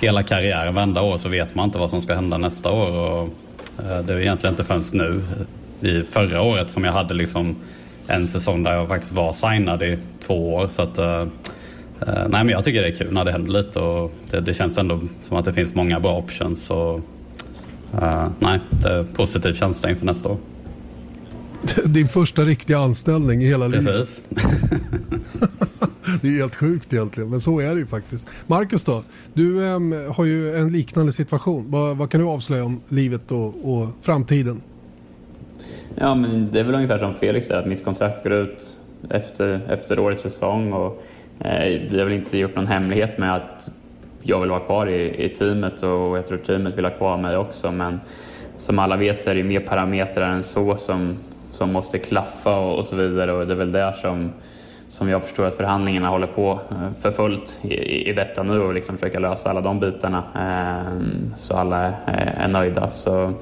hela 0.01 0.22
karriären. 0.22 0.75
Varenda 0.75 1.03
år 1.03 1.16
så 1.16 1.29
vet 1.29 1.55
man 1.55 1.64
inte 1.64 1.79
vad 1.79 1.91
som 1.91 2.01
ska 2.01 2.14
hända 2.14 2.39
nästa 2.39 2.70
år. 2.70 2.91
Och, 2.91 3.29
eh, 3.79 4.05
det 4.05 4.12
är 4.12 4.18
egentligen 4.18 4.53
inte 4.53 4.64
förrän 4.64 4.83
nu 4.93 5.22
i 5.89 6.03
förra 6.03 6.43
året 6.43 6.70
som 6.70 6.85
jag 6.85 6.93
hade 6.93 7.14
liksom 7.14 7.57
en 8.07 8.29
säsong 8.29 8.62
där 8.62 8.72
jag 8.72 8.89
faktiskt 8.89 9.12
var 9.12 9.33
signad 9.33 9.83
i 9.83 9.99
två 10.20 10.55
år. 10.55 10.68
Så 10.68 10.83
att, 10.83 10.99
uh, 10.99 11.27
nej, 12.07 12.29
men 12.29 12.49
jag 12.49 12.64
tycker 12.64 12.83
det 12.83 12.89
är 12.89 12.95
kul 12.95 13.12
när 13.12 13.25
det 13.25 13.33
händer 13.33 13.53
lite 13.53 13.81
och 13.81 14.12
det, 14.31 14.41
det 14.41 14.55
känns 14.55 14.79
ändå 14.79 15.01
som 15.20 15.37
att 15.37 15.45
det 15.45 15.53
finns 15.53 15.75
många 15.75 16.01
bra 16.01 16.18
options. 16.18 16.70
Och, 16.70 17.01
uh, 18.03 18.28
nej, 18.38 18.61
det 18.70 18.88
är 18.88 19.05
positiv 19.05 19.53
känsla 19.53 19.90
inför 19.90 20.07
nästa 20.07 20.28
år. 20.28 20.38
Din 21.84 22.09
första 22.09 22.42
riktiga 22.42 22.78
anställning 22.78 23.42
i 23.42 23.47
hela 23.47 23.68
livet. 23.68 23.86
Precis. 23.86 24.22
det 26.22 26.28
är 26.28 26.32
helt 26.38 26.57
sjukt 26.57 26.92
egentligen, 26.92 27.30
men 27.30 27.40
så 27.40 27.61
är 27.61 27.74
det 27.74 27.80
ju 27.80 27.86
faktiskt. 27.86 28.30
Marcus 28.47 28.84
då? 28.84 29.03
Du 29.34 29.61
um, 29.61 30.12
har 30.16 30.24
ju 30.24 30.57
en 30.57 30.72
liknande 30.72 31.12
situation. 31.12 31.64
Vad, 31.68 31.97
vad, 31.97 32.11
kan 32.11 32.20
du 32.20 32.26
avslöja 32.26 32.64
om 32.64 32.80
livet 32.88 33.32
och, 33.32 33.74
och 33.74 33.88
framtiden? 34.03 34.61
Ja, 35.95 36.14
men 36.14 36.49
det 36.53 36.61
är 36.61 36.64
väl 36.64 36.74
ungefär 36.74 36.99
som 36.99 37.14
Felix 37.14 37.47
säger, 37.47 37.61
att 37.61 37.66
mitt 37.66 37.84
kontrakt 37.84 38.22
går 38.22 38.32
ut 38.32 38.78
efter, 39.11 39.61
efter 39.68 39.99
årets 39.99 40.22
säsong. 40.22 40.72
Och, 40.72 41.03
eh, 41.40 41.80
vi 41.90 41.99
har 41.99 42.05
väl 42.05 42.12
inte 42.14 42.38
gjort 42.38 42.57
någon 42.57 42.66
hemlighet 42.66 43.18
med 43.18 43.36
att 43.36 43.70
jag 44.27 44.41
vill 44.41 44.51
vara 44.51 44.61
kvar 44.61 44.87
i, 44.87 45.25
i 45.25 45.29
teamet 45.29 45.83
och 45.83 46.18
jag 46.18 46.27
tror 46.27 46.39
teamet 46.39 46.79
vill 46.79 46.85
ha 46.85 46.93
kvar 46.93 47.16
mig 47.16 47.37
också. 47.37 47.72
Men 47.72 48.01
som 48.57 48.79
alla 48.79 48.97
vet 48.97 49.20
så 49.20 49.31
är 49.31 49.35
det 49.35 49.43
mer 49.43 49.61
parametrar 49.61 50.31
än 50.31 50.43
så 50.43 50.77
som, 50.77 51.16
som 51.53 51.72
måste 51.72 51.99
klaffa 51.99 52.57
och, 52.57 52.79
och 52.79 52.85
så 52.85 52.97
vidare. 52.97 53.33
Och 53.33 53.47
det 53.47 53.53
är 53.53 53.57
väl 53.57 53.72
där 53.72 53.93
som, 53.93 54.33
som 54.89 55.09
jag 55.09 55.22
förstår 55.22 55.47
att 55.47 55.57
förhandlingarna 55.57 56.09
håller 56.09 56.27
på 56.27 56.61
eh, 56.70 57.01
för 57.01 57.11
fullt 57.11 57.59
i, 57.62 58.11
i 58.11 58.12
detta 58.12 58.43
nu 58.43 58.61
och 58.61 58.75
liksom 58.75 58.97
försöka 58.97 59.18
lösa 59.18 59.51
alla 59.51 59.61
de 59.61 59.81
bitarna 59.81 60.22
eh, 60.35 61.07
så 61.37 61.57
alla 61.57 61.77
är, 62.07 62.35
är 62.37 62.49
nöjda. 62.49 62.91
Så, 62.91 63.33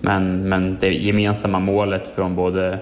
men, 0.00 0.48
men 0.48 0.76
det 0.80 0.92
gemensamma 0.92 1.58
målet 1.58 2.08
från 2.08 2.36
både 2.36 2.78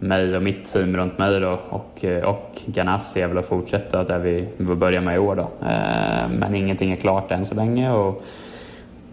mig 0.00 0.36
och 0.36 0.42
mitt 0.42 0.72
team 0.72 0.96
runt 0.96 1.18
mig 1.18 1.40
då, 1.40 1.60
och, 1.68 2.04
eh, 2.04 2.24
och 2.24 2.58
Ganassi 2.66 3.20
är 3.20 3.26
väl 3.26 3.38
att 3.38 3.46
fortsätta 3.46 4.04
där 4.04 4.18
vi, 4.18 4.48
vi 4.56 4.74
börjar 4.74 5.00
med 5.00 5.14
i 5.14 5.18
år. 5.18 5.36
Då. 5.36 5.66
Eh, 5.66 6.28
men 6.28 6.54
ingenting 6.54 6.92
är 6.92 6.96
klart 6.96 7.30
än 7.30 7.44
så 7.44 7.54
länge. 7.54 7.92
Och 7.92 8.24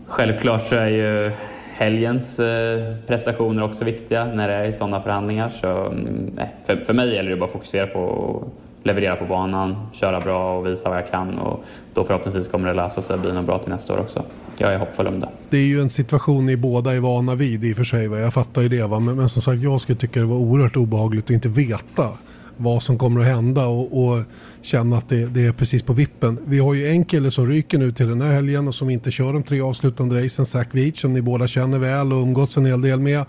självklart 0.05 0.67
så 0.67 0.75
är 0.75 0.87
ju 0.87 1.31
helgens 1.77 2.39
eh, 2.39 2.95
prestationer 3.07 3.63
också 3.63 3.85
viktiga 3.85 4.25
när 4.25 4.47
det 4.47 4.53
är 4.53 4.65
i 4.65 4.73
sådana 4.73 5.01
förhandlingar. 5.01 5.49
Så, 5.49 5.67
mm, 5.67 6.31
nej, 6.33 6.55
för, 6.65 6.75
för 6.75 6.93
mig 6.93 7.15
gäller 7.15 7.29
det 7.29 7.37
bara 7.37 7.45
att 7.45 7.51
fokusera 7.51 7.87
på 7.87 8.43
leverera 8.87 9.15
på 9.15 9.25
banan, 9.25 9.75
köra 9.93 10.21
bra 10.21 10.57
och 10.57 10.67
visa 10.67 10.89
vad 10.89 10.97
jag 10.97 11.11
kan. 11.11 11.37
Och 11.39 11.63
då 11.93 12.03
förhoppningsvis 12.03 12.47
kommer 12.47 12.67
det 12.67 12.73
lösa 12.73 13.01
sig 13.01 13.13
och 13.13 13.21
bli 13.21 13.33
något 13.33 13.45
bra 13.45 13.59
till 13.59 13.71
nästa 13.71 13.93
år 13.93 13.97
också. 13.97 14.23
Jag 14.57 14.73
är 14.73 14.77
hoppfull 14.77 15.07
om 15.07 15.19
det. 15.19 15.29
Det 15.49 15.57
är 15.57 15.65
ju 15.65 15.81
en 15.81 15.89
situation 15.89 16.45
ni 16.45 16.57
båda 16.57 16.93
är 16.93 16.99
vana 16.99 17.35
vid 17.35 17.63
i 17.63 17.73
och 17.73 17.77
för 17.77 17.83
sig. 17.83 18.05
Jag 18.05 18.33
fattar 18.33 18.61
ju 18.61 18.69
det. 18.69 18.87
Va? 18.87 18.99
Men, 18.99 19.15
men 19.15 19.29
som 19.29 19.41
sagt, 19.41 19.61
jag 19.61 19.81
skulle 19.81 19.97
tycka 19.97 20.19
det 20.19 20.25
var 20.25 20.35
oerhört 20.35 20.77
obehagligt 20.77 21.25
att 21.25 21.31
inte 21.31 21.49
veta 21.49 22.09
vad 22.57 22.83
som 22.83 22.97
kommer 22.97 23.21
att 23.21 23.27
hända 23.27 23.67
och, 23.67 24.07
och 24.07 24.23
känna 24.61 24.97
att 24.97 25.09
det, 25.09 25.25
det, 25.25 25.45
är 25.45 25.51
precis 25.51 25.83
på 25.83 25.93
vippen. 25.93 26.39
Vi 26.45 26.59
har 26.59 26.73
ju 26.73 26.87
en 26.87 27.05
kille 27.05 27.31
som 27.31 27.45
ryker 27.45 27.77
nu 27.77 27.91
till 27.91 28.07
den 28.07 28.21
här 28.21 28.33
helgen 28.33 28.67
och 28.67 28.75
som 28.75 28.89
inte 28.89 29.11
kör 29.11 29.33
de 29.33 29.43
tre 29.43 29.61
avslutande 29.61 30.23
racen, 30.23 30.45
Zach 30.45 30.67
Veach 30.71 31.01
som 31.01 31.13
ni 31.13 31.21
båda 31.21 31.47
känner 31.47 31.79
väl 31.79 32.13
och 32.13 32.21
umgåtts 32.21 32.57
en 32.57 32.65
hel 32.65 32.81
del 32.81 32.99
med. 32.99 33.25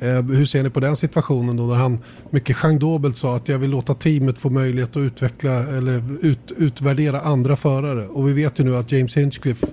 Eh, 0.00 0.22
hur 0.22 0.44
ser 0.44 0.62
ni 0.62 0.70
på 0.70 0.80
den 0.80 0.96
situationen 0.96 1.56
då 1.56 1.62
när 1.62 1.74
han 1.74 1.98
mycket 2.30 2.56
schangdobelt 2.56 3.16
sa 3.16 3.36
att 3.36 3.48
jag 3.48 3.58
vill 3.58 3.70
låta 3.70 3.94
teamet 3.94 4.38
få 4.38 4.50
möjlighet 4.50 4.90
att 4.90 5.00
utveckla 5.00 5.52
eller 5.52 6.02
ut, 6.22 6.52
utvärdera 6.56 7.20
andra 7.20 7.56
förare 7.56 8.06
och 8.06 8.28
vi 8.28 8.32
vet 8.32 8.60
ju 8.60 8.64
nu 8.64 8.76
att 8.76 8.92
James 8.92 9.16
Hinchcliffe 9.16 9.66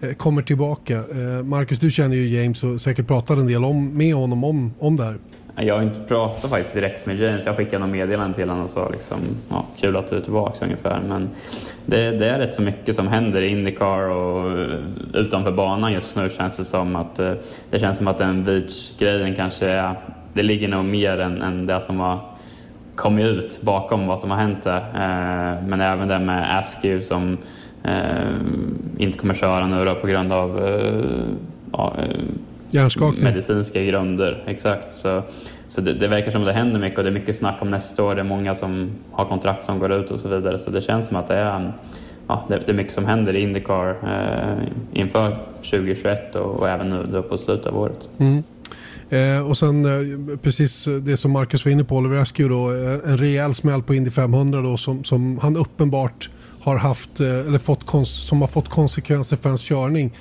eh, 0.00 0.12
kommer 0.12 0.42
tillbaka. 0.42 0.96
Eh, 0.96 1.44
Marcus, 1.44 1.78
du 1.78 1.90
känner 1.90 2.16
ju 2.16 2.42
James 2.42 2.64
och 2.64 2.80
säkert 2.80 3.06
pratar 3.06 3.36
en 3.36 3.46
del 3.46 3.64
om, 3.64 3.96
med 3.96 4.14
honom 4.14 4.44
om, 4.44 4.74
om 4.78 4.96
det 4.96 5.04
här. 5.04 5.18
Jag 5.56 5.74
har 5.74 5.82
inte 5.82 6.00
pratat 6.00 6.50
faktiskt 6.50 6.74
direkt 6.74 7.06
med 7.06 7.20
James. 7.20 7.46
Jag 7.46 7.56
skickade 7.56 7.78
något 7.78 7.92
meddelande 7.92 8.34
till 8.34 8.48
honom 8.48 8.64
och 8.64 8.70
sa 8.70 8.88
liksom, 8.88 9.18
ja, 9.48 9.64
kul 9.76 9.96
att 9.96 10.10
du 10.10 10.16
är 10.16 10.20
tillbaka 10.20 10.64
ungefär. 10.64 11.00
Men 11.08 11.30
det, 11.86 12.10
det, 12.10 12.28
är 12.28 12.38
rätt 12.38 12.54
så 12.54 12.62
mycket 12.62 12.96
som 12.96 13.08
händer 13.08 13.42
i 13.42 13.48
Indycar 13.48 14.08
och 14.08 14.58
eh, 14.58 14.78
utanför 15.14 15.52
banan 15.52 15.92
just 15.92 16.16
nu 16.16 16.30
känns 16.30 16.56
det 16.56 16.64
som 16.64 16.96
att 16.96 17.18
eh, 17.18 17.32
det 17.70 17.78
känns 17.78 17.98
som 17.98 18.08
att 18.08 18.18
den 18.18 18.44
beach-grejen 18.44 19.34
kanske 19.34 19.66
är, 19.66 19.94
det 20.32 20.42
ligger 20.42 20.68
nog 20.68 20.84
mer 20.84 21.20
än, 21.20 21.42
än 21.42 21.66
det 21.66 21.80
som 21.80 22.00
har 22.00 22.18
kommit 22.94 23.26
ut 23.26 23.60
bakom 23.62 24.06
vad 24.06 24.20
som 24.20 24.30
har 24.30 24.38
hänt 24.38 24.62
där. 24.62 24.78
Eh, 24.78 25.66
men 25.66 25.80
även 25.80 26.08
det 26.08 26.18
med 26.18 26.58
Askew 26.58 27.04
som 27.04 27.38
inte 28.98 29.18
kommer 29.18 29.34
köra 29.34 29.66
nu 29.66 29.84
då 29.84 29.94
på 29.94 30.06
grund 30.06 30.32
av 30.32 30.60
ja, 31.72 31.94
Hjärnskakning. 32.74 33.24
medicinska 33.24 33.84
grunder. 33.84 34.44
Exakt. 34.46 34.94
Så, 34.94 35.22
så 35.68 35.80
det, 35.80 35.94
det, 35.94 36.08
verkar 36.08 36.30
som 36.30 36.44
det 36.44 36.52
händer 36.52 36.80
mycket 36.80 36.98
och 36.98 37.04
det 37.04 37.10
är 37.10 37.14
mycket 37.14 37.36
snack 37.36 37.62
om 37.62 37.70
nästa 37.70 38.04
år. 38.04 38.14
Det 38.14 38.20
är 38.20 38.24
många 38.24 38.54
som 38.54 38.90
har 39.10 39.24
kontrakt 39.24 39.64
som 39.64 39.78
går 39.78 39.92
ut 39.92 40.10
och 40.10 40.20
så 40.20 40.28
vidare. 40.28 40.58
Så 40.58 40.70
det 40.70 40.80
känns 40.80 41.08
som 41.08 41.16
att 41.16 41.28
det 41.28 41.34
är, 41.34 41.72
ja, 42.26 42.46
det, 42.48 42.62
det 42.66 42.72
är 42.72 42.76
mycket 42.76 42.92
som 42.92 43.04
händer 43.04 43.34
i 43.34 43.42
Indycar 43.42 43.90
eh, 43.90 45.00
inför 45.00 45.36
2021 45.56 46.36
och, 46.36 46.60
och 46.60 46.68
även 46.68 46.90
nu 46.90 47.06
då 47.12 47.22
på 47.22 47.38
slutet 47.38 47.66
av 47.66 47.78
året. 47.78 48.08
Mm. 48.18 48.42
Eh, 49.12 49.48
och 49.48 49.58
sen 49.58 49.84
eh, 49.84 50.36
precis 50.36 50.88
det 51.00 51.16
som 51.16 51.30
Marcus 51.30 51.64
var 51.64 51.72
inne 51.72 51.84
på, 51.84 51.96
Oliver 51.96 52.16
Askew 52.16 52.54
då, 52.54 52.74
eh, 52.74 53.10
en 53.10 53.18
rejäl 53.18 53.54
smäll 53.54 53.82
på 53.82 53.94
Indy 53.94 54.10
500 54.10 54.62
då 54.62 54.76
som, 54.76 55.04
som 55.04 55.38
han 55.38 55.56
uppenbart 55.56 56.30
har 56.60 56.76
haft, 56.76 57.20
eh, 57.20 57.26
eller 57.26 57.58
fått, 57.58 58.06
som 58.06 58.40
har 58.40 58.48
fått 58.48 58.68
konsekvenser 58.68 59.36
för 59.36 59.48
hans 59.48 59.62
körning. 59.62 60.12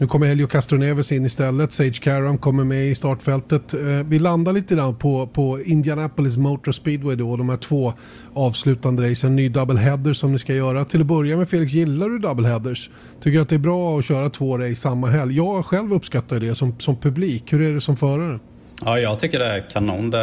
Nu 0.00 0.06
kommer 0.06 0.26
Helio 0.26 0.46
Castroneves 0.46 1.12
in 1.12 1.24
istället. 1.24 1.72
Sage 1.72 2.00
Karam 2.02 2.38
kommer 2.38 2.64
med 2.64 2.86
i 2.86 2.94
startfältet. 2.94 3.74
Eh, 3.74 3.80
vi 3.80 4.18
landar 4.18 4.52
lite 4.52 4.74
grann 4.74 4.96
på, 4.96 5.26
på 5.26 5.60
Indianapolis 5.60 6.36
Motor 6.36 6.72
Speedway 6.72 7.16
då. 7.16 7.36
De 7.36 7.48
här 7.48 7.56
två 7.56 7.92
avslutande 8.34 9.10
racen. 9.10 9.36
Ny 9.36 9.48
doubleheader 9.48 10.12
som 10.12 10.32
ni 10.32 10.38
ska 10.38 10.54
göra. 10.54 10.84
Till 10.84 11.00
att 11.00 11.06
börja 11.06 11.36
med 11.36 11.48
Felix, 11.48 11.72
gillar 11.72 12.08
du 12.08 12.18
double 12.18 12.48
headers? 12.48 12.90
Tycker 13.20 13.30
du 13.38 13.42
att 13.42 13.48
det 13.48 13.54
är 13.54 13.58
bra 13.58 13.98
att 13.98 14.04
köra 14.04 14.30
två 14.30 14.58
race 14.58 14.74
samma 14.74 15.06
helg? 15.06 15.36
Jag 15.36 15.66
själv 15.66 15.92
uppskattar 15.92 16.40
det 16.40 16.54
som, 16.54 16.74
som 16.78 16.96
publik. 16.96 17.52
Hur 17.52 17.62
är 17.62 17.74
det 17.74 17.80
som 17.80 17.96
förare? 17.96 18.38
Ja, 18.84 18.98
jag 18.98 19.20
tycker 19.20 19.38
det 19.38 19.46
är 19.46 19.70
kanon. 19.70 20.10
Det, 20.10 20.18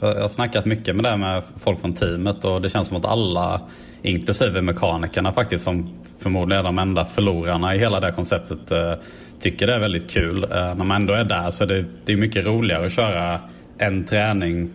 jag 0.00 0.20
har 0.20 0.28
snackat 0.28 0.64
mycket 0.64 0.96
med 0.96 1.04
det 1.04 1.16
med 1.16 1.42
folk 1.56 1.80
från 1.80 1.94
teamet 1.94 2.44
och 2.44 2.62
det 2.62 2.70
känns 2.70 2.88
som 2.88 2.96
att 2.96 3.04
alla 3.04 3.60
inklusive 4.02 4.62
mekanikerna 4.62 5.32
faktiskt 5.32 5.64
som 5.64 6.00
förmodligen 6.18 6.60
är 6.60 6.64
de 6.64 6.78
enda 6.78 7.04
förlorarna 7.04 7.74
i 7.74 7.78
hela 7.78 8.00
det 8.00 8.12
konceptet 8.12 8.70
eh, 8.70 8.92
tycker 9.40 9.66
det 9.66 9.74
är 9.74 9.80
väldigt 9.80 10.10
kul. 10.10 10.44
Eh, 10.44 10.48
när 10.50 10.74
man 10.74 10.90
ändå 10.90 11.12
är 11.12 11.24
där 11.24 11.50
så 11.50 11.64
är 11.64 11.68
det, 11.68 11.84
det 12.04 12.12
är 12.12 12.16
mycket 12.16 12.46
roligare 12.46 12.86
att 12.86 12.92
köra 12.92 13.40
en 13.78 14.04
träning, 14.04 14.70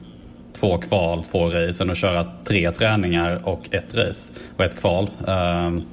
två 0.59 0.77
kval, 0.77 1.23
två 1.23 1.49
race 1.49 1.83
än 1.83 1.89
att 1.89 1.97
köra 1.97 2.25
tre 2.45 2.71
träningar 2.71 3.39
och 3.43 3.63
ett 3.71 3.95
race 3.95 4.33
och 4.57 4.63
ett 4.63 4.79
kval. 4.79 5.09
Ehm, 5.27 5.83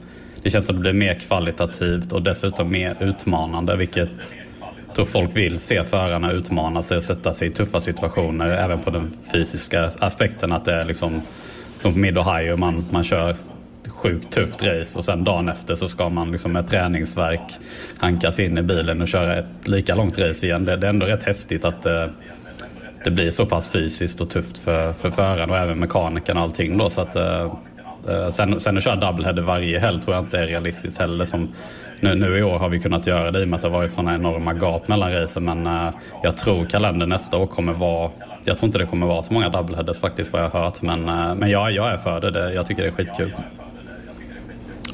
det 0.43 0.51
känns 0.51 0.67
som 0.67 0.77
det 0.77 0.81
blir 0.81 0.93
mer 0.93 1.15
kvalitativt 1.15 2.13
och 2.13 2.23
dessutom 2.23 2.71
mer 2.71 2.97
utmanande 3.01 3.77
vilket 3.77 4.37
jag 4.87 4.95
tror 4.95 5.07
folk 5.07 5.37
vill 5.37 5.59
se 5.59 5.85
förarna 5.85 6.33
utmana 6.33 6.83
sig 6.83 6.97
och 6.97 7.03
sätta 7.03 7.35
sig 7.35 7.49
i 7.49 7.51
tuffa 7.51 7.81
situationer 7.81 8.51
även 8.51 8.79
på 8.79 8.91
den 8.91 9.13
fysiska 9.33 9.91
aspekten 9.99 10.53
att 10.53 10.65
det 10.65 10.75
är 10.75 10.85
liksom 10.85 11.23
som 11.81 11.93
på 11.93 11.99
Mid 11.99 12.19
Ohio, 12.19 12.57
man, 12.57 12.85
man 12.91 13.05
kör 13.05 13.37
sjukt 13.89 14.33
tufft 14.33 14.63
race 14.63 14.99
och 14.99 15.05
sen 15.05 15.25
dagen 15.25 15.49
efter 15.49 15.75
så 15.75 15.89
ska 15.89 16.09
man 16.09 16.33
liksom 16.33 16.53
med 16.53 16.69
träningsverk 16.69 17.59
hankas 17.99 18.41
in 18.41 18.59
i 18.59 18.63
bilen 18.63 19.01
och 19.01 19.09
köra 19.09 19.37
ett 19.37 19.69
lika 19.69 19.95
långt 19.95 20.19
race 20.19 20.47
igen. 20.47 20.65
Det, 20.65 20.77
det 20.77 20.87
är 20.87 20.91
ändå 20.91 21.07
rätt 21.07 21.23
häftigt 21.23 21.65
att 21.65 21.83
det, 21.83 22.11
det 23.05 23.11
blir 23.11 23.31
så 23.31 23.47
pass 23.47 23.73
fysiskt 23.73 24.21
och 24.21 24.31
tufft 24.31 24.59
för, 24.59 24.93
för 24.93 25.11
föraren 25.11 25.51
och 25.51 25.57
även 25.57 25.79
mekanikern 25.79 26.37
och 26.37 26.43
allting 26.43 26.79
då. 26.79 26.91
Så 26.91 27.01
att, 27.01 27.17
eh, 27.17 27.53
eh, 28.09 28.31
sen, 28.31 28.61
sen 28.61 28.77
att 28.77 28.85
köra 28.85 28.97
doubleheader 28.97 29.43
varje 29.43 29.79
helg 29.79 30.03
tror 30.03 30.15
jag 30.17 30.25
inte 30.25 30.39
är 30.39 30.47
realistiskt 30.47 31.01
heller. 31.01 31.25
Som 31.25 31.49
nu, 32.01 32.15
nu 32.15 32.39
i 32.39 32.43
år 32.43 32.59
har 32.59 32.69
vi 32.69 32.79
kunnat 32.79 33.07
göra 33.07 33.31
det 33.31 33.41
i 33.41 33.45
och 33.45 33.49
med 33.49 33.57
att 33.57 33.63
det 33.63 33.69
har 33.69 33.79
varit 33.79 33.93
sådana 33.93 34.15
enorma 34.15 34.55
gap 34.55 34.89
mellan 34.89 35.13
racen 35.13 35.45
men 35.45 35.91
jag 36.23 36.37
tror 36.37 36.67
kalendern 36.67 37.09
nästa 37.09 37.37
år 37.37 37.47
kommer 37.47 37.73
vara 37.73 38.11
jag 38.45 38.59
tror 38.59 38.67
inte 38.67 38.79
det 38.79 38.87
kommer 38.87 39.07
vara 39.07 39.23
så 39.23 39.33
många 39.33 39.49
doubleheaders 39.49 39.99
faktiskt 39.99 40.33
vad 40.33 40.43
jag 40.43 40.51
har 40.51 40.61
hört. 40.61 40.83
Men, 40.83 41.09
eh, 41.09 41.35
men 41.35 41.51
ja, 41.51 41.71
jag 41.71 41.91
är 41.91 41.97
för 41.97 42.21
det. 42.21 42.55
Jag 42.55 42.67
tycker 42.67 42.83
det 42.83 42.89
är 42.89 42.93
skitkul. 42.93 43.35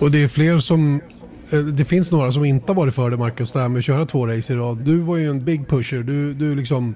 Och 0.00 0.10
det 0.10 0.22
är 0.22 0.28
fler 0.28 0.58
som 0.58 1.00
eh, 1.50 1.58
det 1.58 1.84
finns 1.84 2.12
några 2.12 2.32
som 2.32 2.44
inte 2.44 2.72
har 2.72 2.74
varit 2.74 2.94
för 2.94 3.10
det 3.10 3.16
Marcus, 3.16 3.52
det 3.52 3.60
här 3.60 3.68
med 3.68 3.78
att 3.78 3.84
köra 3.84 4.06
två 4.06 4.26
race 4.26 4.52
i 4.52 4.56
rad. 4.56 4.78
Du 4.78 4.96
var 4.98 5.16
ju 5.16 5.30
en 5.30 5.44
big 5.44 5.68
pusher. 5.68 6.02
Du, 6.02 6.34
du 6.34 6.54
liksom 6.54 6.94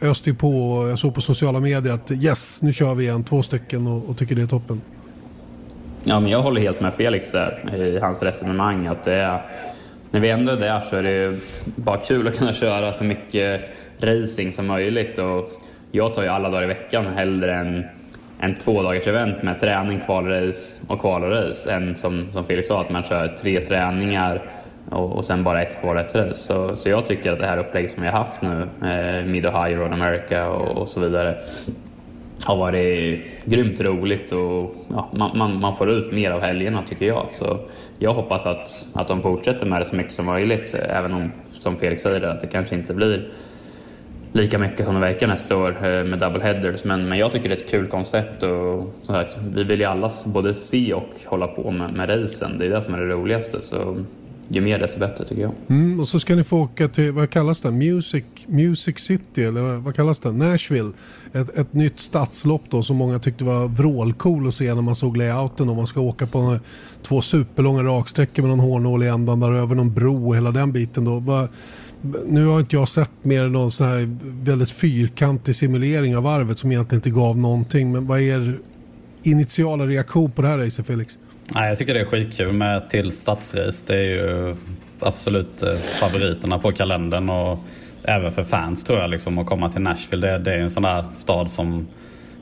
öste 0.00 0.30
ju 0.30 0.36
på, 0.36 0.86
jag 0.88 0.98
såg 0.98 1.14
på 1.14 1.20
sociala 1.20 1.60
medier 1.60 1.92
att 1.92 2.10
yes, 2.10 2.62
nu 2.62 2.72
kör 2.72 2.94
vi 2.94 3.04
igen, 3.04 3.24
två 3.24 3.42
stycken 3.42 3.86
och, 3.86 4.08
och 4.08 4.18
tycker 4.18 4.34
det 4.34 4.42
är 4.42 4.46
toppen. 4.46 4.80
Ja, 6.04 6.20
men 6.20 6.30
jag 6.30 6.42
håller 6.42 6.60
helt 6.60 6.80
med 6.80 6.94
Felix 6.94 7.30
där 7.30 7.74
i 7.76 7.98
hans 7.98 8.22
resonemang 8.22 8.86
att 8.86 9.04
det 9.04 9.14
är, 9.14 9.42
när 10.10 10.20
vi 10.20 10.30
ändå 10.30 10.52
är 10.52 10.56
där 10.56 10.80
så 10.90 10.96
är 10.96 11.02
det 11.02 11.38
bara 11.64 11.96
kul 11.96 12.28
att 12.28 12.38
kunna 12.38 12.52
köra 12.52 12.92
så 12.92 13.04
mycket 13.04 13.60
racing 14.00 14.52
som 14.52 14.66
möjligt 14.66 15.18
och 15.18 15.63
jag 15.94 16.14
tar 16.14 16.22
ju 16.22 16.28
alla 16.28 16.50
dagar 16.50 16.62
i 16.62 16.66
veckan 16.66 17.06
hellre 17.06 17.54
än 17.54 17.84
en 18.38 18.54
två 18.54 18.82
dagars 18.82 19.06
event 19.06 19.42
med 19.42 19.60
träning, 19.60 20.00
kvalrace 20.00 20.80
och 20.86 21.00
kvalrace 21.00 21.72
än 21.72 21.96
som, 21.96 22.28
som 22.32 22.44
Felix 22.44 22.68
sa 22.68 22.80
att 22.80 22.90
man 22.90 23.02
kör 23.02 23.28
tre 23.28 23.60
träningar 23.60 24.42
och, 24.90 25.12
och 25.12 25.24
sen 25.24 25.44
bara 25.44 25.62
ett 25.62 25.80
kvar 25.80 25.96
ett 25.96 26.14
race. 26.14 26.34
Så, 26.34 26.76
så 26.76 26.88
jag 26.88 27.06
tycker 27.06 27.32
att 27.32 27.38
det 27.38 27.46
här 27.46 27.58
upplägget 27.58 27.90
som 27.90 28.02
vi 28.02 28.08
har 28.08 28.18
haft 28.18 28.42
nu, 28.42 28.68
eh, 28.88 29.26
Mid 29.26 29.46
Ohio, 29.46 29.76
Road 29.76 29.92
America 29.92 30.48
och, 30.48 30.78
och 30.78 30.88
så 30.88 31.00
vidare 31.00 31.36
har 32.44 32.56
varit 32.56 33.24
grymt 33.44 33.80
roligt 33.80 34.32
och 34.32 34.74
ja, 34.88 35.08
man, 35.12 35.38
man, 35.38 35.60
man, 35.60 35.76
får 35.76 35.90
ut 35.90 36.12
mer 36.12 36.30
av 36.30 36.40
helgerna 36.40 36.82
tycker 36.82 37.06
jag. 37.06 37.26
Så 37.30 37.58
jag 37.98 38.14
hoppas 38.14 38.46
att, 38.46 38.86
att 38.92 39.08
de 39.08 39.22
fortsätter 39.22 39.66
med 39.66 39.80
det 39.80 39.84
så 39.84 39.96
mycket 39.96 40.12
som 40.12 40.26
möjligt, 40.26 40.74
även 40.74 41.14
om 41.14 41.32
som 41.58 41.76
Felix 41.76 42.02
säger 42.02 42.22
att 42.22 42.40
det 42.40 42.46
kanske 42.46 42.74
inte 42.74 42.94
blir 42.94 43.28
lika 44.34 44.58
mycket 44.58 44.86
som 44.86 44.94
det 44.94 45.00
verkar 45.00 45.26
nästa 45.26 45.56
år 45.56 45.70
eh, 45.70 46.04
med 46.04 46.18
double 46.18 46.42
headers. 46.42 46.84
Men, 46.84 47.08
men 47.08 47.18
jag 47.18 47.32
tycker 47.32 47.48
det 47.48 47.54
är 47.54 47.56
ett 47.56 47.70
kul 47.70 47.86
koncept 47.86 48.42
och 48.42 48.94
som 49.02 49.14
sagt, 49.14 49.38
vi 49.54 49.64
vill 49.64 49.80
ju 49.80 49.86
alla 49.86 50.10
både 50.26 50.54
se 50.54 50.94
och 50.94 51.10
hålla 51.26 51.46
på 51.46 51.70
med, 51.70 51.92
med 51.92 52.08
racen. 52.08 52.58
Det 52.58 52.66
är 52.66 52.70
det 52.70 52.82
som 52.82 52.94
är 52.94 52.98
det 52.98 53.06
roligaste. 53.06 53.62
Så 53.62 53.96
ju 54.48 54.60
mer 54.60 54.78
desto 54.78 54.98
bättre 54.98 55.24
tycker 55.24 55.42
jag. 55.42 55.52
Mm, 55.68 56.00
och 56.00 56.08
så 56.08 56.20
ska 56.20 56.34
ni 56.34 56.44
få 56.44 56.58
åka 56.60 56.88
till, 56.88 57.12
vad 57.12 57.30
kallas 57.30 57.60
det? 57.60 57.70
Music, 57.70 58.24
Music 58.46 58.98
City 58.98 59.44
eller 59.44 59.76
vad 59.78 59.96
kallas 59.96 60.18
det? 60.18 60.32
Nashville. 60.32 60.92
Ett, 61.32 61.58
ett 61.58 61.72
nytt 61.72 62.00
stadslopp 62.00 62.62
då 62.68 62.82
som 62.82 62.96
många 62.96 63.18
tyckte 63.18 63.44
var 63.44 63.68
vrålcool 63.68 64.48
att 64.48 64.54
se 64.54 64.74
när 64.74 64.82
man 64.82 64.94
såg 64.94 65.16
layouten 65.16 65.68
och 65.68 65.76
man 65.76 65.86
ska 65.86 66.00
åka 66.00 66.26
på 66.26 66.58
två 67.02 67.22
superlånga 67.22 67.82
raksträckor 67.82 68.42
med 68.42 68.50
någon 68.50 68.60
hårnål 68.60 69.02
i 69.02 69.08
ändan 69.08 69.40
där 69.40 69.52
över 69.52 69.74
någon 69.74 69.94
bro 69.94 70.28
och 70.28 70.36
hela 70.36 70.50
den 70.50 70.72
biten 70.72 71.04
då. 71.04 71.20
Bara, 71.20 71.48
nu 72.26 72.46
har 72.46 72.60
inte 72.60 72.76
jag 72.76 72.88
sett 72.88 73.10
mer 73.22 73.44
än 73.44 73.52
någon 73.52 73.70
sån 73.70 73.86
här 73.86 74.16
väldigt 74.22 74.70
fyrkantig 74.70 75.56
simulering 75.56 76.16
av 76.16 76.22
varvet 76.22 76.58
som 76.58 76.72
egentligen 76.72 76.98
inte 76.98 77.10
gav 77.10 77.38
någonting. 77.38 77.92
Men 77.92 78.06
vad 78.06 78.18
är 78.20 78.22
er 78.22 78.58
initiala 79.22 79.86
reaktion 79.86 80.30
på 80.30 80.42
det 80.42 80.48
här 80.48 80.58
racet 80.58 80.86
Felix? 80.86 81.18
Nej, 81.54 81.68
jag 81.68 81.78
tycker 81.78 81.94
det 81.94 82.00
är 82.00 82.04
skitkul 82.04 82.52
med 82.52 82.90
till 82.90 83.12
stadsrace. 83.12 83.84
Det 83.86 83.96
är 83.96 84.02
ju 84.02 84.56
absolut 85.00 85.62
eh, 85.62 85.76
favoriterna 86.00 86.58
på 86.58 86.72
kalendern 86.72 87.30
och 87.30 87.58
även 88.02 88.32
för 88.32 88.44
fans 88.44 88.84
tror 88.84 88.98
jag 88.98 89.10
liksom 89.10 89.38
att 89.38 89.46
komma 89.46 89.72
till 89.72 89.82
Nashville. 89.82 90.26
Det, 90.26 90.38
det 90.38 90.54
är 90.54 90.58
en 90.58 90.70
sån 90.70 90.82
där 90.82 91.04
stad 91.14 91.50
som, 91.50 91.86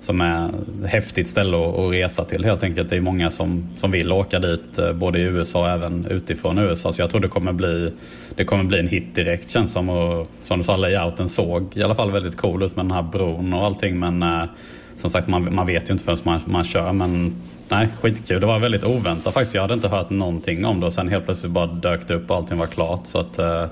som 0.02 0.20
är 0.20 0.48
ett 0.48 0.90
häftigt 0.90 1.28
ställe 1.28 1.56
att, 1.56 1.92
resa 1.92 2.24
till 2.24 2.44
helt 2.44 2.62
enkelt. 2.62 2.90
Det 2.90 2.96
är 2.96 3.00
många 3.00 3.30
som, 3.30 3.68
som 3.74 3.90
vill 3.90 4.12
åka 4.12 4.38
dit 4.38 4.78
eh, 4.78 4.92
både 4.92 5.18
i 5.18 5.22
USA 5.22 5.60
och 5.60 5.68
även 5.68 6.06
utifrån 6.10 6.58
USA. 6.58 6.92
Så 6.92 7.02
jag 7.02 7.10
tror 7.10 7.20
det 7.20 7.28
kommer 7.28 7.52
bli, 7.52 7.92
det 8.36 8.44
kommer 8.44 8.64
bli 8.64 8.78
en 8.78 8.88
hit 8.88 9.14
direkt 9.14 9.50
känns 9.50 9.72
som. 9.72 9.88
Och, 9.88 10.28
som 10.40 10.58
du 10.58 10.64
sa, 10.64 10.76
layouten 10.76 11.28
såg 11.28 11.76
i 11.76 11.82
alla 11.82 11.94
fall 11.94 12.10
väldigt 12.10 12.36
cool 12.36 12.62
ut 12.62 12.76
med 12.76 12.84
den 12.84 12.92
här 12.92 13.02
bron 13.02 13.52
och 13.52 13.64
allting. 13.64 13.98
Men 13.98 14.22
eh, 14.22 14.44
som 14.96 15.10
sagt, 15.10 15.28
man, 15.28 15.54
man 15.54 15.66
vet 15.66 15.90
ju 15.90 15.92
inte 15.92 16.04
förrän 16.04 16.18
man, 16.24 16.40
man 16.44 16.64
kör. 16.64 16.92
Men 16.92 17.34
Nej, 17.68 17.88
skitkul. 18.00 18.40
Det 18.40 18.46
var 18.46 18.58
väldigt 18.58 18.84
oväntat 18.84 19.34
faktiskt. 19.34 19.54
Jag 19.54 19.62
hade 19.62 19.74
inte 19.74 19.88
hört 19.88 20.10
någonting 20.10 20.64
om 20.64 20.80
det 20.80 20.86
och 20.86 20.92
sen 20.92 21.08
helt 21.08 21.24
plötsligt 21.24 21.52
bara 21.52 21.66
dök 21.66 22.08
det 22.08 22.14
upp 22.14 22.30
och 22.30 22.36
allting 22.36 22.58
var 22.58 22.66
klart. 22.66 23.06
Så 23.06 23.18
att, 23.18 23.38
eh, 23.38 23.62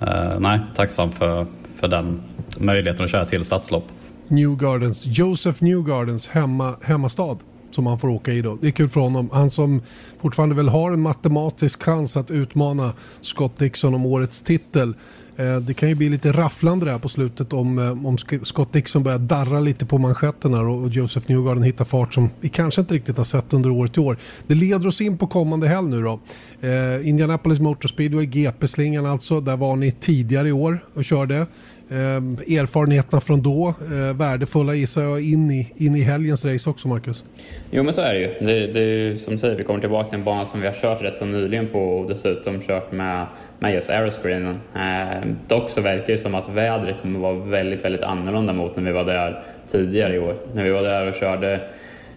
eh 0.00 0.38
nej, 0.38 0.60
tacksam 0.74 1.12
för, 1.12 1.46
för 1.76 1.88
den 1.88 2.22
möjligheten 2.58 3.04
att 3.04 3.10
köra 3.10 3.24
till 3.24 3.44
stadslopp. 3.44 3.84
New 4.28 4.56
Gardens, 4.56 5.06
Joseph 5.06 5.64
New 5.64 5.82
Gardens 5.82 6.28
hemma, 6.28 6.74
hemmastad 6.82 7.36
som 7.70 7.86
han 7.86 7.98
får 7.98 8.08
åka 8.08 8.32
i 8.32 8.42
då. 8.42 8.58
Det 8.60 8.66
är 8.66 8.70
kul 8.70 8.88
för 8.88 9.00
honom. 9.00 9.30
Han 9.32 9.50
som 9.50 9.82
fortfarande 10.20 10.54
väl 10.54 10.68
har 10.68 10.92
en 10.92 11.00
matematisk 11.00 11.82
chans 11.82 12.16
att 12.16 12.30
utmana 12.30 12.92
Scott 13.20 13.58
Dixon 13.58 13.94
om 13.94 14.06
årets 14.06 14.42
titel 14.42 14.94
Eh, 15.36 15.56
det 15.56 15.74
kan 15.74 15.88
ju 15.88 15.94
bli 15.94 16.08
lite 16.08 16.32
rafflande 16.32 16.86
där 16.86 16.98
på 16.98 17.08
slutet 17.08 17.52
om, 17.52 17.78
eh, 17.78 18.06
om 18.06 18.18
Scott 18.42 18.72
Dixon 18.72 19.02
börjar 19.02 19.18
darra 19.18 19.60
lite 19.60 19.86
på 19.86 19.98
manschetterna 19.98 20.60
och 20.60 20.88
Joseph 20.88 21.30
Newgarden 21.30 21.62
hittar 21.62 21.84
fart 21.84 22.14
som 22.14 22.30
vi 22.40 22.48
kanske 22.48 22.80
inte 22.80 22.94
riktigt 22.94 23.16
har 23.16 23.24
sett 23.24 23.52
under 23.52 23.70
året 23.70 23.96
i 23.96 24.00
år. 24.00 24.16
Det 24.46 24.54
leder 24.54 24.86
oss 24.86 25.00
in 25.00 25.18
på 25.18 25.26
kommande 25.26 25.68
helg 25.68 25.88
nu 25.88 26.02
då. 26.02 26.20
Eh, 26.60 27.08
Indianapolis 27.08 27.60
Motor 27.60 27.88
Speedway, 27.88 28.26
GP-slingan 28.26 29.06
alltså, 29.06 29.40
där 29.40 29.56
var 29.56 29.76
ni 29.76 29.90
tidigare 29.90 30.48
i 30.48 30.52
år 30.52 30.84
och 30.94 31.04
körde. 31.04 31.46
Eh, 31.94 32.58
erfarenheterna 32.58 33.20
från 33.20 33.42
då, 33.42 33.68
eh, 33.68 34.16
värdefulla 34.16 34.74
gissar 34.74 35.02
jag 35.02 35.20
in 35.20 35.50
i, 35.50 35.72
in 35.76 35.94
i 35.96 36.00
helgens 36.00 36.44
race 36.44 36.70
också 36.70 36.88
Marcus? 36.88 37.24
Jo 37.70 37.82
men 37.82 37.94
så 37.94 38.00
är 38.00 38.14
det 38.14 38.20
ju. 38.20 38.46
Det, 38.46 38.72
det 38.72 38.80
är 38.80 39.16
som 39.16 39.32
du 39.32 39.38
säger, 39.38 39.56
vi 39.56 39.64
kommer 39.64 39.80
tillbaka 39.80 40.04
till 40.04 40.18
en 40.18 40.24
bana 40.24 40.44
som 40.44 40.60
vi 40.60 40.66
har 40.66 40.74
kört 40.74 41.02
rätt 41.02 41.14
så 41.14 41.24
nyligen 41.24 41.68
på 41.68 41.98
och 41.98 42.08
dessutom 42.08 42.60
kört 42.60 42.92
med, 42.92 43.26
med 43.58 43.74
just 43.74 43.90
aeroscreenen. 43.90 44.60
Eh, 44.74 45.28
dock 45.48 45.70
så 45.70 45.80
verkar 45.80 46.06
det 46.06 46.18
som 46.18 46.34
att 46.34 46.48
vädret 46.48 46.96
kommer 47.02 47.18
vara 47.18 47.34
väldigt, 47.34 47.84
väldigt 47.84 48.02
annorlunda 48.02 48.52
mot 48.52 48.76
när 48.76 48.82
vi 48.82 48.92
var 48.92 49.04
där 49.04 49.42
tidigare 49.68 50.14
i 50.14 50.18
år. 50.18 50.36
När 50.54 50.64
vi 50.64 50.70
var 50.70 50.82
där 50.82 51.08
och 51.08 51.14
körde 51.14 51.60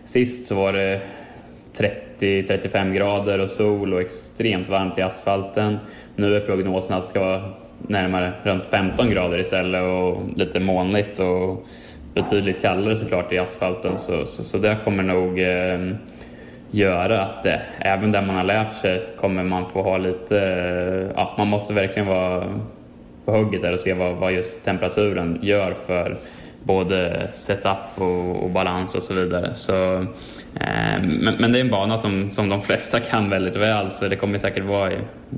sist 0.04 0.48
så 0.48 0.56
var 0.56 0.74
det 0.74 1.02
30-35 2.20 2.94
grader 2.94 3.40
och 3.40 3.50
sol 3.50 3.94
och 3.94 4.02
extremt 4.02 4.70
varmt 4.70 4.98
i 4.98 5.02
asfalten. 5.02 5.78
Nu 6.16 6.36
är 6.36 6.40
prognosen 6.40 6.96
att 6.96 7.04
det 7.04 7.10
ska 7.10 7.20
vara 7.20 7.54
närmare 7.78 8.32
runt 8.44 8.66
15 8.66 9.10
grader 9.10 9.40
istället 9.40 9.86
och 9.86 10.22
lite 10.36 10.60
molnigt 10.60 11.20
och 11.20 11.68
betydligt 12.14 12.62
kallare 12.62 12.96
såklart 12.96 13.34
i 13.34 13.38
asfalten. 13.38 13.98
Så, 13.98 14.26
så, 14.26 14.44
så 14.44 14.58
det 14.58 14.78
kommer 14.84 15.04
nog 15.04 15.40
eh, 15.40 15.96
göra 16.72 17.22
att 17.22 17.44
det, 17.44 17.62
även 17.80 18.12
där 18.12 18.22
man 18.22 18.36
har 18.36 18.44
lärt 18.44 18.74
sig 18.74 19.08
kommer 19.20 19.44
man 19.44 19.70
få 19.70 19.82
ha 19.82 19.98
lite, 19.98 20.40
eh, 20.40 21.12
ja, 21.16 21.36
man 21.38 21.48
måste 21.48 21.74
verkligen 21.74 22.08
vara 22.08 22.60
på 23.26 23.32
hugget 23.32 23.62
där 23.62 23.74
och 23.74 23.80
se 23.80 23.94
vad, 23.94 24.16
vad 24.16 24.32
just 24.32 24.64
temperaturen 24.64 25.40
gör 25.42 25.76
för 25.86 26.18
både 26.64 27.28
setup 27.32 28.02
och, 28.02 28.44
och 28.44 28.50
balans 28.50 28.96
och 28.96 29.04
så 29.04 29.14
vidare. 29.14 29.56
Så, 29.56 30.06
Eh, 30.62 31.04
men, 31.04 31.36
men, 31.40 31.52
det 31.52 31.58
är 31.58 31.62
en 31.62 31.70
bana 31.70 31.98
som, 31.98 32.32
som 32.32 32.50
de 32.50 32.62
flesta 32.62 33.00
kan 33.00 33.30
väldigt 33.30 33.56
väl 33.56 33.92
så 33.92 34.08
det 34.08 34.16
kommer 34.16 34.38
säkert 34.38 34.66
vara 34.66 34.92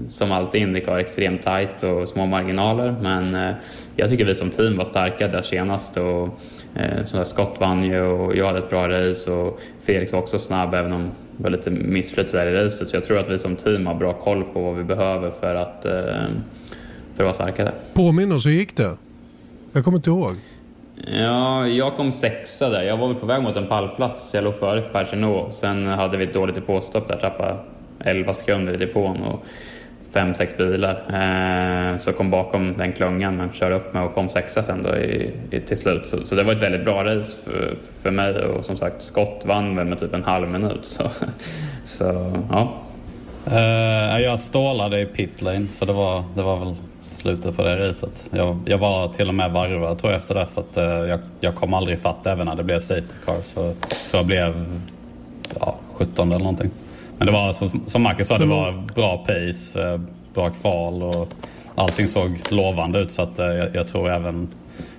som 0.09 0.31
alltid 0.31 0.61
Indycar 0.61 0.97
extremt 0.97 1.41
tight 1.41 1.83
och 1.83 2.09
små 2.09 2.25
marginaler 2.25 2.95
men 3.01 3.35
eh, 3.35 3.55
jag 3.95 4.09
tycker 4.09 4.25
vi 4.25 4.35
som 4.35 4.49
team 4.49 4.77
var 4.77 4.85
starka 4.85 5.27
där 5.27 5.41
senast 5.41 5.97
och 5.97 6.39
eh, 6.75 7.23
Scott 7.23 7.55
vann 7.59 7.83
ju 7.83 8.01
och 8.01 8.35
jag 8.35 8.47
hade 8.47 8.59
ett 8.59 8.69
bra 8.69 8.89
race 8.89 9.31
och 9.31 9.59
Felix 9.83 10.13
var 10.13 10.19
också 10.19 10.39
snabb 10.39 10.73
även 10.73 10.93
om 10.93 11.11
det 11.37 11.43
var 11.43 11.49
lite 11.49 11.71
missflyt 11.71 12.31
där 12.31 12.47
i 12.47 12.65
racet 12.65 12.89
så 12.89 12.95
jag 12.95 13.03
tror 13.03 13.17
att 13.17 13.29
vi 13.29 13.39
som 13.39 13.55
team 13.55 13.87
har 13.87 13.95
bra 13.95 14.13
koll 14.13 14.43
på 14.43 14.61
vad 14.61 14.75
vi 14.75 14.83
behöver 14.83 15.31
för 15.31 15.55
att, 15.55 15.85
eh, 15.85 15.91
för 17.15 17.23
att 17.23 17.25
vara 17.25 17.33
starka 17.33 17.63
där. 17.63 17.73
Påminn 17.93 18.31
oss, 18.31 18.45
hur 18.45 18.51
gick 18.51 18.77
det? 18.77 18.97
Jag 19.71 19.83
kommer 19.83 19.97
inte 19.97 20.09
ihåg. 20.09 20.31
Ja, 21.07 21.67
jag 21.67 21.95
kom 21.95 22.11
sexa 22.11 22.69
där. 22.69 22.83
Jag 22.83 22.97
var 22.97 23.07
väl 23.07 23.15
på 23.15 23.25
väg 23.25 23.43
mot 23.43 23.55
en 23.55 23.67
pallplats. 23.67 24.33
Jag 24.33 24.43
låg 24.43 24.55
före 24.55 24.81
Persino. 24.81 25.47
Sen 25.51 25.85
hade 25.85 26.17
vi 26.17 26.23
ett 26.23 26.33
dåligt 26.33 26.55
depåstopp 26.55 27.07
där, 27.07 27.15
tappade 27.15 27.57
11 27.99 28.33
sekunder 28.33 28.73
i 28.73 28.77
depån 28.77 29.23
och 29.23 29.45
fem, 30.11 30.33
sex 30.35 30.57
bilar. 30.57 30.95
Eh, 31.13 31.97
så 31.97 32.13
kom 32.13 32.31
bakom 32.31 32.77
den 32.77 32.93
klungan 32.93 33.37
men 33.37 33.51
körde 33.51 33.75
upp 33.75 33.93
med 33.93 34.03
och 34.03 34.13
kom 34.13 34.29
sexa 34.29 34.63
sen 34.63 34.83
då 34.83 34.95
i, 34.95 35.31
i, 35.51 35.59
till 35.59 35.77
slut. 35.77 36.07
Så, 36.07 36.25
så, 36.25 36.35
det 36.35 36.43
var 36.43 36.53
ett 36.53 36.61
väldigt 36.61 36.85
bra 36.85 37.05
race 37.05 37.37
för, 37.43 37.75
för 38.01 38.11
mig 38.11 38.45
och 38.45 38.65
som 38.65 38.75
sagt 38.75 39.03
Scott 39.03 39.41
vann 39.45 39.75
väl 39.75 39.85
med 39.85 39.99
typ 39.99 40.13
en 40.13 40.23
halv 40.23 40.49
minut. 40.49 40.85
Så, 40.85 41.03
så 41.85 42.33
ja. 42.51 42.73
Uh, 43.47 44.21
jag 44.21 44.39
stålade 44.39 45.01
i 45.01 45.05
pitlane 45.05 45.67
så 45.67 45.85
det 45.85 45.93
var, 45.93 46.23
det 46.35 46.43
var 46.43 46.59
väl 46.59 46.75
slutet 47.19 47.55
på 47.55 47.63
det 47.63 47.89
racet. 47.89 48.29
Jag, 48.31 48.59
jag 48.65 48.77
var 48.77 49.07
till 49.07 49.27
och 49.27 49.35
med 49.35 49.51
varvad 49.51 49.99
tror 49.99 50.11
jag 50.11 50.19
efter 50.19 50.35
det 50.35 50.47
så 50.47 50.59
att, 50.59 50.77
uh, 50.77 50.83
jag, 50.83 51.19
jag 51.39 51.55
kom 51.55 51.73
aldrig 51.73 51.99
fatt 51.99 52.25
även 52.27 52.45
när 52.45 52.55
det 52.55 52.63
blev 52.63 52.79
safety 52.79 53.13
car. 53.25 53.41
Så 53.41 53.53
tror 53.53 53.73
jag 54.11 54.25
blev 54.25 54.79
ja, 55.59 55.75
17 55.93 56.31
eller 56.31 56.39
någonting. 56.39 56.71
Men 57.17 57.25
det 57.25 57.33
var 57.33 57.53
som, 57.53 57.69
som 57.85 58.01
Marcus 58.01 58.27
sa, 58.27 58.37
det 58.37 58.45
var 58.45 58.87
bra 58.95 59.17
pace, 59.17 59.93
uh, 59.93 60.01
bra 60.33 60.49
kval 60.49 61.03
och 61.03 61.27
allting 61.75 62.07
såg 62.07 62.41
lovande 62.49 62.99
ut 62.99 63.11
så 63.11 63.21
att 63.21 63.39
uh, 63.39 63.45
jag, 63.45 63.75
jag, 63.75 63.87
tror 63.87 64.09
även 64.09 64.47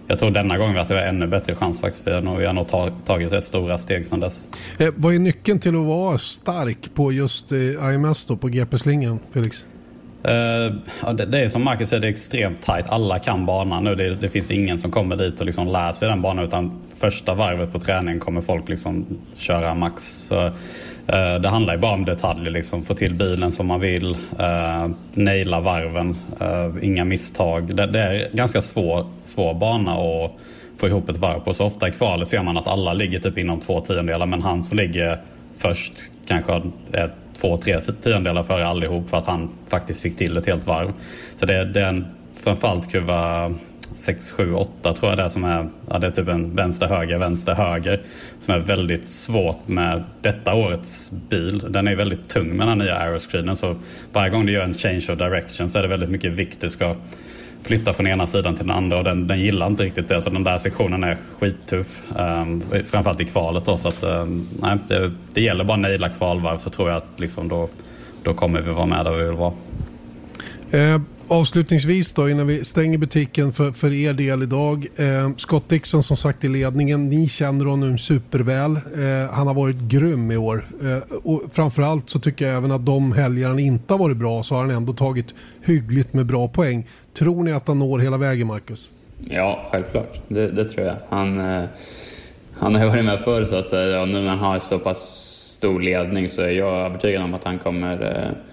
jag 0.06 0.18
tror 0.18 0.30
denna 0.30 0.58
gången 0.58 0.76
att 0.76 0.88
det 0.88 0.94
var 0.94 1.02
ännu 1.02 1.26
bättre 1.26 1.54
chans 1.54 1.80
faktiskt 1.80 2.04
för 2.04 2.10
jag 2.10 2.18
har 2.18 2.22
nog, 2.22 2.42
jag 2.42 2.48
har 2.48 2.54
nog 2.54 2.66
tagit 3.04 3.32
rätt 3.32 3.44
stora 3.44 3.78
steg 3.78 4.06
sedan 4.06 4.20
dess. 4.20 4.48
Eh, 4.78 4.88
vad 4.96 5.14
är 5.14 5.18
nyckeln 5.18 5.58
till 5.58 5.76
att 5.76 5.86
vara 5.86 6.18
stark 6.18 6.94
på 6.94 7.12
just 7.12 7.52
eh, 7.52 7.94
IMS 7.94 8.24
då, 8.24 8.36
på 8.36 8.48
GP-slingan, 8.48 9.18
Felix? 9.32 9.64
Uh, 10.24 11.12
det, 11.12 11.26
det, 11.26 11.38
är 11.38 11.48
som 11.48 11.64
Marcus 11.64 11.88
säger, 11.88 12.00
det 12.00 12.08
är 12.08 12.12
extremt 12.12 12.62
tight. 12.62 12.88
Alla 12.88 13.18
kan 13.18 13.46
banan 13.46 13.84
nu. 13.84 13.94
Det, 13.94 14.14
det, 14.14 14.28
finns 14.28 14.50
ingen 14.50 14.78
som 14.78 14.90
kommer 14.90 15.16
dit 15.16 15.40
och 15.40 15.46
liksom 15.46 15.66
lär 15.66 15.92
sig 15.92 16.08
den 16.08 16.22
banan. 16.22 16.44
Utan 16.44 16.82
första 17.00 17.34
varvet 17.34 17.72
på 17.72 17.78
träningen 17.78 18.20
kommer 18.20 18.40
folk 18.40 18.68
liksom 18.68 19.06
köra 19.36 19.74
max. 19.74 20.02
Så, 20.28 20.44
uh, 20.44 20.52
det 21.40 21.48
handlar 21.48 21.74
ju 21.74 21.80
bara 21.80 21.92
om 21.92 22.04
detaljer. 22.04 22.50
Liksom. 22.50 22.82
Få 22.82 22.94
till 22.94 23.14
bilen 23.14 23.52
som 23.52 23.66
man 23.66 23.80
vill. 23.80 24.16
Uh, 24.40 24.90
naila 25.12 25.60
varven. 25.60 26.16
Uh, 26.42 26.84
inga 26.84 27.04
misstag. 27.04 27.76
Det, 27.76 27.86
det, 27.86 28.00
är 28.00 28.36
ganska 28.36 28.62
svår, 28.62 29.06
svår 29.22 29.54
bana 29.54 29.92
att 29.92 30.32
få 30.80 30.88
ihop 30.88 31.08
ett 31.08 31.16
varv 31.16 31.40
på. 31.40 31.54
Så 31.54 31.64
ofta 31.64 31.88
i 31.88 31.92
kvalet 31.92 32.28
ser 32.28 32.42
man 32.42 32.56
att 32.56 32.68
alla 32.68 32.92
ligger 32.92 33.18
typ 33.18 33.38
inom 33.38 33.60
två 33.60 33.80
tiondelar 33.80 34.26
men 34.26 34.42
han 34.42 34.62
som 34.62 34.76
ligger 34.76 35.18
först 35.56 35.92
kanske 36.26 36.62
är 36.92 37.10
två, 37.40 37.56
tre 37.56 37.80
tiondelar 37.80 38.42
före 38.42 38.66
allihop 38.66 39.10
för 39.10 39.16
att 39.16 39.26
han 39.26 39.50
faktiskt 39.68 40.02
fick 40.02 40.16
till 40.16 40.36
ett 40.36 40.46
helt 40.46 40.66
varv. 40.66 40.92
Så 41.36 41.46
det, 41.46 41.64
det 41.64 41.80
är 41.80 41.88
en, 41.88 42.06
framförallt 42.34 42.90
kurva 42.90 43.54
6, 43.94 44.32
7, 44.32 44.54
8 44.54 44.92
tror 44.92 45.10
jag 45.10 45.18
det 45.18 45.24
är 45.24 45.28
som 45.28 45.44
är, 45.44 45.68
ja, 45.88 45.98
det 45.98 46.06
är 46.06 46.10
typ 46.10 46.28
en 46.28 46.56
vänster, 46.56 46.86
höger, 46.86 47.18
vänster, 47.18 47.54
höger. 47.54 48.00
Som 48.38 48.54
är 48.54 48.58
väldigt 48.58 49.08
svårt 49.08 49.68
med 49.68 50.04
detta 50.20 50.54
årets 50.54 51.12
bil. 51.28 51.64
Den 51.68 51.88
är 51.88 51.96
väldigt 51.96 52.28
tung 52.28 52.48
med 52.48 52.68
den 52.68 52.68
här 52.68 52.86
nya 52.86 52.96
aeroscreenen 52.96 53.56
så 53.56 53.76
varje 54.12 54.30
gång 54.30 54.46
du 54.46 54.52
gör 54.52 54.64
en 54.64 54.74
change 54.74 55.06
of 55.10 55.18
direction 55.18 55.70
så 55.70 55.78
är 55.78 55.82
det 55.82 55.88
väldigt 55.88 56.10
mycket 56.10 56.32
vikt 56.32 56.60
du 56.60 56.70
ska 56.70 56.96
flytta 57.62 57.92
från 57.92 58.06
ena 58.06 58.26
sidan 58.26 58.56
till 58.56 58.66
den 58.66 58.76
andra 58.76 58.98
och 58.98 59.04
den, 59.04 59.26
den 59.26 59.40
gillar 59.40 59.66
inte 59.66 59.82
riktigt 59.82 60.08
det. 60.08 60.22
Så 60.22 60.30
den 60.30 60.44
där 60.44 60.58
sektionen 60.58 61.04
är 61.04 61.16
skittuff. 61.38 62.02
Um, 62.18 62.62
framförallt 62.90 63.20
i 63.20 63.24
kvalet 63.24 63.64
då. 63.64 63.76
Så 63.76 63.88
att, 63.88 64.02
um, 64.02 64.48
nej, 64.62 64.78
det, 64.88 65.12
det 65.34 65.40
gäller 65.40 65.64
bara 65.64 65.74
att 65.74 65.80
naila 65.80 66.08
kvalvarv 66.08 66.58
så 66.58 66.70
tror 66.70 66.88
jag 66.88 66.96
att 66.96 67.20
liksom 67.20 67.48
då, 67.48 67.68
då 68.22 68.34
kommer 68.34 68.60
vi 68.60 68.70
vara 68.70 68.86
med 68.86 69.04
där 69.04 69.12
vi 69.12 69.24
vill 69.24 69.36
vara. 69.36 69.52
Uh 70.74 71.00
avslutningsvis 71.30 72.12
då 72.12 72.28
innan 72.28 72.46
vi 72.46 72.64
stänger 72.64 72.98
butiken 72.98 73.52
för, 73.52 73.72
för 73.72 73.92
er 73.92 74.12
del 74.12 74.42
idag. 74.42 74.86
Eh, 74.96 75.30
Scott 75.36 75.68
Dixon 75.68 76.02
som 76.02 76.16
sagt 76.16 76.44
i 76.44 76.48
ledningen. 76.48 77.08
Ni 77.08 77.28
känner 77.28 77.64
honom 77.64 77.98
superväl. 77.98 78.76
Eh, 78.76 79.32
han 79.32 79.46
har 79.46 79.54
varit 79.54 79.76
grym 79.76 80.30
i 80.30 80.36
år. 80.36 80.64
Eh, 80.82 81.16
och 81.16 81.42
framförallt 81.52 82.10
så 82.10 82.18
tycker 82.18 82.46
jag 82.46 82.56
även 82.56 82.72
att 82.72 82.86
de 82.86 83.12
helger 83.12 83.48
han 83.48 83.58
inte 83.58 83.94
har 83.94 83.98
varit 83.98 84.16
bra 84.16 84.42
så 84.42 84.54
har 84.54 84.62
han 84.62 84.70
ändå 84.70 84.92
tagit 84.92 85.34
hyggligt 85.64 86.12
med 86.12 86.26
bra 86.26 86.48
poäng. 86.48 86.86
Tror 87.14 87.44
ni 87.44 87.52
att 87.52 87.68
han 87.68 87.78
når 87.78 87.98
hela 87.98 88.16
vägen 88.16 88.46
Marcus? 88.46 88.90
Ja, 89.28 89.68
självklart. 89.72 90.20
Det, 90.28 90.50
det 90.50 90.64
tror 90.64 90.86
jag. 90.86 90.96
Han, 91.08 91.40
eh, 91.40 91.64
han 92.58 92.74
har 92.74 92.86
varit 92.86 93.04
med 93.04 93.20
förr 93.20 93.46
så 93.46 93.56
att 93.56 93.66
säga 93.66 94.00
och 94.00 94.08
nu 94.08 94.20
när 94.20 94.28
han 94.28 94.38
har 94.38 94.58
så 94.58 94.78
pass 94.78 94.98
stor 95.58 95.80
ledning 95.80 96.28
så 96.28 96.42
är 96.42 96.50
jag 96.50 96.86
övertygad 96.86 97.22
om 97.22 97.34
att 97.34 97.44
han 97.44 97.58
kommer 97.58 98.16
eh, 98.16 98.49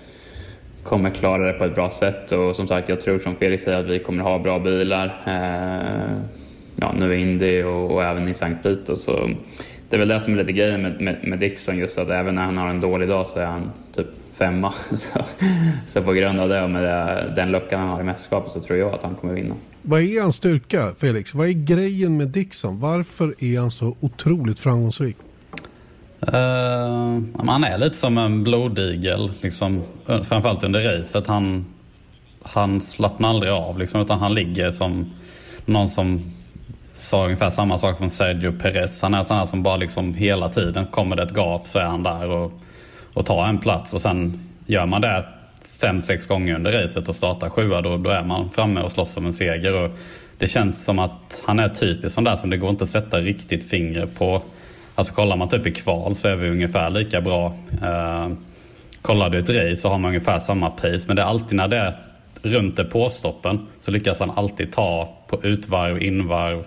kommer 0.87 1.09
klara 1.09 1.47
det 1.47 1.53
på 1.53 1.65
ett 1.65 1.75
bra 1.75 1.89
sätt 1.89 2.31
och 2.31 2.55
som 2.55 2.67
sagt 2.67 2.89
jag 2.89 3.01
tror 3.01 3.19
som 3.19 3.35
Felix 3.35 3.63
säger 3.63 3.77
att 3.77 3.85
vi 3.85 3.99
kommer 3.99 4.23
ha 4.23 4.39
bra 4.39 4.59
bilar. 4.59 5.05
Eh, 5.25 6.17
ja, 6.75 6.93
nu 6.99 7.15
i 7.15 7.21
Indy 7.21 7.63
och, 7.63 7.91
och, 7.91 8.03
även 8.03 8.27
i 8.27 8.33
Sankt 8.33 8.63
Pito 8.63 8.95
så 8.95 9.29
det 9.89 9.95
är 9.95 9.99
väl 9.99 10.07
det 10.07 10.21
som 10.21 10.33
är 10.33 10.37
lite 10.37 10.51
grejen 10.51 10.81
med, 10.81 11.01
med, 11.01 11.17
med, 11.23 11.39
Dixon 11.39 11.77
just 11.77 11.97
att 11.97 12.09
även 12.09 12.35
när 12.35 12.41
han 12.41 12.57
har 12.57 12.69
en 12.69 12.81
dålig 12.81 13.09
dag 13.09 13.27
så 13.27 13.39
är 13.39 13.45
han 13.45 13.71
typ 13.95 14.07
femma. 14.33 14.73
Så, 14.95 15.19
så 15.87 16.01
på 16.01 16.13
grund 16.13 16.39
av 16.39 16.49
det 16.49 16.63
och 16.63 16.69
med 16.69 16.83
det, 16.83 17.33
den 17.35 17.51
luckan 17.51 17.79
han 17.79 17.89
har 17.89 18.01
i 18.01 18.03
mästerskapet 18.03 18.51
så 18.51 18.59
tror 18.59 18.79
jag 18.79 18.93
att 18.93 19.03
han 19.03 19.15
kommer 19.15 19.33
vinna. 19.33 19.55
Vad 19.81 20.01
är 20.01 20.21
hans 20.21 20.35
styrka 20.35 20.93
Felix? 20.97 21.33
Vad 21.33 21.47
är 21.47 21.51
grejen 21.51 22.17
med 22.17 22.27
Dixon? 22.27 22.79
Varför 22.79 23.43
är 23.43 23.59
han 23.59 23.71
så 23.71 23.95
otroligt 23.99 24.59
framgångsrik? 24.59 25.17
Uh, 26.21 27.21
han 27.47 27.63
är 27.63 27.77
lite 27.77 27.97
som 27.97 28.17
en 28.17 28.43
blodigel, 28.43 29.31
liksom, 29.41 29.83
framförallt 30.05 30.63
under 30.63 30.97
racet. 30.97 31.27
Han, 31.27 31.65
han 32.43 32.81
slappnar 32.81 33.29
aldrig 33.29 33.51
av, 33.51 33.79
liksom, 33.79 34.01
utan 34.01 34.19
han 34.19 34.33
ligger 34.33 34.71
som 34.71 35.13
någon 35.65 35.89
som 35.89 36.33
sa 36.93 37.23
ungefär 37.23 37.49
samma 37.49 37.77
sak 37.77 37.97
från 37.97 38.09
Sergio 38.09 38.51
Perez. 38.51 39.01
Han 39.01 39.13
är 39.13 39.23
sån 39.23 39.37
här 39.37 39.45
som 39.45 39.63
bara 39.63 39.77
liksom 39.77 40.13
hela 40.13 40.49
tiden, 40.49 40.85
kommer 40.85 41.15
det 41.15 41.23
ett 41.23 41.35
gap 41.35 41.67
så 41.67 41.79
är 41.79 41.83
han 41.83 42.03
där 42.03 42.29
och, 42.29 42.51
och 43.13 43.25
tar 43.25 43.47
en 43.47 43.57
plats. 43.57 43.93
Och 43.93 44.01
sen 44.01 44.49
gör 44.65 44.85
man 44.85 45.01
det 45.01 45.25
fem, 45.81 46.01
sex 46.01 46.27
gånger 46.27 46.55
under 46.55 46.71
racet 46.71 47.09
och 47.09 47.15
startar 47.15 47.49
sjua, 47.49 47.81
då, 47.81 47.97
då 47.97 48.09
är 48.09 48.23
man 48.23 48.49
framme 48.49 48.81
och 48.81 48.91
slåss 48.91 49.17
om 49.17 49.25
en 49.25 49.33
seger. 49.33 49.73
Och 49.73 49.91
det 50.37 50.47
känns 50.47 50.85
som 50.85 50.99
att 50.99 51.43
han 51.45 51.59
är 51.59 51.69
typisk 51.69 52.15
sån 52.15 52.23
där 52.23 52.35
som 52.35 52.49
det 52.49 52.57
går 52.57 52.69
inte 52.69 52.83
att 52.83 52.89
sätta 52.89 53.17
riktigt 53.17 53.69
finger 53.69 54.05
på 54.05 54.41
Alltså 54.97 55.13
kollar 55.13 55.37
man 55.37 55.49
typ 55.49 55.67
i 55.67 55.71
kval 55.71 56.15
så 56.15 56.27
är 56.27 56.35
vi 56.35 56.49
ungefär 56.49 56.89
lika 56.89 57.21
bra. 57.21 57.53
Eh, 57.83 58.29
kollar 59.01 59.29
du 59.29 59.39
ett 59.39 59.49
race 59.49 59.75
så 59.75 59.89
har 59.89 59.97
man 59.97 60.09
ungefär 60.09 60.39
samma 60.39 60.69
pace. 60.69 61.03
Men 61.07 61.15
det 61.15 61.21
är 61.21 61.25
alltid 61.25 61.57
när 61.57 61.67
det 61.67 61.77
är 61.77 61.93
runt 62.41 62.75
depåstoppen 62.75 63.67
så 63.79 63.91
lyckas 63.91 64.19
han 64.19 64.31
alltid 64.31 64.71
ta 64.71 65.15
på 65.27 65.43
utvarv, 65.43 66.03
invarv. 66.03 66.63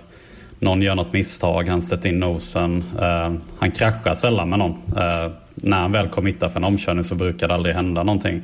Någon 0.58 0.82
gör 0.82 0.94
något 0.94 1.12
misstag, 1.12 1.68
han 1.68 1.82
sätter 1.82 2.08
in 2.08 2.20
nosen. 2.20 2.84
Eh, 3.00 3.32
han 3.58 3.70
kraschar 3.70 4.14
sällan 4.14 4.50
med 4.50 4.58
någon. 4.58 4.70
Eh, 4.96 5.32
när 5.54 5.76
han 5.76 5.92
väl 5.92 6.08
committar 6.08 6.48
för 6.48 6.60
en 6.60 6.64
omkörning 6.64 7.04
så 7.04 7.14
brukar 7.14 7.48
det 7.48 7.54
aldrig 7.54 7.74
hända 7.74 8.02
någonting. 8.02 8.42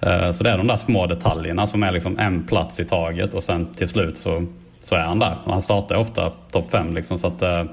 Eh, 0.00 0.32
så 0.32 0.44
det 0.44 0.50
är 0.50 0.58
de 0.58 0.66
där 0.66 0.76
små 0.76 1.06
detaljerna 1.06 1.66
som 1.66 1.82
är 1.82 1.92
liksom 1.92 2.18
en 2.18 2.46
plats 2.46 2.80
i 2.80 2.84
taget 2.84 3.34
och 3.34 3.44
sen 3.44 3.66
till 3.66 3.88
slut 3.88 4.18
så, 4.18 4.46
så 4.80 4.94
är 4.94 5.02
han 5.02 5.18
där. 5.18 5.36
Och 5.44 5.52
han 5.52 5.62
startar 5.62 5.96
ofta 5.96 6.30
topp 6.52 6.70
fem 6.70 6.94
liksom, 6.94 7.18
så 7.18 7.26
att 7.26 7.42
eh, 7.42 7.64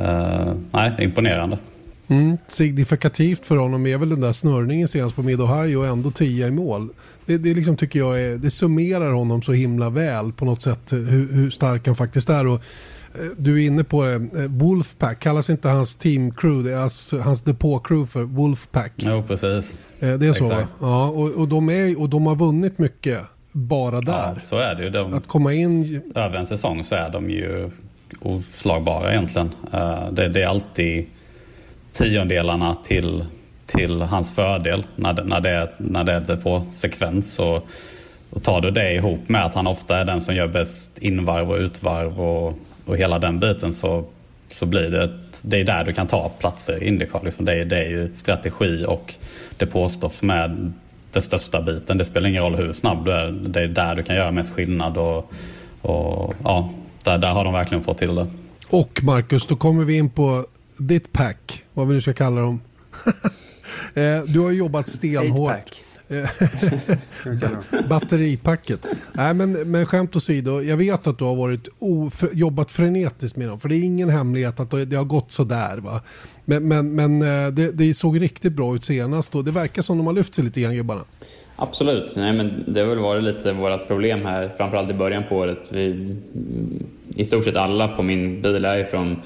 Uh, 0.00 0.54
nej, 0.70 0.92
imponerande. 0.98 1.58
Mm, 2.08 2.38
signifikativt 2.46 3.46
för 3.46 3.56
honom 3.56 3.86
är 3.86 3.98
väl 3.98 4.08
den 4.08 4.20
där 4.20 4.32
snörningen 4.32 4.88
senast 4.88 5.16
på 5.16 5.22
Mid 5.22 5.40
Ohio 5.40 5.76
och 5.76 5.86
ändå 5.86 6.10
tia 6.10 6.46
i 6.46 6.50
mål. 6.50 6.88
Det, 7.26 7.38
det 7.38 7.54
liksom 7.54 7.76
tycker 7.76 7.98
jag 7.98 8.20
är, 8.20 8.36
det 8.36 8.50
summerar 8.50 9.12
honom 9.12 9.42
så 9.42 9.52
himla 9.52 9.90
väl 9.90 10.32
på 10.32 10.44
något 10.44 10.62
sätt 10.62 10.92
hur, 10.92 11.32
hur 11.32 11.50
stark 11.50 11.86
han 11.86 11.96
faktiskt 11.96 12.30
är. 12.30 12.46
Och, 12.46 12.54
eh, 13.14 13.30
du 13.36 13.62
är 13.62 13.66
inne 13.66 13.84
på 13.84 14.04
det, 14.04 14.14
eh, 14.14 14.48
Wolfpack, 14.48 15.20
kallas 15.20 15.50
inte 15.50 15.68
hans 15.68 15.96
team 15.96 16.30
crew, 16.30 16.70
det 16.70 16.76
är 16.76 16.82
alltså 16.82 17.18
hans 17.18 17.44
depå-crew 17.44 18.06
för 18.06 18.22
Wolfpack? 18.22 18.92
Jo, 18.96 19.24
precis. 19.28 19.76
Det 20.00 20.06
är 20.26 20.32
så 20.32 20.48
va? 20.48 20.68
Ja, 20.80 21.08
och, 21.08 21.30
och, 21.30 21.48
de 21.48 21.68
är, 21.68 22.00
och 22.00 22.08
de 22.08 22.26
har 22.26 22.36
vunnit 22.36 22.78
mycket 22.78 23.20
bara 23.52 24.00
där. 24.00 24.34
Ja, 24.36 24.40
så 24.42 24.58
är 24.58 24.74
det 24.74 24.84
ju. 24.84 24.90
De, 24.90 25.14
att 25.14 25.26
komma 25.26 25.52
in... 25.52 26.02
Över 26.14 26.38
en 26.38 26.46
säsong 26.46 26.84
så 26.84 26.94
är 26.94 27.10
de 27.10 27.30
ju 27.30 27.70
oslagbara 28.20 29.12
egentligen. 29.12 29.50
Eh, 29.72 30.10
det, 30.10 30.28
det 30.28 30.42
är 30.42 30.46
alltid 30.46 31.06
tiondelarna 31.92 32.76
till, 32.84 33.24
till 33.66 34.02
hans 34.02 34.34
fördel 34.34 34.86
när 34.96 35.12
det, 35.12 35.24
när 35.24 35.40
det, 35.40 35.72
när 35.78 36.04
det 36.04 36.12
är 36.12 36.36
på 36.36 36.62
sekvens. 36.70 37.38
Och, 37.38 37.66
och 38.30 38.42
tar 38.42 38.60
du 38.60 38.70
det 38.70 38.94
ihop 38.94 39.28
med 39.28 39.44
att 39.44 39.54
han 39.54 39.66
ofta 39.66 39.98
är 39.98 40.04
den 40.04 40.20
som 40.20 40.34
gör 40.34 40.48
bäst 40.48 40.98
invarv 40.98 41.50
och 41.50 41.56
utvarv 41.56 42.20
och, 42.20 42.54
och 42.84 42.96
hela 42.96 43.18
den 43.18 43.40
biten 43.40 43.74
så, 43.74 44.04
så 44.48 44.66
blir 44.66 44.90
det 44.90 45.04
ett, 45.04 45.40
det 45.42 45.60
är 45.60 45.64
där 45.64 45.84
du 45.84 45.92
kan 45.92 46.06
ta 46.06 46.28
platser 46.28 46.82
i 46.82 46.88
Indycar. 46.88 47.20
Liksom 47.24 47.44
det, 47.44 47.54
är, 47.54 47.64
det 47.64 47.84
är 47.84 47.88
ju 47.88 48.12
strategi 48.14 48.84
och 48.88 49.14
depåstoff 49.56 50.12
som 50.12 50.30
är 50.30 50.72
den 51.12 51.22
största 51.22 51.62
biten. 51.62 51.98
Det 51.98 52.04
spelar 52.04 52.28
ingen 52.28 52.42
roll 52.42 52.56
hur 52.56 52.72
snabb 52.72 53.04
du 53.04 53.12
är. 53.12 53.30
Det 53.30 53.60
är 53.60 53.68
där 53.68 53.94
du 53.94 54.02
kan 54.02 54.16
göra 54.16 54.30
mest 54.30 54.52
skillnad. 54.52 54.98
Och, 54.98 55.32
och 55.82 56.34
ja, 56.44 56.70
där, 57.06 57.18
där 57.18 57.32
har 57.32 57.44
de 57.44 57.52
verkligen 57.52 57.84
fått 57.84 57.98
till 57.98 58.14
det. 58.14 58.26
Och 58.68 59.00
Marcus, 59.02 59.46
då 59.46 59.56
kommer 59.56 59.84
vi 59.84 59.96
in 59.96 60.10
på 60.10 60.46
ditt 60.76 61.12
pack, 61.12 61.62
vad 61.74 61.88
vi 61.88 61.94
nu 61.94 62.00
ska 62.00 62.12
kalla 62.12 62.40
dem. 62.40 62.60
Eh, 63.94 64.22
du 64.22 64.40
har 64.40 64.50
jobbat 64.50 64.88
stenhårt. 64.88 65.80
Batteripacket. 67.88 68.86
Nej, 69.12 69.34
men, 69.34 69.52
men 69.52 69.86
skämt 69.86 70.16
åsido, 70.16 70.62
jag 70.62 70.76
vet 70.76 71.06
att 71.06 71.18
du 71.18 71.24
har 71.24 71.36
varit 71.36 71.68
jobbat 72.32 72.72
frenetiskt 72.72 73.36
med 73.36 73.48
dem. 73.48 73.60
För 73.60 73.68
det 73.68 73.76
är 73.76 73.80
ingen 73.82 74.10
hemlighet 74.10 74.60
att 74.60 74.70
det 74.70 74.96
har 74.96 75.04
gått 75.04 75.32
sådär. 75.32 75.76
Va? 75.76 76.00
Men, 76.44 76.68
men, 76.68 76.94
men 76.94 77.22
eh, 77.22 77.48
det, 77.52 77.70
det 77.70 77.94
såg 77.94 78.20
riktigt 78.20 78.52
bra 78.52 78.74
ut 78.74 78.84
senast 78.84 79.34
och 79.34 79.44
det 79.44 79.50
verkar 79.50 79.82
som 79.82 79.98
de 79.98 80.06
har 80.06 80.14
lyft 80.14 80.34
sig 80.34 80.44
lite 80.44 80.60
grann 80.60 80.74
gubbarna. 80.74 81.04
Absolut, 81.58 82.16
Nej, 82.16 82.32
men 82.32 82.64
det 82.66 82.80
har 82.80 82.88
väl 82.88 82.98
varit 82.98 83.24
lite 83.24 83.52
vårt 83.52 83.86
problem 83.86 84.24
här, 84.24 84.48
framförallt 84.48 84.90
i 84.90 84.94
början 84.94 85.24
på 85.28 85.36
året. 85.36 85.58
Vi, 85.68 86.16
I 87.16 87.24
stort 87.24 87.44
sett 87.44 87.56
alla 87.56 87.88
på 87.88 88.02
min 88.02 88.42
bil 88.42 88.64
är 88.64 88.84
från 88.84 89.22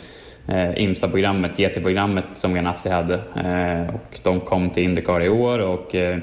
eh, 0.48 0.82
IMSA-programmet, 0.82 1.56
GT-programmet 1.58 2.24
som 2.32 2.54
Ganassi 2.54 2.88
hade. 2.88 3.14
Eh, 3.14 3.94
och 3.94 4.20
de 4.22 4.40
kom 4.40 4.70
till 4.70 4.82
Indycar 4.82 5.22
i 5.22 5.28
år 5.28 5.58
och 5.58 5.94
eh, 5.94 6.18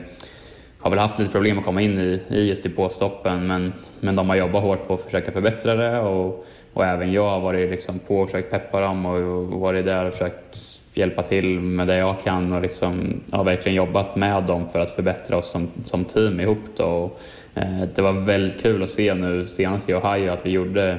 har 0.80 0.90
väl 0.90 1.00
haft 1.00 1.20
lite 1.20 1.32
problem 1.32 1.60
att 1.60 1.66
komma 1.66 1.82
in 1.82 2.00
i, 2.00 2.22
i 2.30 2.48
just 2.48 2.64
depåstoppen 2.64 3.48
men, 3.48 3.74
men 4.00 4.16
de 4.16 4.30
har 4.30 4.36
jobbat 4.36 4.64
hårt 4.64 4.88
på 4.88 4.94
att 4.94 5.02
försöka 5.02 5.32
förbättra 5.32 5.76
det 5.76 6.00
och, 6.00 6.46
och 6.74 6.86
även 6.86 7.14
jag 7.14 7.30
har 7.30 7.40
varit 7.40 7.72
liksom 7.72 8.00
på 8.00 8.20
och 8.20 8.28
försökt 8.30 8.52
peppa 8.52 8.82
dem 8.82 9.06
och, 9.06 9.54
och 9.54 9.60
varit 9.60 9.86
där 9.86 10.06
och 10.06 10.14
försökt 10.14 10.77
hjälpa 10.98 11.24
till 11.24 11.60
med 11.60 11.88
det 11.88 11.98
jag 11.98 12.20
kan 12.20 12.54
och 12.54 12.62
liksom, 12.62 13.22
har 13.32 13.44
verkligen 13.44 13.76
jobbat 13.76 14.16
med 14.16 14.44
dem 14.44 14.70
för 14.70 14.80
att 14.80 14.96
förbättra 14.96 15.38
oss 15.38 15.52
som, 15.52 15.68
som 15.86 16.06
team 16.06 16.40
ihop. 16.40 16.58
Då. 16.78 16.86
Och, 16.86 17.20
eh, 17.56 17.84
det 17.96 18.02
var 18.02 18.12
väldigt 18.12 18.62
kul 18.62 18.84
att 18.84 18.90
se 18.90 19.14
nu 19.14 19.48
senast 19.48 19.90
i 19.90 19.94
Ohio 19.94 20.32
att 20.32 20.46
vi 20.46 20.50
gjorde 20.50 20.92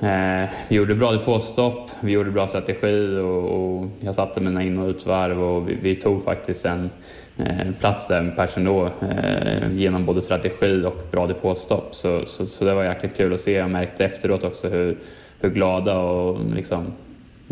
eh, 0.00 0.50
vi 0.68 0.76
gjorde 0.76 0.94
bra 0.94 1.12
depåstopp, 1.12 1.90
vi 2.00 2.12
gjorde 2.12 2.30
bra 2.30 2.46
strategi 2.46 3.18
och, 3.18 3.44
och 3.44 3.88
jag 4.00 4.14
satte 4.14 4.40
mina 4.40 4.62
in 4.62 4.78
och 4.78 4.88
utvarv 4.88 5.42
och 5.42 5.68
vi, 5.68 5.74
vi 5.82 5.96
tog 5.96 6.24
faktiskt 6.24 6.64
en 6.64 6.90
eh, 7.36 7.72
plats 7.80 8.08
där 8.08 8.22
med 8.22 8.36
Persson 8.36 8.66
eh, 8.66 9.72
genom 9.72 10.06
både 10.06 10.22
strategi 10.22 10.84
och 10.84 10.96
bra 11.10 11.26
depåstopp. 11.26 11.94
Så, 11.94 12.26
så, 12.26 12.46
så, 12.46 12.64
det 12.64 12.74
var 12.74 12.84
jäkligt 12.84 13.16
kul 13.16 13.34
att 13.34 13.40
se. 13.40 13.52
Jag 13.52 13.70
märkte 13.70 14.04
efteråt 14.04 14.44
också 14.44 14.68
hur, 14.68 14.98
hur 15.40 15.50
glada 15.50 15.98
och 15.98 16.38
liksom 16.54 16.92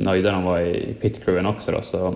nöjda 0.03 0.33
de 0.33 0.43
var 0.43 0.61
i 0.61 0.95
pitcrewen 1.01 1.47
också. 1.47 1.73
Då. 1.73 1.83
Så, 1.83 2.11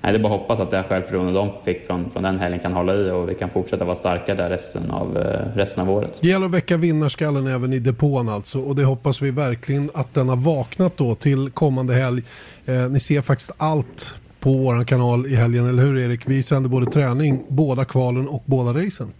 nej, 0.00 0.12
det 0.12 0.18
är 0.18 0.22
bara 0.22 0.34
att 0.34 0.40
hoppas 0.40 0.60
att 0.60 0.70
det 0.70 0.76
här 0.76 0.84
självförtroende 0.84 1.32
de 1.32 1.50
fick 1.64 1.86
från, 1.86 2.10
från 2.10 2.22
den 2.22 2.38
helgen 2.38 2.60
kan 2.60 2.72
hålla 2.72 2.94
i 2.94 3.10
och 3.10 3.28
vi 3.28 3.34
kan 3.34 3.50
fortsätta 3.50 3.84
vara 3.84 3.96
starka 3.96 4.34
där 4.34 4.50
resten 4.50 4.90
av, 4.90 5.18
eh, 5.18 5.56
resten 5.56 5.82
av 5.82 5.90
året. 5.90 6.18
Det 6.22 6.28
gäller 6.28 6.46
att 6.46 6.52
väcka 6.52 6.76
vinnarskallen 6.76 7.46
även 7.46 7.72
i 7.72 7.78
depån 7.78 8.28
alltså 8.28 8.60
och 8.60 8.76
det 8.76 8.84
hoppas 8.84 9.22
vi 9.22 9.30
verkligen 9.30 9.90
att 9.94 10.14
den 10.14 10.28
har 10.28 10.36
vaknat 10.36 10.96
då 10.96 11.14
till 11.14 11.50
kommande 11.50 11.94
helg. 11.94 12.22
Eh, 12.66 12.88
ni 12.88 13.00
ser 13.00 13.22
faktiskt 13.22 13.52
allt 13.56 14.14
på 14.40 14.52
vår 14.52 14.84
kanal 14.84 15.26
i 15.26 15.34
helgen, 15.34 15.68
eller 15.68 15.82
hur 15.82 15.98
Erik? 15.98 16.20
Vi 16.26 16.42
sänder 16.42 16.70
både 16.70 16.86
träning, 16.86 17.44
båda 17.48 17.84
kvalen 17.84 18.28
och 18.28 18.42
båda 18.46 18.84
racen. 18.84 19.12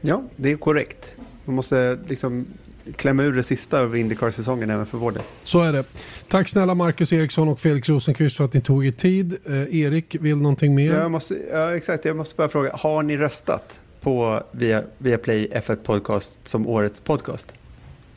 Ja, 0.00 0.22
det 0.36 0.52
är 0.52 0.56
korrekt. 0.56 1.16
Man 1.44 1.56
måste 1.56 1.98
liksom 2.06 2.46
klämma 2.96 3.22
ur 3.22 3.32
det 3.32 3.42
sista 3.42 3.80
av 3.80 3.96
Indycar-säsongen 3.96 4.70
även 4.70 4.86
för 4.86 4.98
vår 4.98 5.12
del. 5.12 5.22
Så 5.44 5.60
är 5.62 5.72
det. 5.72 5.84
Tack 6.28 6.48
snälla 6.48 6.74
Marcus 6.74 7.12
Eriksson 7.12 7.48
och 7.48 7.60
Felix 7.60 7.88
Rosenqvist 7.88 8.36
för 8.36 8.44
att 8.44 8.52
ni 8.54 8.60
tog 8.60 8.86
er 8.86 8.90
tid. 8.90 9.36
Eh, 9.46 9.76
Erik, 9.80 10.16
vill 10.20 10.36
någonting 10.36 10.74
mer? 10.74 10.94
Jag 10.94 11.10
måste, 11.10 11.36
ja, 11.52 11.76
exakt, 11.76 12.04
jag 12.04 12.16
måste 12.16 12.34
bara 12.36 12.48
fråga, 12.48 12.70
har 12.76 13.02
ni 13.02 13.16
röstat 13.16 13.78
på 14.00 14.42
via, 14.50 14.82
via 14.98 15.18
Play 15.18 15.48
F1 15.52 15.76
Podcast 15.76 16.38
som 16.44 16.66
årets 16.66 17.00
podcast? 17.00 17.54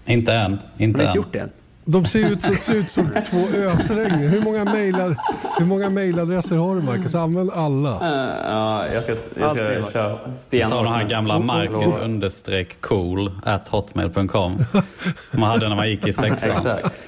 Inte 0.05 0.33
än. 0.33 0.51
Har 0.53 0.59
Inte 0.77 0.97
ni 0.97 1.03
än. 1.03 1.09
inte 1.09 1.17
gjort 1.17 1.33
det 1.33 1.39
än? 1.39 1.49
De 1.89 2.05
ser 2.05 2.19
ut, 2.31 2.41
ser 2.41 2.73
ut 2.75 2.89
som 2.89 3.09
två 3.29 3.37
ösregn. 3.57 4.17
Hur 4.17 4.41
många, 4.41 4.65
mailad, 4.65 5.15
hur 5.57 5.65
många 5.65 5.89
mailadresser 5.89 6.55
har 6.57 6.75
du 6.75 6.81
Marcus? 6.81 7.15
Använd 7.15 7.51
alla. 7.51 7.91
Eh, 7.91 8.51
Ja, 8.51 8.87
jag 8.93 9.03
ska, 9.03 9.15
jag 9.35 9.49
Allt 9.49 9.57
ska 9.57 9.81
var- 9.81 9.91
köra 9.91 10.17
Ta 10.17 10.33
stenhårt. 10.35 10.83
den 10.83 10.93
här 10.93 11.03
gamla 11.09 11.39
Marcus 11.39 11.95
understreck 11.97 12.81
cool 12.81 13.31
at 13.43 13.67
hotmail.com. 13.67 14.65
Man 15.31 15.49
hade 15.49 15.69
när 15.69 15.75
man 15.75 15.89
gick 15.89 16.07
i 16.07 16.13
sexan. 16.13 16.51
Exakt. 16.57 17.07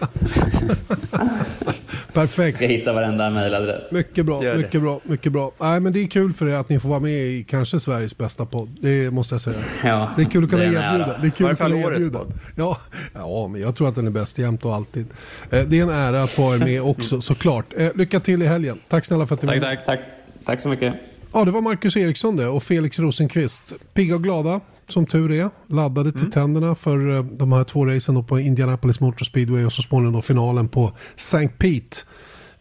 Perfekt. 2.13 2.55
Ska 2.57 2.65
hitta 2.65 2.93
varenda 2.93 3.29
mejladress. 3.29 3.91
Mycket 3.91 4.25
bra, 4.25 4.43
Gör 4.43 4.51
det. 4.53 4.57
mycket 4.57 4.81
bra, 4.81 4.99
mycket 5.03 5.31
bra. 5.31 5.51
Nej, 5.59 5.79
men 5.79 5.93
det 5.93 5.99
är 6.03 6.07
kul 6.07 6.33
för 6.33 6.47
er 6.47 6.53
att 6.53 6.69
ni 6.69 6.79
får 6.79 6.89
vara 6.89 6.99
med 6.99 7.11
i 7.11 7.43
kanske 7.49 7.79
Sveriges 7.79 8.17
bästa 8.17 8.45
podd. 8.45 8.77
Det 8.81 9.11
måste 9.13 9.33
jag 9.35 9.41
säga. 9.41 9.57
Ja, 9.83 10.11
Det 10.15 10.21
är 10.21 10.25
kul 10.25 10.43
att 10.43 10.49
kunna 10.49 10.63
det 10.63 10.67
erbjuda. 10.69 11.17
Det 11.21 11.27
är 11.27 11.31
kul 11.31 11.47
att 11.51 11.57
kunna 11.57 11.75
erbjuda. 11.77 12.19
podd. 12.19 12.33
Ja, 12.55 12.77
ja, 13.13 13.47
men 13.47 13.61
jag 13.61 13.75
tror 13.75 13.87
att 13.89 13.95
den 13.95 14.07
är 14.07 14.11
bäst 14.11 14.37
jämt 14.37 14.65
och 14.65 14.75
alltid. 14.75 15.05
Eh, 15.51 15.63
Det 15.67 15.79
är 15.79 15.83
en 15.83 15.89
ära 15.89 16.23
att 16.23 16.29
få 16.31 16.41
vara 16.41 16.57
med 16.57 16.81
också, 16.81 17.21
såklart. 17.21 17.65
Eh, 17.77 17.89
Lycka 17.95 18.19
till 18.19 18.41
i 18.41 18.45
helgen. 18.45 18.79
Tack 18.87 19.05
snälla 19.05 19.27
för 19.27 19.35
att 19.35 19.41
ni 19.41 19.47
var 19.47 19.53
Tack, 19.53 19.61
med. 19.61 19.85
tack. 19.85 19.99
Tack, 19.99 20.07
tack 20.45 20.59
så 20.59 20.69
mycket. 20.69 20.93
Ja, 21.33 21.45
det 21.45 21.51
var 21.51 21.61
Marcus 21.61 21.97
Eriksson 21.97 22.35
det 22.37 22.47
och 22.47 22.63
Felix 22.63 22.99
Rosenqvist. 22.99 23.73
Pigga 23.93 24.15
och 24.15 24.23
glada, 24.23 24.59
som 24.91 25.05
tur 25.05 25.31
är. 25.31 25.49
Laddade 25.67 26.11
till 26.11 26.31
tänderna 26.31 26.75
för 26.75 27.15
eh, 27.15 27.23
de 27.23 27.51
här 27.51 27.63
två 27.63 27.85
racen 27.85 28.23
på 28.23 28.39
Indianapolis 28.39 28.99
Motor 28.99 29.25
Speedway 29.25 29.65
och 29.65 29.73
så 29.73 29.81
småningom 29.81 30.13
då 30.13 30.21
finalen 30.21 30.67
på 30.67 30.91
St. 31.15 31.47
Pete. 31.47 31.97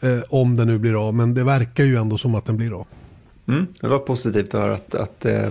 Eh, 0.00 0.18
om 0.28 0.56
den 0.56 0.66
nu 0.66 0.78
blir 0.78 1.08
av, 1.08 1.14
men 1.14 1.34
det 1.34 1.44
verkar 1.44 1.84
ju 1.84 1.96
ändå 1.96 2.18
som 2.18 2.34
att 2.34 2.44
den 2.44 2.56
blir 2.56 2.80
av. 2.80 2.86
Mm. 3.48 3.66
Det 3.80 3.88
var 3.88 3.98
positivt 3.98 4.54
att 4.54 4.60
höra 4.60 4.74
att, 4.74 4.94
att 4.94 5.24
eh, 5.24 5.50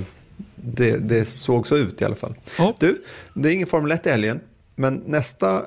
det, 0.56 0.98
det 0.98 1.26
såg 1.26 1.68
så 1.68 1.78
ut 1.78 2.02
i 2.02 2.06
alla 2.06 2.16
fall. 2.16 2.36
Ja. 2.58 2.74
Du, 2.80 3.04
det 3.34 3.50
är 3.50 3.54
ingen 3.54 3.68
Formel 3.68 3.92
1 3.92 4.06
i 4.06 4.10
helgen, 4.10 4.40
men 4.76 5.04
nästa 5.06 5.66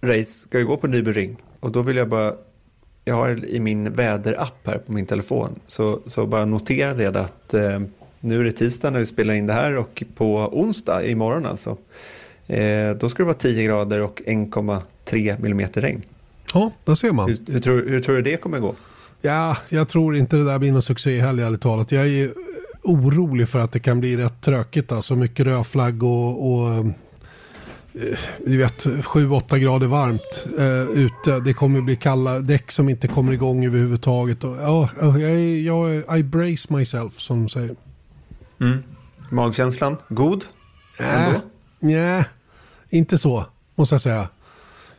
race 0.00 0.24
ska 0.24 0.58
ju 0.58 0.66
gå 0.66 0.76
på 0.76 0.86
Nürburgring. 0.86 1.36
Och 1.60 1.72
då 1.72 1.82
vill 1.82 1.96
jag 1.96 2.08
bara, 2.08 2.34
jag 3.04 3.14
har 3.14 3.44
i 3.44 3.60
min 3.60 3.92
väderapp 3.92 4.66
här 4.66 4.78
på 4.78 4.92
min 4.92 5.06
telefon, 5.06 5.60
så, 5.66 6.00
så 6.06 6.26
bara 6.26 6.44
notera 6.44 6.94
det 6.94 7.20
att 7.20 7.54
eh, 7.54 7.80
nu 8.20 8.40
är 8.40 8.44
det 8.44 8.52
tisdag 8.52 8.90
när 8.90 8.98
vi 8.98 9.06
spelar 9.06 9.34
in 9.34 9.46
det 9.46 9.52
här 9.52 9.76
och 9.76 10.02
på 10.14 10.36
onsdag 10.52 11.06
imorgon 11.06 11.46
alltså, 11.46 11.76
eh, 12.46 12.90
då 13.00 13.08
ska 13.08 13.22
det 13.22 13.26
vara 13.26 13.34
10 13.34 13.64
grader 13.64 14.00
och 14.00 14.22
1,3 14.26 15.40
millimeter 15.40 15.80
regn. 15.80 16.02
Ja, 16.54 16.72
där 16.84 16.94
ser 16.94 17.12
man. 17.12 17.28
Hur, 17.28 17.52
hur, 17.52 17.60
tror, 17.60 17.86
hur 17.88 18.00
tror 18.00 18.16
du 18.16 18.22
det 18.22 18.36
kommer 18.36 18.58
gå? 18.58 18.74
Ja, 19.22 19.56
jag 19.68 19.88
tror 19.88 20.16
inte 20.16 20.36
det 20.36 20.44
där 20.44 20.58
blir 20.58 20.72
någon 20.72 20.82
succé 20.82 21.10
i 21.10 21.20
helgen, 21.20 21.46
ärligt 21.46 21.60
talat. 21.60 21.92
Jag 21.92 22.08
är 22.08 22.30
orolig 22.82 23.48
för 23.48 23.58
att 23.58 23.72
det 23.72 23.80
kan 23.80 24.00
bli 24.00 24.16
rätt 24.16 24.40
tråkigt. 24.40 24.92
Alltså 24.92 25.16
mycket 25.16 25.46
rödflagg 25.46 26.02
och, 26.02 26.52
och 26.52 26.74
eh, 26.74 26.86
du 28.46 28.56
vet, 28.56 28.86
7-8 28.86 29.58
grader 29.58 29.86
varmt 29.86 30.46
eh, 30.58 31.04
ute. 31.04 31.40
Det 31.40 31.54
kommer 31.54 31.80
bli 31.80 31.96
kalla 31.96 32.40
däck 32.40 32.70
som 32.72 32.88
inte 32.88 33.08
kommer 33.08 33.32
igång 33.32 33.64
överhuvudtaget. 33.64 34.44
Och, 34.44 34.56
ja, 34.56 34.88
jag, 35.00 35.40
jag, 35.40 36.18
I 36.18 36.22
brace 36.22 36.74
myself, 36.74 37.20
som 37.20 37.46
de 37.46 37.76
säger. 38.60 38.82
Magkänslan, 39.30 39.96
god? 40.08 40.44
Äh, 40.98 41.32
Nej, 41.80 42.24
inte 42.88 43.18
så, 43.18 43.46
måste 43.74 43.94
jag 43.94 44.02
säga. 44.02 44.28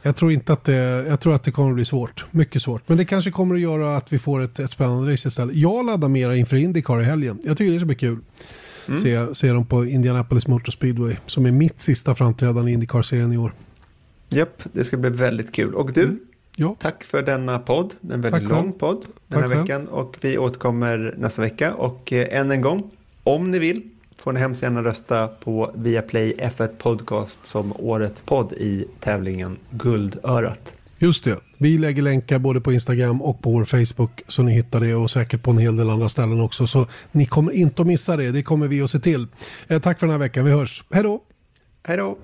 Jag 0.01 0.15
tror 0.15 0.31
inte 0.31 0.53
att 0.53 0.63
det, 0.63 0.73
jag 1.07 1.19
tror 1.19 1.33
att 1.35 1.43
det 1.43 1.51
kommer 1.51 1.69
att 1.69 1.75
bli 1.75 1.85
svårt. 1.85 2.25
Mycket 2.31 2.61
svårt. 2.61 2.89
Men 2.89 2.97
det 2.97 3.05
kanske 3.05 3.31
kommer 3.31 3.55
att 3.55 3.61
göra 3.61 3.97
att 3.97 4.13
vi 4.13 4.19
får 4.19 4.41
ett, 4.41 4.59
ett 4.59 4.71
spännande 4.71 5.13
race 5.13 5.27
istället. 5.27 5.55
Jag 5.55 5.85
laddar 5.85 6.07
mera 6.09 6.35
inför 6.35 6.57
Indycar 6.57 7.01
i 7.01 7.03
helgen. 7.03 7.39
Jag 7.43 7.57
tycker 7.57 7.71
det 7.71 7.79
ska 7.79 7.85
bli 7.85 7.95
kul. 7.95 8.19
Se, 8.99 9.35
se 9.35 9.51
dem 9.51 9.65
på 9.65 9.85
Indianapolis 9.85 10.47
Motor 10.47 10.71
Speedway. 10.71 11.15
Som 11.25 11.45
är 11.45 11.51
mitt 11.51 11.81
sista 11.81 12.15
framträdande 12.15 12.71
i 12.71 12.73
Indycar-serien 12.73 13.33
i 13.33 13.37
år. 13.37 13.53
Japp, 14.29 14.63
det 14.73 14.83
ska 14.83 14.97
bli 14.97 15.09
väldigt 15.09 15.51
kul. 15.51 15.75
Och 15.75 15.93
du, 15.93 16.19
Ja, 16.55 16.75
tack 16.79 17.03
för 17.03 17.23
denna 17.23 17.59
podd. 17.59 17.93
En 18.01 18.09
väldigt 18.21 18.31
Tack 18.31 18.41
lång 18.43 18.63
själv. 18.63 18.71
podd 18.71 19.05
den 19.27 19.41
här 19.43 19.49
Tack 19.49 19.51
själv. 19.51 19.61
veckan. 19.61 19.87
Och 19.87 20.17
vi 20.21 20.37
återkommer 20.37 21.15
nästa 21.17 21.41
vecka. 21.41 21.73
Och 21.73 22.13
eh, 22.13 22.39
än 22.39 22.51
en 22.51 22.61
gång, 22.61 22.91
om 23.23 23.51
ni 23.51 23.59
vill, 23.59 23.81
får 24.17 24.33
ni 24.33 24.39
hemskt 24.39 24.63
gärna 24.63 24.83
rösta 24.83 25.27
på 25.27 25.71
Viaplay 25.75 26.33
F1 26.37 26.67
Podcast 26.77 27.39
som 27.43 27.73
årets 27.79 28.21
podd 28.21 28.53
i 28.53 28.85
tävlingen 28.99 29.57
Guldörat. 29.69 30.73
just 30.99 31.23
det. 31.23 31.39
Vi 31.57 31.77
lägger 31.77 32.01
länkar 32.01 32.39
både 32.39 32.61
på 32.61 32.73
Instagram 32.73 33.21
och 33.21 33.41
på 33.41 33.51
vår 33.51 33.65
Facebook. 33.65 34.21
Så 34.27 34.43
ni 34.43 34.53
hittar 34.53 34.79
det 34.79 34.95
och 34.95 35.11
säkert 35.11 35.43
på 35.43 35.51
en 35.51 35.57
hel 35.57 35.75
del 35.77 35.89
andra 35.89 36.09
ställen 36.09 36.41
också. 36.41 36.67
Så 36.67 36.87
ni 37.11 37.25
kommer 37.25 37.51
inte 37.51 37.81
att 37.81 37.87
missa 37.87 38.17
det. 38.17 38.31
Det 38.31 38.43
kommer 38.43 38.67
vi 38.67 38.81
att 38.81 38.91
se 38.91 38.99
till. 38.99 39.27
Eh, 39.67 39.79
tack 39.81 39.99
för 39.99 40.07
den 40.07 40.11
här 40.11 40.19
veckan. 40.19 40.45
Vi 40.45 40.51
hörs. 40.51 40.83
Hej 40.91 41.03
då! 41.03 41.21
Hej 41.83 41.97
då! 41.97 42.17